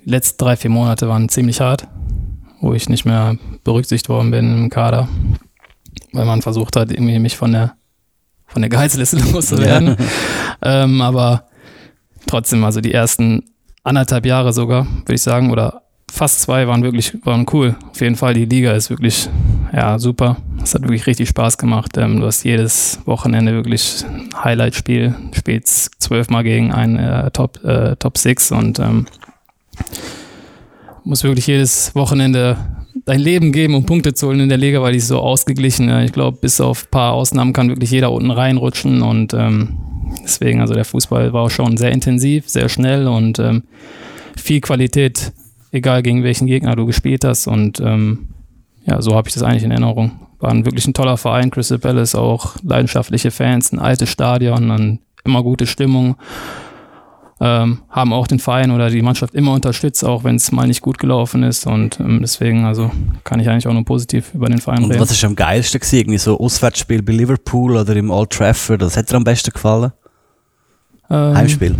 die 0.05 0.11
letzten 0.11 0.38
drei, 0.38 0.57
vier 0.57 0.70
Monate 0.70 1.09
waren 1.09 1.28
ziemlich 1.28 1.61
hart, 1.61 1.88
wo 2.61 2.74
ich 2.74 2.88
nicht 2.88 3.05
mehr 3.05 3.36
berücksichtigt 3.64 4.09
worden 4.09 4.30
bin 4.30 4.55
im 4.55 4.70
Kader, 4.70 5.09
weil 6.12 6.24
man 6.24 6.43
versucht 6.43 6.76
hat, 6.76 6.93
irgendwie 6.93 7.18
mich 7.18 7.36
von 7.36 7.53
der 7.53 7.74
von 8.47 8.62
der 8.62 8.68
Gehaltsliste 8.68 9.16
loszuwerden. 9.32 9.97
Ja. 10.62 10.84
ähm, 10.84 11.01
aber 11.01 11.45
trotzdem, 12.26 12.64
also 12.64 12.80
die 12.80 12.93
ersten 12.93 13.45
anderthalb 13.84 14.26
Jahre 14.26 14.53
sogar, 14.53 14.86
würde 14.86 15.14
ich 15.14 15.22
sagen, 15.22 15.51
oder 15.51 15.82
fast 16.11 16.40
zwei 16.40 16.66
waren 16.66 16.82
wirklich 16.82 17.14
waren 17.24 17.46
cool. 17.52 17.76
Auf 17.90 18.00
jeden 18.00 18.16
Fall, 18.16 18.34
die 18.34 18.44
Liga 18.44 18.72
ist 18.72 18.90
wirklich 18.90 19.28
ja, 19.72 19.98
super. 19.98 20.36
Es 20.62 20.74
hat 20.74 20.82
wirklich 20.82 21.06
richtig 21.06 21.28
Spaß 21.28 21.58
gemacht. 21.58 21.96
Ähm, 21.96 22.20
du 22.20 22.26
hast 22.26 22.44
jedes 22.44 23.00
Wochenende 23.04 23.52
wirklich 23.52 24.04
Highlight-Spiel, 24.42 25.14
spielst 25.32 25.92
zwölfmal 26.00 26.44
gegen 26.44 26.72
einen 26.72 26.96
äh, 26.96 27.30
Top, 27.30 27.62
äh, 27.64 27.96
Top 27.96 28.18
Six 28.18 28.52
und 28.52 28.78
ähm, 28.78 29.06
muss 31.04 31.24
wirklich 31.24 31.46
jedes 31.46 31.94
Wochenende 31.94 32.56
dein 33.04 33.20
Leben 33.20 33.52
geben, 33.52 33.74
um 33.74 33.86
Punkte 33.86 34.14
zu 34.14 34.28
holen 34.28 34.40
in 34.40 34.48
der 34.48 34.58
Liga, 34.58 34.82
weil 34.82 34.92
die 34.92 34.98
ist 34.98 35.08
so 35.08 35.18
ausgeglichen. 35.18 35.88
Ja. 35.88 36.02
Ich 36.02 36.12
glaube, 36.12 36.38
bis 36.40 36.61
auf 36.61 36.84
ein 36.84 36.90
paar 36.90 37.12
Ausnahmen 37.12 37.52
kann 37.52 37.68
wirklich 37.68 37.90
jeder 37.90 38.12
unten 38.12 38.30
reinrutschen 38.30 39.02
und 39.02 39.32
ähm, 39.34 39.78
deswegen, 40.22 40.61
also 40.61 40.74
der 40.74 40.84
Fußball 40.84 41.32
war 41.32 41.44
auch 41.44 41.50
schon 41.50 41.76
sehr 41.76 41.92
intensiv, 41.92 42.48
sehr 42.48 42.68
schnell 42.68 43.06
und 43.06 43.38
ähm, 43.38 43.62
viel 44.36 44.61
Qualität 44.61 45.32
egal 45.72 46.02
gegen 46.02 46.24
welchen 46.24 46.46
Gegner 46.46 46.76
du 46.76 46.86
gespielt 46.86 47.24
hast. 47.24 47.46
Und 47.46 47.80
ähm, 47.80 48.28
ja, 48.84 49.00
so 49.02 49.14
habe 49.14 49.28
ich 49.28 49.34
das 49.34 49.42
eigentlich 49.42 49.64
in 49.64 49.70
Erinnerung. 49.70 50.12
War 50.38 50.50
ein 50.50 50.64
wirklich 50.64 50.86
ein 50.86 50.94
toller 50.94 51.16
Verein, 51.16 51.50
Crystal 51.50 51.78
Palace, 51.78 52.14
auch 52.14 52.56
leidenschaftliche 52.62 53.30
Fans, 53.30 53.72
ein 53.72 53.78
altes 53.78 54.08
Stadion, 54.08 54.68
dann 54.68 54.98
immer 55.24 55.42
gute 55.42 55.66
Stimmung. 55.66 56.16
Ähm, 57.42 57.78
haben 57.88 58.12
auch 58.12 58.26
den 58.26 58.38
Verein 58.38 58.70
oder 58.70 58.90
die 58.90 59.00
Mannschaft 59.00 59.34
immer 59.34 59.54
unterstützt, 59.54 60.04
auch 60.04 60.24
wenn 60.24 60.36
es 60.36 60.52
mal 60.52 60.66
nicht 60.66 60.82
gut 60.82 60.98
gelaufen 60.98 61.42
ist. 61.42 61.66
Und 61.66 61.98
ähm, 61.98 62.18
deswegen, 62.20 62.66
also 62.66 62.90
kann 63.24 63.40
ich 63.40 63.48
eigentlich 63.48 63.66
auch 63.66 63.72
nur 63.72 63.84
positiv 63.84 64.34
über 64.34 64.46
den 64.46 64.58
Verein 64.58 64.84
und 64.84 64.90
reden. 64.90 65.00
Was 65.00 65.10
ist 65.10 65.24
am 65.24 65.36
geilsten 65.36 65.80
gewesen? 65.80 65.96
Irgendwie 65.96 66.18
so 66.18 66.38
Auswärtsspiel 66.38 67.02
bei 67.02 67.12
Liverpool 67.12 67.76
oder 67.76 67.96
im 67.96 68.10
Old 68.10 68.30
Trafford? 68.30 68.82
Was 68.82 68.96
hat 68.96 69.10
dir 69.10 69.16
am 69.16 69.24
besten 69.24 69.52
gefallen? 69.52 69.92
Ähm, 71.08 71.34
Heimspiel 71.34 71.76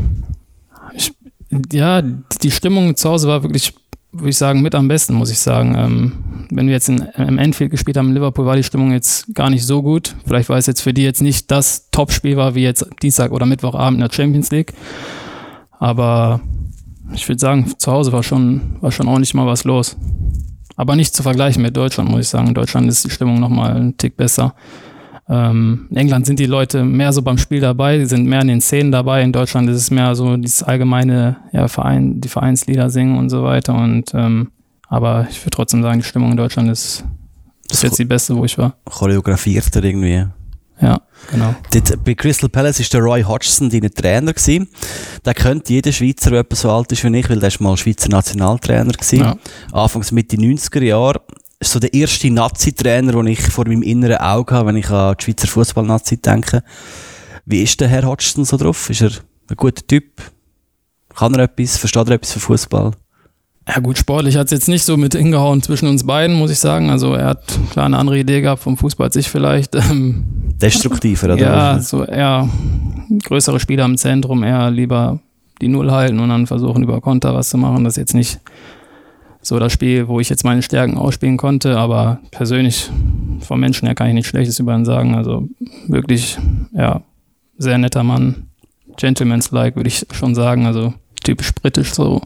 ja, 1.73 2.03
die 2.03 2.51
Stimmung 2.51 2.97
zu 2.97 3.09
Hause 3.09 3.29
war 3.29 3.43
wirklich, 3.43 3.75
würde 4.13 4.31
ich 4.31 4.37
sagen, 4.37 4.61
mit 4.61 4.75
am 4.75 4.89
besten, 4.89 5.15
muss 5.15 5.31
ich 5.31 5.39
sagen. 5.39 5.75
Ähm, 5.77 6.13
wenn 6.51 6.67
wir 6.67 6.75
jetzt 6.75 6.89
in, 6.89 6.99
im 7.17 7.39
Enfield 7.39 7.71
gespielt 7.71 7.97
haben 7.97 8.09
in 8.09 8.15
Liverpool, 8.15 8.47
war 8.47 8.57
die 8.57 8.65
Stimmung 8.65 8.93
jetzt 8.93 9.33
gar 9.35 9.51
nicht 9.51 9.65
so 9.65 9.83
gut. 9.83 10.17
Vielleicht 10.27 10.49
war 10.49 10.59
es 10.59 10.67
jetzt 10.67 10.81
für 10.81 10.93
die 10.93 11.03
jetzt 11.03 11.23
nicht 11.23 11.51
das 11.51 11.91
Topspiel 11.91 12.37
war, 12.37 12.55
wie 12.55 12.63
jetzt 12.63 12.87
Dienstag 13.03 13.31
oder 13.33 13.47
Mittwochabend 13.47 14.01
in 14.01 14.09
der 14.09 14.15
Champions 14.15 14.51
League. 14.51 14.73
Aber 15.79 16.41
ich 17.15 17.29
würde 17.29 17.41
sagen, 17.41 17.73
zu 17.79 17.93
Hause 17.93 18.13
war 18.13 18.23
schon, 18.23 18.77
war 18.81 18.93
schon 18.93 19.09
ordentlich 19.09 19.35
mal 19.35 19.47
was 19.47 19.65
los. 19.65 19.97
Aber 20.77 20.97
nicht 20.97 21.15
zu 21.15 21.23
vergleichen 21.23 21.63
mit 21.63 21.77
Deutschland, 21.77 22.11
muss 22.11 22.21
ich 22.21 22.29
sagen. 22.29 22.49
In 22.49 22.55
Deutschland 22.55 22.89
ist 22.89 23.05
die 23.05 23.11
Stimmung 23.11 23.39
nochmal 23.39 23.77
ein 23.77 23.97
Tick 23.97 24.17
besser. 24.17 24.55
Ähm, 25.31 25.87
in 25.91 25.97
England 25.97 26.27
sind 26.27 26.41
die 26.41 26.47
Leute 26.47 26.85
mehr 26.85 27.13
so 27.13 27.23
beim 27.23 27.39
Spiel 27.39 27.61
dabei, 27.61 27.99
die 27.99 28.07
sind 28.07 28.27
mehr 28.27 28.41
in 28.41 28.49
den 28.49 28.61
Szenen 28.61 28.91
dabei. 28.91 29.23
In 29.23 29.33
Deutschland 29.33 29.71
ist 29.71 29.77
es 29.77 29.91
mehr 29.91 30.17
so 30.17 30.37
dieses 30.37 30.65
allgemeine, 30.65 31.37
ja, 31.53 31.69
Verein, 31.69 32.21
die 32.21 32.29
Vereinslieder 32.29 32.91
singen 32.91 33.17
und 33.17 33.31
so 33.31 33.45
weiter. 33.45 33.75
Und 33.75 34.13
ähm, 34.13 34.51
aber 34.89 35.29
ich 35.31 35.41
würde 35.41 35.51
trotzdem 35.51 35.83
sagen, 35.83 36.01
die 36.01 36.05
Stimmung 36.05 36.33
in 36.33 36.37
Deutschland 36.37 36.69
ist 36.69 37.05
bis 37.69 37.83
jetzt 37.83 38.01
die 38.01 38.05
beste, 38.05 38.37
wo 38.37 38.45
ich 38.45 38.59
war. 38.59 38.75
Choreografiert 38.85 39.75
irgendwie. 39.77 40.27
Ja, 40.81 41.01
genau. 41.31 41.55
Dort, 41.73 42.05
bei 42.05 42.15
Crystal 42.15 42.49
Palace 42.49 42.81
war 42.81 42.87
der 42.91 43.01
Roy 43.01 43.23
Hodgson 43.23 43.71
dein 43.71 43.89
Trainer. 43.95 44.33
Gewesen. 44.33 44.69
Der 45.25 45.35
könnte 45.35 45.73
jeder 45.73 45.93
Schweizer, 45.93 46.31
der 46.31 46.41
etwas 46.41 46.63
so 46.63 46.71
alt 46.71 46.91
ist 46.91 47.05
wie 47.05 47.17
ich, 47.17 47.31
weil 47.31 47.39
der 47.39 47.53
war 47.53 47.63
mal 47.69 47.77
Schweizer 47.77 48.09
Nationaltrainer. 48.09 48.93
Gewesen. 48.93 49.21
Ja. 49.21 49.37
Anfangs 49.73 50.11
Mitte 50.11 50.37
90er 50.37 50.83
Jahre 50.83 51.21
ist 51.61 51.73
so 51.73 51.79
der 51.79 51.93
erste 51.93 52.31
Nazi-Trainer, 52.31 53.13
den 53.13 53.27
ich 53.29 53.41
vor 53.41 53.69
meinem 53.69 53.83
inneren 53.83 54.17
Auge 54.17 54.55
habe, 54.55 54.69
wenn 54.69 54.77
ich 54.77 54.89
an 54.91 55.15
die 55.19 55.25
Schweizer 55.25 55.47
Fußball-Nazi 55.47 56.17
denke. 56.21 56.65
Wie 57.45 57.63
ist 57.63 57.81
der 57.81 57.89
Herr 57.89 58.05
Hodgson 58.05 58.45
so 58.45 58.57
drauf? 58.57 58.89
Ist 58.89 59.03
er 59.03 59.11
ein 59.49 59.57
guter 59.57 59.87
Typ? 59.87 60.23
Kann 61.15 61.35
er 61.35 61.41
etwas? 61.41 61.77
Versteht 61.77 62.09
er 62.09 62.15
etwas 62.15 62.33
für 62.33 62.41
Fußball? 62.41 62.93
Ja 63.69 63.79
gut, 63.79 63.99
sportlich 63.99 64.37
hat 64.37 64.47
es 64.47 64.53
jetzt 64.53 64.69
nicht 64.69 64.85
so 64.85 64.97
mit 64.97 65.15
hingehauen 65.15 65.63
zwischen 65.63 65.87
uns 65.87 66.05
beiden, 66.05 66.37
muss 66.37 66.51
ich 66.51 66.59
sagen. 66.59 66.89
Also 66.89 67.13
er 67.13 67.27
hat 67.27 67.59
klar 67.71 67.87
eine 67.87 67.99
andere 67.99 68.19
Idee 68.19 68.41
gehabt 68.41 68.63
vom 68.63 68.77
Fußball 68.77 69.09
als 69.09 69.17
ich 69.17 69.29
vielleicht. 69.29 69.75
Ähm, 69.75 70.25
Destruktiver, 70.61 71.35
oder? 71.35 71.37
ja, 71.37 71.79
so 71.79 72.05
eher 72.05 72.49
größere 73.23 73.61
Spieler 73.61 73.85
im 73.85 73.97
Zentrum, 73.97 74.43
eher 74.43 74.71
lieber 74.71 75.21
die 75.61 75.69
Null 75.69 75.91
halten 75.91 76.21
und 76.21 76.31
dann 76.31 76.47
versuchen 76.47 76.83
über 76.83 77.01
Konter 77.01 77.35
was 77.35 77.51
zu 77.51 77.59
machen. 77.59 77.85
Das 77.85 77.95
ist 77.95 77.99
jetzt 77.99 78.15
nicht 78.15 78.41
so 79.43 79.59
das 79.59 79.73
Spiel, 79.73 80.09
wo 80.09 80.21
ich 80.21 80.29
jetzt 80.29 80.45
meine 80.45 80.63
Stärken 80.63 80.99
ausspielen 80.99 81.37
konnte, 81.37 81.77
aber 81.79 82.21
persönlich 82.31 82.91
vom 83.41 83.61
Menschen 83.61 83.87
her 83.87 83.95
kann 83.95 84.09
ich 84.09 84.15
nichts 84.15 84.29
Schlechtes 84.29 84.59
über 84.59 84.75
ihn 84.75 84.85
sagen. 84.85 85.15
Also 85.15 85.49
wirklich, 85.89 86.39
ja, 86.73 87.03
sehr 87.57 87.79
netter 87.79 88.03
Mann. 88.03 88.49
Gentleman's-like, 88.97 89.77
würde 89.77 89.89
ich 89.89 90.07
schon 90.13 90.35
sagen. 90.35 90.67
Also 90.67 90.95
typisch 91.25 91.53
britisch, 91.55 91.93
so 91.93 92.21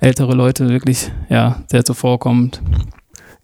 ältere 0.00 0.34
Leute 0.34 0.68
wirklich, 0.68 1.10
ja, 1.28 1.62
sehr 1.70 1.84
zuvorkommend. 1.84 2.60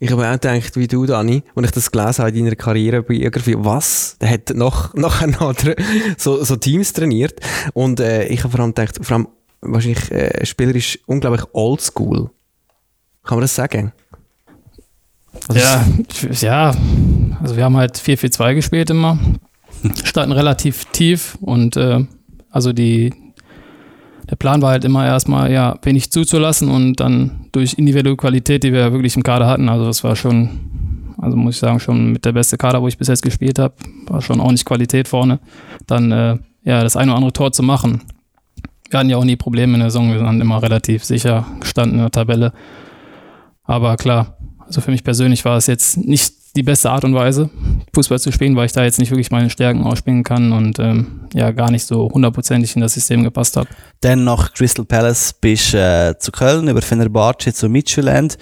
Ich 0.01 0.11
habe 0.11 0.25
auch 0.25 0.31
gedacht, 0.31 0.77
wie 0.77 0.87
du, 0.87 1.05
Dani, 1.05 1.43
als 1.55 1.67
ich 1.67 1.71
das 1.73 1.91
gelesen 1.91 2.23
habe 2.23 2.37
in 2.37 2.45
deiner 2.45 2.55
Karrierebiografie, 2.55 3.55
was? 3.57 4.17
Der 4.21 4.29
hat 4.29 4.51
noch, 4.55 4.93
nachher 4.93 5.27
noch 5.27 5.53
so, 6.17 6.41
so 6.41 6.55
Teams 6.55 6.93
trainiert. 6.93 7.41
Und 7.73 7.99
äh, 7.99 8.27
ich 8.27 8.39
habe 8.43 8.51
vor 8.51 8.61
allem 8.61 8.73
gedacht, 8.73 8.97
vor 9.01 9.17
allem 9.17 9.27
wahrscheinlich 9.59 10.09
äh, 10.11 10.45
spielerisch 10.45 10.99
unglaublich 11.05 11.43
oldschool. 11.51 12.29
Kann 13.29 13.37
man 13.37 13.43
das 13.43 13.53
sagen? 13.53 13.91
Also 15.49 15.61
ja, 15.61 15.85
ja, 16.41 16.75
also 17.39 17.55
wir 17.55 17.63
haben 17.63 17.77
halt 17.77 17.95
4-4-2 17.95 18.55
gespielt 18.55 18.89
immer. 18.89 19.19
Standen 20.03 20.31
relativ 20.31 20.85
tief 20.85 21.37
und 21.39 21.77
äh, 21.77 22.07
also 22.49 22.73
die, 22.73 23.13
der 24.31 24.35
Plan 24.35 24.63
war 24.63 24.71
halt 24.71 24.83
immer 24.83 25.05
erstmal, 25.05 25.51
ja, 25.51 25.77
wenig 25.83 26.11
zuzulassen 26.11 26.69
und 26.69 26.99
dann 26.99 27.45
durch 27.51 27.75
individuelle 27.75 28.17
Qualität, 28.17 28.63
die 28.63 28.73
wir 28.73 28.93
wirklich 28.93 29.15
im 29.15 29.21
Kader 29.21 29.45
hatten, 29.45 29.69
also 29.69 29.85
das 29.85 30.03
war 30.03 30.15
schon, 30.15 31.13
also 31.21 31.37
muss 31.37 31.53
ich 31.53 31.59
sagen, 31.59 31.79
schon 31.79 32.11
mit 32.11 32.25
der 32.25 32.31
beste 32.31 32.57
Kader, 32.57 32.81
wo 32.81 32.87
ich 32.87 32.97
bis 32.97 33.09
jetzt 33.09 33.21
gespielt 33.21 33.59
habe, 33.59 33.75
war 34.07 34.23
schon 34.23 34.41
auch 34.41 34.51
nicht 34.51 34.65
Qualität 34.65 35.07
vorne, 35.07 35.39
dann 35.85 36.11
äh, 36.11 36.37
ja, 36.63 36.81
das 36.81 36.97
eine 36.97 37.11
oder 37.11 37.17
andere 37.17 37.33
Tor 37.33 37.51
zu 37.51 37.61
machen. 37.61 38.01
Wir 38.89 38.97
hatten 38.97 39.09
ja 39.11 39.17
auch 39.17 39.23
nie 39.23 39.35
Probleme 39.35 39.75
in 39.75 39.81
der 39.81 39.91
Saison, 39.91 40.11
wir 40.11 40.19
waren 40.19 40.41
immer 40.41 40.63
relativ 40.63 41.03
sicher 41.03 41.45
gestanden 41.59 41.97
in 41.97 42.01
der 42.01 42.09
Tabelle. 42.09 42.53
Aber 43.69 43.97
klar, 43.97 44.35
also 44.65 44.81
für 44.81 44.89
mich 44.89 45.03
persönlich 45.03 45.45
war 45.45 45.55
es 45.55 45.67
jetzt 45.67 45.95
nicht 45.95 46.33
die 46.55 46.63
beste 46.63 46.89
Art 46.89 47.03
und 47.03 47.13
Weise, 47.13 47.51
Fußball 47.93 48.19
zu 48.19 48.31
spielen, 48.31 48.55
weil 48.55 48.65
ich 48.65 48.71
da 48.71 48.83
jetzt 48.83 48.97
nicht 48.97 49.11
wirklich 49.11 49.29
meine 49.29 49.51
Stärken 49.51 49.83
ausspielen 49.83 50.23
kann 50.23 50.51
und 50.51 50.79
ähm, 50.79 51.29
ja 51.35 51.51
gar 51.51 51.69
nicht 51.69 51.85
so 51.85 52.09
hundertprozentig 52.11 52.75
in 52.75 52.81
das 52.81 52.95
System 52.95 53.23
gepasst 53.23 53.57
habe. 53.57 53.69
Dann 54.01 54.23
nach 54.23 54.55
Crystal 54.55 54.85
Palace 54.85 55.35
bist 55.39 55.75
äh, 55.75 56.17
zu 56.17 56.31
Köln, 56.31 56.67
über 56.67 56.81
Fenerbahce 56.81 57.53
zu 57.53 57.69
Midtjylland. 57.69 58.39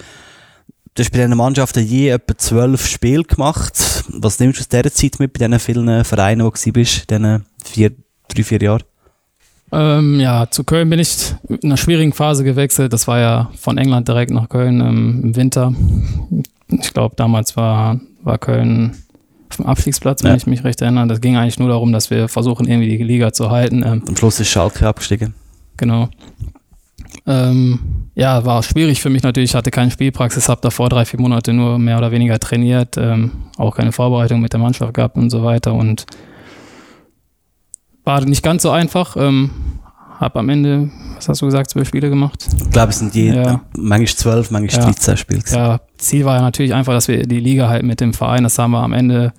Du 0.94 1.02
hast 1.02 1.10
bei 1.10 1.18
diesen 1.18 1.36
Mannschaften 1.36 1.84
je 1.84 2.08
etwa 2.08 2.38
zwölf 2.38 2.86
Spiele 2.86 3.24
gemacht. 3.24 4.04
Was 4.08 4.40
nimmst 4.40 4.60
du 4.60 4.62
aus 4.62 4.68
dieser 4.68 4.90
Zeit 4.90 5.20
mit, 5.20 5.34
bei 5.34 5.46
diesen 5.46 5.60
vielen 5.60 6.04
Vereinen, 6.06 6.46
wo 6.46 6.50
du 6.50 6.72
bist, 6.72 7.10
diesen 7.10 7.44
vier, 7.62 7.90
drei, 8.28 8.42
vier 8.42 8.62
Jahren? 8.62 8.82
Ähm, 9.70 10.18
ja, 10.20 10.50
zu 10.50 10.64
Köln 10.64 10.88
bin 10.88 10.98
ich 10.98 11.34
in 11.48 11.58
einer 11.64 11.76
schwierigen 11.76 12.12
Phase 12.12 12.44
gewechselt. 12.44 12.92
Das 12.92 13.06
war 13.06 13.18
ja 13.18 13.50
von 13.58 13.76
England 13.76 14.08
direkt 14.08 14.30
nach 14.30 14.48
Köln 14.48 14.80
ähm, 14.80 15.20
im 15.24 15.36
Winter. 15.36 15.74
Ich 16.68 16.92
glaube, 16.94 17.14
damals 17.16 17.56
war, 17.56 18.00
war 18.22 18.38
Köln 18.38 18.96
auf 19.50 19.56
dem 19.56 19.66
Abstiegsplatz, 19.66 20.22
wenn 20.22 20.30
ja. 20.30 20.36
ich 20.36 20.46
mich 20.46 20.64
recht 20.64 20.80
erinnere. 20.80 21.06
Das 21.06 21.20
ging 21.20 21.36
eigentlich 21.36 21.58
nur 21.58 21.68
darum, 21.68 21.92
dass 21.92 22.10
wir 22.10 22.28
versuchen, 22.28 22.66
irgendwie 22.66 22.96
die 22.96 23.02
Liga 23.02 23.32
zu 23.32 23.50
halten. 23.50 23.82
Ähm, 23.84 24.02
Am 24.06 24.16
Schluss 24.16 24.40
ist 24.40 24.48
Schalke 24.48 24.86
abgestiegen. 24.86 25.34
Genau. 25.76 26.08
Ähm, 27.26 28.08
ja, 28.14 28.44
war 28.44 28.62
schwierig 28.62 29.00
für 29.00 29.10
mich 29.10 29.22
natürlich. 29.22 29.50
Ich 29.50 29.54
hatte 29.54 29.70
keine 29.70 29.90
Spielpraxis, 29.90 30.48
habe 30.48 30.60
davor 30.62 30.88
drei, 30.88 31.04
vier 31.04 31.20
Monate 31.20 31.52
nur 31.52 31.78
mehr 31.78 31.98
oder 31.98 32.10
weniger 32.10 32.38
trainiert, 32.38 32.96
ähm, 32.96 33.32
auch 33.56 33.76
keine 33.76 33.92
Vorbereitung 33.92 34.40
mit 34.40 34.52
der 34.52 34.60
Mannschaft 34.60 34.94
gehabt 34.94 35.16
und 35.16 35.30
so 35.30 35.44
weiter. 35.44 35.74
Und 35.74 36.06
war 38.08 38.24
nicht 38.24 38.42
ganz 38.42 38.62
so 38.62 38.70
einfach. 38.70 39.16
Ähm, 39.16 39.50
habe 40.18 40.40
am 40.40 40.48
Ende, 40.48 40.90
was 41.14 41.28
hast 41.28 41.42
du 41.42 41.46
gesagt, 41.46 41.70
zwölf 41.70 41.86
Spiele 41.86 42.08
gemacht? 42.08 42.48
Ich 42.56 42.70
glaube, 42.70 42.90
es 42.90 42.98
sind 42.98 43.14
je, 43.14 43.34
ja. 43.34 43.60
manchmal 43.76 44.06
zwölf, 44.06 44.50
manchmal 44.50 44.80
ja. 44.80 44.92
13 44.92 45.16
Spiele. 45.16 45.42
Ja, 45.50 45.80
Ziel 45.98 46.24
war 46.24 46.36
ja 46.36 46.42
natürlich 46.42 46.74
einfach, 46.74 46.94
dass 46.94 47.06
wir 47.06 47.22
die 47.24 47.38
Liga 47.38 47.68
halt 47.68 47.84
mit 47.84 48.00
dem 48.00 48.14
Verein, 48.14 48.42
das 48.42 48.58
haben 48.58 48.72
wir 48.72 48.82
am 48.82 48.94
Ende 48.94 49.32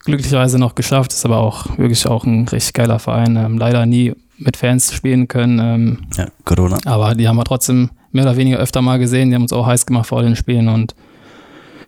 glücklicherweise 0.00 0.58
noch 0.58 0.74
geschafft. 0.74 1.12
Ist 1.12 1.24
aber 1.24 1.38
auch 1.38 1.78
wirklich 1.78 2.06
auch 2.06 2.24
ein 2.24 2.46
richtig 2.48 2.74
geiler 2.74 2.98
Verein. 2.98 3.36
Ähm, 3.36 3.58
leider 3.58 3.86
nie 3.86 4.12
mit 4.36 4.56
Fans 4.56 4.92
spielen 4.92 5.26
können. 5.26 5.58
Ähm, 5.58 5.98
ja, 6.16 6.26
Corona. 6.44 6.78
Aber 6.84 7.14
die 7.14 7.26
haben 7.26 7.36
wir 7.36 7.44
trotzdem 7.44 7.90
mehr 8.12 8.24
oder 8.24 8.36
weniger 8.36 8.58
öfter 8.58 8.82
mal 8.82 8.98
gesehen. 8.98 9.30
Die 9.30 9.34
haben 9.34 9.42
uns 9.42 9.52
auch 9.52 9.66
heiß 9.66 9.86
gemacht 9.86 10.06
vor 10.06 10.22
den 10.22 10.36
Spielen 10.36 10.68
und 10.68 10.94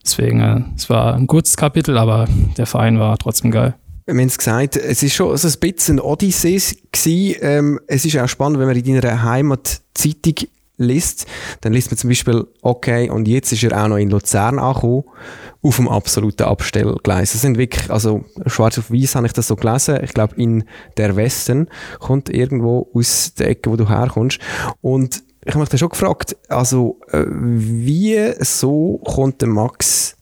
deswegen, 0.03 0.40
äh, 0.40 0.62
es 0.74 0.88
war 0.90 1.14
ein 1.14 1.26
kurzes 1.26 1.57
Kapitel, 1.57 1.99
aber 1.99 2.26
der 2.57 2.66
Verein 2.66 2.99
war 2.99 3.16
trotzdem 3.18 3.51
geil 3.51 3.74
wir 4.16 4.22
haben 4.22 4.28
es 4.28 4.38
gesagt, 4.38 4.76
es 4.76 5.02
ist 5.02 5.14
schon 5.14 5.36
so 5.36 5.48
ein 5.48 5.54
bisschen 5.60 5.96
ein 5.96 6.00
Odyssee 6.00 6.60
gewesen. 6.92 7.36
Ähm, 7.40 7.80
es 7.86 8.04
ist 8.04 8.16
auch 8.18 8.28
spannend, 8.28 8.58
wenn 8.58 8.66
man 8.66 8.76
in 8.76 9.00
deiner 9.00 9.22
Heimatzeitung 9.22 10.48
liest, 10.78 11.26
dann 11.60 11.72
liest 11.72 11.90
man 11.90 11.98
zum 11.98 12.08
Beispiel, 12.10 12.46
okay, 12.62 13.10
und 13.10 13.28
jetzt 13.28 13.52
ist 13.52 13.62
er 13.62 13.82
auch 13.82 13.88
noch 13.88 13.96
in 13.96 14.10
Luzern 14.10 14.58
angekommen, 14.58 15.04
auf 15.62 15.76
dem 15.76 15.88
absoluten 15.88 16.44
Abstellgleis. 16.44 17.32
Das 17.32 17.42
sind 17.42 17.56
wirklich, 17.56 17.90
also 17.90 18.24
schwarz 18.46 18.78
auf 18.78 18.90
weiß 18.90 19.14
habe 19.14 19.26
ich 19.26 19.32
das 19.32 19.46
so 19.46 19.56
gelesen. 19.56 20.00
Ich 20.02 20.12
glaube, 20.12 20.34
in 20.36 20.64
der 20.96 21.14
Westen 21.16 21.68
kommt 22.00 22.28
irgendwo 22.28 22.90
aus 22.94 23.34
der 23.34 23.50
Ecke, 23.50 23.70
wo 23.70 23.76
du 23.76 23.88
herkommst. 23.88 24.38
Und 24.80 25.22
ich 25.44 25.54
habe 25.54 25.60
mich 25.60 25.68
dann 25.68 25.78
schon 25.78 25.88
gefragt, 25.88 26.36
also 26.48 26.98
äh, 27.10 27.24
wie 27.28 28.32
so 28.40 29.00
kommt 29.04 29.40
der 29.40 29.48
Max 29.48 30.16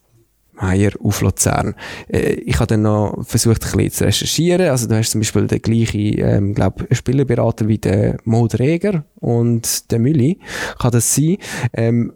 Meier 0.60 0.92
auf 1.02 1.20
Luzern. 1.20 1.74
Äh, 2.08 2.34
ich 2.34 2.56
habe 2.56 2.66
dann 2.66 2.82
noch 2.82 3.22
versucht, 3.24 3.64
ein 3.64 3.76
bisschen 3.76 3.90
zu 3.90 4.04
recherchieren. 4.04 4.68
Also 4.68 4.88
du 4.88 4.96
hast 4.96 5.10
zum 5.10 5.20
Beispiel 5.20 5.46
den 5.46 5.62
gleichen, 5.62 6.18
ähm, 6.18 6.54
glaub, 6.54 6.86
Spielerberater 6.90 7.68
wie 7.68 7.78
der 7.78 8.18
Mo 8.24 8.46
Dreger 8.46 9.04
und 9.16 9.90
der 9.90 9.98
Mülli. 9.98 10.38
Kann 10.78 10.92
das 10.92 11.14
sein? 11.14 11.36
Ähm, 11.72 12.12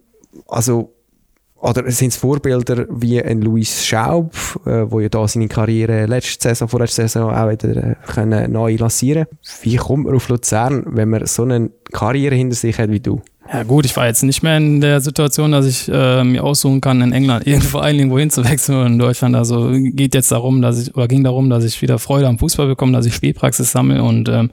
also 0.47 0.91
oder 1.65 1.89
sind 1.89 2.09
es 2.09 2.17
Vorbilder 2.17 2.85
wie 2.89 3.21
ein 3.21 3.41
Luis 3.41 3.85
Schaub, 3.85 4.35
äh, 4.65 4.85
wo 4.91 4.99
ja 4.99 5.09
da 5.09 5.27
seine 5.27 5.47
Karriere 5.47 6.05
letzte 6.05 6.49
Saison, 6.49 6.67
vorletzte 6.67 7.01
Saison 7.03 7.33
auch 7.33 7.49
wieder 7.49 7.75
äh, 7.75 7.95
können 8.05 8.51
neu 8.51 8.75
lancieren 8.75 9.25
Wie 9.61 9.77
kommt 9.77 10.05
man 10.05 10.15
auf 10.15 10.29
Luzern, 10.29 10.83
wenn 10.87 11.09
man 11.09 11.25
so 11.25 11.43
eine 11.43 11.71
Karriere 11.91 12.35
hinter 12.35 12.55
sich 12.55 12.77
hat 12.77 12.91
wie 12.91 12.99
du? 12.99 13.21
Ja 13.51 13.61
gut, 13.61 13.85
ich 13.85 13.95
war 13.95 14.07
jetzt 14.07 14.23
nicht 14.23 14.41
mehr 14.41 14.57
in 14.57 14.81
der 14.81 15.01
Situation, 15.01 15.51
dass 15.51 15.67
ich 15.67 15.87
äh, 15.87 16.23
mir 16.23 16.43
aussuchen 16.43 16.81
kann, 16.81 17.01
in 17.01 17.11
England 17.11 17.45
irgendwo 17.47 17.79
irgendwo 17.81 18.17
hinzuwechseln 18.17 18.77
oder 18.77 18.87
in 18.87 18.97
Deutschland. 18.97 19.35
Also 19.35 19.69
geht 19.71 20.15
jetzt 20.15 20.31
darum, 20.31 20.61
dass 20.61 20.81
ich, 20.81 20.95
oder 20.95 21.07
ging 21.07 21.23
darum, 21.23 21.49
dass 21.49 21.63
ich 21.63 21.81
wieder 21.81 21.99
Freude 21.99 22.27
am 22.27 22.39
Fußball 22.39 22.67
bekomme, 22.67 22.93
dass 22.93 23.05
ich 23.05 23.13
Spielpraxis 23.13 23.71
sammle 23.71 24.01
und 24.01 24.29
ähm, 24.29 24.49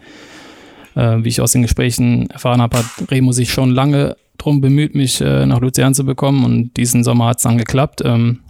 äh, 0.95 1.25
wie 1.25 1.29
ich 1.29 1.41
aus 1.41 1.53
den 1.53 1.63
Gesprächen 1.63 2.29
erfahren 2.31 2.61
habe, 2.61 2.79
hat 2.79 3.11
Remo 3.11 3.33
sich 3.33 3.51
schon 3.51 3.71
lange 3.71 4.17
drum 4.37 4.61
bemüht, 4.61 4.95
mich 4.95 5.21
äh, 5.21 5.47
nach 5.47 5.61
Luzern 5.61 5.95
zu 5.95 6.05
bekommen 6.05 6.45
und 6.45 6.77
diesen 6.77 7.03
Sommer 7.03 7.27
hat 7.27 7.39
es 7.39 7.45
dann 7.45 7.57
geklappt. 7.57 8.03
Ähm, 8.05 8.41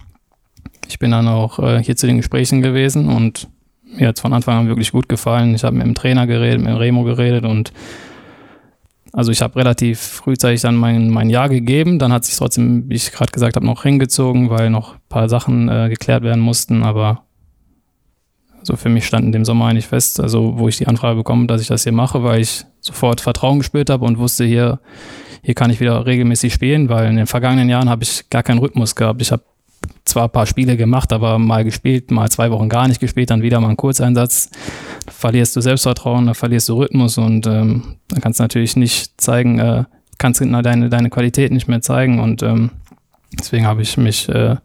ich 0.89 0.99
bin 0.99 1.11
dann 1.11 1.27
auch 1.29 1.59
äh, 1.59 1.81
hier 1.81 1.95
zu 1.95 2.05
den 2.05 2.17
Gesprächen 2.17 2.61
gewesen 2.61 3.07
und 3.07 3.47
mir 3.85 4.09
hat 4.09 4.17
es 4.17 4.21
von 4.21 4.33
Anfang 4.33 4.57
an 4.57 4.67
wirklich 4.67 4.91
gut 4.91 5.07
gefallen. 5.07 5.55
Ich 5.55 5.63
habe 5.63 5.75
mit 5.75 5.85
dem 5.85 5.95
Trainer 5.95 6.27
geredet, 6.27 6.59
mit 6.59 6.69
dem 6.69 6.77
Remo 6.77 7.03
geredet 7.03 7.45
und 7.45 7.71
also 9.13 9.31
ich 9.31 9.43
habe 9.43 9.55
relativ 9.57 9.99
frühzeitig 9.99 10.61
dann 10.61 10.75
mein, 10.75 11.09
mein 11.09 11.29
Jahr 11.29 11.47
gegeben. 11.47 11.99
Dann 11.99 12.11
hat 12.11 12.25
sich 12.25 12.35
trotzdem, 12.35 12.89
wie 12.89 12.95
ich 12.95 13.11
gerade 13.11 13.31
gesagt 13.31 13.55
habe, 13.55 13.65
noch 13.65 13.83
hingezogen, 13.83 14.49
weil 14.49 14.71
noch 14.71 14.95
ein 14.95 15.01
paar 15.07 15.29
Sachen 15.29 15.69
äh, 15.69 15.87
geklärt 15.87 16.23
werden 16.23 16.39
mussten. 16.39 16.81
Aber 16.81 17.23
also 18.57 18.75
für 18.75 18.89
mich 18.89 19.05
stand 19.05 19.25
in 19.25 19.31
dem 19.31 19.45
Sommer 19.45 19.67
eigentlich 19.67 19.85
fest, 19.85 20.19
also 20.19 20.57
wo 20.57 20.67
ich 20.67 20.77
die 20.77 20.87
Anfrage 20.87 21.17
bekomme, 21.17 21.45
dass 21.45 21.61
ich 21.61 21.67
das 21.67 21.83
hier 21.83 21.91
mache, 21.91 22.23
weil 22.23 22.41
ich 22.41 22.65
sofort 22.79 23.21
Vertrauen 23.21 23.59
gespürt 23.59 23.91
habe 23.91 24.03
und 24.03 24.17
wusste, 24.17 24.45
hier, 24.45 24.79
hier 25.43 25.53
kann 25.53 25.69
ich 25.69 25.79
wieder 25.79 26.05
regelmäßig 26.07 26.51
spielen, 26.51 26.89
weil 26.89 27.07
in 27.07 27.17
den 27.17 27.27
vergangenen 27.27 27.69
Jahren 27.69 27.89
habe 27.89 28.03
ich 28.03 28.29
gar 28.31 28.41
keinen 28.41 28.59
Rhythmus 28.59 28.95
gehabt. 28.95 29.21
Ich 29.21 29.31
habe 29.31 29.43
zwar 30.05 30.25
ein 30.25 30.31
paar 30.31 30.45
Spiele 30.45 30.77
gemacht, 30.77 31.13
aber 31.13 31.39
mal 31.39 31.63
gespielt, 31.63 32.11
mal 32.11 32.29
zwei 32.29 32.51
Wochen 32.51 32.69
gar 32.69 32.87
nicht 32.87 32.99
gespielt, 32.99 33.29
dann 33.29 33.41
wieder 33.41 33.59
mal 33.59 33.67
einen 33.67 33.77
Kurzeinsatz. 33.77 34.49
Da 35.05 35.11
verlierst 35.11 35.55
du 35.55 35.61
Selbstvertrauen, 35.61 36.27
da 36.27 36.33
verlierst 36.33 36.69
du 36.69 36.75
Rhythmus 36.75 37.17
und 37.17 37.47
ähm, 37.47 37.97
dann 38.09 38.21
kannst 38.21 38.39
du 38.39 38.43
natürlich 38.43 38.75
nicht 38.75 39.19
zeigen, 39.19 39.59
äh, 39.59 39.83
kannst 40.17 40.41
du 40.41 40.45
deine, 40.61 40.89
deine 40.89 41.09
Qualität 41.09 41.51
nicht 41.51 41.67
mehr 41.67 41.81
zeigen 41.81 42.19
und 42.19 42.43
ähm, 42.43 42.71
deswegen 43.37 43.65
habe 43.65 43.81
ich 43.81 43.97
mich 43.97 44.29
äh, 44.29 44.57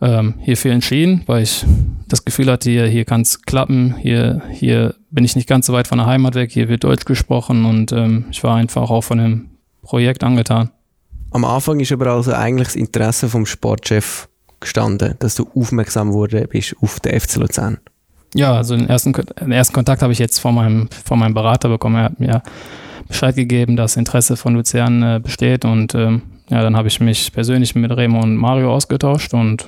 ähm, 0.00 0.34
hierfür 0.40 0.72
entschieden, 0.72 1.22
weil 1.26 1.42
ich 1.42 1.64
das 2.08 2.24
Gefühl 2.24 2.50
hatte, 2.50 2.70
hier, 2.70 2.86
hier 2.86 3.04
kann 3.04 3.20
es 3.20 3.42
klappen, 3.42 3.96
hier, 3.96 4.42
hier 4.50 4.94
bin 5.10 5.24
ich 5.24 5.36
nicht 5.36 5.48
ganz 5.48 5.66
so 5.66 5.72
weit 5.72 5.86
von 5.86 5.98
der 5.98 6.06
Heimat 6.06 6.34
weg, 6.34 6.50
hier 6.50 6.68
wird 6.68 6.84
Deutsch 6.84 7.04
gesprochen 7.04 7.64
und 7.64 7.92
ähm, 7.92 8.26
ich 8.30 8.42
war 8.42 8.56
einfach 8.56 8.90
auch 8.90 9.02
von 9.02 9.18
dem 9.18 9.50
Projekt 9.82 10.24
angetan. 10.24 10.70
Am 11.32 11.44
Anfang 11.44 11.80
ist 11.80 11.92
aber 11.92 12.08
also 12.08 12.32
eigentlich 12.32 12.68
das 12.68 12.76
Interesse 12.76 13.28
vom 13.28 13.46
Sportchef 13.46 14.28
gestanden, 14.58 15.14
dass 15.18 15.36
du 15.36 15.48
aufmerksam 15.54 16.12
wurde 16.12 16.46
bist 16.48 16.76
auf 16.80 17.00
den 17.00 17.18
FC 17.18 17.36
Luzern. 17.36 17.78
Ja, 18.34 18.54
also 18.54 18.76
den 18.76 18.88
ersten, 18.88 19.12
den 19.12 19.52
ersten 19.52 19.74
Kontakt 19.74 20.02
habe 20.02 20.12
ich 20.12 20.18
jetzt 20.18 20.38
von 20.38 20.54
meinem, 20.54 20.88
von 21.04 21.18
meinem 21.18 21.34
Berater 21.34 21.68
bekommen. 21.68 21.96
Er 21.96 22.04
hat 22.04 22.20
mir 22.20 22.42
Bescheid 23.08 23.34
gegeben, 23.34 23.76
dass 23.76 23.96
Interesse 23.96 24.36
von 24.36 24.54
Luzern 24.54 25.02
äh, 25.02 25.20
besteht 25.20 25.64
und 25.64 25.94
ähm, 25.94 26.22
ja, 26.48 26.62
dann 26.62 26.76
habe 26.76 26.88
ich 26.88 27.00
mich 27.00 27.32
persönlich 27.32 27.74
mit 27.74 27.90
Remo 27.96 28.20
und 28.20 28.36
Mario 28.36 28.74
ausgetauscht 28.74 29.34
und 29.34 29.66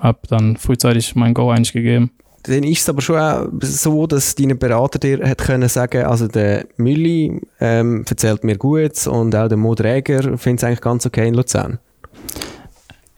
habe 0.00 0.18
dann 0.28 0.56
frühzeitig 0.56 1.14
mein 1.14 1.32
Go 1.34 1.50
eigentlich 1.50 1.72
gegeben. 1.72 2.10
Dann 2.44 2.64
ist 2.64 2.82
es 2.82 2.88
aber 2.88 3.02
schon 3.02 3.18
auch 3.18 3.46
so, 3.60 4.06
dass 4.06 4.34
deine 4.34 4.56
Berater 4.56 4.98
dir 4.98 5.28
hat 5.28 5.38
können 5.38 5.68
sagen, 5.68 6.04
also 6.04 6.26
der 6.26 6.66
Mülli 6.76 7.40
ähm, 7.60 8.04
erzählt 8.08 8.42
mir 8.42 8.56
gut 8.56 9.06
und 9.06 9.34
auch 9.36 9.48
der 9.48 9.56
Mo 9.56 9.74
Dräger 9.74 10.36
findet 10.38 10.58
es 10.58 10.64
eigentlich 10.64 10.80
ganz 10.80 11.06
okay 11.06 11.28
in 11.28 11.34
Luzern. 11.34 11.78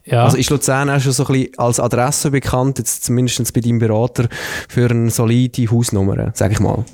Ja. 0.05 0.25
Also 0.25 0.37
ist 0.37 0.51
Luzern 0.51 0.91
auch 0.91 1.01
schon 1.01 1.12
so 1.12 1.25
ein 1.25 1.33
bisschen 1.33 1.59
als 1.59 1.81
Adresse 1.81 2.31
bekannt, 2.31 2.79
jetzt 2.79 3.05
zumindest 3.05 3.55
bei 3.55 3.61
deinem 3.61 3.79
Berater, 3.79 4.29
für 4.68 4.91
eine 4.91 5.11
solide 5.11 5.70
Hausnummer, 5.70 6.31
sag 6.35 6.53
ich 6.53 6.61
mal. 6.61 6.85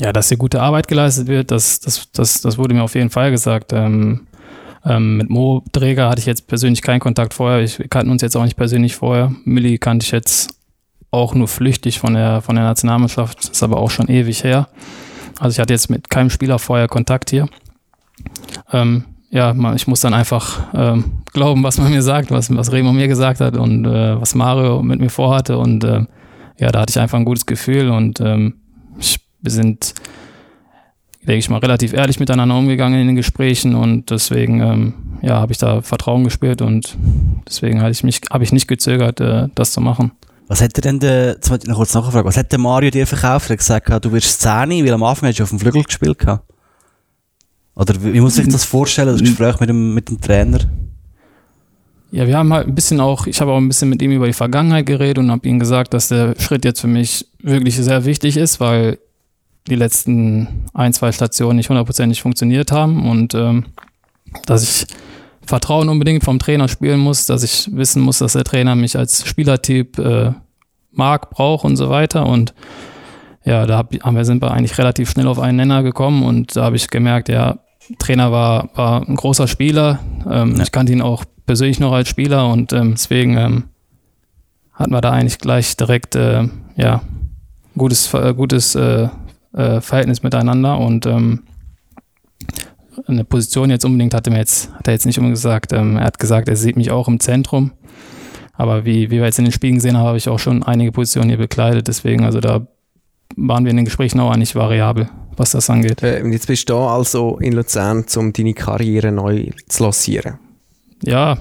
Ja, 0.00 0.12
dass 0.12 0.28
hier 0.28 0.36
gute 0.36 0.60
Arbeit 0.60 0.88
geleistet 0.88 1.28
wird, 1.28 1.50
das, 1.50 1.80
das, 1.80 2.10
das, 2.12 2.42
das 2.42 2.58
wurde 2.58 2.74
mir 2.74 2.82
auf 2.82 2.94
jeden 2.94 3.10
Fall 3.10 3.30
gesagt. 3.30 3.72
Ähm, 3.72 4.26
ähm, 4.84 5.16
mit 5.16 5.30
Mo 5.30 5.62
Dräger 5.72 6.10
hatte 6.10 6.20
ich 6.20 6.26
jetzt 6.26 6.46
persönlich 6.46 6.82
keinen 6.82 7.00
Kontakt 7.00 7.32
vorher. 7.32 7.60
Ich, 7.60 7.78
wir 7.78 7.88
kannten 7.88 8.10
uns 8.10 8.20
jetzt 8.20 8.36
auch 8.36 8.44
nicht 8.44 8.56
persönlich 8.56 8.96
vorher. 8.96 9.32
Milli 9.44 9.78
kannte 9.78 10.04
ich 10.04 10.10
jetzt 10.10 10.54
auch 11.14 11.34
nur 11.34 11.48
flüchtig 11.48 11.98
von 11.98 12.14
der, 12.14 12.42
von 12.42 12.56
der 12.56 12.64
Nationalmannschaft. 12.64 13.50
Ist 13.50 13.62
aber 13.62 13.78
auch 13.78 13.90
schon 13.90 14.08
ewig 14.08 14.44
her. 14.44 14.68
Also 15.38 15.54
ich 15.54 15.60
hatte 15.60 15.72
jetzt 15.72 15.90
mit 15.90 16.10
keinem 16.10 16.30
Spieler 16.30 16.58
vorher 16.58 16.88
Kontakt 16.88 17.30
hier. 17.30 17.48
Ähm, 18.72 19.04
ja, 19.30 19.54
ich 19.74 19.86
muss 19.86 20.00
dann 20.00 20.14
einfach 20.14 20.60
ähm, 20.74 21.22
glauben, 21.32 21.62
was 21.64 21.78
man 21.78 21.90
mir 21.90 22.02
sagt, 22.02 22.30
was, 22.30 22.54
was 22.54 22.70
Remo 22.70 22.92
mir 22.92 23.08
gesagt 23.08 23.40
hat 23.40 23.56
und 23.56 23.84
äh, 23.84 24.20
was 24.20 24.34
Mario 24.34 24.82
mit 24.82 25.00
mir 25.00 25.10
vorhatte. 25.10 25.58
Und 25.58 25.82
äh, 25.82 26.04
ja, 26.58 26.70
da 26.70 26.80
hatte 26.80 26.90
ich 26.90 27.00
einfach 27.00 27.18
ein 27.18 27.24
gutes 27.24 27.46
Gefühl 27.46 27.88
und 27.90 28.20
ähm, 28.20 28.54
ich, 28.98 29.18
wir 29.40 29.50
sind 29.50 29.94
denke 31.26 31.38
ich 31.38 31.48
mal, 31.48 31.58
relativ 31.58 31.92
ehrlich 31.92 32.20
miteinander 32.20 32.56
umgegangen 32.56 33.00
in 33.00 33.06
den 33.06 33.16
Gesprächen 33.16 33.74
und 33.74 34.10
deswegen 34.10 34.60
ähm, 34.60 34.94
ja, 35.22 35.40
habe 35.40 35.52
ich 35.52 35.58
da 35.58 35.80
Vertrauen 35.80 36.24
gespürt 36.24 36.60
und 36.60 36.96
deswegen 37.48 37.80
habe 37.80 37.90
ich 37.90 38.04
mich, 38.04 38.20
ich 38.40 38.52
nicht 38.52 38.68
gezögert, 38.68 39.20
äh, 39.20 39.48
das 39.54 39.72
zu 39.72 39.80
machen. 39.80 40.12
Was 40.46 40.60
hätte 40.60 40.80
denn 40.80 41.00
der, 41.00 41.38
jetzt 41.40 41.50
noch 41.66 41.76
kurz 41.76 41.94
nachfragen, 41.94 42.26
was 42.26 42.36
hat 42.36 42.52
der 42.52 42.58
Mario 42.58 42.90
dir 42.90 43.06
verkauft? 43.06 43.48
Er 43.48 43.54
hat 43.54 43.58
gesagt, 43.58 44.04
du 44.04 44.12
wirst 44.12 44.40
Szene, 44.40 44.84
weil 44.84 44.92
am 44.92 45.02
Anfang 45.02 45.28
hast 45.28 45.38
du 45.38 45.42
auf 45.42 45.48
dem 45.48 45.58
Flügel 45.58 45.84
gespielt 45.84 46.18
gehabt. 46.18 46.44
Oder 47.74 47.94
wie, 48.02 48.12
wie 48.12 48.20
muss 48.20 48.38
ich 48.38 48.48
das 48.48 48.64
vorstellen, 48.64 49.08
das 49.08 49.20
Gespräch 49.20 49.58
mit 49.60 49.68
dem, 49.68 49.94
mit 49.94 50.08
dem 50.08 50.20
Trainer? 50.20 50.60
Ja, 52.10 52.26
wir 52.26 52.36
haben 52.36 52.52
halt 52.52 52.68
ein 52.68 52.74
bisschen 52.74 53.00
auch, 53.00 53.26
ich 53.26 53.40
habe 53.40 53.50
auch 53.50 53.56
ein 53.56 53.66
bisschen 53.66 53.88
mit 53.88 54.00
ihm 54.00 54.12
über 54.12 54.26
die 54.26 54.32
Vergangenheit 54.32 54.86
geredet 54.86 55.18
und 55.18 55.30
habe 55.30 55.48
ihm 55.48 55.58
gesagt, 55.58 55.94
dass 55.94 56.08
der 56.08 56.38
Schritt 56.38 56.64
jetzt 56.64 56.80
für 56.80 56.86
mich 56.86 57.26
wirklich 57.42 57.76
sehr 57.76 58.04
wichtig 58.04 58.36
ist, 58.36 58.60
weil 58.60 58.98
die 59.66 59.74
letzten 59.74 60.66
ein, 60.74 60.92
zwei 60.92 61.10
Stationen 61.10 61.56
nicht 61.56 61.70
hundertprozentig 61.70 62.22
funktioniert 62.22 62.70
haben 62.70 63.08
und 63.10 63.34
ähm, 63.34 63.64
dass 64.46 64.62
ich 64.62 64.86
Vertrauen 65.46 65.88
unbedingt 65.88 66.24
vom 66.24 66.38
Trainer 66.38 66.68
spielen 66.68 67.00
muss, 67.00 67.26
dass 67.26 67.42
ich 67.42 67.68
wissen 67.72 68.02
muss, 68.02 68.18
dass 68.18 68.32
der 68.32 68.44
Trainer 68.44 68.74
mich 68.74 68.96
als 68.96 69.26
Spielertyp 69.26 69.98
äh, 69.98 70.32
mag, 70.92 71.30
braucht 71.30 71.64
und 71.64 71.76
so 71.76 71.90
weiter. 71.90 72.26
Und 72.26 72.54
ja, 73.44 73.66
da 73.66 73.78
hab, 73.78 73.92
haben 74.02 74.16
wir, 74.16 74.24
sind 74.24 74.42
wir 74.42 74.52
eigentlich 74.52 74.78
relativ 74.78 75.10
schnell 75.10 75.26
auf 75.26 75.38
einen 75.38 75.56
Nenner 75.56 75.82
gekommen 75.82 76.22
und 76.22 76.56
da 76.56 76.64
habe 76.64 76.76
ich 76.76 76.88
gemerkt, 76.88 77.28
ja, 77.28 77.58
Trainer 77.98 78.32
war, 78.32 78.70
war 78.74 79.06
ein 79.06 79.16
großer 79.16 79.46
Spieler. 79.46 79.98
Ähm, 80.30 80.56
ja. 80.56 80.62
Ich 80.62 80.72
kannte 80.72 80.92
ihn 80.92 81.02
auch 81.02 81.24
persönlich 81.46 81.80
noch 81.80 81.92
als 81.92 82.08
Spieler 82.08 82.48
und 82.48 82.72
ähm, 82.72 82.92
deswegen 82.92 83.36
ähm, 83.36 83.64
hatten 84.72 84.92
wir 84.92 85.00
da 85.00 85.10
eigentlich 85.10 85.38
gleich 85.38 85.76
direkt 85.76 86.16
äh, 86.16 86.48
ja, 86.76 87.02
gutes, 87.76 88.12
äh, 88.14 88.32
gutes 88.34 88.74
äh, 88.74 89.08
äh, 89.52 89.80
Verhältnis 89.80 90.22
miteinander 90.22 90.78
und 90.78 91.06
ähm, 91.06 91.42
eine 93.06 93.24
Position 93.24 93.70
jetzt 93.70 93.84
unbedingt 93.84 94.14
hat 94.14 94.26
er 94.26 94.36
jetzt, 94.36 94.72
hat 94.74 94.88
er 94.88 94.94
jetzt 94.94 95.06
nicht 95.06 95.18
unbedingt 95.18 95.36
gesagt. 95.36 95.72
Ähm, 95.72 95.96
er 95.96 96.04
hat 96.04 96.18
gesagt, 96.18 96.48
er 96.48 96.56
sieht 96.56 96.76
mich 96.76 96.90
auch 96.90 97.08
im 97.08 97.20
Zentrum. 97.20 97.72
Aber 98.52 98.84
wie, 98.84 99.10
wie 99.10 99.18
wir 99.18 99.24
jetzt 99.24 99.38
in 99.38 99.44
den 99.44 99.52
Spielen 99.52 99.74
gesehen 99.74 99.96
haben, 99.96 100.06
habe 100.06 100.18
ich 100.18 100.28
auch 100.28 100.38
schon 100.38 100.62
einige 100.62 100.92
Positionen 100.92 101.28
hier 101.28 101.38
bekleidet. 101.38 101.88
Deswegen, 101.88 102.24
also 102.24 102.40
da 102.40 102.66
waren 103.36 103.64
wir 103.64 103.70
in 103.70 103.76
den 103.76 103.84
Gesprächen 103.84 104.20
auch 104.20 104.36
nicht 104.36 104.54
variabel, 104.54 105.08
was 105.36 105.50
das 105.50 105.68
angeht. 105.70 106.02
Äh, 106.02 106.24
jetzt 106.28 106.46
bist 106.46 106.68
du 106.68 106.74
da 106.74 106.94
also 106.94 107.38
in 107.38 107.52
Luzern, 107.52 108.04
um 108.16 108.32
deine 108.32 108.54
Karriere 108.54 109.10
neu 109.10 109.50
zu 109.68 109.82
lancieren. 109.82 110.38
Ja, 111.02 111.36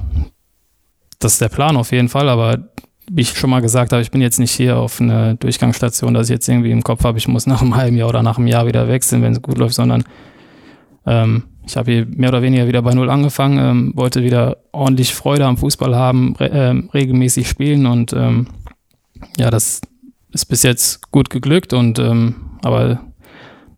das 1.19 1.33
ist 1.33 1.41
der 1.41 1.49
Plan 1.49 1.77
auf 1.77 1.91
jeden 1.91 2.09
Fall, 2.09 2.27
aber 2.29 2.69
wie 3.11 3.21
ich 3.21 3.37
schon 3.37 3.49
mal 3.49 3.61
gesagt 3.61 3.91
habe, 3.91 4.01
ich 4.01 4.11
bin 4.11 4.21
jetzt 4.21 4.39
nicht 4.39 4.51
hier 4.51 4.77
auf 4.77 4.99
eine 4.99 5.35
Durchgangsstation, 5.35 6.13
dass 6.13 6.27
ich 6.27 6.33
jetzt 6.33 6.47
irgendwie 6.47 6.71
im 6.71 6.83
Kopf 6.83 7.03
habe, 7.03 7.17
ich 7.17 7.27
muss 7.27 7.45
nach 7.45 7.61
einem 7.61 7.75
halben 7.75 7.97
Jahr 7.97 8.09
oder 8.09 8.23
nach 8.23 8.37
einem 8.37 8.47
Jahr 8.47 8.65
wieder 8.65 8.87
wechseln, 8.87 9.21
wenn 9.21 9.33
es 9.33 9.41
gut 9.41 9.57
läuft, 9.57 9.75
sondern 9.75 10.03
ähm, 11.05 11.43
ich 11.65 11.77
habe 11.77 11.91
hier 11.91 12.05
mehr 12.05 12.29
oder 12.29 12.41
weniger 12.41 12.67
wieder 12.67 12.81
bei 12.81 12.93
Null 12.93 13.09
angefangen, 13.09 13.57
ähm, 13.57 13.91
wollte 13.95 14.23
wieder 14.23 14.57
ordentlich 14.71 15.13
Freude 15.13 15.45
am 15.45 15.57
Fußball 15.57 15.95
haben, 15.95 16.35
re 16.35 16.49
äh, 16.49 16.69
regelmäßig 16.93 17.47
spielen 17.47 17.85
und 17.85 18.13
ähm, 18.13 18.47
ja, 19.37 19.49
das 19.49 19.81
ist 20.31 20.45
bis 20.45 20.63
jetzt 20.63 21.11
gut 21.11 21.29
geglückt 21.29 21.73
und 21.73 21.99
ähm, 21.99 22.35
aber 22.63 22.99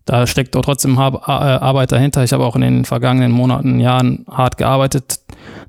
da 0.04 0.26
steckt 0.26 0.54
doch 0.54 0.62
trotzdem 0.62 0.98
Arbeit 0.98 1.90
dahinter. 1.90 2.22
Ich 2.22 2.32
habe 2.32 2.44
auch 2.44 2.54
in 2.54 2.62
den 2.62 2.84
vergangenen 2.84 3.32
Monaten, 3.32 3.80
Jahren 3.80 4.24
hart 4.30 4.56
gearbeitet. 4.56 5.18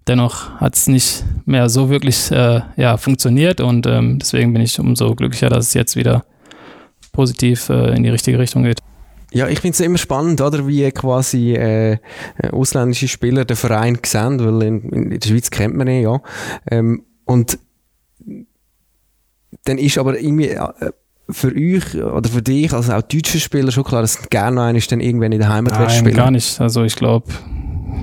Dennoch 0.08 0.52
hat 0.60 0.76
es 0.76 0.88
nicht 0.88 1.26
mehr 1.46 1.70
so 1.70 1.90
wirklich 1.90 2.32
äh, 2.32 2.62
ja, 2.78 2.98
funktioniert 2.98 3.62
und 3.62 3.88
ähm, 3.88 4.20
deswegen 4.20 4.54
bin 4.54 4.62
ich 4.62 4.80
umso 4.80 5.16
glücklicher, 5.16 5.50
dass 5.50 5.68
es 5.68 5.74
jetzt 5.74 5.96
wieder 5.96 6.24
positiv 7.14 7.70
äh, 7.70 7.96
in 7.96 8.04
die 8.04 8.10
richtige 8.10 8.38
Richtung 8.38 8.64
geht. 8.64 8.80
Ja, 9.34 9.48
ich 9.48 9.60
finde 9.60 9.74
es 9.74 9.80
immer 9.82 9.98
spannend, 9.98 10.40
oder, 10.42 10.68
wie 10.68 10.90
quasi 10.92 11.54
äh, 11.54 11.98
ausländische 12.52 13.08
Spieler 13.08 13.44
den 13.44 13.58
Verein 13.58 14.00
sehen, 14.06 14.40
weil 14.40 14.64
in, 14.64 14.90
in 14.90 15.20
der 15.20 15.28
Schweiz 15.28 15.50
kennt 15.50 15.76
man 15.76 15.88
ihn 15.88 16.04
ja. 16.04 16.22
Ähm, 16.72 17.04
und 17.26 17.60
dann 19.66 19.78
ist 19.78 19.98
aber 19.98 20.20
irgendwie 20.20 20.50
äh, 20.50 20.92
für 21.30 21.54
euch 21.54 21.96
oder 21.96 22.30
für 22.30 22.42
dich, 22.42 22.72
also 22.72 22.94
auch 22.94 23.02
deutsche 23.02 23.40
Spieler, 23.40 23.72
schon 23.72 23.84
klar, 23.84 24.02
dass 24.02 24.30
gerne 24.30 24.62
einer 24.62 24.80
dann 24.80 25.02
irgendwann 25.02 25.34
in 25.34 25.40
der 25.40 25.50
Heimat 25.50 25.74
Nein, 25.74 25.90
spielen? 25.90 26.16
gar 26.16 26.32
nicht. 26.32 26.62
Also 26.62 26.84
ich 26.84 26.96
glaube, 26.96 27.28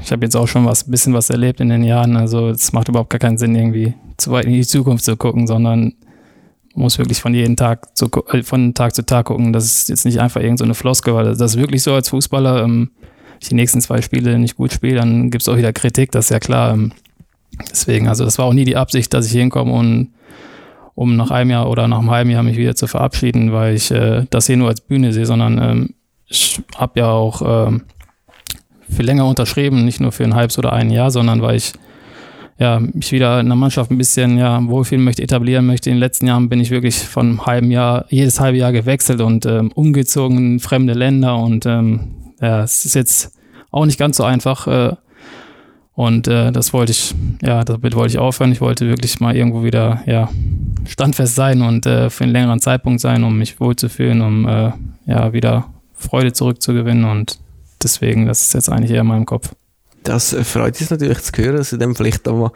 ich 0.03 0.13
habe 0.13 0.27
jetzt 0.27 0.37
auch 0.37 0.47
schon 0.47 0.67
was 0.67 0.85
bisschen 0.85 1.15
was 1.15 1.31
erlebt 1.31 1.61
in 1.61 1.71
den 1.71 1.85
Jahren. 1.85 2.17
Also 2.17 2.51
es 2.51 2.73
macht 2.73 2.89
überhaupt 2.89 3.11
gar 3.11 3.19
keinen 3.19 3.39
Sinn, 3.39 3.55
irgendwie 3.55 3.95
zu 4.19 4.31
weit 4.31 4.45
in 4.45 4.53
die 4.53 4.67
Zukunft 4.67 5.05
zu 5.05 5.17
gucken, 5.17 5.47
sondern 5.47 5.95
muss 6.75 6.99
wirklich 6.99 7.21
von 7.21 7.35
jedem 7.35 7.57
Tag 7.57 7.97
zu, 7.97 8.09
äh, 8.33 8.43
von 8.43 8.75
Tag 8.75 8.95
zu 8.95 9.05
Tag 9.05 9.27
gucken. 9.27 9.53
Das 9.53 9.65
ist 9.65 9.89
jetzt 9.89 10.05
nicht 10.05 10.21
einfach 10.21 10.41
irgendeine 10.41 10.75
so 10.75 10.81
Floskel, 10.81 11.15
weil 11.15 11.25
das 11.25 11.41
ist 11.41 11.59
wirklich 11.59 11.83
so 11.83 11.95
als 11.95 12.09
Fußballer, 12.09 12.63
ähm, 12.63 12.91
ich 13.41 13.49
die 13.49 13.55
nächsten 13.55 13.81
zwei 13.81 14.01
Spiele 14.03 14.39
nicht 14.39 14.57
gut 14.57 14.73
spiele, 14.73 14.97
dann 14.97 15.31
gibt 15.31 15.43
es 15.43 15.49
auch 15.49 15.57
wieder 15.57 15.73
Kritik, 15.73 16.13
das 16.13 16.27
ist 16.27 16.31
ja 16.31 16.41
klar. 16.41 16.75
Ähm, 16.75 16.93
deswegen, 17.71 18.09
also 18.09 18.25
das 18.25 18.39
war 18.39 18.47
auch 18.47 18.53
nie 18.53 18.65
die 18.65 18.77
Absicht, 18.77 19.13
dass 19.15 19.27
ich 19.27 19.33
hinkomme 19.33 19.73
und 19.73 20.11
um 20.95 21.17
nach 21.17 21.31
einem 21.31 21.51
Jahr 21.51 21.69
oder 21.69 21.89
nach 21.89 21.99
einem 21.99 22.11
halben 22.11 22.31
Jahr 22.31 22.43
mich 22.43 22.57
wieder 22.57 22.77
zu 22.77 22.87
verabschieden, 22.87 23.53
weil 23.53 23.75
ich 23.75 23.91
äh, 23.91 24.27
das 24.31 24.47
hier 24.47 24.57
nur 24.57 24.69
als 24.69 24.81
Bühne 24.81 25.13
sehe, 25.13 25.27
sondern 25.27 25.59
ähm, 25.59 25.95
ich 26.27 26.61
habe 26.77 27.01
ja 27.01 27.11
auch 27.11 27.43
ähm, 27.69 27.83
für 28.89 29.03
länger 29.03 29.27
unterschrieben, 29.27 29.85
nicht 29.85 30.01
nur 30.01 30.13
für 30.13 30.25
ein 30.25 30.35
halbes 30.35 30.59
oder 30.59 30.73
ein 30.73 30.91
Jahr, 30.91 31.11
sondern 31.11 31.43
weil 31.43 31.57
ich 31.57 31.73
ja, 32.59 32.79
mich 32.81 33.11
wieder 33.13 33.41
in 33.41 33.47
der 33.47 33.57
Mannschaft 33.57 33.91
ein 33.91 33.99
bisschen 33.99 34.39
ja, 34.39 34.65
wohlfühlen 34.67 35.05
möchte, 35.05 35.23
etablieren 35.23 35.67
möchte. 35.67 35.91
In 35.91 35.97
den 35.97 36.01
letzten 36.01 36.27
Jahren 36.27 36.49
bin 36.49 36.61
ich 36.61 36.71
wirklich 36.71 36.97
von 36.99 37.27
einem 37.27 37.47
halben 37.47 37.71
Jahr, 37.71 38.07
jedes 38.09 38.39
halbe 38.41 38.59
Jahr 38.59 38.73
gewechselt 38.73 39.21
und 39.21 39.45
ähm, 39.47 39.73
umgezogen 39.73 40.39
in 40.39 40.61
fremde 40.61 40.93
Länder 40.93 41.37
und 41.37 41.67
ähm, 41.67 42.15
ja, 42.41 42.63
es 42.63 42.85
ist 42.85 42.95
jetzt 42.95 43.33
auch 43.71 43.87
nicht 43.87 43.99
ganz 43.99 44.17
so 44.19 44.25
einfach. 44.25 44.67
Äh, 44.67 44.97
und 45.95 46.27
äh, 46.27 46.51
das 46.51 46.73
wollte 46.73 46.93
ich, 46.93 47.15
ja, 47.41 47.63
damit 47.63 47.95
wollte 47.95 48.15
ich 48.15 48.19
aufhören. 48.19 48.51
Ich 48.51 48.61
wollte 48.61 48.89
wirklich 48.89 49.21
mal 49.21 49.37
irgendwo 49.37 49.63
wieder, 49.63 50.03
ja, 50.07 50.29
standfest 50.87 51.37
sein 51.37 51.63
und 51.63 51.87
äh, 51.87 52.11
für 52.11 52.25
einen 52.25 52.33
längeren 52.33 52.61
Zeitpunkt 52.61 53.01
sein, 53.01 53.23
um 53.23 53.39
mich 53.39 53.61
wohlzufühlen, 53.61 54.21
um 54.21 54.49
äh, 54.49 54.73
ja, 55.07 55.33
wieder 55.33 55.69
Freude 55.95 56.33
zurückzugewinnen. 56.33 57.05
Und 57.05 57.39
deswegen, 57.83 58.27
das 58.27 58.43
ist 58.43 58.55
jetzt 58.55 58.71
eigentlich 58.71 58.91
eher 58.91 59.03
in 59.03 59.07
meinem 59.07 59.27
Kopf. 59.27 59.55
Das 60.05 60.33
äh, 60.33 60.45
freut 60.45 60.81
uns 60.81 60.91
natürlich 60.91 61.21
zu 61.23 61.33
hören, 61.43 61.57
dass 61.57 61.71
du 61.71 61.79
dann 61.79 61.95
vielleicht 61.95 62.29
auch 62.29 62.39
mal, 62.39 62.53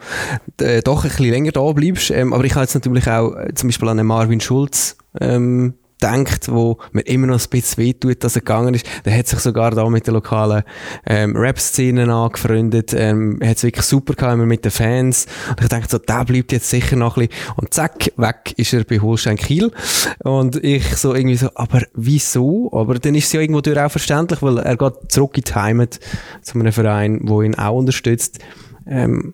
äh, 0.65 0.81
doch 0.81 1.03
ein 1.03 1.09
bisschen 1.09 1.29
länger 1.29 1.51
da 1.51 1.71
bleibst. 1.71 2.11
Ähm, 2.11 2.31
aber 2.33 2.45
ich 2.45 2.53
habe 2.53 2.61
jetzt 2.61 2.75
natürlich 2.75 3.07
auch 3.07 3.35
äh, 3.35 3.53
zum 3.53 3.69
Beispiel 3.69 3.89
an 3.89 4.05
Marvin 4.05 4.39
Schulz 4.39 4.97
ähm, 5.19 5.73
denkt, 6.01 6.51
wo 6.51 6.77
mir 6.91 7.01
immer 7.01 7.27
noch 7.27 7.39
ein 7.39 7.49
bisschen 7.49 7.83
wehtut, 7.83 8.23
dass 8.23 8.35
er 8.35 8.41
gegangen 8.41 8.73
ist. 8.73 8.85
Der 9.05 9.17
hat 9.17 9.27
sich 9.27 9.39
sogar 9.39 9.71
da 9.71 9.89
mit 9.89 10.07
der 10.07 10.13
lokalen 10.13 10.63
ähm, 11.05 11.35
Rap-Szenen 11.35 12.09
angefreundet. 12.09 12.93
Ähm, 12.93 13.39
hat 13.43 13.57
es 13.57 13.63
wirklich 13.63 13.85
super 13.85 14.13
gehabt, 14.13 14.33
immer 14.33 14.45
mit 14.45 14.63
den 14.63 14.71
Fans. 14.71 15.27
Und 15.49 15.61
ich 15.61 15.69
denke 15.69 15.87
so, 15.89 15.97
der 15.97 16.25
bleibt 16.25 16.51
jetzt 16.51 16.69
sicher 16.69 16.95
noch 16.95 17.17
ein 17.17 17.27
bisschen. 17.27 17.53
Und 17.57 17.73
zack, 17.73 18.11
weg 18.17 18.53
ist 18.57 18.73
er 18.73 18.83
bei 18.83 18.99
Holstein 18.99 19.37
Kiel. 19.37 19.71
Und 20.19 20.63
ich 20.63 20.95
so 20.95 21.13
irgendwie 21.13 21.37
so, 21.37 21.49
aber 21.55 21.81
wieso? 21.93 22.71
Aber 22.73 22.95
dann 22.99 23.15
ist 23.15 23.25
es 23.25 23.33
ja 23.33 23.41
irgendwo 23.41 23.61
durch 23.61 23.79
auch 23.79 23.91
verständlich, 23.91 24.41
weil 24.41 24.57
er 24.59 24.77
geht 24.77 25.11
zurück 25.11 25.37
in 25.37 25.43
die 25.43 25.53
Heimat 25.53 25.99
zu 26.41 26.59
einem 26.59 26.71
Verein, 26.71 27.21
wo 27.23 27.41
ihn 27.41 27.55
auch 27.55 27.77
unterstützt. 27.77 28.39
Ähm, 28.87 29.33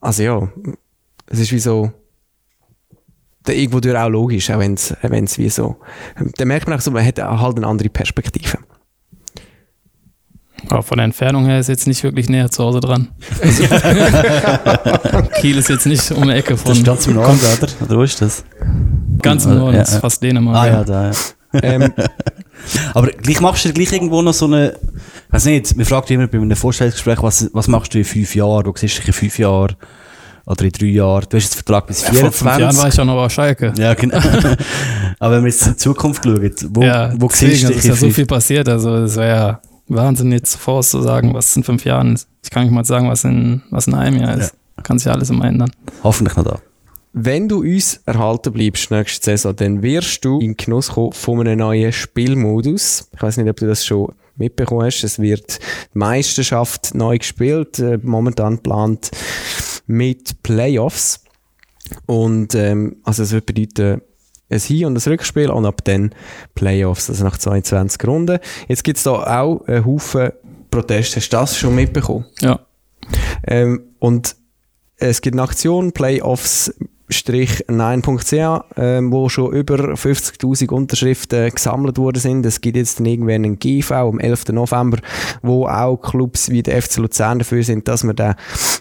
also 0.00 0.22
ja, 0.22 0.48
es 1.26 1.40
ist 1.40 1.52
wie 1.52 1.58
so, 1.58 1.92
irgendwo 3.52 3.80
durch 3.80 3.96
auch 3.96 4.08
logisch, 4.08 4.50
auch 4.50 4.58
wenn 4.58 4.74
es 4.74 5.38
wie 5.38 5.48
so. 5.48 5.76
Da 6.36 6.44
merkt 6.44 6.68
man 6.68 6.78
auch 6.78 6.82
so, 6.82 6.90
man 6.90 7.04
hat 7.04 7.18
halt 7.20 7.56
eine 7.56 7.66
andere 7.66 7.88
Perspektive. 7.88 8.58
Aber 10.68 10.82
von 10.82 10.96
der 10.96 11.04
Entfernung 11.04 11.46
her 11.46 11.60
ist 11.60 11.68
jetzt 11.68 11.86
nicht 11.86 12.02
wirklich 12.02 12.28
näher 12.28 12.50
zu 12.50 12.64
Hause 12.64 12.80
dran. 12.80 13.08
Kiel 15.40 15.58
ist 15.58 15.68
jetzt 15.68 15.86
nicht 15.86 16.10
um 16.10 16.24
die 16.24 16.30
Ecke 16.30 16.56
von. 16.56 16.70
Das 16.70 16.78
ist 16.78 16.86
ganz 16.86 17.06
im 17.06 17.14
Norden, 17.14 17.38
oder? 17.38 17.68
Oder 17.82 17.98
wo 17.98 18.02
ist 18.02 18.20
das? 18.20 18.44
Ganz 19.22 19.44
im 19.44 19.58
Norden, 19.58 19.76
Ja, 19.76 19.82
ist 19.82 19.94
ja. 19.94 20.00
fast 20.00 20.22
Dänemark. 20.22 20.56
Ah 20.56 20.66
ja. 20.66 20.72
ja, 20.72 20.84
da, 20.84 21.10
ja. 21.10 21.12
ähm, 21.62 21.92
Aber 22.94 23.08
gleich 23.08 23.40
machst 23.40 23.64
du 23.64 23.72
gleich 23.72 23.92
irgendwo 23.92 24.22
noch 24.22 24.34
so 24.34 24.46
eine, 24.46 24.74
weiß 25.30 25.44
nicht, 25.46 25.76
mir 25.76 25.84
fragt 25.84 26.10
immer 26.10 26.26
bei 26.26 26.38
einem 26.38 26.56
Vorstellungsgespräch, 26.56 27.22
was, 27.22 27.50
was 27.52 27.68
machst 27.68 27.94
du 27.94 27.98
in 27.98 28.04
fünf 28.04 28.34
Jahren, 28.34 28.66
wo 28.66 28.72
siehst 28.74 28.96
du 28.96 29.00
dich 29.00 29.08
in 29.08 29.12
fünf 29.14 29.38
Jahren 29.38 29.76
oder 30.46 30.64
in 30.64 30.72
drei 30.72 30.86
Jahren? 30.86 31.26
Du 31.28 31.36
hast 31.36 31.44
jetzt 31.44 31.54
einen 31.54 31.64
Vertrag 31.64 31.86
bis 31.86 32.02
Ja, 32.02 32.30
vor 32.30 32.46
Jahren 32.46 32.60
war 32.76 32.90
24. 32.90 32.94
ich 32.94 33.00
auch 33.00 33.04
noch 33.04 33.30
Schalke. 33.30 33.72
Ja, 33.76 33.94
genau. 33.94 34.18
Aber 35.18 35.36
wenn 35.36 35.44
wir 35.44 35.50
jetzt 35.50 35.66
in 35.66 35.72
die 35.72 35.78
Zukunft 35.78 36.24
schauen, 36.24 36.54
wo, 36.70 36.82
ja, 36.82 37.12
wo 37.20 37.28
deswegen, 37.28 37.52
siehst 37.52 37.62
du 37.64 37.66
es 37.68 37.68
dich 37.68 37.78
ist 37.78 37.84
ja 37.86 37.94
so 37.94 38.10
viel 38.10 38.26
passiert. 38.26 38.68
Also 38.68 38.94
es 38.96 39.16
wäre 39.16 39.36
ja 39.36 39.60
Wahnsinn 39.88 40.32
jetzt 40.32 40.56
vorauszusagen, 40.56 41.34
was 41.34 41.54
in 41.56 41.64
fünf 41.64 41.84
Jahren 41.84 42.14
ist. 42.14 42.28
Ich 42.42 42.50
kann 42.50 42.62
nicht 42.62 42.72
mal 42.72 42.84
sagen, 42.84 43.08
was 43.08 43.24
in, 43.24 43.62
was 43.70 43.86
in 43.86 43.94
einem 43.94 44.20
Jahr 44.20 44.36
ist. 44.38 44.54
Kann 44.82 44.98
sich 44.98 45.06
ja 45.06 45.12
alles 45.12 45.30
immer 45.30 45.46
ändern. 45.46 45.70
Hoffentlich 46.04 46.36
noch 46.36 46.44
da. 46.44 46.58
Wenn 47.12 47.48
du 47.48 47.62
uns 47.62 48.00
erhalten 48.04 48.52
bleibst 48.52 48.90
nächste 48.90 49.24
Saison, 49.24 49.56
dann 49.56 49.82
wirst 49.82 50.22
du 50.24 50.38
in 50.38 50.56
Genuss 50.56 50.90
kommen 50.90 51.12
von 51.12 51.40
einem 51.40 51.58
neuen 51.58 51.90
Spielmodus. 51.92 53.08
Ich 53.14 53.22
weiß 53.22 53.38
nicht, 53.38 53.48
ob 53.48 53.56
du 53.56 53.66
das 53.66 53.86
schon 53.86 54.12
mitbekommen 54.36 54.84
hast. 54.84 55.02
Es 55.02 55.18
wird 55.18 55.58
die 55.94 55.98
Meisterschaft 55.98 56.94
neu 56.94 57.16
gespielt, 57.16 57.78
äh, 57.78 57.98
momentan 58.02 58.56
geplant 58.56 59.10
mit 59.86 60.42
Playoffs. 60.42 61.24
Und 62.06 62.54
ähm, 62.54 62.96
also 63.04 63.22
es 63.22 63.32
wird 63.32 63.46
bedeuten, 63.46 64.02
ein 64.48 64.60
Hin- 64.60 64.86
und 64.86 64.96
ein 64.96 65.12
Rückspiel 65.12 65.50
und 65.50 65.66
ab 65.66 65.82
dann 65.84 66.14
Playoffs, 66.54 67.10
also 67.10 67.24
nach 67.24 67.38
22 67.38 68.06
Runden. 68.06 68.38
Jetzt 68.68 68.84
gibt 68.84 68.98
es 68.98 69.04
da 69.04 69.40
auch 69.40 69.66
einen 69.66 69.84
Haufen 69.84 70.30
Proteste. 70.70 71.16
Hast 71.16 71.32
du 71.32 71.36
das 71.36 71.56
schon 71.56 71.74
mitbekommen? 71.74 72.26
Ja. 72.40 72.60
Ähm, 73.46 73.94
und 73.98 74.36
es 74.96 75.20
gibt 75.20 75.34
eine 75.34 75.42
Aktion, 75.42 75.92
playoffs-9.ch, 77.08 78.64
ähm, 78.76 79.12
wo 79.12 79.28
schon 79.28 79.52
über 79.52 79.76
50.000 79.76 80.70
Unterschriften 80.70 81.50
gesammelt 81.50 81.98
worden 81.98 82.20
sind. 82.20 82.46
Es 82.46 82.60
gibt 82.60 82.76
jetzt 82.76 82.98
dann 82.98 83.06
irgendwann 83.06 83.44
einen 83.44 83.58
GV 83.58 83.92
am 83.92 84.18
11. 84.18 84.48
November, 84.48 84.98
wo 85.42 85.66
auch 85.66 85.96
Clubs 85.96 86.50
wie 86.50 86.62
der 86.62 86.82
FC 86.82 86.98
Luzern 86.98 87.38
dafür 87.38 87.62
sind, 87.62 87.88
dass 87.88 88.04
man 88.04 88.16
den 88.16 88.34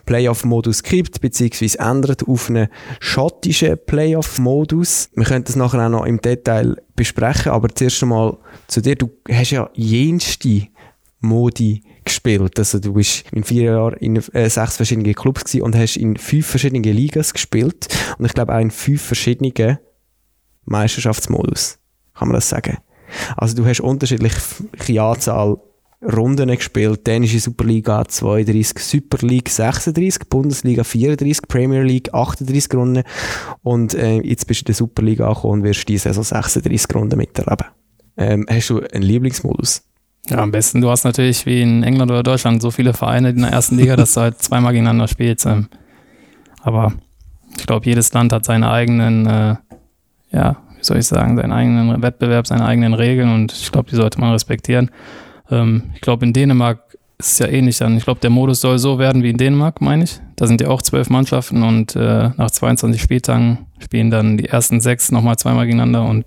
Playoff-Modus 0.05 0.83
gibt, 0.83 1.21
beziehungsweise 1.21 1.79
ändert 1.79 2.27
auf 2.27 2.49
einen 2.49 2.67
schottischen 2.99 3.77
Playoff-Modus. 3.85 5.09
Wir 5.15 5.25
können 5.25 5.43
das 5.43 5.55
nachher 5.55 5.85
auch 5.85 5.89
noch 5.89 6.05
im 6.05 6.21
Detail 6.21 6.75
besprechen, 6.95 7.51
aber 7.51 7.69
zuerst 7.69 8.01
einmal 8.03 8.37
zu 8.67 8.81
dir. 8.81 8.95
Du 8.95 9.11
hast 9.29 9.51
ja 9.51 9.69
jenste 9.73 10.67
Modi 11.19 11.83
gespielt. 12.05 12.57
Also 12.57 12.79
du 12.79 12.93
bist 12.93 13.25
in 13.31 13.43
vier 13.43 13.71
Jahren 13.71 13.97
in 13.97 14.15
äh, 14.15 14.49
sechs 14.49 14.77
verschiedenen 14.77 15.13
Clubs 15.13 15.43
gewesen 15.43 15.63
und 15.63 15.75
hast 15.75 15.97
in 15.97 16.17
fünf 16.17 16.45
verschiedenen 16.45 16.83
Ligas 16.83 17.33
gespielt 17.33 17.87
und 18.17 18.25
ich 18.25 18.33
glaube 18.33 18.55
auch 18.55 18.59
in 18.59 18.71
fünf 18.71 19.01
verschiedenen 19.01 19.79
Meisterschaftsmodus. 20.65 21.79
Kann 22.13 22.29
man 22.29 22.35
das 22.35 22.49
sagen? 22.49 22.77
Also 23.37 23.55
du 23.55 23.65
hast 23.65 23.81
unterschiedliche 23.81 25.01
Anzahl 25.01 25.57
Runden 26.01 26.49
gespielt. 26.49 27.07
Dänische 27.07 27.39
Superliga 27.39 28.05
32, 28.07 28.79
Super 28.79 29.25
League 29.25 29.49
36, 29.49 30.29
Bundesliga 30.29 30.83
34, 30.83 31.47
Premier 31.47 31.83
League 31.83 32.13
38 32.13 32.73
Runden 32.73 33.03
und 33.63 33.93
äh, 33.95 34.19
jetzt 34.21 34.45
bist 34.47 34.61
du 34.61 34.63
in 34.63 34.67
der 34.67 34.75
Superliga 34.75 35.27
angekommen 35.27 35.61
und 35.61 35.63
wirst 35.63 35.87
diese 35.87 36.09
Saison 36.09 36.23
36 36.23 36.95
Runden 36.95 37.17
miterleben. 37.17 37.67
Ähm, 38.17 38.45
hast 38.49 38.69
du 38.69 38.81
einen 38.81 39.03
Lieblingsmodus? 39.03 39.83
Ja, 40.29 40.39
am 40.39 40.51
besten, 40.51 40.81
du 40.81 40.89
hast 40.89 41.03
natürlich 41.03 41.45
wie 41.45 41.61
in 41.61 41.83
England 41.83 42.09
oder 42.11 42.23
Deutschland 42.23 42.61
so 42.61 42.71
viele 42.71 42.93
Vereine 42.93 43.29
in 43.29 43.41
der 43.41 43.51
ersten 43.51 43.77
Liga, 43.77 43.95
dass 43.95 44.13
du 44.13 44.21
halt 44.21 44.39
zweimal 44.41 44.73
gegeneinander 44.73 45.07
spielst. 45.07 45.45
ähm. 45.45 45.67
Aber 46.61 46.93
ich 47.57 47.67
glaube, 47.67 47.85
jedes 47.85 48.11
Land 48.13 48.33
hat 48.33 48.43
seine 48.43 48.71
eigenen, 48.71 49.27
äh, 49.27 49.55
ja, 50.31 50.57
wie 50.77 50.83
soll 50.83 50.97
ich 50.97 51.05
sagen, 51.05 51.37
seinen 51.37 51.51
eigenen 51.51 52.01
Wettbewerb, 52.01 52.47
seine 52.47 52.65
eigenen 52.65 52.95
Regeln 52.95 53.33
und 53.33 53.51
ich 53.51 53.71
glaube, 53.71 53.89
die 53.89 53.95
sollte 53.95 54.19
man 54.19 54.31
respektieren. 54.31 54.89
Ähm, 55.51 55.91
ich 55.93 56.01
glaube, 56.01 56.25
in 56.25 56.33
Dänemark 56.33 56.97
ist 57.19 57.33
es 57.33 57.39
ja 57.39 57.47
ähnlich 57.47 57.77
dann. 57.77 57.95
Ich 57.97 58.03
glaube, 58.03 58.19
der 58.19 58.31
Modus 58.31 58.61
soll 58.61 58.79
so 58.79 58.97
werden 58.97 59.21
wie 59.21 59.29
in 59.29 59.37
Dänemark, 59.37 59.79
meine 59.79 60.03
ich. 60.03 60.19
Da 60.35 60.47
sind 60.47 60.59
ja 60.59 60.69
auch 60.69 60.81
zwölf 60.81 61.09
Mannschaften 61.09 61.61
und 61.61 61.95
äh, 61.95 62.31
nach 62.35 62.51
22 62.51 63.01
Spieltagen 63.01 63.67
spielen 63.79 64.09
dann 64.09 64.37
die 64.37 64.49
ersten 64.49 64.81
sechs 64.81 65.11
nochmal 65.11 65.37
zweimal 65.37 65.65
gegeneinander 65.65 66.03
und 66.03 66.25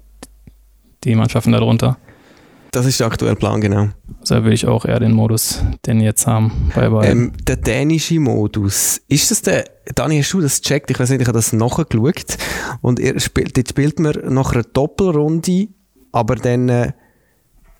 die 1.04 1.14
Mannschaften 1.14 1.52
darunter. 1.52 1.98
Das 2.78 2.86
ist 2.86 3.00
der 3.00 3.08
aktuelle 3.08 3.34
Plan, 3.34 3.60
genau. 3.60 3.88
Also 4.20 4.36
da 4.36 4.44
will 4.44 4.52
ich 4.52 4.64
auch 4.64 4.84
eher 4.84 5.00
den 5.00 5.10
Modus, 5.10 5.64
den 5.84 5.98
wir 5.98 6.04
jetzt 6.04 6.28
haben, 6.28 6.70
bei. 6.76 6.86
Ähm, 7.08 7.32
der 7.44 7.56
dänische 7.56 8.20
Modus, 8.20 9.00
ist 9.08 9.32
das 9.32 9.42
der, 9.42 9.64
Dani, 9.96 10.22
hast 10.22 10.32
du 10.32 10.40
das 10.40 10.62
gecheckt? 10.62 10.88
Ich 10.88 11.00
weiß 11.00 11.10
nicht, 11.10 11.20
ich 11.20 11.26
habe 11.26 11.36
das 11.36 11.52
nachgeschaut. 11.52 12.36
Und 12.80 13.00
er 13.00 13.18
spielt, 13.18 13.56
dort 13.56 13.68
spielt 13.68 13.98
man 13.98 14.14
nach 14.28 14.52
einer 14.52 14.62
Doppelrunde, 14.62 15.66
aber 16.12 16.36
dann, 16.36 16.68
äh, 16.68 16.92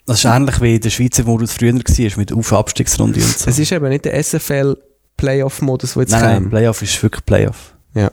Das 0.05 0.19
ist 0.19 0.25
ähnlich 0.25 0.61
wie 0.61 0.81
der 0.81 0.91
Schweizer 0.91 1.23
Modus 1.23 1.53
früher 1.53 1.75
war, 1.75 2.19
mit 2.19 2.33
Auf- 2.33 2.51
und 2.51 2.59
Abstiegsrunde 2.59 3.21
und 3.21 3.39
so. 3.39 3.49
es 3.51 3.57
ist 3.57 3.71
eben 3.71 3.89
nicht 3.89 4.05
der 4.05 4.15
SFL 4.21 4.79
Playoff-Modus, 5.17 5.95
der 5.95 6.03
jetzt 6.03 6.11
nein, 6.11 6.23
nein, 6.23 6.43
kam. 6.43 6.51
Playoff 6.51 6.83
ist 6.83 7.01
wirklich 7.01 7.25
Playoff. 7.25 7.77
Ja. 7.95 8.11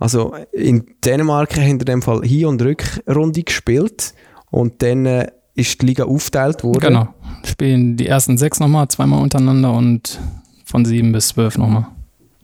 Also 0.00 0.34
in 0.50 0.86
Dänemark 1.04 1.56
haben 1.56 1.62
in 1.66 1.78
dem 1.78 2.02
Fall 2.02 2.22
Hin- 2.22 2.46
und 2.46 2.62
Rückrunde 2.62 3.44
gespielt 3.44 4.12
und 4.50 4.82
dann 4.82 5.06
äh, 5.06 5.28
ist 5.56 5.80
die 5.80 5.86
Liga 5.86 6.04
aufgeteilt 6.04 6.62
worden. 6.62 6.80
Genau. 6.80 7.08
Spielen 7.44 7.96
die 7.96 8.06
ersten 8.06 8.38
sechs 8.38 8.60
nochmal, 8.60 8.88
zweimal 8.88 9.20
untereinander 9.20 9.72
und 9.72 10.20
von 10.64 10.84
sieben 10.84 11.12
bis 11.12 11.28
zwölf 11.28 11.58
nochmal. 11.58 11.86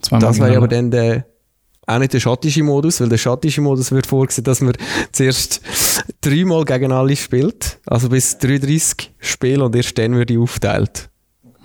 Zweimal 0.01 0.27
Das 0.27 0.39
wäre 0.39 0.57
aber 0.57 0.67
dann 0.67 0.91
der, 0.91 1.25
auch 1.85 1.99
nicht 1.99 2.13
der 2.13 2.19
schottische 2.19 2.63
Modus, 2.63 2.99
weil 2.99 3.09
der 3.09 3.17
schottische 3.17 3.61
Modus 3.61 3.91
wird 3.91 4.07
vorgesehen, 4.07 4.43
dass 4.43 4.61
man 4.61 4.73
zuerst 5.11 5.61
dreimal 6.21 6.65
gegen 6.65 6.91
alle 6.91 7.15
spielt, 7.15 7.79
also 7.85 8.09
bis 8.09 8.37
33 8.39 9.11
Spiele 9.19 9.63
und 9.63 9.75
erst 9.75 9.97
dann 9.97 10.15
wird 10.15 10.29
die 10.29 10.37
aufteilt. 10.37 11.09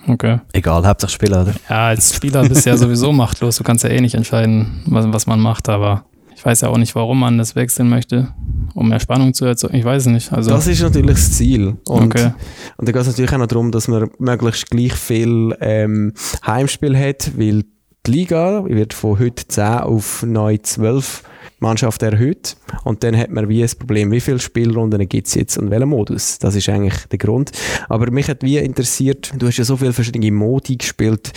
Okay. 0.06 0.40
Egal, 0.52 0.86
Hauptsache 0.86 1.12
spielen, 1.12 1.32
oder? 1.34 1.54
Ja, 1.68 1.88
als 1.88 2.14
Spieler 2.14 2.48
bist 2.48 2.64
du 2.64 2.70
ja 2.70 2.76
sowieso 2.76 3.12
machtlos. 3.12 3.56
Du 3.56 3.64
kannst 3.64 3.84
ja 3.84 3.90
eh 3.90 4.00
nicht 4.00 4.14
entscheiden, 4.14 4.82
was, 4.86 5.06
was 5.12 5.26
man 5.26 5.40
macht, 5.40 5.68
aber 5.68 6.04
ich 6.38 6.44
weiß 6.44 6.60
ja 6.60 6.68
auch 6.68 6.78
nicht, 6.78 6.94
warum 6.94 7.18
man 7.18 7.36
das 7.36 7.56
wechseln 7.56 7.88
möchte, 7.88 8.32
um 8.74 8.90
mehr 8.90 9.00
Spannung 9.00 9.34
zu 9.34 9.44
erzeugen. 9.44 9.74
Ich 9.74 9.84
weiß 9.84 10.02
es 10.02 10.06
nicht. 10.06 10.32
Also, 10.32 10.50
Das 10.50 10.68
ist 10.68 10.80
natürlich 10.80 11.16
das 11.16 11.32
Ziel. 11.32 11.78
Und, 11.88 12.14
okay. 12.14 12.30
und 12.76 12.86
da 12.88 12.92
geht 12.92 13.00
es 13.00 13.08
natürlich 13.08 13.32
auch 13.32 13.38
noch 13.38 13.48
darum, 13.48 13.72
dass 13.72 13.88
man 13.88 14.08
möglichst 14.20 14.70
gleich 14.70 14.92
viel 14.92 15.56
ähm, 15.60 16.12
Heimspiel 16.46 16.96
hat, 16.96 17.32
weil 17.36 17.64
die 18.06 18.10
Liga 18.12 18.64
wird 18.66 18.94
von 18.94 19.18
heute 19.18 19.48
10 19.48 19.64
auf 19.64 20.22
neu 20.22 20.58
12 20.58 21.24
Mannschaften 21.58 22.12
erhöht. 22.12 22.56
Und 22.84 23.02
dann 23.02 23.16
hat 23.16 23.30
man 23.30 23.48
wie 23.48 23.64
ein 23.64 23.70
Problem, 23.76 24.12
wie 24.12 24.20
viele 24.20 24.38
Spielrunden 24.38 25.08
gibt 25.08 25.26
es 25.26 25.34
jetzt 25.34 25.58
und 25.58 25.72
welchen 25.72 25.88
Modus. 25.88 26.38
Das 26.38 26.54
ist 26.54 26.68
eigentlich 26.68 27.04
der 27.06 27.18
Grund. 27.18 27.50
Aber 27.88 28.12
mich 28.12 28.28
hat 28.28 28.44
wie 28.44 28.58
interessiert, 28.58 29.32
du 29.36 29.48
hast 29.48 29.56
ja 29.56 29.64
so 29.64 29.76
viele 29.76 29.92
verschiedene 29.92 30.30
Modi 30.30 30.76
gespielt, 30.76 31.32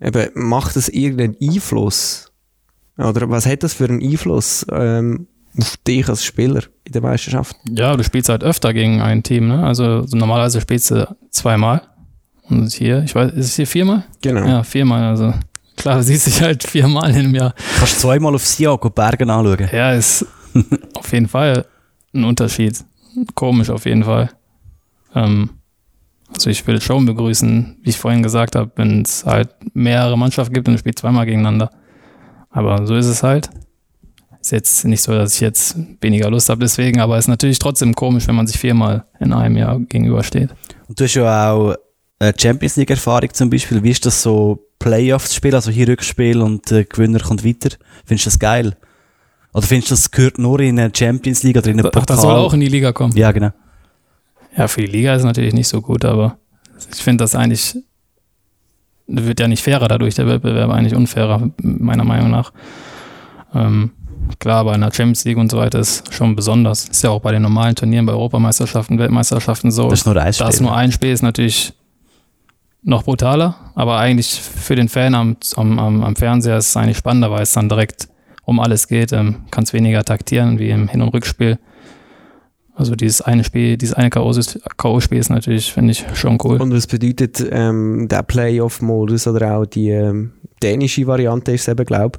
eben, 0.00 0.30
macht 0.34 0.76
das 0.76 0.88
irgendeinen 0.88 1.36
Einfluss? 1.42 2.30
Oder 2.96 3.28
was 3.28 3.46
hat 3.46 3.62
das 3.62 3.74
für 3.74 3.88
einen 3.88 4.02
Einfluss 4.02 4.64
ähm, 4.70 5.26
auf 5.58 5.76
dich 5.78 6.08
als 6.08 6.24
Spieler 6.24 6.62
in 6.84 6.92
der 6.92 7.02
Meisterschaft? 7.02 7.56
Ja, 7.68 7.96
du 7.96 8.04
spielst 8.04 8.28
halt 8.28 8.44
öfter 8.44 8.72
gegen 8.72 9.00
ein 9.00 9.22
Team, 9.22 9.48
ne? 9.48 9.64
Also 9.64 10.06
so 10.06 10.16
normalerweise 10.16 10.60
spielst 10.60 10.90
du 10.90 11.16
zweimal. 11.30 11.82
Und 12.48 12.72
hier, 12.72 13.02
ich 13.02 13.14
weiß, 13.14 13.32
ist 13.32 13.46
es 13.46 13.56
hier 13.56 13.66
viermal? 13.66 14.04
Genau. 14.22 14.46
Ja, 14.46 14.62
viermal. 14.62 15.04
Also 15.04 15.34
klar, 15.76 15.96
du 15.96 16.02
siehst 16.04 16.26
dich 16.26 16.40
halt 16.40 16.62
viermal 16.62 17.10
in 17.10 17.16
einem 17.16 17.34
Jahr. 17.34 17.54
Kannst 17.78 18.00
zweimal 18.00 18.34
auf 18.34 18.46
Sion 18.46 18.78
und 18.78 18.94
Bergen 18.94 19.30
anschauen. 19.30 19.68
Ja, 19.72 19.92
ist 19.92 20.26
auf 20.94 21.12
jeden 21.12 21.28
Fall 21.28 21.66
ein 22.14 22.24
Unterschied. 22.24 22.84
Komisch 23.34 23.70
auf 23.70 23.86
jeden 23.86 24.04
Fall. 24.04 24.30
Ähm, 25.14 25.50
also 26.28 26.50
ich 26.50 26.66
würde 26.66 26.80
schon 26.80 27.06
begrüßen, 27.06 27.78
wie 27.82 27.90
ich 27.90 27.98
vorhin 27.98 28.22
gesagt 28.22 28.56
habe, 28.56 28.70
wenn 28.76 29.02
es 29.02 29.24
halt 29.24 29.50
mehrere 29.72 30.18
Mannschaften 30.18 30.54
gibt 30.54 30.68
und 30.68 30.74
du 30.74 30.78
spielst 30.78 30.98
zweimal 31.00 31.26
gegeneinander. 31.26 31.70
Aber 32.54 32.86
so 32.86 32.94
ist 32.94 33.06
es 33.06 33.22
halt. 33.22 33.50
Ist 34.40 34.52
jetzt 34.52 34.84
nicht 34.84 35.02
so, 35.02 35.12
dass 35.12 35.34
ich 35.34 35.40
jetzt 35.40 35.76
weniger 36.00 36.30
Lust 36.30 36.48
habe 36.48 36.60
deswegen, 36.60 37.00
aber 37.00 37.18
ist 37.18 37.28
natürlich 37.28 37.58
trotzdem 37.58 37.94
komisch, 37.94 38.28
wenn 38.28 38.34
man 38.34 38.46
sich 38.46 38.58
viermal 38.58 39.04
in 39.18 39.32
einem 39.32 39.56
Jahr 39.56 39.80
gegenübersteht. 39.80 40.50
Und 40.86 41.00
du 41.00 41.04
hast 41.04 41.14
ja 41.14 41.52
auch 41.52 41.74
eine 42.18 42.32
Champions 42.38 42.76
League 42.76 42.90
Erfahrung 42.90 43.32
zum 43.32 43.50
Beispiel. 43.50 43.82
Wie 43.82 43.90
ist 43.90 44.06
das 44.06 44.22
so, 44.22 44.64
Playoffs 44.78 45.30
zu 45.30 45.36
spielen, 45.36 45.54
also 45.54 45.70
hier 45.70 45.88
Rückspiel 45.88 46.40
und 46.42 46.70
der 46.70 46.84
Gewinner 46.84 47.18
kommt 47.18 47.44
weiter? 47.44 47.70
Findest 48.04 48.26
du 48.26 48.30
das 48.30 48.38
geil? 48.38 48.76
Oder 49.54 49.66
findest 49.66 49.90
du, 49.90 49.94
das 49.94 50.10
gehört 50.10 50.38
nur 50.38 50.60
in 50.60 50.78
eine 50.78 50.92
Champions 50.94 51.42
League 51.42 51.56
oder 51.56 51.68
in 51.68 51.80
Ach, 51.80 51.84
Pokal? 51.84 52.04
das 52.06 52.20
soll 52.20 52.34
auch 52.34 52.52
in 52.52 52.60
die 52.60 52.68
Liga 52.68 52.92
kommen. 52.92 53.16
Ja, 53.16 53.32
genau. 53.32 53.50
Ja, 54.56 54.68
für 54.68 54.82
die 54.82 54.88
Liga 54.88 55.14
ist 55.14 55.20
es 55.20 55.24
natürlich 55.24 55.54
nicht 55.54 55.68
so 55.68 55.80
gut, 55.80 56.04
aber 56.04 56.36
ich 56.92 57.02
finde 57.02 57.24
das 57.24 57.34
eigentlich, 57.34 57.76
wird 59.06 59.40
ja 59.40 59.48
nicht 59.48 59.62
fairer 59.62 59.88
dadurch, 59.88 60.14
der 60.14 60.26
Wettbewerb 60.26 60.70
eigentlich 60.70 60.94
unfairer, 60.94 61.50
meiner 61.58 62.04
Meinung 62.04 62.30
nach. 62.30 62.52
Ähm, 63.54 63.90
klar, 64.38 64.64
bei 64.64 64.72
einer 64.72 64.92
Champions 64.92 65.24
League 65.24 65.36
und 65.36 65.50
so 65.50 65.58
weiter 65.58 65.78
ist 65.78 66.12
schon 66.12 66.34
besonders. 66.36 66.88
Ist 66.88 67.04
ja 67.04 67.10
auch 67.10 67.20
bei 67.20 67.32
den 67.32 67.42
normalen 67.42 67.74
Turnieren, 67.74 68.06
bei 68.06 68.12
Europameisterschaften, 68.12 68.98
Weltmeisterschaften 68.98 69.70
so. 69.70 69.88
Das 69.88 70.00
ist 70.00 70.06
nur 70.06 70.16
ein 70.16 70.32
Spiel. 70.32 70.46
dass 70.46 70.60
nur 70.60 70.76
ein 70.76 70.92
Spiel 70.92 71.10
ist 71.10 71.22
natürlich 71.22 71.74
noch 72.82 73.04
brutaler, 73.04 73.56
aber 73.74 73.98
eigentlich 73.98 74.40
für 74.40 74.76
den 74.76 74.88
Fan 74.88 75.14
am, 75.14 75.36
am, 75.56 75.78
am, 75.78 76.16
Fernseher 76.16 76.58
ist 76.58 76.68
es 76.68 76.76
eigentlich 76.76 76.98
spannender, 76.98 77.30
weil 77.30 77.42
es 77.42 77.52
dann 77.52 77.68
direkt 77.68 78.08
um 78.44 78.60
alles 78.60 78.88
geht. 78.88 79.12
Ähm, 79.12 79.44
Kann 79.50 79.64
es 79.64 79.72
weniger 79.72 80.04
taktieren 80.04 80.58
wie 80.58 80.70
im 80.70 80.88
Hin- 80.88 81.00
und 81.00 81.08
Rückspiel. 81.08 81.58
Also 82.74 82.96
dieses 82.96 83.20
eine 83.20 83.44
Spiel, 83.44 83.76
dieses 83.76 83.94
eine 83.94 84.10
K.O.-Spiel 84.10 85.18
ist 85.18 85.30
natürlich, 85.30 85.72
finde 85.72 85.92
ich, 85.92 86.04
schon 86.14 86.38
cool. 86.42 86.60
Und 86.60 86.74
was 86.74 86.86
bedeutet 86.86 87.44
ähm, 87.50 88.08
der 88.08 88.22
Playoff-Modus 88.24 89.28
oder 89.28 89.56
auch 89.58 89.66
die 89.66 89.90
ähm, 89.90 90.32
dänische 90.62 91.06
Variante 91.06 91.52
ist 91.52 91.68
eben, 91.68 91.84
glaube 91.86 92.18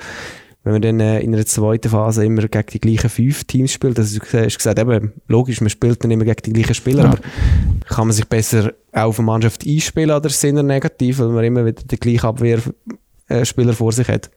wenn 0.65 0.73
man 0.73 0.81
dann 0.81 0.99
äh, 0.99 1.19
in 1.19 1.33
einer 1.33 1.45
zweiten 1.45 1.89
Phase 1.89 2.25
immer 2.25 2.41
gegen 2.47 2.65
die 2.73 2.79
gleichen 2.79 3.09
fünf 3.09 3.43
Teams 3.43 3.71
spielt, 3.71 3.99
also 3.99 4.17
du 4.17 4.25
hast 4.25 4.57
gesagt, 4.57 4.79
eben, 4.79 5.13
logisch, 5.27 5.61
man 5.61 5.69
spielt 5.69 6.03
dann 6.03 6.09
immer 6.09 6.25
gegen 6.25 6.41
die 6.41 6.53
gleichen 6.53 6.73
Spieler, 6.73 7.03
Ja. 7.03 7.09
aber 7.11 7.19
kann 7.87 8.07
man 8.07 8.15
sich 8.15 8.27
besser 8.27 8.73
auf 8.91 9.19
eine 9.19 9.27
Mannschaft 9.27 9.63
einspielen 9.65 10.09
oder 10.09 10.27
sind 10.29 10.57
er 10.57 10.63
negativ, 10.63 11.19
weil 11.19 11.27
man 11.27 11.43
immer 11.43 11.65
wieder 11.67 11.83
den 11.83 11.99
gleichen 11.99 12.25
Abwehrspieler 12.25 13.73
vor 13.73 13.91
sich 13.91 14.07
hat? 14.07 14.31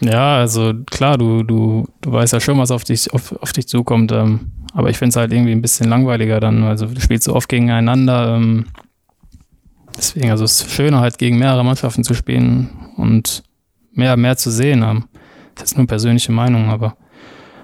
Ja, 0.00 0.38
also 0.38 0.72
klar, 0.90 1.16
du, 1.16 1.42
du, 1.42 1.86
du 2.00 2.12
weißt 2.12 2.32
ja 2.32 2.40
schon, 2.40 2.58
was 2.58 2.70
auf 2.70 2.84
dich, 2.84 3.12
auf, 3.12 3.32
auf 3.40 3.52
dich 3.52 3.68
zukommt. 3.68 4.12
Ähm, 4.12 4.52
aber 4.74 4.90
ich 4.90 4.98
finde 4.98 5.10
es 5.10 5.16
halt 5.16 5.32
irgendwie 5.32 5.52
ein 5.52 5.62
bisschen 5.62 5.88
langweiliger 5.88 6.40
dann. 6.40 6.64
Also 6.64 6.86
du 6.86 7.00
spielst 7.00 7.24
so 7.24 7.34
oft 7.34 7.48
gegeneinander. 7.48 8.34
Ähm, 8.36 8.66
deswegen, 9.96 10.30
also 10.30 10.44
es 10.44 10.62
ist 10.62 10.70
schöner 10.70 11.00
halt 11.00 11.18
gegen 11.18 11.38
mehrere 11.38 11.64
Mannschaften 11.64 12.04
zu 12.04 12.14
spielen 12.14 12.70
und 12.96 13.42
mehr, 13.92 14.16
mehr 14.16 14.36
zu 14.36 14.50
sehen. 14.50 14.82
Ähm, 14.82 15.04
das 15.54 15.72
ist 15.72 15.76
nur 15.78 15.86
persönliche 15.86 16.32
Meinung, 16.32 16.70
aber 16.70 16.96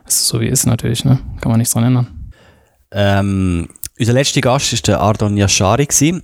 es 0.06 0.16
ist 0.16 0.28
so 0.28 0.40
wie 0.40 0.46
es 0.46 0.60
ist 0.60 0.66
natürlich, 0.66 1.04
ne? 1.04 1.18
Kann 1.40 1.50
man 1.50 1.58
nichts 1.58 1.72
dran 1.72 1.84
ändern. 1.84 2.30
Ähm, 2.90 3.68
unser 3.98 4.12
letzter 4.12 4.40
Gast 4.40 4.72
war 4.72 4.80
der 4.86 5.00
Ardon 5.00 5.36
Yashari. 5.36 5.86
gewesen. 5.86 6.22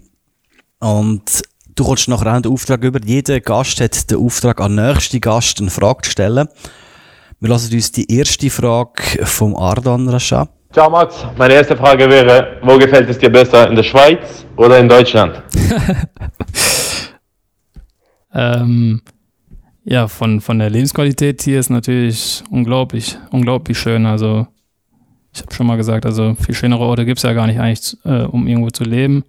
Und 0.81 1.43
du 1.75 1.85
kommst 1.85 2.09
nachher 2.09 2.41
den 2.41 2.53
Auftrag 2.53 2.83
über. 2.85 3.01
Jeder 3.05 3.41
Gast 3.41 3.81
hat 3.81 4.11
den 4.11 4.19
Auftrag, 4.19 4.61
an 4.61 4.77
den 4.77 4.87
nächsten 4.87 5.21
Gast 5.21 5.61
eine 5.61 5.71
Frage 5.71 6.03
zu 6.03 6.11
stellen. 6.11 6.49
Wir 7.41 7.49
lassen 7.49 7.75
uns 7.75 7.93
die 7.93 8.11
erste 8.11 8.51
Frage 8.51 9.25
vom 9.25 9.57
Ardon 9.57 10.09
Rasha. 10.09 10.49
Ciao 10.73 10.91
Max, 10.91 11.25
meine 11.37 11.55
erste 11.55 11.77
Frage 11.77 12.09
wäre, 12.11 12.59
wo 12.63 12.77
gefällt 12.79 13.09
es 13.09 13.19
dir 13.19 13.31
besser, 13.31 13.69
in 13.69 13.77
der 13.77 13.85
Schweiz 13.85 14.45
oder 14.57 14.79
in 14.79 14.89
Deutschland? 14.89 15.43
Ähm, 18.35 19.01
ja, 19.85 20.09
von, 20.09 20.41
von 20.41 20.59
der 20.59 20.71
Lebensqualität 20.71 21.43
hier 21.43 21.61
ist 21.61 21.71
natürlich 21.71 22.43
unglaublich, 22.51 23.17
unglaublich 23.31 23.79
schön. 23.79 24.07
Also 24.07 24.47
ich 25.33 25.43
habe 25.43 25.55
schon 25.55 25.67
mal 25.67 25.77
gesagt, 25.77 26.05
also 26.05 26.35
viel 26.35 26.55
schönere 26.55 26.81
Orte 26.81 27.05
gibt 27.05 27.19
es 27.19 27.23
ja 27.23 27.33
gar 27.33 27.47
nicht 27.47 27.61
eigentlich, 27.61 27.97
äh, 28.05 28.25
um 28.25 28.47
irgendwo 28.47 28.71
zu 28.71 28.85
leben. 28.85 29.25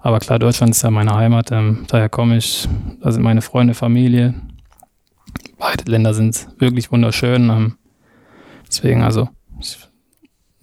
Aber 0.00 0.20
klar, 0.20 0.38
Deutschland 0.38 0.72
ist 0.72 0.82
ja 0.82 0.90
meine 0.90 1.14
Heimat, 1.14 1.50
ähm, 1.50 1.84
daher 1.88 2.08
komme 2.08 2.36
ich, 2.36 2.68
da 3.00 3.10
sind 3.10 3.22
meine 3.22 3.42
Freunde, 3.42 3.74
Familie. 3.74 4.34
Beide 5.58 5.90
Länder 5.90 6.14
sind 6.14 6.48
wirklich 6.58 6.92
wunderschön. 6.92 7.50
Ähm, 7.50 7.76
deswegen, 8.66 9.02
also 9.02 9.28
ich, 9.58 9.78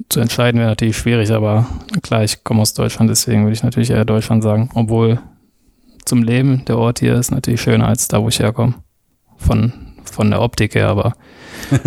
zu 0.09 0.19
entscheiden 0.19 0.59
wäre 0.59 0.69
natürlich 0.69 0.97
schwierig, 0.97 1.31
aber 1.31 1.67
klar, 2.01 2.23
ich 2.23 2.43
komme 2.43 2.61
aus 2.61 2.73
Deutschland, 2.73 3.09
deswegen 3.09 3.43
würde 3.43 3.53
ich 3.53 3.63
natürlich 3.63 3.89
eher 3.89 4.05
Deutschland 4.05 4.43
sagen, 4.43 4.69
obwohl 4.73 5.19
zum 6.05 6.23
Leben. 6.23 6.63
Der 6.65 6.77
Ort 6.77 6.99
hier 6.99 7.15
ist 7.15 7.31
natürlich 7.31 7.61
schöner 7.61 7.87
als 7.87 8.07
da, 8.07 8.21
wo 8.21 8.29
ich 8.29 8.39
herkomme. 8.39 8.75
Von, 9.37 9.73
von 10.05 10.29
der 10.29 10.41
Optik 10.41 10.75
her, 10.75 10.87
aber 10.87 11.13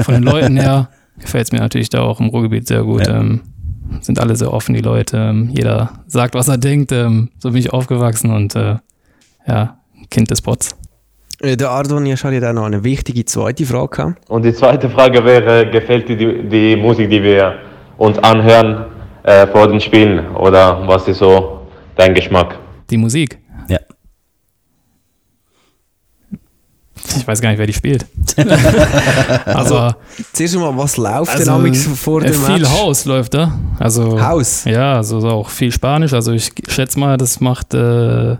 von 0.02 0.14
den 0.14 0.22
Leuten 0.22 0.56
her 0.56 0.90
gefällt 1.18 1.46
es 1.46 1.52
mir 1.52 1.60
natürlich 1.60 1.88
da 1.88 2.02
auch 2.02 2.20
im 2.20 2.28
Ruhrgebiet 2.28 2.66
sehr 2.66 2.82
gut. 2.82 3.06
Ja. 3.06 3.20
Ähm, 3.20 3.42
sind 4.00 4.18
alle 4.20 4.36
sehr 4.36 4.52
offen, 4.52 4.74
die 4.74 4.80
Leute. 4.80 5.16
Ähm, 5.16 5.50
jeder 5.52 5.90
sagt, 6.06 6.34
was 6.34 6.48
er 6.48 6.58
denkt. 6.58 6.92
Ähm, 6.92 7.30
so 7.38 7.50
bin 7.50 7.58
ich 7.58 7.72
aufgewachsen 7.72 8.30
und 8.30 8.54
äh, 8.54 8.76
ja, 9.46 9.78
Kind 10.10 10.30
des 10.30 10.42
Pots. 10.42 10.76
Äh, 11.40 11.56
Der 11.56 11.70
Ardon 11.70 12.06
Yashari 12.06 12.36
hat 12.40 12.44
auch 12.44 12.52
noch 12.52 12.64
eine 12.64 12.84
wichtige 12.84 13.24
zweite 13.24 13.64
Frage 13.64 13.88
gehabt. 13.88 14.30
Und 14.30 14.44
die 14.44 14.52
zweite 14.52 14.88
Frage 14.90 15.24
wäre, 15.24 15.70
gefällt 15.70 16.08
dir 16.08 16.16
die, 16.16 16.48
die 16.48 16.76
Musik, 16.76 17.10
die 17.10 17.22
wir 17.22 17.54
uns 17.96 18.18
anhören 18.18 18.86
äh, 19.24 19.46
vor 19.48 19.68
den 19.68 19.80
Spielen 19.80 20.28
oder 20.36 20.86
was 20.86 21.08
ist 21.08 21.18
so 21.18 21.66
dein 21.96 22.14
Geschmack? 22.14 22.58
Die 22.90 22.96
Musik. 22.96 23.38
Ich 27.16 27.26
weiß 27.26 27.40
gar 27.40 27.50
nicht, 27.50 27.58
wer 27.58 27.66
die 27.66 27.72
spielt. 27.72 28.06
Aber 29.46 29.96
Zuerst 30.32 30.54
einmal, 30.54 30.76
was 30.76 30.96
läuft 30.96 31.30
also, 31.32 31.44
denn 31.44 31.52
amigs 31.52 31.86
vor 31.86 32.20
dem 32.20 32.32
viel 32.32 32.60
Match? 32.60 32.70
Haus 32.70 33.04
läuft 33.04 33.34
da. 33.34 33.52
Also 33.78 34.20
Haus? 34.20 34.64
Ja, 34.64 34.96
also 34.96 35.20
so 35.20 35.28
auch 35.28 35.50
viel 35.50 35.72
Spanisch. 35.72 36.12
Also 36.12 36.32
ich 36.32 36.50
schätze 36.68 36.98
mal, 36.98 37.16
das 37.16 37.40
macht 37.40 37.74
äh, 37.74 38.36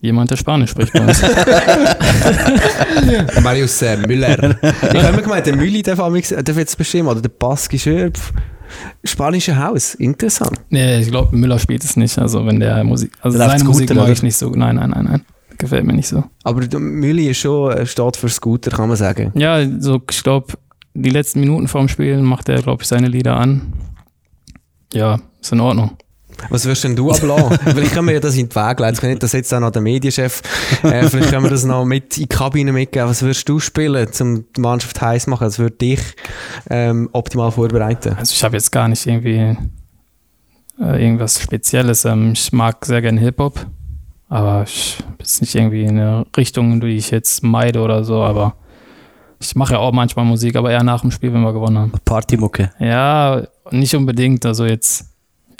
jemand, 0.00 0.30
der 0.30 0.36
Spanisch 0.36 0.70
spricht 0.70 0.92
bei 0.92 1.00
uns. 1.00 1.22
Marius 3.42 3.82
äh, 3.82 3.96
Müller. 3.96 4.56
ich 4.62 5.02
habe 5.02 5.16
mir 5.16 5.22
gemeint, 5.22 5.46
der 5.46 5.56
Mülli 5.56 5.82
darf, 5.82 6.00
amigs- 6.00 6.34
äh, 6.34 6.42
darf 6.42 6.56
jetzt 6.56 6.76
bestimmen, 6.76 7.08
oder 7.08 7.20
der 7.20 7.30
baskische 7.30 8.12
spanische 9.04 9.56
Haus. 9.62 9.94
Interessant. 9.94 10.60
nee, 10.70 11.00
ich 11.00 11.08
glaube, 11.08 11.36
Müller 11.36 11.58
spielt 11.58 11.84
es 11.84 11.96
nicht. 11.96 12.18
Also 12.18 12.44
wenn 12.46 12.60
der 12.60 12.82
Musik, 12.84 13.12
also 13.20 13.38
seine 13.38 13.64
Musik 13.64 13.94
mag 13.94 14.08
ich 14.08 14.22
nicht 14.22 14.36
so. 14.36 14.50
Nein, 14.50 14.76
nein, 14.76 14.90
nein, 14.90 15.04
nein. 15.04 15.24
Gefällt 15.58 15.84
mir 15.84 15.92
nicht 15.92 16.08
so. 16.08 16.24
Aber 16.42 16.66
Mülli 16.78 17.30
ist 17.30 17.38
schon, 17.38 17.72
äh, 17.72 17.86
steht 17.86 18.16
für 18.16 18.28
Scooter, 18.28 18.70
kann 18.70 18.88
man 18.88 18.96
sagen. 18.96 19.32
Ja, 19.34 19.64
so 19.80 20.00
ich 20.10 20.22
glaube, 20.22 20.54
die 20.94 21.10
letzten 21.10 21.40
Minuten 21.40 21.68
vorm 21.68 21.88
Spielen 21.88 22.22
macht 22.24 22.48
er, 22.48 22.62
glaube 22.62 22.82
ich, 22.82 22.88
seine 22.88 23.08
Lieder 23.08 23.36
an. 23.36 23.72
Ja, 24.92 25.20
ist 25.40 25.52
in 25.52 25.60
Ordnung. 25.60 25.96
Was 26.50 26.64
wirst 26.66 26.84
denn 26.84 26.96
du 26.96 27.10
ablassen? 27.10 27.58
Weil 27.64 27.84
ich 27.84 27.92
kann 27.92 28.04
mir 28.04 28.12
ja 28.12 28.20
das 28.20 28.36
in 28.36 28.48
die 28.48 28.54
Wege 28.54 28.82
leiten. 28.82 28.94
Ich 28.94 29.00
kann 29.00 29.10
nicht, 29.10 29.22
das 29.22 29.32
jetzt 29.32 29.52
auch 29.54 29.60
noch 29.60 29.70
der 29.70 29.82
Medienchef. 29.82 30.42
Äh, 30.82 31.08
vielleicht 31.08 31.30
können 31.30 31.44
wir 31.44 31.50
das 31.50 31.64
noch 31.64 31.84
mit 31.84 32.16
in 32.16 32.24
die 32.24 32.26
Kabine 32.26 32.72
mitgeben. 32.72 33.08
Was 33.08 33.22
würdest 33.22 33.48
du 33.48 33.60
spielen, 33.60 34.08
um 34.20 34.44
die 34.52 34.60
Mannschaft 34.60 35.00
heiß 35.00 35.24
zu 35.24 35.30
machen? 35.30 35.44
Das 35.44 35.58
würde 35.58 35.76
dich 35.76 36.00
ähm, 36.68 37.08
optimal 37.12 37.52
vorbereiten. 37.52 38.14
Also 38.18 38.32
ich 38.32 38.42
habe 38.42 38.56
jetzt 38.56 38.70
gar 38.72 38.88
nicht 38.88 39.06
irgendwie 39.06 39.56
äh, 40.80 41.02
irgendwas 41.04 41.40
Spezielles. 41.40 42.04
Ähm, 42.04 42.32
ich 42.32 42.52
mag 42.52 42.84
sehr 42.84 43.00
gerne 43.00 43.20
Hip-Hop, 43.20 43.66
aber 44.28 44.64
ich 44.64 44.96
bin 44.98 45.16
jetzt 45.20 45.40
nicht 45.40 45.54
irgendwie 45.54 45.84
in 45.84 45.98
eine 45.98 46.26
Richtung, 46.36 46.80
die 46.80 46.88
ich 46.96 47.10
jetzt 47.10 47.42
meide 47.42 47.80
oder 47.80 48.04
so, 48.04 48.22
aber 48.22 48.54
ich 49.40 49.54
mache 49.56 49.74
ja 49.74 49.78
auch 49.80 49.92
manchmal 49.92 50.24
Musik, 50.24 50.56
aber 50.56 50.70
eher 50.70 50.82
nach 50.82 51.02
dem 51.02 51.10
Spiel, 51.10 51.32
wenn 51.34 51.42
wir 51.42 51.52
gewonnen 51.52 51.78
haben. 51.78 51.92
Partymucke. 52.04 52.70
Ja, 52.78 53.42
nicht 53.70 53.94
unbedingt, 53.94 54.46
also 54.46 54.64
jetzt 54.64 55.10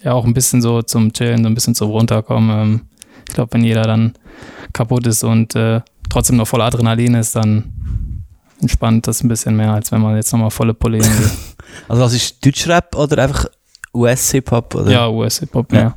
ja 0.02 0.12
auch 0.12 0.24
ein 0.24 0.34
bisschen 0.34 0.62
so 0.62 0.82
zum 0.82 1.12
Chillen, 1.12 1.42
so 1.42 1.48
ein 1.48 1.54
bisschen 1.54 1.74
zum 1.74 1.90
Runterkommen. 1.90 2.50
Ähm, 2.62 2.80
ich 3.28 3.34
glaube, 3.34 3.52
wenn 3.54 3.64
jeder 3.64 3.82
dann 3.82 4.12
kaputt 4.72 5.06
ist 5.06 5.24
und 5.24 5.54
äh, 5.54 5.80
trotzdem 6.10 6.36
noch 6.36 6.46
voller 6.46 6.64
Adrenalin 6.64 7.14
ist, 7.14 7.36
dann 7.36 8.24
entspannt 8.60 9.06
das 9.06 9.22
ein 9.22 9.28
bisschen 9.28 9.56
mehr, 9.56 9.72
als 9.72 9.92
wenn 9.92 10.00
man 10.00 10.16
jetzt 10.16 10.32
nochmal 10.32 10.50
volle 10.50 10.74
Pulle 10.74 10.98
Also 11.88 12.02
was 12.02 12.14
ist 12.14 12.44
Deutschrap 12.44 12.94
oder 12.96 13.22
einfach 13.24 13.46
US-Hip-Hop? 13.94 14.86
Ja, 14.88 15.08
US-Hip-Hop, 15.08 15.72
Ja. 15.72 15.80
ja. 15.80 15.96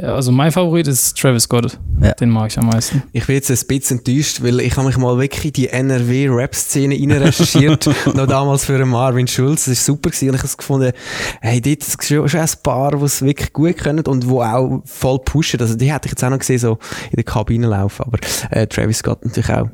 Ja. 0.00 0.14
Also 0.14 0.32
mein 0.32 0.52
Favorit 0.52 0.86
ist 0.86 1.18
Travis 1.18 1.44
Scott. 1.44 1.78
Ja. 2.00 2.12
Den 2.12 2.30
mag 2.30 2.50
ich 2.50 2.58
am 2.58 2.66
meisten. 2.66 3.02
Ich 3.12 3.26
bin 3.26 3.36
jetzt 3.36 3.50
ein 3.50 3.66
bisschen 3.66 3.98
enttäuscht, 3.98 4.42
weil 4.42 4.60
ich 4.60 4.76
habe 4.76 4.86
mich 4.86 4.96
mal 4.96 5.18
wirklich 5.18 5.46
in 5.46 5.52
die 5.52 5.68
NRW-Rap-Szene 5.68 6.94
rein 6.94 7.22
recherchiert. 7.22 7.86
noch 8.14 8.26
damals 8.26 8.64
für 8.64 8.74
einen 8.74 8.88
Marvin 8.88 9.26
Schulz. 9.26 9.64
Das 9.64 9.68
war 9.88 9.94
super. 9.94 10.10
Gewesen. 10.10 10.28
Und 10.28 10.34
ich 10.34 10.40
habe 10.40 10.48
es 10.48 10.56
gefunden, 10.56 10.92
hey, 11.40 11.60
dort 11.60 11.78
ist 11.78 12.04
schon 12.04 12.28
schon 12.28 12.40
ein 12.40 12.48
paar, 12.62 12.96
die 12.96 13.04
es 13.04 13.22
wirklich 13.22 13.52
gut 13.52 13.76
können 13.76 14.04
und 14.06 14.24
die 14.24 14.28
auch 14.28 14.82
voll 14.84 15.18
pushen. 15.20 15.60
Also 15.60 15.76
die 15.76 15.92
hätte 15.92 16.06
ich 16.06 16.12
jetzt 16.12 16.24
auch 16.24 16.30
noch 16.30 16.38
gesehen, 16.38 16.58
so 16.58 16.78
in 17.10 17.16
der 17.16 17.24
Kabine 17.24 17.66
laufen. 17.66 18.04
Aber 18.04 18.18
äh, 18.50 18.66
Travis 18.66 18.98
Scott 18.98 19.24
natürlich 19.24 19.50
auch. 19.50 19.68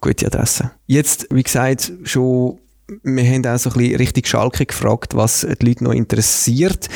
Gute 0.00 0.26
Adresse. 0.26 0.70
Jetzt, 0.86 1.26
wie 1.30 1.42
gesagt, 1.42 1.92
schon 2.04 2.58
wir 3.02 3.24
haben 3.24 3.46
auch 3.46 3.58
so 3.58 3.70
ein 3.70 3.78
bisschen 3.78 3.96
richtig 3.96 4.28
Schalke 4.28 4.66
gefragt, 4.66 5.14
was 5.14 5.46
die 5.60 5.66
Leute 5.66 5.84
noch 5.84 5.92
interessiert. 5.92 6.88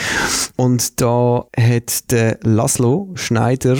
Und 0.56 1.00
da 1.00 1.46
hat 1.56 2.10
der 2.10 2.38
Laszlo 2.42 3.10
Schneider 3.14 3.76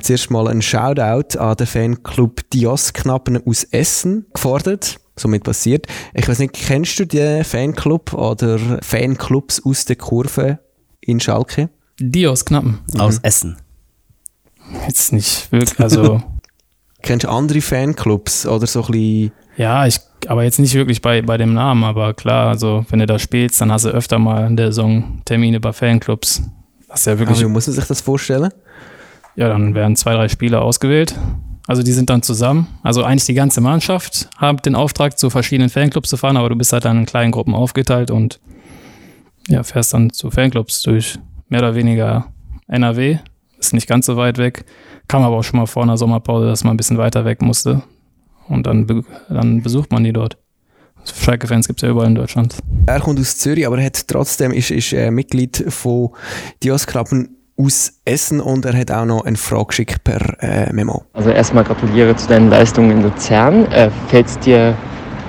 zuerst 0.00 0.30
mal 0.30 0.48
einen 0.48 0.62
Shoutout 0.62 1.38
an 1.38 1.56
den 1.56 1.66
Fanclub 1.66 2.48
Dios 2.50 2.92
Knappen 2.92 3.44
aus 3.46 3.64
Essen 3.64 4.26
gefordert. 4.32 5.00
somit 5.16 5.44
passiert. 5.44 5.86
Ich 6.14 6.28
weiß 6.28 6.38
nicht, 6.38 6.54
kennst 6.54 6.98
du 6.98 7.06
den 7.06 7.44
Fanclub 7.44 8.14
oder 8.14 8.58
Fanclubs 8.82 9.64
aus 9.64 9.84
der 9.84 9.96
Kurve 9.96 10.60
in 11.00 11.20
Schalke? 11.20 11.68
Die 11.98 12.26
aus 12.26 12.44
Knappen. 12.44 12.80
Aus 12.96 13.18
Essen. 13.22 13.56
Jetzt 14.86 15.12
nicht 15.12 15.50
wirklich, 15.52 15.80
also 15.80 16.22
Kennst 17.02 17.24
du 17.24 17.30
andere 17.30 17.60
Fanclubs 17.60 18.46
oder 18.46 18.66
so 18.66 18.84
ein 18.84 18.92
bisschen 18.92 19.32
ja, 19.56 19.86
ich, 19.86 20.00
aber 20.28 20.44
jetzt 20.44 20.58
nicht 20.58 20.74
wirklich 20.74 21.00
bei, 21.02 21.22
bei 21.22 21.36
dem 21.36 21.54
Namen, 21.54 21.84
aber 21.84 22.14
klar, 22.14 22.48
also 22.48 22.84
wenn 22.90 22.98
du 22.98 23.06
da 23.06 23.18
spielst, 23.18 23.60
dann 23.60 23.72
hast 23.72 23.84
du 23.84 23.90
öfter 23.90 24.18
mal 24.18 24.46
in 24.46 24.56
der 24.56 24.66
Saison 24.66 25.22
Termine 25.24 25.60
bei 25.60 25.72
Fanclubs. 25.72 26.42
Das 26.88 27.04
ja 27.04 27.18
wirklich, 27.18 27.38
Aber 27.38 27.48
wie 27.48 27.52
muss 27.52 27.66
man 27.66 27.74
sich 27.74 27.86
das 27.86 28.00
vorstellen? 28.00 28.50
ja, 29.36 29.48
dann 29.48 29.74
werden 29.74 29.96
zwei, 29.96 30.14
drei 30.14 30.28
Spieler 30.28 30.62
ausgewählt. 30.62 31.14
Also 31.66 31.82
die 31.82 31.92
sind 31.92 32.10
dann 32.10 32.22
zusammen. 32.22 32.66
Also 32.82 33.04
eigentlich 33.04 33.26
die 33.26 33.34
ganze 33.34 33.60
Mannschaft 33.60 34.28
hat 34.36 34.66
den 34.66 34.74
Auftrag, 34.74 35.18
zu 35.18 35.30
verschiedenen 35.30 35.70
Fanclubs 35.70 36.10
zu 36.10 36.16
fahren, 36.16 36.36
aber 36.36 36.48
du 36.48 36.56
bist 36.56 36.72
halt 36.72 36.84
dann 36.84 36.98
in 36.98 37.06
kleinen 37.06 37.30
Gruppen 37.30 37.54
aufgeteilt 37.54 38.10
und 38.10 38.40
ja, 39.48 39.62
fährst 39.62 39.94
dann 39.94 40.10
zu 40.10 40.30
Fanclubs 40.30 40.82
durch 40.82 41.18
mehr 41.48 41.60
oder 41.60 41.74
weniger 41.74 42.26
NRW. 42.66 43.18
Ist 43.58 43.72
nicht 43.72 43.86
ganz 43.86 44.06
so 44.06 44.16
weit 44.16 44.38
weg. 44.38 44.64
Kam 45.06 45.22
aber 45.22 45.36
auch 45.36 45.44
schon 45.44 45.58
mal 45.58 45.66
vor 45.66 45.82
einer 45.82 45.96
Sommerpause, 45.96 46.46
dass 46.46 46.64
man 46.64 46.74
ein 46.74 46.76
bisschen 46.76 46.98
weiter 46.98 47.24
weg 47.24 47.40
musste. 47.40 47.82
Und 48.50 48.66
dann, 48.66 48.86
be 48.86 49.02
dann 49.28 49.62
besucht 49.62 49.90
man 49.92 50.04
die 50.04 50.12
dort. 50.12 50.36
Schalke-Fans 51.04 51.66
gibt 51.66 51.80
es 51.80 51.86
ja 51.86 51.90
überall 51.90 52.08
in 52.08 52.14
Deutschland. 52.14 52.56
Er 52.86 53.00
kommt 53.00 53.18
aus 53.18 53.38
Zürich, 53.38 53.66
aber 53.66 53.78
er 53.78 53.86
hat 53.86 54.06
trotzdem 54.06 54.52
ist, 54.52 54.70
ist 54.70 54.92
äh, 54.92 55.10
Mitglied 55.10 55.64
von 55.68 56.10
Dioskrappen 56.62 57.36
aus 57.56 58.00
Essen 58.04 58.40
und 58.40 58.64
er 58.64 58.78
hat 58.78 58.90
auch 58.90 59.04
noch 59.04 59.24
eine 59.24 59.36
Frage 59.36 59.66
geschickt 59.66 60.04
per 60.04 60.42
äh, 60.42 60.72
Memo. 60.72 61.04
Also 61.12 61.30
erstmal 61.30 61.64
gratuliere 61.64 62.16
zu 62.16 62.28
deinen 62.28 62.50
Leistungen 62.50 62.90
in 62.90 63.02
Luzern. 63.02 63.64
Äh, 63.72 63.90
Fällt 64.08 64.26
es 64.26 64.38
dir 64.40 64.76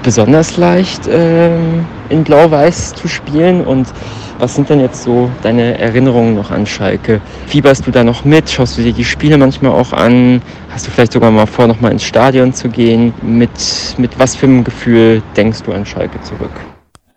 besonders 0.03 0.57
leicht, 0.57 1.01
ähm, 1.09 1.85
in 2.11 2.23
Blau-Weiß 2.23 2.93
zu 2.93 3.07
spielen? 3.07 3.65
Und 3.65 3.87
was 4.39 4.55
sind 4.55 4.69
denn 4.69 4.79
jetzt 4.79 5.03
so 5.03 5.29
deine 5.43 5.77
Erinnerungen 5.77 6.35
noch 6.35 6.51
an 6.51 6.65
Schalke? 6.65 7.21
Fieberst 7.47 7.85
du 7.87 7.91
da 7.91 8.03
noch 8.03 8.25
mit? 8.25 8.49
Schaust 8.49 8.77
du 8.77 8.81
dir 8.81 8.93
die 8.93 9.05
Spiele 9.05 9.37
manchmal 9.37 9.71
auch 9.71 9.93
an? 9.93 10.41
Hast 10.69 10.87
du 10.87 10.91
vielleicht 10.91 11.13
sogar 11.13 11.31
mal 11.31 11.45
vor, 11.45 11.67
noch 11.67 11.81
mal 11.81 11.91
ins 11.91 12.03
Stadion 12.03 12.53
zu 12.53 12.69
gehen? 12.69 13.13
Mit, 13.21 13.49
mit 13.97 14.17
was 14.19 14.35
für 14.35 14.47
einem 14.47 14.63
Gefühl 14.63 15.21
denkst 15.35 15.63
du 15.63 15.73
an 15.73 15.85
Schalke 15.85 16.19
zurück? 16.21 16.51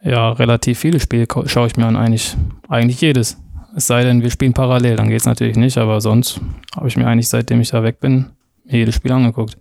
Ja, 0.03 0.33
relativ 0.33 0.79
viele 0.79 1.01
Spiele 1.01 1.27
schaue 1.47 1.66
ich 1.66 1.77
mir 1.77 1.87
an, 1.87 1.97
eigentlich, 1.97 2.37
eigentlich 2.69 3.01
jedes. 3.01 3.39
Es 3.75 3.87
sei 3.87 4.05
denn, 4.05 4.23
wir 4.23 4.31
spielen 4.31 4.53
parallel, 4.53 4.97
dann 4.97 5.09
geht 5.09 5.21
es 5.21 5.27
natürlich 5.27 5.57
nicht, 5.57 5.79
aber 5.79 6.01
sonst 6.01 6.41
habe 6.77 6.89
ich 6.89 6.97
mir 6.97 7.07
eigentlich, 7.07 7.29
seitdem 7.29 7.61
ich 7.61 7.71
da 7.71 7.83
weg 7.83 8.01
bin, 8.01 8.27
jedes 8.66 8.95
Spiel 8.95 9.12
angeguckt. 9.12 9.57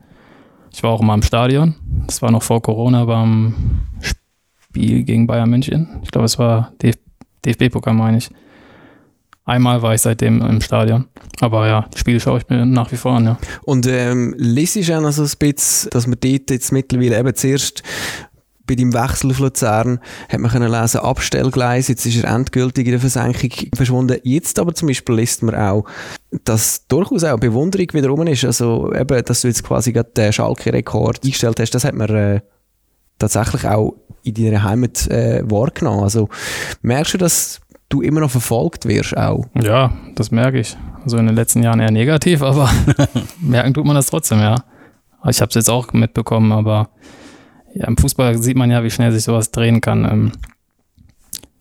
Ich 0.71 0.83
war 0.83 0.91
auch 0.91 1.01
mal 1.01 1.13
im 1.13 1.21
Stadion, 1.21 1.75
das 2.07 2.21
war 2.21 2.29
noch 2.29 2.43
vor 2.43 2.61
Corona 2.61 3.05
beim 3.05 3.55
Spiel 4.73 5.03
gegen 5.03 5.27
Bayern 5.27 5.51
München. 5.51 5.99
Ich 6.01 6.09
glaube, 6.09 6.25
es 6.25 6.39
war 6.39 6.73
DF 6.81 6.95
DFB-Pokal, 7.45 7.93
meine 7.93 8.17
ich. 8.17 8.29
Einmal 9.45 9.83
war 9.83 9.93
ich 9.93 10.01
seitdem 10.01 10.41
im 10.41 10.61
Stadion. 10.61 11.05
Aber 11.41 11.67
ja, 11.67 11.85
die 11.93 11.99
Spiele 11.99 12.19
schaue 12.19 12.39
ich 12.39 12.49
mir 12.49 12.65
nach 12.65 12.91
wie 12.91 12.95
vor 12.95 13.11
an, 13.11 13.25
ja. 13.25 13.37
Und 13.65 13.85
ähm, 13.85 14.33
liest 14.37 14.77
auch 14.89 15.01
noch 15.01 15.11
so 15.11 15.21
ein 15.21 15.29
bisschen, 15.37 15.89
dass 15.91 16.07
man 16.07 16.17
dort 16.19 16.49
jetzt 16.49 16.71
mittlerweile 16.71 17.19
eben 17.19 17.35
zuerst 17.35 17.83
bei 18.65 18.73
deinem 18.73 18.93
Wechsel 18.93 19.29
auf 19.29 19.39
Luzern 19.39 19.99
hat 20.29 20.39
man 20.39 20.49
können 20.49 20.71
lesen, 20.71 21.01
Abstellgleis, 21.01 21.89
jetzt 21.89 22.05
ist 22.05 22.23
er 22.23 22.33
endgültig 22.33 22.85
in 22.87 22.93
der 22.93 22.99
Versenkung 22.99 23.51
verschwunden. 23.75 24.17
Jetzt 24.23 24.57
aber 24.57 24.73
zum 24.73 24.87
Beispiel 24.87 25.15
liest 25.15 25.43
man 25.43 25.53
auch, 25.53 25.85
dass 26.45 26.87
durchaus 26.87 27.25
auch 27.25 27.37
Bewunderung 27.37 27.87
wieder 27.91 28.07
rum 28.07 28.25
ist. 28.25 28.45
Also 28.45 28.91
eben, 28.95 29.23
dass 29.23 29.41
du 29.41 29.49
jetzt 29.49 29.63
quasi 29.63 29.91
gerade 29.91 30.11
den 30.17 30.33
Schalke-Rekord 30.33 31.23
eingestellt 31.23 31.59
hast, 31.59 31.71
das 31.71 31.83
hat 31.83 31.93
man 31.93 32.09
äh, 32.09 32.41
tatsächlich 33.19 33.67
auch 33.67 33.97
in 34.23 34.33
deiner 34.33 34.63
Heimat 34.63 35.07
äh, 35.07 35.43
wahrgenommen. 35.45 36.03
Also 36.03 36.29
merkst 36.81 37.13
du, 37.13 37.17
dass 37.17 37.61
du 37.89 38.01
immer 38.01 38.21
noch 38.21 38.31
verfolgt 38.31 38.87
wirst 38.87 39.15
auch? 39.15 39.45
Ja, 39.61 39.93
das 40.15 40.31
merke 40.31 40.59
ich. 40.59 40.75
Also 41.03 41.17
in 41.17 41.27
den 41.27 41.35
letzten 41.35 41.61
Jahren 41.61 41.79
eher 41.79 41.91
negativ, 41.91 42.41
aber 42.41 42.69
merken 43.39 43.73
tut 43.73 43.85
man 43.85 43.95
das 43.95 44.07
trotzdem, 44.07 44.39
ja. 44.39 44.55
Ich 45.29 45.41
habe 45.41 45.49
es 45.49 45.55
jetzt 45.55 45.69
auch 45.69 45.93
mitbekommen, 45.93 46.51
aber 46.51 46.89
ja, 47.73 47.87
im 47.87 47.97
Fußball 47.97 48.37
sieht 48.37 48.57
man 48.57 48.71
ja, 48.71 48.83
wie 48.83 48.89
schnell 48.89 49.11
sich 49.11 49.23
sowas 49.23 49.51
drehen 49.51 49.81
kann. 49.81 50.05
Ähm, 50.05 50.31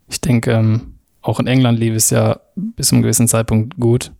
ich 0.09 0.21
denke, 0.21 0.51
ähm, 0.51 0.95
auch 1.21 1.39
in 1.39 1.47
England 1.47 1.79
lief 1.79 1.95
es 1.95 2.09
ja 2.09 2.39
bis 2.55 2.89
zu 2.89 2.95
einem 2.95 3.03
gewissen 3.03 3.27
Zeitpunkt 3.27 3.79
gut 3.79 4.11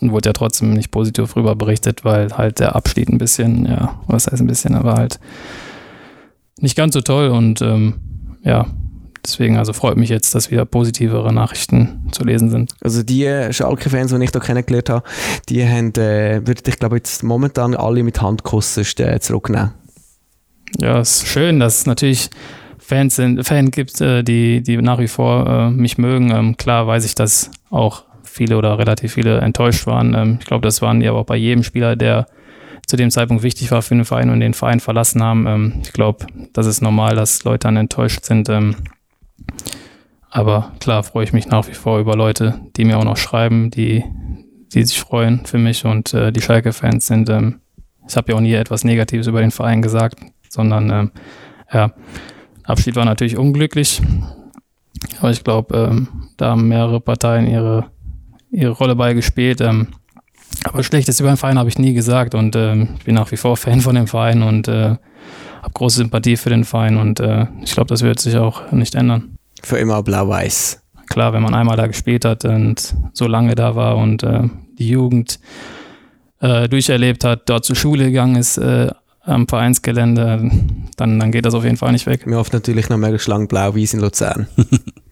und 0.00 0.10
wurde 0.10 0.28
ja 0.28 0.32
trotzdem 0.32 0.72
nicht 0.72 0.90
positiv 0.90 1.36
rüber 1.36 1.54
berichtet, 1.54 2.04
weil 2.04 2.36
halt 2.36 2.58
der 2.58 2.74
Abschied 2.76 3.08
ein 3.08 3.18
bisschen, 3.18 3.66
ja, 3.66 4.00
was 4.06 4.26
heißt 4.26 4.42
ein 4.42 4.46
bisschen, 4.46 4.74
aber 4.74 4.94
halt 4.94 5.20
nicht 6.60 6.76
ganz 6.76 6.94
so 6.94 7.00
toll 7.00 7.28
und 7.28 7.62
ähm, 7.62 7.94
ja, 8.42 8.66
deswegen 9.24 9.56
also 9.56 9.72
freut 9.72 9.96
mich 9.96 10.08
jetzt, 10.08 10.34
dass 10.34 10.50
wieder 10.50 10.64
positivere 10.64 11.32
Nachrichten 11.32 12.08
zu 12.12 12.24
lesen 12.24 12.50
sind. 12.50 12.72
Also 12.80 13.02
die 13.02 13.24
äh, 13.24 13.52
Schalke-Fans, 13.52 14.12
die 14.12 14.24
ich 14.24 14.32
da 14.32 14.40
kennengelernt 14.40 14.90
habe, 14.90 15.04
die 15.48 15.66
haben, 15.66 15.92
äh, 15.94 16.46
würde 16.46 16.62
ich 16.66 16.78
glaube 16.78 16.96
jetzt 16.96 17.22
momentan 17.22 17.74
alle 17.74 18.02
mit 18.02 18.20
Handkussen 18.20 18.84
äh, 18.98 19.20
zurücknehmen. 19.20 19.72
Ja, 20.78 20.98
es 21.00 21.22
ist 21.22 21.28
schön, 21.28 21.60
dass 21.60 21.78
es 21.78 21.86
natürlich 21.86 22.30
Fans 22.78 23.16
sind, 23.16 23.44
Fan 23.44 23.70
gibt, 23.70 24.00
äh, 24.00 24.22
die, 24.22 24.62
die 24.62 24.76
nach 24.78 24.98
wie 24.98 25.08
vor 25.08 25.46
äh, 25.46 25.70
mich 25.70 25.98
mögen. 25.98 26.30
Ähm, 26.30 26.56
klar 26.56 26.86
weiß 26.86 27.04
ich, 27.04 27.14
dass 27.14 27.50
auch 27.70 28.04
viele 28.22 28.56
oder 28.56 28.78
relativ 28.78 29.14
viele 29.14 29.40
enttäuscht 29.40 29.86
waren. 29.86 30.14
Ähm, 30.14 30.38
ich 30.40 30.46
glaube, 30.46 30.66
das 30.66 30.80
waren 30.80 31.00
ja 31.00 31.12
auch 31.12 31.26
bei 31.26 31.36
jedem 31.36 31.62
Spieler, 31.62 31.96
der 31.96 32.26
zu 32.88 32.96
dem 32.96 33.10
Zeitpunkt 33.10 33.42
wichtig 33.42 33.70
war 33.70 33.82
für 33.82 33.94
den 33.94 34.06
Verein 34.06 34.30
und 34.30 34.40
den 34.40 34.54
Verein 34.54 34.80
verlassen 34.80 35.22
haben. 35.22 35.46
Ähm, 35.46 35.74
ich 35.82 35.92
glaube, 35.92 36.26
das 36.54 36.66
ist 36.66 36.80
normal, 36.80 37.14
dass 37.14 37.44
Leute 37.44 37.68
dann 37.68 37.76
enttäuscht 37.76 38.24
sind. 38.24 38.48
Ähm, 38.48 38.76
aber 40.30 40.72
klar 40.80 41.02
freue 41.04 41.24
ich 41.24 41.34
mich 41.34 41.48
nach 41.48 41.68
wie 41.68 41.74
vor 41.74 42.00
über 42.00 42.16
Leute, 42.16 42.60
die 42.76 42.86
mir 42.86 42.98
auch 42.98 43.04
noch 43.04 43.18
schreiben, 43.18 43.70
die, 43.70 44.04
die 44.72 44.82
sich 44.82 44.98
freuen 44.98 45.44
für 45.44 45.58
mich 45.58 45.84
und 45.84 46.14
äh, 46.14 46.32
die 46.32 46.40
Schalke-Fans 46.40 47.06
sind. 47.06 47.28
Ähm, 47.28 47.60
ich 48.08 48.16
habe 48.16 48.32
ja 48.32 48.38
auch 48.38 48.40
nie 48.42 48.54
etwas 48.54 48.84
Negatives 48.84 49.26
über 49.26 49.42
den 49.42 49.50
Verein 49.50 49.82
gesagt, 49.82 50.20
sondern 50.48 50.90
ähm, 50.90 51.10
ja, 51.70 51.92
Abschied 52.64 52.96
war 52.96 53.04
natürlich 53.04 53.36
unglücklich. 53.36 54.00
Aber 55.18 55.30
ich 55.30 55.44
glaube, 55.44 55.76
ähm, 55.76 56.08
da 56.38 56.50
haben 56.52 56.68
mehrere 56.68 57.00
Parteien 57.00 57.46
ihre, 57.46 57.90
ihre 58.50 58.72
Rolle 58.72 58.96
bei 58.96 59.12
gespielt. 59.12 59.60
Ähm, 59.60 59.88
aber 60.64 60.82
Schlechtes 60.82 61.20
über 61.20 61.30
den 61.30 61.36
Verein 61.36 61.58
habe 61.58 61.68
ich 61.68 61.78
nie 61.78 61.94
gesagt 61.94 62.34
und 62.34 62.56
ähm, 62.56 62.88
ich 62.98 63.04
bin 63.04 63.14
nach 63.14 63.30
wie 63.30 63.36
vor 63.36 63.56
Fan 63.58 63.80
von 63.80 63.94
dem 63.94 64.06
Verein 64.06 64.42
und 64.42 64.68
äh, 64.68 64.96
habe 65.62 65.72
große 65.74 65.98
Sympathie 65.98 66.36
für 66.36 66.50
den 66.50 66.64
Verein 66.64 66.96
und 66.96 67.20
äh, 67.20 67.46
ich 67.62 67.72
glaube, 67.72 67.88
das 67.88 68.02
wird 68.02 68.20
sich 68.20 68.36
auch 68.36 68.72
nicht 68.72 68.94
ändern. 68.94 69.36
Für 69.62 69.78
immer 69.78 70.02
blau-weiß. 70.02 70.82
Klar, 71.08 71.32
wenn 71.32 71.42
man 71.42 71.54
einmal 71.54 71.76
da 71.76 71.86
gespielt 71.86 72.24
hat 72.24 72.44
und 72.44 72.94
so 73.12 73.26
lange 73.26 73.54
da 73.54 73.74
war 73.74 73.96
und 73.96 74.22
äh, 74.22 74.42
die 74.78 74.88
Jugend 74.88 75.40
äh, 76.40 76.68
durcherlebt 76.68 77.24
hat, 77.24 77.48
dort 77.48 77.64
zur 77.64 77.76
Schule 77.76 78.04
gegangen 78.04 78.36
ist, 78.36 78.58
äh, 78.58 78.90
am 79.22 79.46
Vereinsgelände, 79.46 80.50
dann, 80.96 81.18
dann 81.18 81.32
geht 81.32 81.44
das 81.44 81.54
auf 81.54 81.64
jeden 81.64 81.76
Fall 81.76 81.92
nicht 81.92 82.06
weg. 82.06 82.22
Wir 82.26 82.36
hoffen 82.36 82.54
natürlich 82.54 82.88
noch 82.88 82.96
möglichst 82.96 83.28
lang 83.28 83.48
blau-weiß 83.48 83.94
in 83.94 84.00
Luzern. 84.00 84.48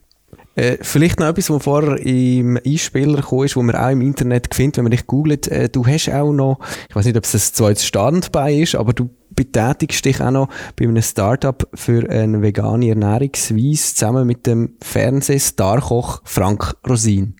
Äh, 0.56 0.78
vielleicht 0.80 1.20
noch 1.20 1.26
etwas, 1.26 1.50
was 1.50 1.62
vorher 1.62 1.98
im 1.98 2.58
Einspieler 2.64 3.16
gekommen 3.16 3.44
ist, 3.44 3.56
wo 3.56 3.62
man 3.62 3.76
auch 3.76 3.90
im 3.90 4.00
Internet 4.00 4.54
findet, 4.54 4.78
wenn 4.78 4.84
man 4.84 4.90
dich 4.90 5.06
googelt. 5.06 5.48
Äh, 5.48 5.68
du 5.68 5.86
hast 5.86 6.08
auch 6.08 6.32
noch, 6.32 6.58
ich 6.88 6.96
weiß 6.96 7.04
nicht, 7.04 7.16
ob 7.16 7.24
es 7.24 7.34
ein 7.34 7.40
zweites 7.40 7.84
Standbein 7.84 8.60
ist, 8.60 8.74
aber 8.74 8.94
du 8.94 9.10
betätigst 9.30 10.02
dich 10.06 10.20
auch 10.22 10.30
noch 10.30 10.48
bei 10.74 10.86
einem 10.86 11.02
Startup 11.02 11.68
für 11.74 12.08
eine 12.08 12.40
vegane 12.40 12.88
Ernährungsweise 12.88 13.94
zusammen 13.94 14.26
mit 14.26 14.46
dem 14.46 14.76
Fernsehstarkoch 14.82 16.22
Frank 16.24 16.74
Rosin. 16.88 17.36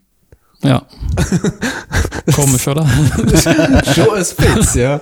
Ja. 0.63 0.83
Komisch, 2.35 2.69
oder? 2.69 2.87
Schon 3.95 4.11
ein 4.11 4.57
bisschen, 4.57 4.81
ja. 4.83 5.01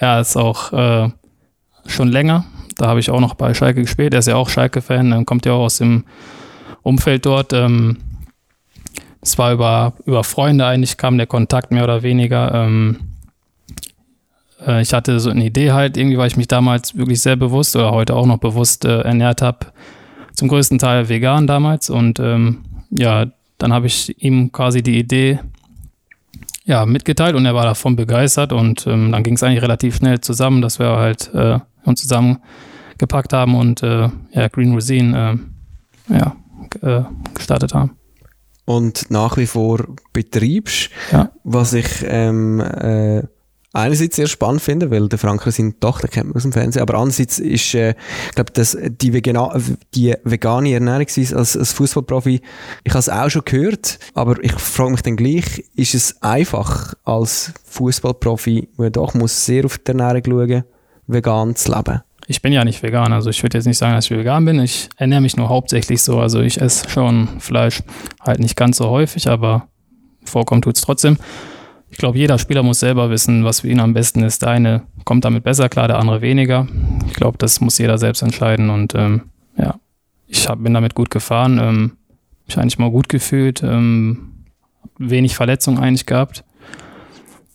Ja, 0.00 0.20
ist 0.20 0.36
auch 0.36 0.72
äh, 0.72 1.10
schon 1.86 2.08
länger. 2.08 2.46
Da 2.78 2.86
habe 2.86 3.00
ich 3.00 3.10
auch 3.10 3.20
noch 3.20 3.34
bei 3.34 3.52
Schalke 3.52 3.82
gespielt. 3.82 4.14
Er 4.14 4.20
ist 4.20 4.28
ja 4.28 4.36
auch 4.36 4.48
Schalke-Fan, 4.48 5.26
kommt 5.26 5.44
ja 5.44 5.52
auch 5.52 5.64
aus 5.64 5.78
dem 5.78 6.04
Umfeld 6.84 7.26
dort. 7.26 7.52
Ähm, 7.52 7.96
es 9.20 9.36
war 9.38 9.52
über, 9.52 9.94
über 10.04 10.22
Freunde 10.22 10.66
eigentlich, 10.66 10.96
kam 10.96 11.16
der 11.16 11.26
Kontakt 11.26 11.72
mehr 11.72 11.82
oder 11.82 12.02
weniger. 12.02 12.54
Ähm, 12.54 13.00
äh, 14.64 14.82
ich 14.82 14.92
hatte 14.92 15.18
so 15.18 15.30
eine 15.30 15.44
Idee 15.44 15.72
halt, 15.72 15.96
irgendwie, 15.96 16.18
weil 16.18 16.28
ich 16.28 16.36
mich 16.36 16.46
damals 16.46 16.96
wirklich 16.96 17.20
sehr 17.20 17.36
bewusst 17.36 17.74
oder 17.74 17.90
heute 17.90 18.14
auch 18.14 18.26
noch 18.26 18.38
bewusst 18.38 18.84
äh, 18.84 19.00
ernährt 19.00 19.42
habe. 19.42 19.66
Zum 20.34 20.48
größten 20.48 20.78
Teil 20.78 21.08
vegan 21.08 21.46
damals. 21.46 21.90
Und 21.90 22.20
ähm, 22.20 22.64
ja, 22.90 23.26
dann 23.58 23.72
habe 23.72 23.86
ich 23.86 24.22
ihm 24.22 24.52
quasi 24.52 24.82
die 24.82 24.98
Idee 24.98 25.40
ja, 26.64 26.86
mitgeteilt 26.86 27.34
und 27.34 27.46
er 27.46 27.54
war 27.54 27.64
davon 27.64 27.94
begeistert 27.96 28.52
und 28.52 28.86
ähm, 28.86 29.12
dann 29.12 29.22
ging 29.22 29.34
es 29.34 29.42
eigentlich 29.42 29.62
relativ 29.62 29.96
schnell 29.96 30.20
zusammen, 30.20 30.62
dass 30.62 30.78
wir 30.78 30.96
halt 30.96 31.32
äh, 31.34 31.58
uns 31.84 32.00
zusammengepackt 32.00 33.32
haben 33.32 33.54
und 33.54 33.82
äh, 33.82 34.08
ja, 34.32 34.48
Green 34.48 34.72
Rosine 34.72 35.38
äh, 36.10 36.14
äh, 36.82 37.02
gestartet 37.34 37.74
haben. 37.74 37.92
Und 38.66 39.10
nach 39.10 39.36
wie 39.36 39.46
vor 39.46 39.84
betreibst, 40.12 40.90
Ja. 41.12 41.30
was 41.44 41.74
ich 41.74 41.86
ähm, 42.06 42.60
äh, 42.60 43.22
einerseits 43.74 44.16
sehr 44.16 44.26
spannend 44.26 44.62
finde, 44.62 44.90
weil 44.90 45.08
der 45.08 45.18
Franker 45.18 45.50
seine 45.50 45.78
Tochter 45.78 46.08
kennt 46.08 46.28
man 46.28 46.36
aus 46.36 46.42
dem 46.44 46.52
Fernsehen, 46.52 46.80
aber 46.80 46.94
andererseits 46.94 47.38
ist, 47.40 47.74
äh, 47.74 47.90
ich 48.28 48.34
glaube, 48.34 48.52
dass 48.52 48.78
die, 48.80 49.12
Vegana 49.12 49.54
die 49.94 50.14
vegane 50.24 50.72
Ernährungsweise 50.72 51.36
als, 51.36 51.56
als 51.58 51.72
Fußballprofi, 51.72 52.40
ich 52.84 52.92
habe 52.92 53.00
es 53.00 53.08
auch 53.10 53.28
schon 53.28 53.44
gehört, 53.44 53.98
aber 54.14 54.42
ich 54.42 54.52
frage 54.52 54.92
mich 54.92 55.02
dann 55.02 55.16
gleich, 55.16 55.64
ist 55.74 55.94
es 55.94 56.22
einfach 56.22 56.94
als 57.04 57.52
Fußballprofi, 57.64 58.68
der 58.78 58.90
doch 58.90 59.12
muss 59.14 59.44
sehr 59.44 59.66
auf 59.66 59.76
die 59.76 59.90
Ernährung 59.90 60.22
schauen, 60.24 60.64
vegan 61.06 61.54
zu 61.56 61.70
leben? 61.72 62.00
Ich 62.26 62.40
bin 62.40 62.52
ja 62.52 62.64
nicht 62.64 62.82
vegan, 62.82 63.12
also 63.12 63.28
ich 63.28 63.42
würde 63.42 63.58
jetzt 63.58 63.66
nicht 63.66 63.76
sagen, 63.76 63.94
dass 63.94 64.06
ich 64.06 64.16
vegan 64.16 64.44
bin. 64.44 64.58
Ich 64.60 64.88
ernähre 64.96 65.20
mich 65.20 65.36
nur 65.36 65.48
hauptsächlich 65.48 66.02
so. 66.02 66.20
Also 66.20 66.40
ich 66.40 66.60
esse 66.60 66.88
schon 66.88 67.28
Fleisch, 67.38 67.82
halt 68.20 68.38
nicht 68.38 68.56
ganz 68.56 68.78
so 68.78 68.88
häufig, 68.88 69.28
aber 69.28 69.68
vorkommen 70.24 70.62
tut 70.62 70.76
es 70.76 70.82
trotzdem. 70.82 71.18
Ich 71.90 71.98
glaube, 71.98 72.18
jeder 72.18 72.38
Spieler 72.38 72.62
muss 72.62 72.80
selber 72.80 73.10
wissen, 73.10 73.44
was 73.44 73.60
für 73.60 73.68
ihn 73.68 73.78
am 73.78 73.94
besten 73.94 74.22
ist. 74.22 74.42
Der 74.42 74.50
eine 74.50 74.82
kommt 75.04 75.24
damit 75.24 75.44
besser 75.44 75.68
klar, 75.68 75.86
der 75.86 75.98
andere 75.98 76.22
weniger. 76.22 76.66
Ich 77.06 77.14
glaube, 77.14 77.38
das 77.38 77.60
muss 77.60 77.78
jeder 77.78 77.98
selbst 77.98 78.22
entscheiden 78.22 78.70
und 78.70 78.94
ähm, 78.94 79.30
ja, 79.56 79.76
ich 80.26 80.48
hab, 80.48 80.62
bin 80.62 80.74
damit 80.74 80.94
gut 80.94 81.10
gefahren. 81.10 81.58
Ähm, 81.62 81.92
mich 82.46 82.58
eigentlich 82.58 82.78
mal 82.78 82.90
gut 82.90 83.08
gefühlt, 83.08 83.62
ähm, 83.62 84.44
wenig 84.98 85.36
Verletzungen 85.36 85.78
eigentlich 85.78 86.06
gehabt. 86.06 86.44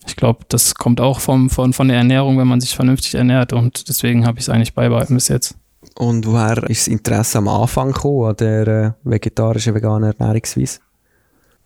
Ich 0.09 0.15
glaube, 0.15 0.45
das 0.49 0.75
kommt 0.75 0.99
auch 1.01 1.19
vom, 1.19 1.49
von, 1.49 1.73
von 1.73 1.87
der 1.87 1.97
Ernährung, 1.97 2.37
wenn 2.37 2.47
man 2.47 2.61
sich 2.61 2.75
vernünftig 2.75 3.15
ernährt 3.15 3.53
und 3.53 3.87
deswegen 3.87 4.25
habe 4.25 4.39
ich 4.39 4.45
es 4.45 4.49
eigentlich 4.49 4.73
beibehalten 4.73 5.13
bis 5.15 5.27
jetzt. 5.27 5.55
Und 5.95 6.25
woher 6.25 6.63
ist 6.69 6.81
das 6.81 6.87
Interesse 6.87 7.37
am 7.37 7.47
Anfang 7.47 7.91
gekommen, 7.91 8.29
an 8.29 8.35
der 8.37 8.67
äh, 8.67 8.91
vegetarischen, 9.03 9.75
veganen 9.75 10.13
Ernährungsweise? 10.17 10.79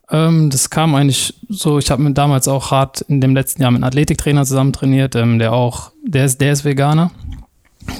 Ähm, 0.10 0.50
das 0.50 0.70
kam 0.70 0.96
eigentlich 0.96 1.34
so, 1.50 1.80
ich 1.80 1.90
habe 1.90 2.02
mir 2.02 2.14
damals 2.14 2.48
auch 2.48 2.72
hart 2.72 3.02
in 3.02 3.22
dem 3.22 3.36
letzten 3.36 3.62
Jahr 3.62 3.72
mit 3.72 3.80
einem 3.80 3.88
Athletiktrainer 3.88 4.46
zusammen 4.46 4.74
trainiert, 4.74 5.16
ähm, 5.16 5.40
der 5.40 5.54
auch, 5.54 5.92
der 6.06 6.26
ist, 6.26 6.42
der 6.42 6.54
ist 6.54 6.66
Veganer. 6.66 7.12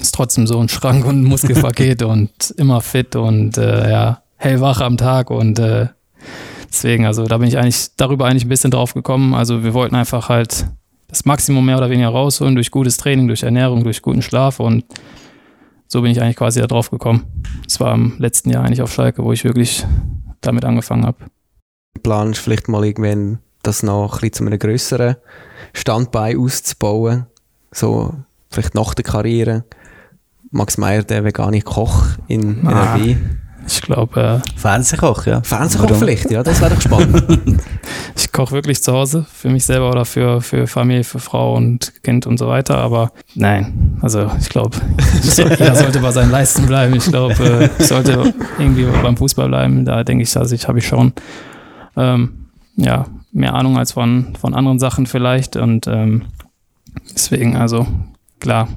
Ist 0.02 0.16
trotzdem 0.16 0.48
so 0.48 0.60
ein 0.60 0.70
Schrank 0.70 1.06
und 1.06 1.22
ein 1.22 1.24
Muskelpaket 1.24 2.04
und 2.04 2.54
immer 2.58 2.82
fit 2.82 3.16
und 3.16 3.58
äh, 3.58 3.90
ja, 3.90 4.22
hellwach 4.38 4.82
am 4.82 4.98
Tag 4.98 5.30
und 5.30 5.60
äh, 5.60 5.88
Deswegen, 6.74 7.06
also 7.06 7.26
da 7.28 7.38
bin 7.38 7.48
ich 7.48 7.58
eigentlich 7.60 7.96
darüber 7.98 8.26
eigentlich 8.26 8.46
ein 8.46 8.50
bisschen 8.50 8.72
drauf 8.72 8.96
gekommen. 8.96 9.36
Also 9.36 9.64
wir 9.64 9.76
wollten 9.76 9.94
einfach 9.96 10.28
halt 10.30 10.66
das 11.08 11.24
Maximum 11.24 11.64
mehr 11.64 11.78
oder 11.78 11.92
weniger 11.92 12.10
rausholen 12.10 12.56
durch 12.56 12.72
gutes 12.72 12.98
Training, 12.98 13.28
durch 13.28 13.44
Ernährung, 13.44 13.84
durch 13.84 14.02
guten 14.02 14.24
Schlaf 14.24 14.60
und 14.60 14.84
so 15.88 16.02
bin 16.02 16.12
ich 16.12 16.20
eigentlich 16.20 16.38
quasi 16.38 16.60
da 16.60 16.66
drauf 16.66 16.90
gekommen. 16.90 17.26
Das 17.66 17.80
war 17.80 17.94
im 17.94 18.16
letzten 18.18 18.50
Jahr 18.50 18.64
eigentlich 18.64 18.82
auf 18.82 18.92
Schalke, 18.92 19.24
wo 19.24 19.32
ich 19.32 19.44
wirklich 19.44 19.86
damit 20.42 20.66
angefangen 20.66 21.06
habe. 21.06 21.18
Planst 22.02 22.40
vielleicht 22.40 22.68
mal 22.68 22.84
irgendwann 22.84 23.38
das 23.62 23.84
noch 23.84 24.16
ein 24.16 24.20
bisschen 24.22 24.34
zu 24.34 24.46
einem 24.48 24.58
grösseren 24.58 25.16
Standbein 25.74 26.40
auszubauen? 26.40 27.28
So 27.72 28.16
vielleicht 28.50 28.74
nach 28.74 28.96
der 28.96 29.04
Karriere? 29.06 29.66
Max 30.50 30.80
Meyer, 30.80 31.04
der 31.04 31.24
vegane 31.24 31.62
Koch 31.62 32.04
in 32.28 32.66
Ah. 32.68 32.96
NRW. 32.96 33.16
Ich 33.66 33.82
glaube, 33.82 34.42
äh, 34.44 34.60
Fernsehkoch, 34.60 35.26
ja. 35.26 35.42
Fernsehkoch 35.42 35.86
Warum? 35.86 36.00
vielleicht, 36.00 36.32
ja, 36.32 36.44
das 36.44 36.62
wäre 36.62 36.74
doch 36.74 36.82
spannend. 36.82 37.24
ich 38.16 38.32
koche 38.32 38.52
wirklich 38.52 38.84
zu 38.84 38.94
Hause 38.94 39.26
für 39.32 39.50
mich 39.50 39.66
selber 39.66 39.90
oder 39.90 40.06
für, 40.06 40.42
für 40.42 40.68
Familie, 40.68 41.04
für 41.04 41.20
Frau 41.20 41.56
und 41.56 41.94
Kind 42.04 42.28
und 42.28 42.38
so 42.38 42.48
weiter. 42.48 42.78
Aber 42.78 43.12
nein, 43.36 43.98
also 44.02 44.30
ich 44.40 44.50
glaube, 44.50 44.78
jeder 45.24 45.76
sollte 45.76 46.00
bei 46.00 46.12
seinen 46.12 46.32
Leisten 46.32 46.66
bleiben. 46.66 46.96
Ich 46.96 47.06
glaube, 47.06 47.34
äh, 47.44 47.70
ich 47.80 47.88
sollte 47.88 48.34
irgendwie 48.60 48.86
beim 49.02 49.18
Fußball 49.18 49.48
bleiben. 49.48 49.86
Da 49.86 50.04
denke 50.04 50.24
ich, 50.24 50.36
also 50.36 50.54
ich 50.54 50.68
habe 50.68 50.80
ich 50.80 50.88
schon 50.88 51.14
ähm, 51.96 52.48
ja, 52.76 53.06
mehr 53.32 53.54
Ahnung 53.54 53.78
als 53.78 53.94
von, 53.94 54.36
von 54.40 54.54
anderen 54.54 54.80
Sachen 54.80 55.06
vielleicht. 55.06 55.56
Und 55.56 55.88
ähm, 55.88 56.24
deswegen, 57.14 57.56
also 57.56 57.88
klar, 58.40 58.68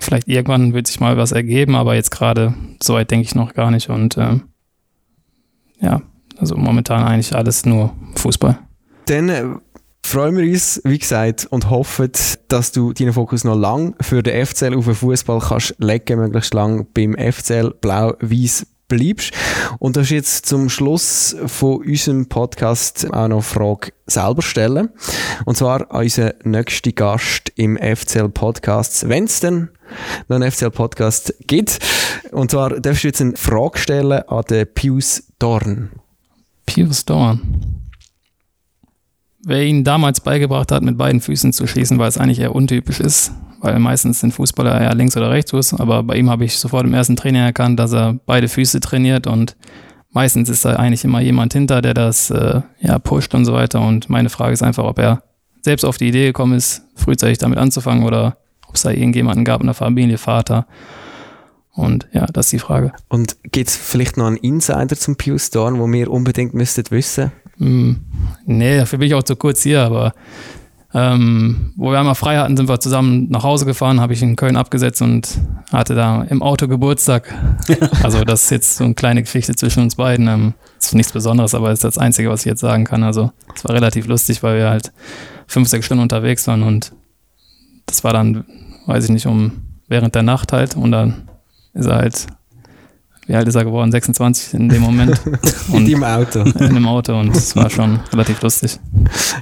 vielleicht 0.00 0.28
irgendwann 0.28 0.74
wird 0.74 0.86
sich 0.86 1.00
mal 1.00 1.16
was 1.16 1.32
ergeben, 1.32 1.74
aber 1.74 1.94
jetzt 1.94 2.10
gerade 2.10 2.54
so 2.82 2.94
weit 2.94 3.10
denke 3.10 3.26
ich 3.26 3.34
noch 3.34 3.54
gar 3.54 3.70
nicht. 3.70 3.88
Und 3.88 4.16
ähm, 4.18 4.42
ja, 5.80 6.02
also 6.38 6.56
momentan 6.56 7.02
eigentlich 7.02 7.34
alles 7.34 7.66
nur 7.66 7.94
Fußball. 8.14 8.58
Dann 9.06 9.28
äh, 9.28 9.44
freuen 10.04 10.36
wir 10.36 10.44
uns, 10.44 10.80
wie 10.84 10.98
gesagt, 10.98 11.46
und 11.46 11.70
hoffen, 11.70 12.10
dass 12.48 12.72
du 12.72 12.92
deinen 12.92 13.12
Fokus 13.12 13.44
noch 13.44 13.56
lang 13.56 13.94
für 14.00 14.22
den 14.22 14.46
FCL 14.46 14.76
auf 14.76 14.84
den 14.84 14.94
Fußball 14.94 15.40
kannst 15.40 15.74
legen, 15.78 16.20
möglichst 16.20 16.54
lang 16.54 16.86
beim 16.92 17.14
FCL 17.14 17.74
blau-weiß 17.80 18.66
bleibst. 18.88 19.32
Und 19.78 19.96
das 19.96 20.04
ist 20.04 20.10
jetzt 20.10 20.46
zum 20.46 20.68
Schluss 20.68 21.36
von 21.46 21.78
unserem 21.78 22.28
Podcast 22.28 23.06
auch 23.06 23.28
noch 23.28 23.36
eine 23.36 23.42
Frage 23.42 23.92
selber 24.06 24.42
stellen. 24.42 24.90
Und 25.44 25.56
zwar 25.56 25.90
an 25.90 26.02
unseren 26.02 26.34
nächsten 26.44 26.94
Gast 26.94 27.52
im 27.56 27.76
FCL 27.76 28.28
Podcast, 28.28 29.08
wenn 29.08 29.24
es 29.24 29.40
denn 29.40 29.70
einen 30.28 30.50
FCL 30.50 30.70
Podcast 30.70 31.34
gibt. 31.46 31.78
Und 32.32 32.50
zwar 32.50 32.80
darfst 32.80 33.04
du 33.04 33.08
jetzt 33.08 33.20
eine 33.20 33.36
Frage 33.36 33.78
stellen 33.78 34.12
an 34.12 34.44
den 34.48 34.66
Pius 34.72 35.24
Dorn. 35.38 35.90
Pius 36.66 37.04
Dorn. 37.04 37.40
Wer 39.44 39.64
ihn 39.64 39.84
damals 39.84 40.20
beigebracht 40.20 40.72
hat, 40.72 40.82
mit 40.82 40.98
beiden 40.98 41.20
Füßen 41.20 41.52
zu 41.52 41.66
schießen, 41.66 41.98
weil 41.98 42.08
es 42.08 42.18
eigentlich 42.18 42.40
eher 42.40 42.54
untypisch 42.54 42.98
ist, 42.98 43.32
weil 43.60 43.78
meistens 43.78 44.20
sind 44.20 44.32
Fußballer 44.32 44.80
eher 44.80 44.94
links 44.94 45.16
oder 45.16 45.30
rechtsfuß, 45.30 45.74
aber 45.74 46.02
bei 46.02 46.16
ihm 46.16 46.28
habe 46.30 46.44
ich 46.44 46.58
sofort 46.58 46.84
im 46.84 46.94
ersten 46.94 47.14
Training 47.14 47.42
erkannt, 47.42 47.78
dass 47.78 47.92
er 47.92 48.18
beide 48.26 48.48
Füße 48.48 48.80
trainiert 48.80 49.28
und 49.28 49.56
meistens 50.16 50.48
ist 50.48 50.64
da 50.64 50.74
eigentlich 50.74 51.04
immer 51.04 51.20
jemand 51.20 51.52
hinter, 51.52 51.80
der 51.80 51.94
das 51.94 52.30
äh, 52.30 52.62
ja, 52.80 52.98
pusht 52.98 53.34
und 53.34 53.44
so 53.44 53.52
weiter. 53.52 53.80
Und 53.82 54.08
meine 54.08 54.30
Frage 54.30 54.54
ist 54.54 54.62
einfach, 54.62 54.84
ob 54.84 54.98
er 54.98 55.22
selbst 55.62 55.84
auf 55.84 55.98
die 55.98 56.08
Idee 56.08 56.26
gekommen 56.26 56.54
ist, 56.54 56.82
frühzeitig 56.94 57.38
damit 57.38 57.58
anzufangen 57.58 58.04
oder 58.04 58.38
ob 58.76 58.78
es 58.78 58.82
da 58.82 58.90
irgendjemanden 58.90 59.46
gab 59.46 59.62
in 59.62 59.68
der 59.68 59.74
Familie, 59.74 60.18
Vater. 60.18 60.66
Und 61.72 62.06
ja, 62.12 62.26
das 62.26 62.46
ist 62.46 62.52
die 62.52 62.58
Frage. 62.58 62.92
Und 63.08 63.36
gibt 63.52 63.68
es 63.68 63.76
vielleicht 63.76 64.18
noch 64.18 64.26
einen 64.26 64.36
Insider 64.36 64.96
zum 64.96 65.16
Pius 65.16 65.48
Dorn, 65.48 65.78
wo 65.78 65.90
wir 65.90 66.10
unbedingt 66.10 66.52
müsstet 66.52 66.90
wissen? 66.90 67.32
Hm, 67.56 68.00
nee, 68.44 68.76
dafür 68.76 68.98
bin 68.98 69.08
ich 69.08 69.14
auch 69.14 69.22
zu 69.22 69.34
kurz 69.34 69.62
hier, 69.62 69.82
aber 69.82 70.12
ähm, 70.92 71.72
wo 71.76 71.90
wir 71.90 71.98
einmal 71.98 72.14
frei 72.14 72.36
hatten, 72.36 72.56
sind 72.56 72.68
wir 72.68 72.80
zusammen 72.80 73.28
nach 73.30 73.42
Hause 73.42 73.64
gefahren, 73.64 74.00
habe 74.00 74.12
ich 74.12 74.22
in 74.22 74.36
Köln 74.36 74.56
abgesetzt 74.56 75.00
und 75.00 75.38
hatte 75.72 75.94
da 75.94 76.22
im 76.24 76.42
Auto 76.42 76.68
Geburtstag. 76.68 77.34
Also 78.02 78.24
das 78.24 78.44
ist 78.44 78.50
jetzt 78.50 78.76
so 78.76 78.84
eine 78.84 78.94
kleine 78.94 79.22
Geschichte 79.22 79.54
zwischen 79.54 79.82
uns 79.82 79.96
beiden. 79.96 80.28
Ähm, 80.28 80.54
ist 80.78 80.94
nichts 80.94 81.12
Besonderes, 81.12 81.54
aber 81.54 81.72
ist 81.72 81.82
das 81.82 81.98
Einzige, 81.98 82.28
was 82.28 82.40
ich 82.40 82.46
jetzt 82.46 82.60
sagen 82.60 82.84
kann. 82.84 83.02
Also 83.02 83.32
es 83.54 83.64
war 83.64 83.74
relativ 83.74 84.06
lustig, 84.06 84.42
weil 84.42 84.58
wir 84.58 84.68
halt 84.68 84.92
fünf, 85.46 85.68
sechs 85.68 85.86
Stunden 85.86 86.02
unterwegs 86.02 86.46
waren 86.46 86.62
und 86.62 86.92
das 87.86 88.04
war 88.04 88.12
dann, 88.12 88.44
weiß 88.86 89.04
ich 89.04 89.10
nicht, 89.10 89.26
um 89.26 89.52
während 89.88 90.14
der 90.14 90.22
Nacht 90.22 90.52
halt 90.52 90.76
und 90.76 90.92
dann 90.92 91.28
ist 91.74 91.86
er 91.86 91.96
halt, 91.96 92.26
wie 93.26 93.34
alt 93.34 93.48
ist 93.48 93.56
er 93.56 93.64
geworden? 93.64 93.90
26 93.90 94.54
in 94.54 94.68
dem 94.68 94.82
Moment. 94.82 95.20
In 95.72 95.84
deinem 95.84 96.04
Auto. 96.04 96.40
In 96.42 96.74
dem 96.74 96.86
Auto 96.86 97.18
und 97.18 97.34
es 97.34 97.56
war 97.56 97.68
schon 97.68 97.98
relativ 98.12 98.40
lustig. 98.40 98.78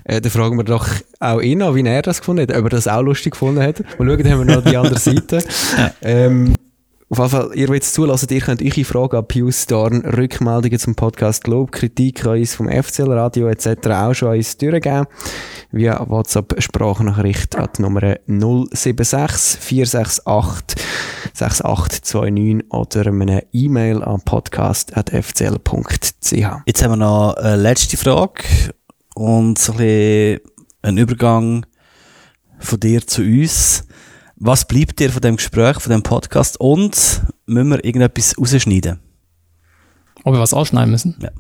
Äh, 0.05 0.23
dann 0.23 0.31
fragen 0.31 0.57
wir 0.57 0.65
doch 0.65 0.89
auch 1.21 1.41
ihn 1.41 1.61
an, 1.63 1.75
wie 1.75 1.83
er 1.87 2.01
das 2.03 2.21
gefunden 2.21 2.43
hat, 2.43 2.57
ob 2.57 2.65
er 2.65 2.71
das 2.71 2.89
auch 2.89 3.03
lustig 3.03 3.33
gefunden 3.33 3.63
hat. 3.63 3.81
Mal 3.99 4.09
schauen, 4.09 4.23
dann 4.23 4.33
haben 4.33 4.49
wir 4.49 4.57
noch 4.57 4.65
die 4.65 4.77
andere 4.77 4.99
Seite. 4.99 5.45
Ja. 5.77 5.91
ähm, 6.03 6.55
auf 7.11 7.19
jeden 7.19 7.31
Fall, 7.31 7.51
ihr 7.55 7.69
wollt 7.69 7.83
es 7.83 7.93
zulassen, 7.93 8.29
ihr 8.31 8.41
könnt 8.41 8.63
eure 8.63 8.85
Fragen 8.85 9.17
an 9.19 9.29
Pius 9.29 9.67
Dorn, 9.67 10.05
Rückmeldungen 10.05 10.79
zum 10.79 10.95
Podcast 10.95 11.47
Lob, 11.47 11.71
Kritik 11.71 12.25
an 12.25 12.39
uns 12.39 12.55
vom 12.55 12.69
FCL 12.69 13.13
Radio 13.13 13.49
etc. 13.49 13.89
auch 13.89 14.15
schon 14.15 14.31
an 14.31 14.37
uns 14.37 14.57
durchgeben. 14.57 15.07
Via 15.71 16.09
WhatsApp 16.09 16.55
Sprachnachricht 16.63 17.57
an 17.57 17.69
die 17.77 17.83
Nummer 17.83 18.17
076 18.27 19.61
468 19.61 20.83
6829 21.35 22.73
oder 22.73 23.07
eine 23.07 23.45
E-Mail 23.53 24.03
an 24.03 24.23
podcast.fcl.ch. 24.23 26.63
Jetzt 26.67 26.83
haben 26.83 26.93
wir 26.93 26.97
noch 26.97 27.35
eine 27.35 27.57
letzte 27.57 27.97
Frage 27.97 28.45
und 29.15 29.59
so 29.59 29.73
ein 29.73 29.79
bisschen 29.79 30.41
ein 30.83 30.99
Übergang 30.99 31.67
von 32.59 32.81
dir 32.81 33.07
zu 33.07 33.23
uns. 33.23 33.87
Was 34.37 34.67
bleibt 34.67 34.99
dir 34.99 35.11
von 35.11 35.23
dem 35.23 35.37
Gespräch, 35.37 35.79
von 35.81 35.93
dem 35.93 36.03
Podcast 36.03 36.59
und 36.61 37.23
müssen 37.47 37.69
wir 37.69 37.85
irgendetwas 37.85 38.37
rausschneiden? 38.37 38.99
Ob 40.25 40.35
wir 40.35 40.41
was 40.41 40.53
ausschneiden 40.53 40.91
müssen? 40.91 41.17
Ja. 41.21 41.31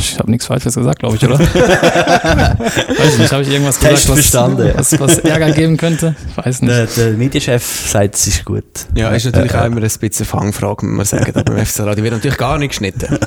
Ich 0.00 0.18
habe 0.18 0.30
nichts 0.30 0.46
Falsches 0.46 0.74
gesagt, 0.74 1.00
glaube 1.00 1.16
ich, 1.16 1.24
oder? 1.24 1.38
weiß 1.40 3.12
ich 3.12 3.18
nicht, 3.18 3.32
habe 3.32 3.42
ich 3.42 3.50
irgendwas 3.50 3.78
gesagt, 3.78 4.08
was, 4.08 4.92
was, 4.92 5.00
was 5.00 5.18
Ärger 5.18 5.52
geben 5.52 5.76
könnte? 5.76 6.16
Ich 6.28 6.36
weiß 6.36 6.62
nicht. 6.62 6.72
Der, 6.72 6.86
der 6.86 7.12
Medienchef 7.12 7.90
sagt, 7.90 8.14
es 8.14 8.26
ist 8.26 8.44
gut. 8.44 8.64
Ja, 8.94 9.10
ist 9.10 9.26
natürlich 9.26 9.54
auch 9.54 9.64
immer 9.66 9.82
ein 9.82 9.88
bisschen 10.00 10.26
Fangfrage, 10.26 10.86
muss 10.86 11.12
man 11.12 11.20
sagen, 11.20 11.32
aber 11.34 11.44
beim 11.44 11.66
FC 11.66 11.80
Radio 11.80 12.02
wird 12.02 12.14
natürlich 12.14 12.38
gar 12.38 12.58
nicht 12.58 12.70
geschnitten. 12.70 13.18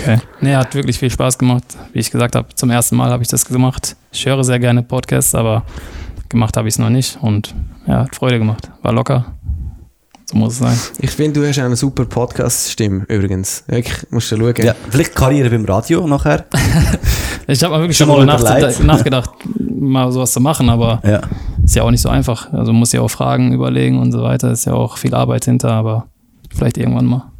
Okay. 0.00 0.18
Nee, 0.40 0.56
hat 0.56 0.74
wirklich 0.74 0.98
viel 0.98 1.10
Spaß 1.10 1.36
gemacht. 1.36 1.64
Wie 1.92 1.98
ich 1.98 2.10
gesagt 2.10 2.34
habe, 2.34 2.48
zum 2.54 2.70
ersten 2.70 2.96
Mal 2.96 3.10
habe 3.10 3.22
ich 3.22 3.28
das 3.28 3.44
gemacht. 3.44 3.96
Ich 4.10 4.24
höre 4.24 4.42
sehr 4.42 4.58
gerne 4.58 4.82
Podcasts, 4.82 5.34
aber 5.34 5.64
gemacht 6.30 6.56
habe 6.56 6.66
ich 6.66 6.74
es 6.74 6.78
noch 6.78 6.90
nicht 6.90 7.18
und 7.20 7.54
ja, 7.86 8.04
hat 8.04 8.16
Freude 8.16 8.38
gemacht. 8.38 8.70
War 8.82 8.92
locker. 8.92 9.34
So 10.32 10.38
muss 10.38 10.54
es 10.54 10.58
sein. 10.60 10.76
Ich 10.98 11.10
finde, 11.10 11.40
du 11.40 11.46
hast 11.46 11.58
eine 11.58 11.76
super 11.76 12.04
Podcast-Stimme, 12.06 13.04
übrigens. 13.08 13.64
Wirklich, 13.66 14.10
musst 14.10 14.32
du 14.32 14.36
schauen. 14.38 14.54
Ja, 14.64 14.74
vielleicht 14.90 15.14
Karriere 15.14 15.50
beim 15.50 15.64
Radio 15.64 16.06
nachher. 16.06 16.46
Ich 17.48 17.60
habe 17.64 17.74
mal 17.74 17.80
wirklich 17.80 17.96
Schon 17.96 18.06
schon 18.06 18.18
mal 18.18 18.24
nach, 18.24 18.80
nachgedacht, 18.84 19.30
mal 19.68 20.10
sowas 20.12 20.30
zu 20.32 20.40
machen, 20.40 20.70
aber 20.70 21.02
Ja. 21.04 21.20
ist 21.64 21.74
ja 21.74 21.82
auch 21.82 21.90
nicht 21.90 22.00
so 22.00 22.08
einfach. 22.08 22.52
Also 22.52 22.72
muss 22.72 22.92
ja 22.92 23.00
auch 23.00 23.08
Fragen 23.10 23.52
überlegen 23.52 23.98
und 23.98 24.12
so 24.12 24.22
weiter. 24.22 24.52
Ist 24.52 24.64
ja 24.64 24.74
auch 24.74 24.96
viel 24.96 25.12
Arbeit 25.12 25.44
hinter, 25.46 25.72
aber 25.72 26.06
vielleicht 26.54 26.78
irgendwann 26.78 27.06
mal. 27.06 27.32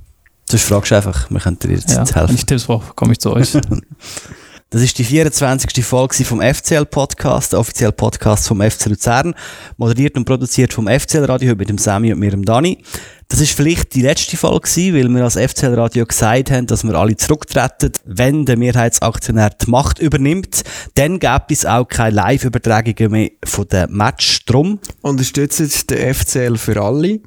Sonst 0.51 0.65
fragst 0.65 0.91
du 0.91 0.97
einfach, 0.97 1.31
wir 1.31 1.39
könnten 1.39 1.69
dir 1.69 1.75
jetzt 1.77 1.91
Ja, 1.93 1.99
helfen. 2.01 2.29
wenn 2.31 2.35
ich 2.35 2.45
Tipps 2.47 2.65
brauche, 2.65 2.93
komme 2.95 3.13
ich 3.13 3.21
zu 3.21 3.33
euch. 3.33 3.53
Das 4.73 4.81
ist 4.81 4.99
die 4.99 5.05
24. 5.05 5.85
Folge 5.85 6.25
vom 6.25 6.41
FCL-Podcast, 6.41 7.53
der 7.53 7.61
offizielle 7.61 7.93
Podcast 7.93 8.49
vom 8.49 8.63
FC 8.63 8.87
Luzern. 8.87 9.35
Moderiert 9.77 10.17
und 10.17 10.25
produziert 10.25 10.73
vom 10.73 10.89
FCL-Radio, 10.89 11.51
heute 11.51 11.59
mit 11.59 11.69
dem 11.69 11.77
Sami 11.77 12.11
und 12.11 12.19
mir, 12.19 12.31
dem 12.31 12.43
Dani. 12.43 12.79
Das 13.33 13.41
ist 13.41 13.57
vielleicht 13.57 13.95
die 13.95 14.03
letzte 14.03 14.37
Folge 14.37 14.69
gewesen, 14.69 14.95
weil 14.95 15.09
wir 15.09 15.25
als 15.25 15.39
FCL-Radio 15.39 16.05
gesagt 16.05 16.51
haben, 16.51 16.67
dass 16.67 16.85
wir 16.85 16.95
alle 16.95 17.17
zurücktreten, 17.17 17.93
wenn 18.05 18.45
der 18.45 18.59
Mehrheitsaktionär 18.59 19.49
die 19.49 19.71
Macht 19.71 20.01
übernimmt. 20.01 20.63
Dann 20.97 21.19
gäbe 21.19 21.45
es 21.49 21.65
auch 21.65 21.89
keine 21.89 22.15
Live-Übertragungen 22.15 23.11
mehr 23.11 23.31
von 23.43 23.67
den 23.69 23.91
Match 23.91 24.45
drum. 24.45 24.81
Unterstützt 25.01 25.89
den 25.89 26.15
FCL 26.15 26.59
für 26.59 26.83
alle. 26.83 27.21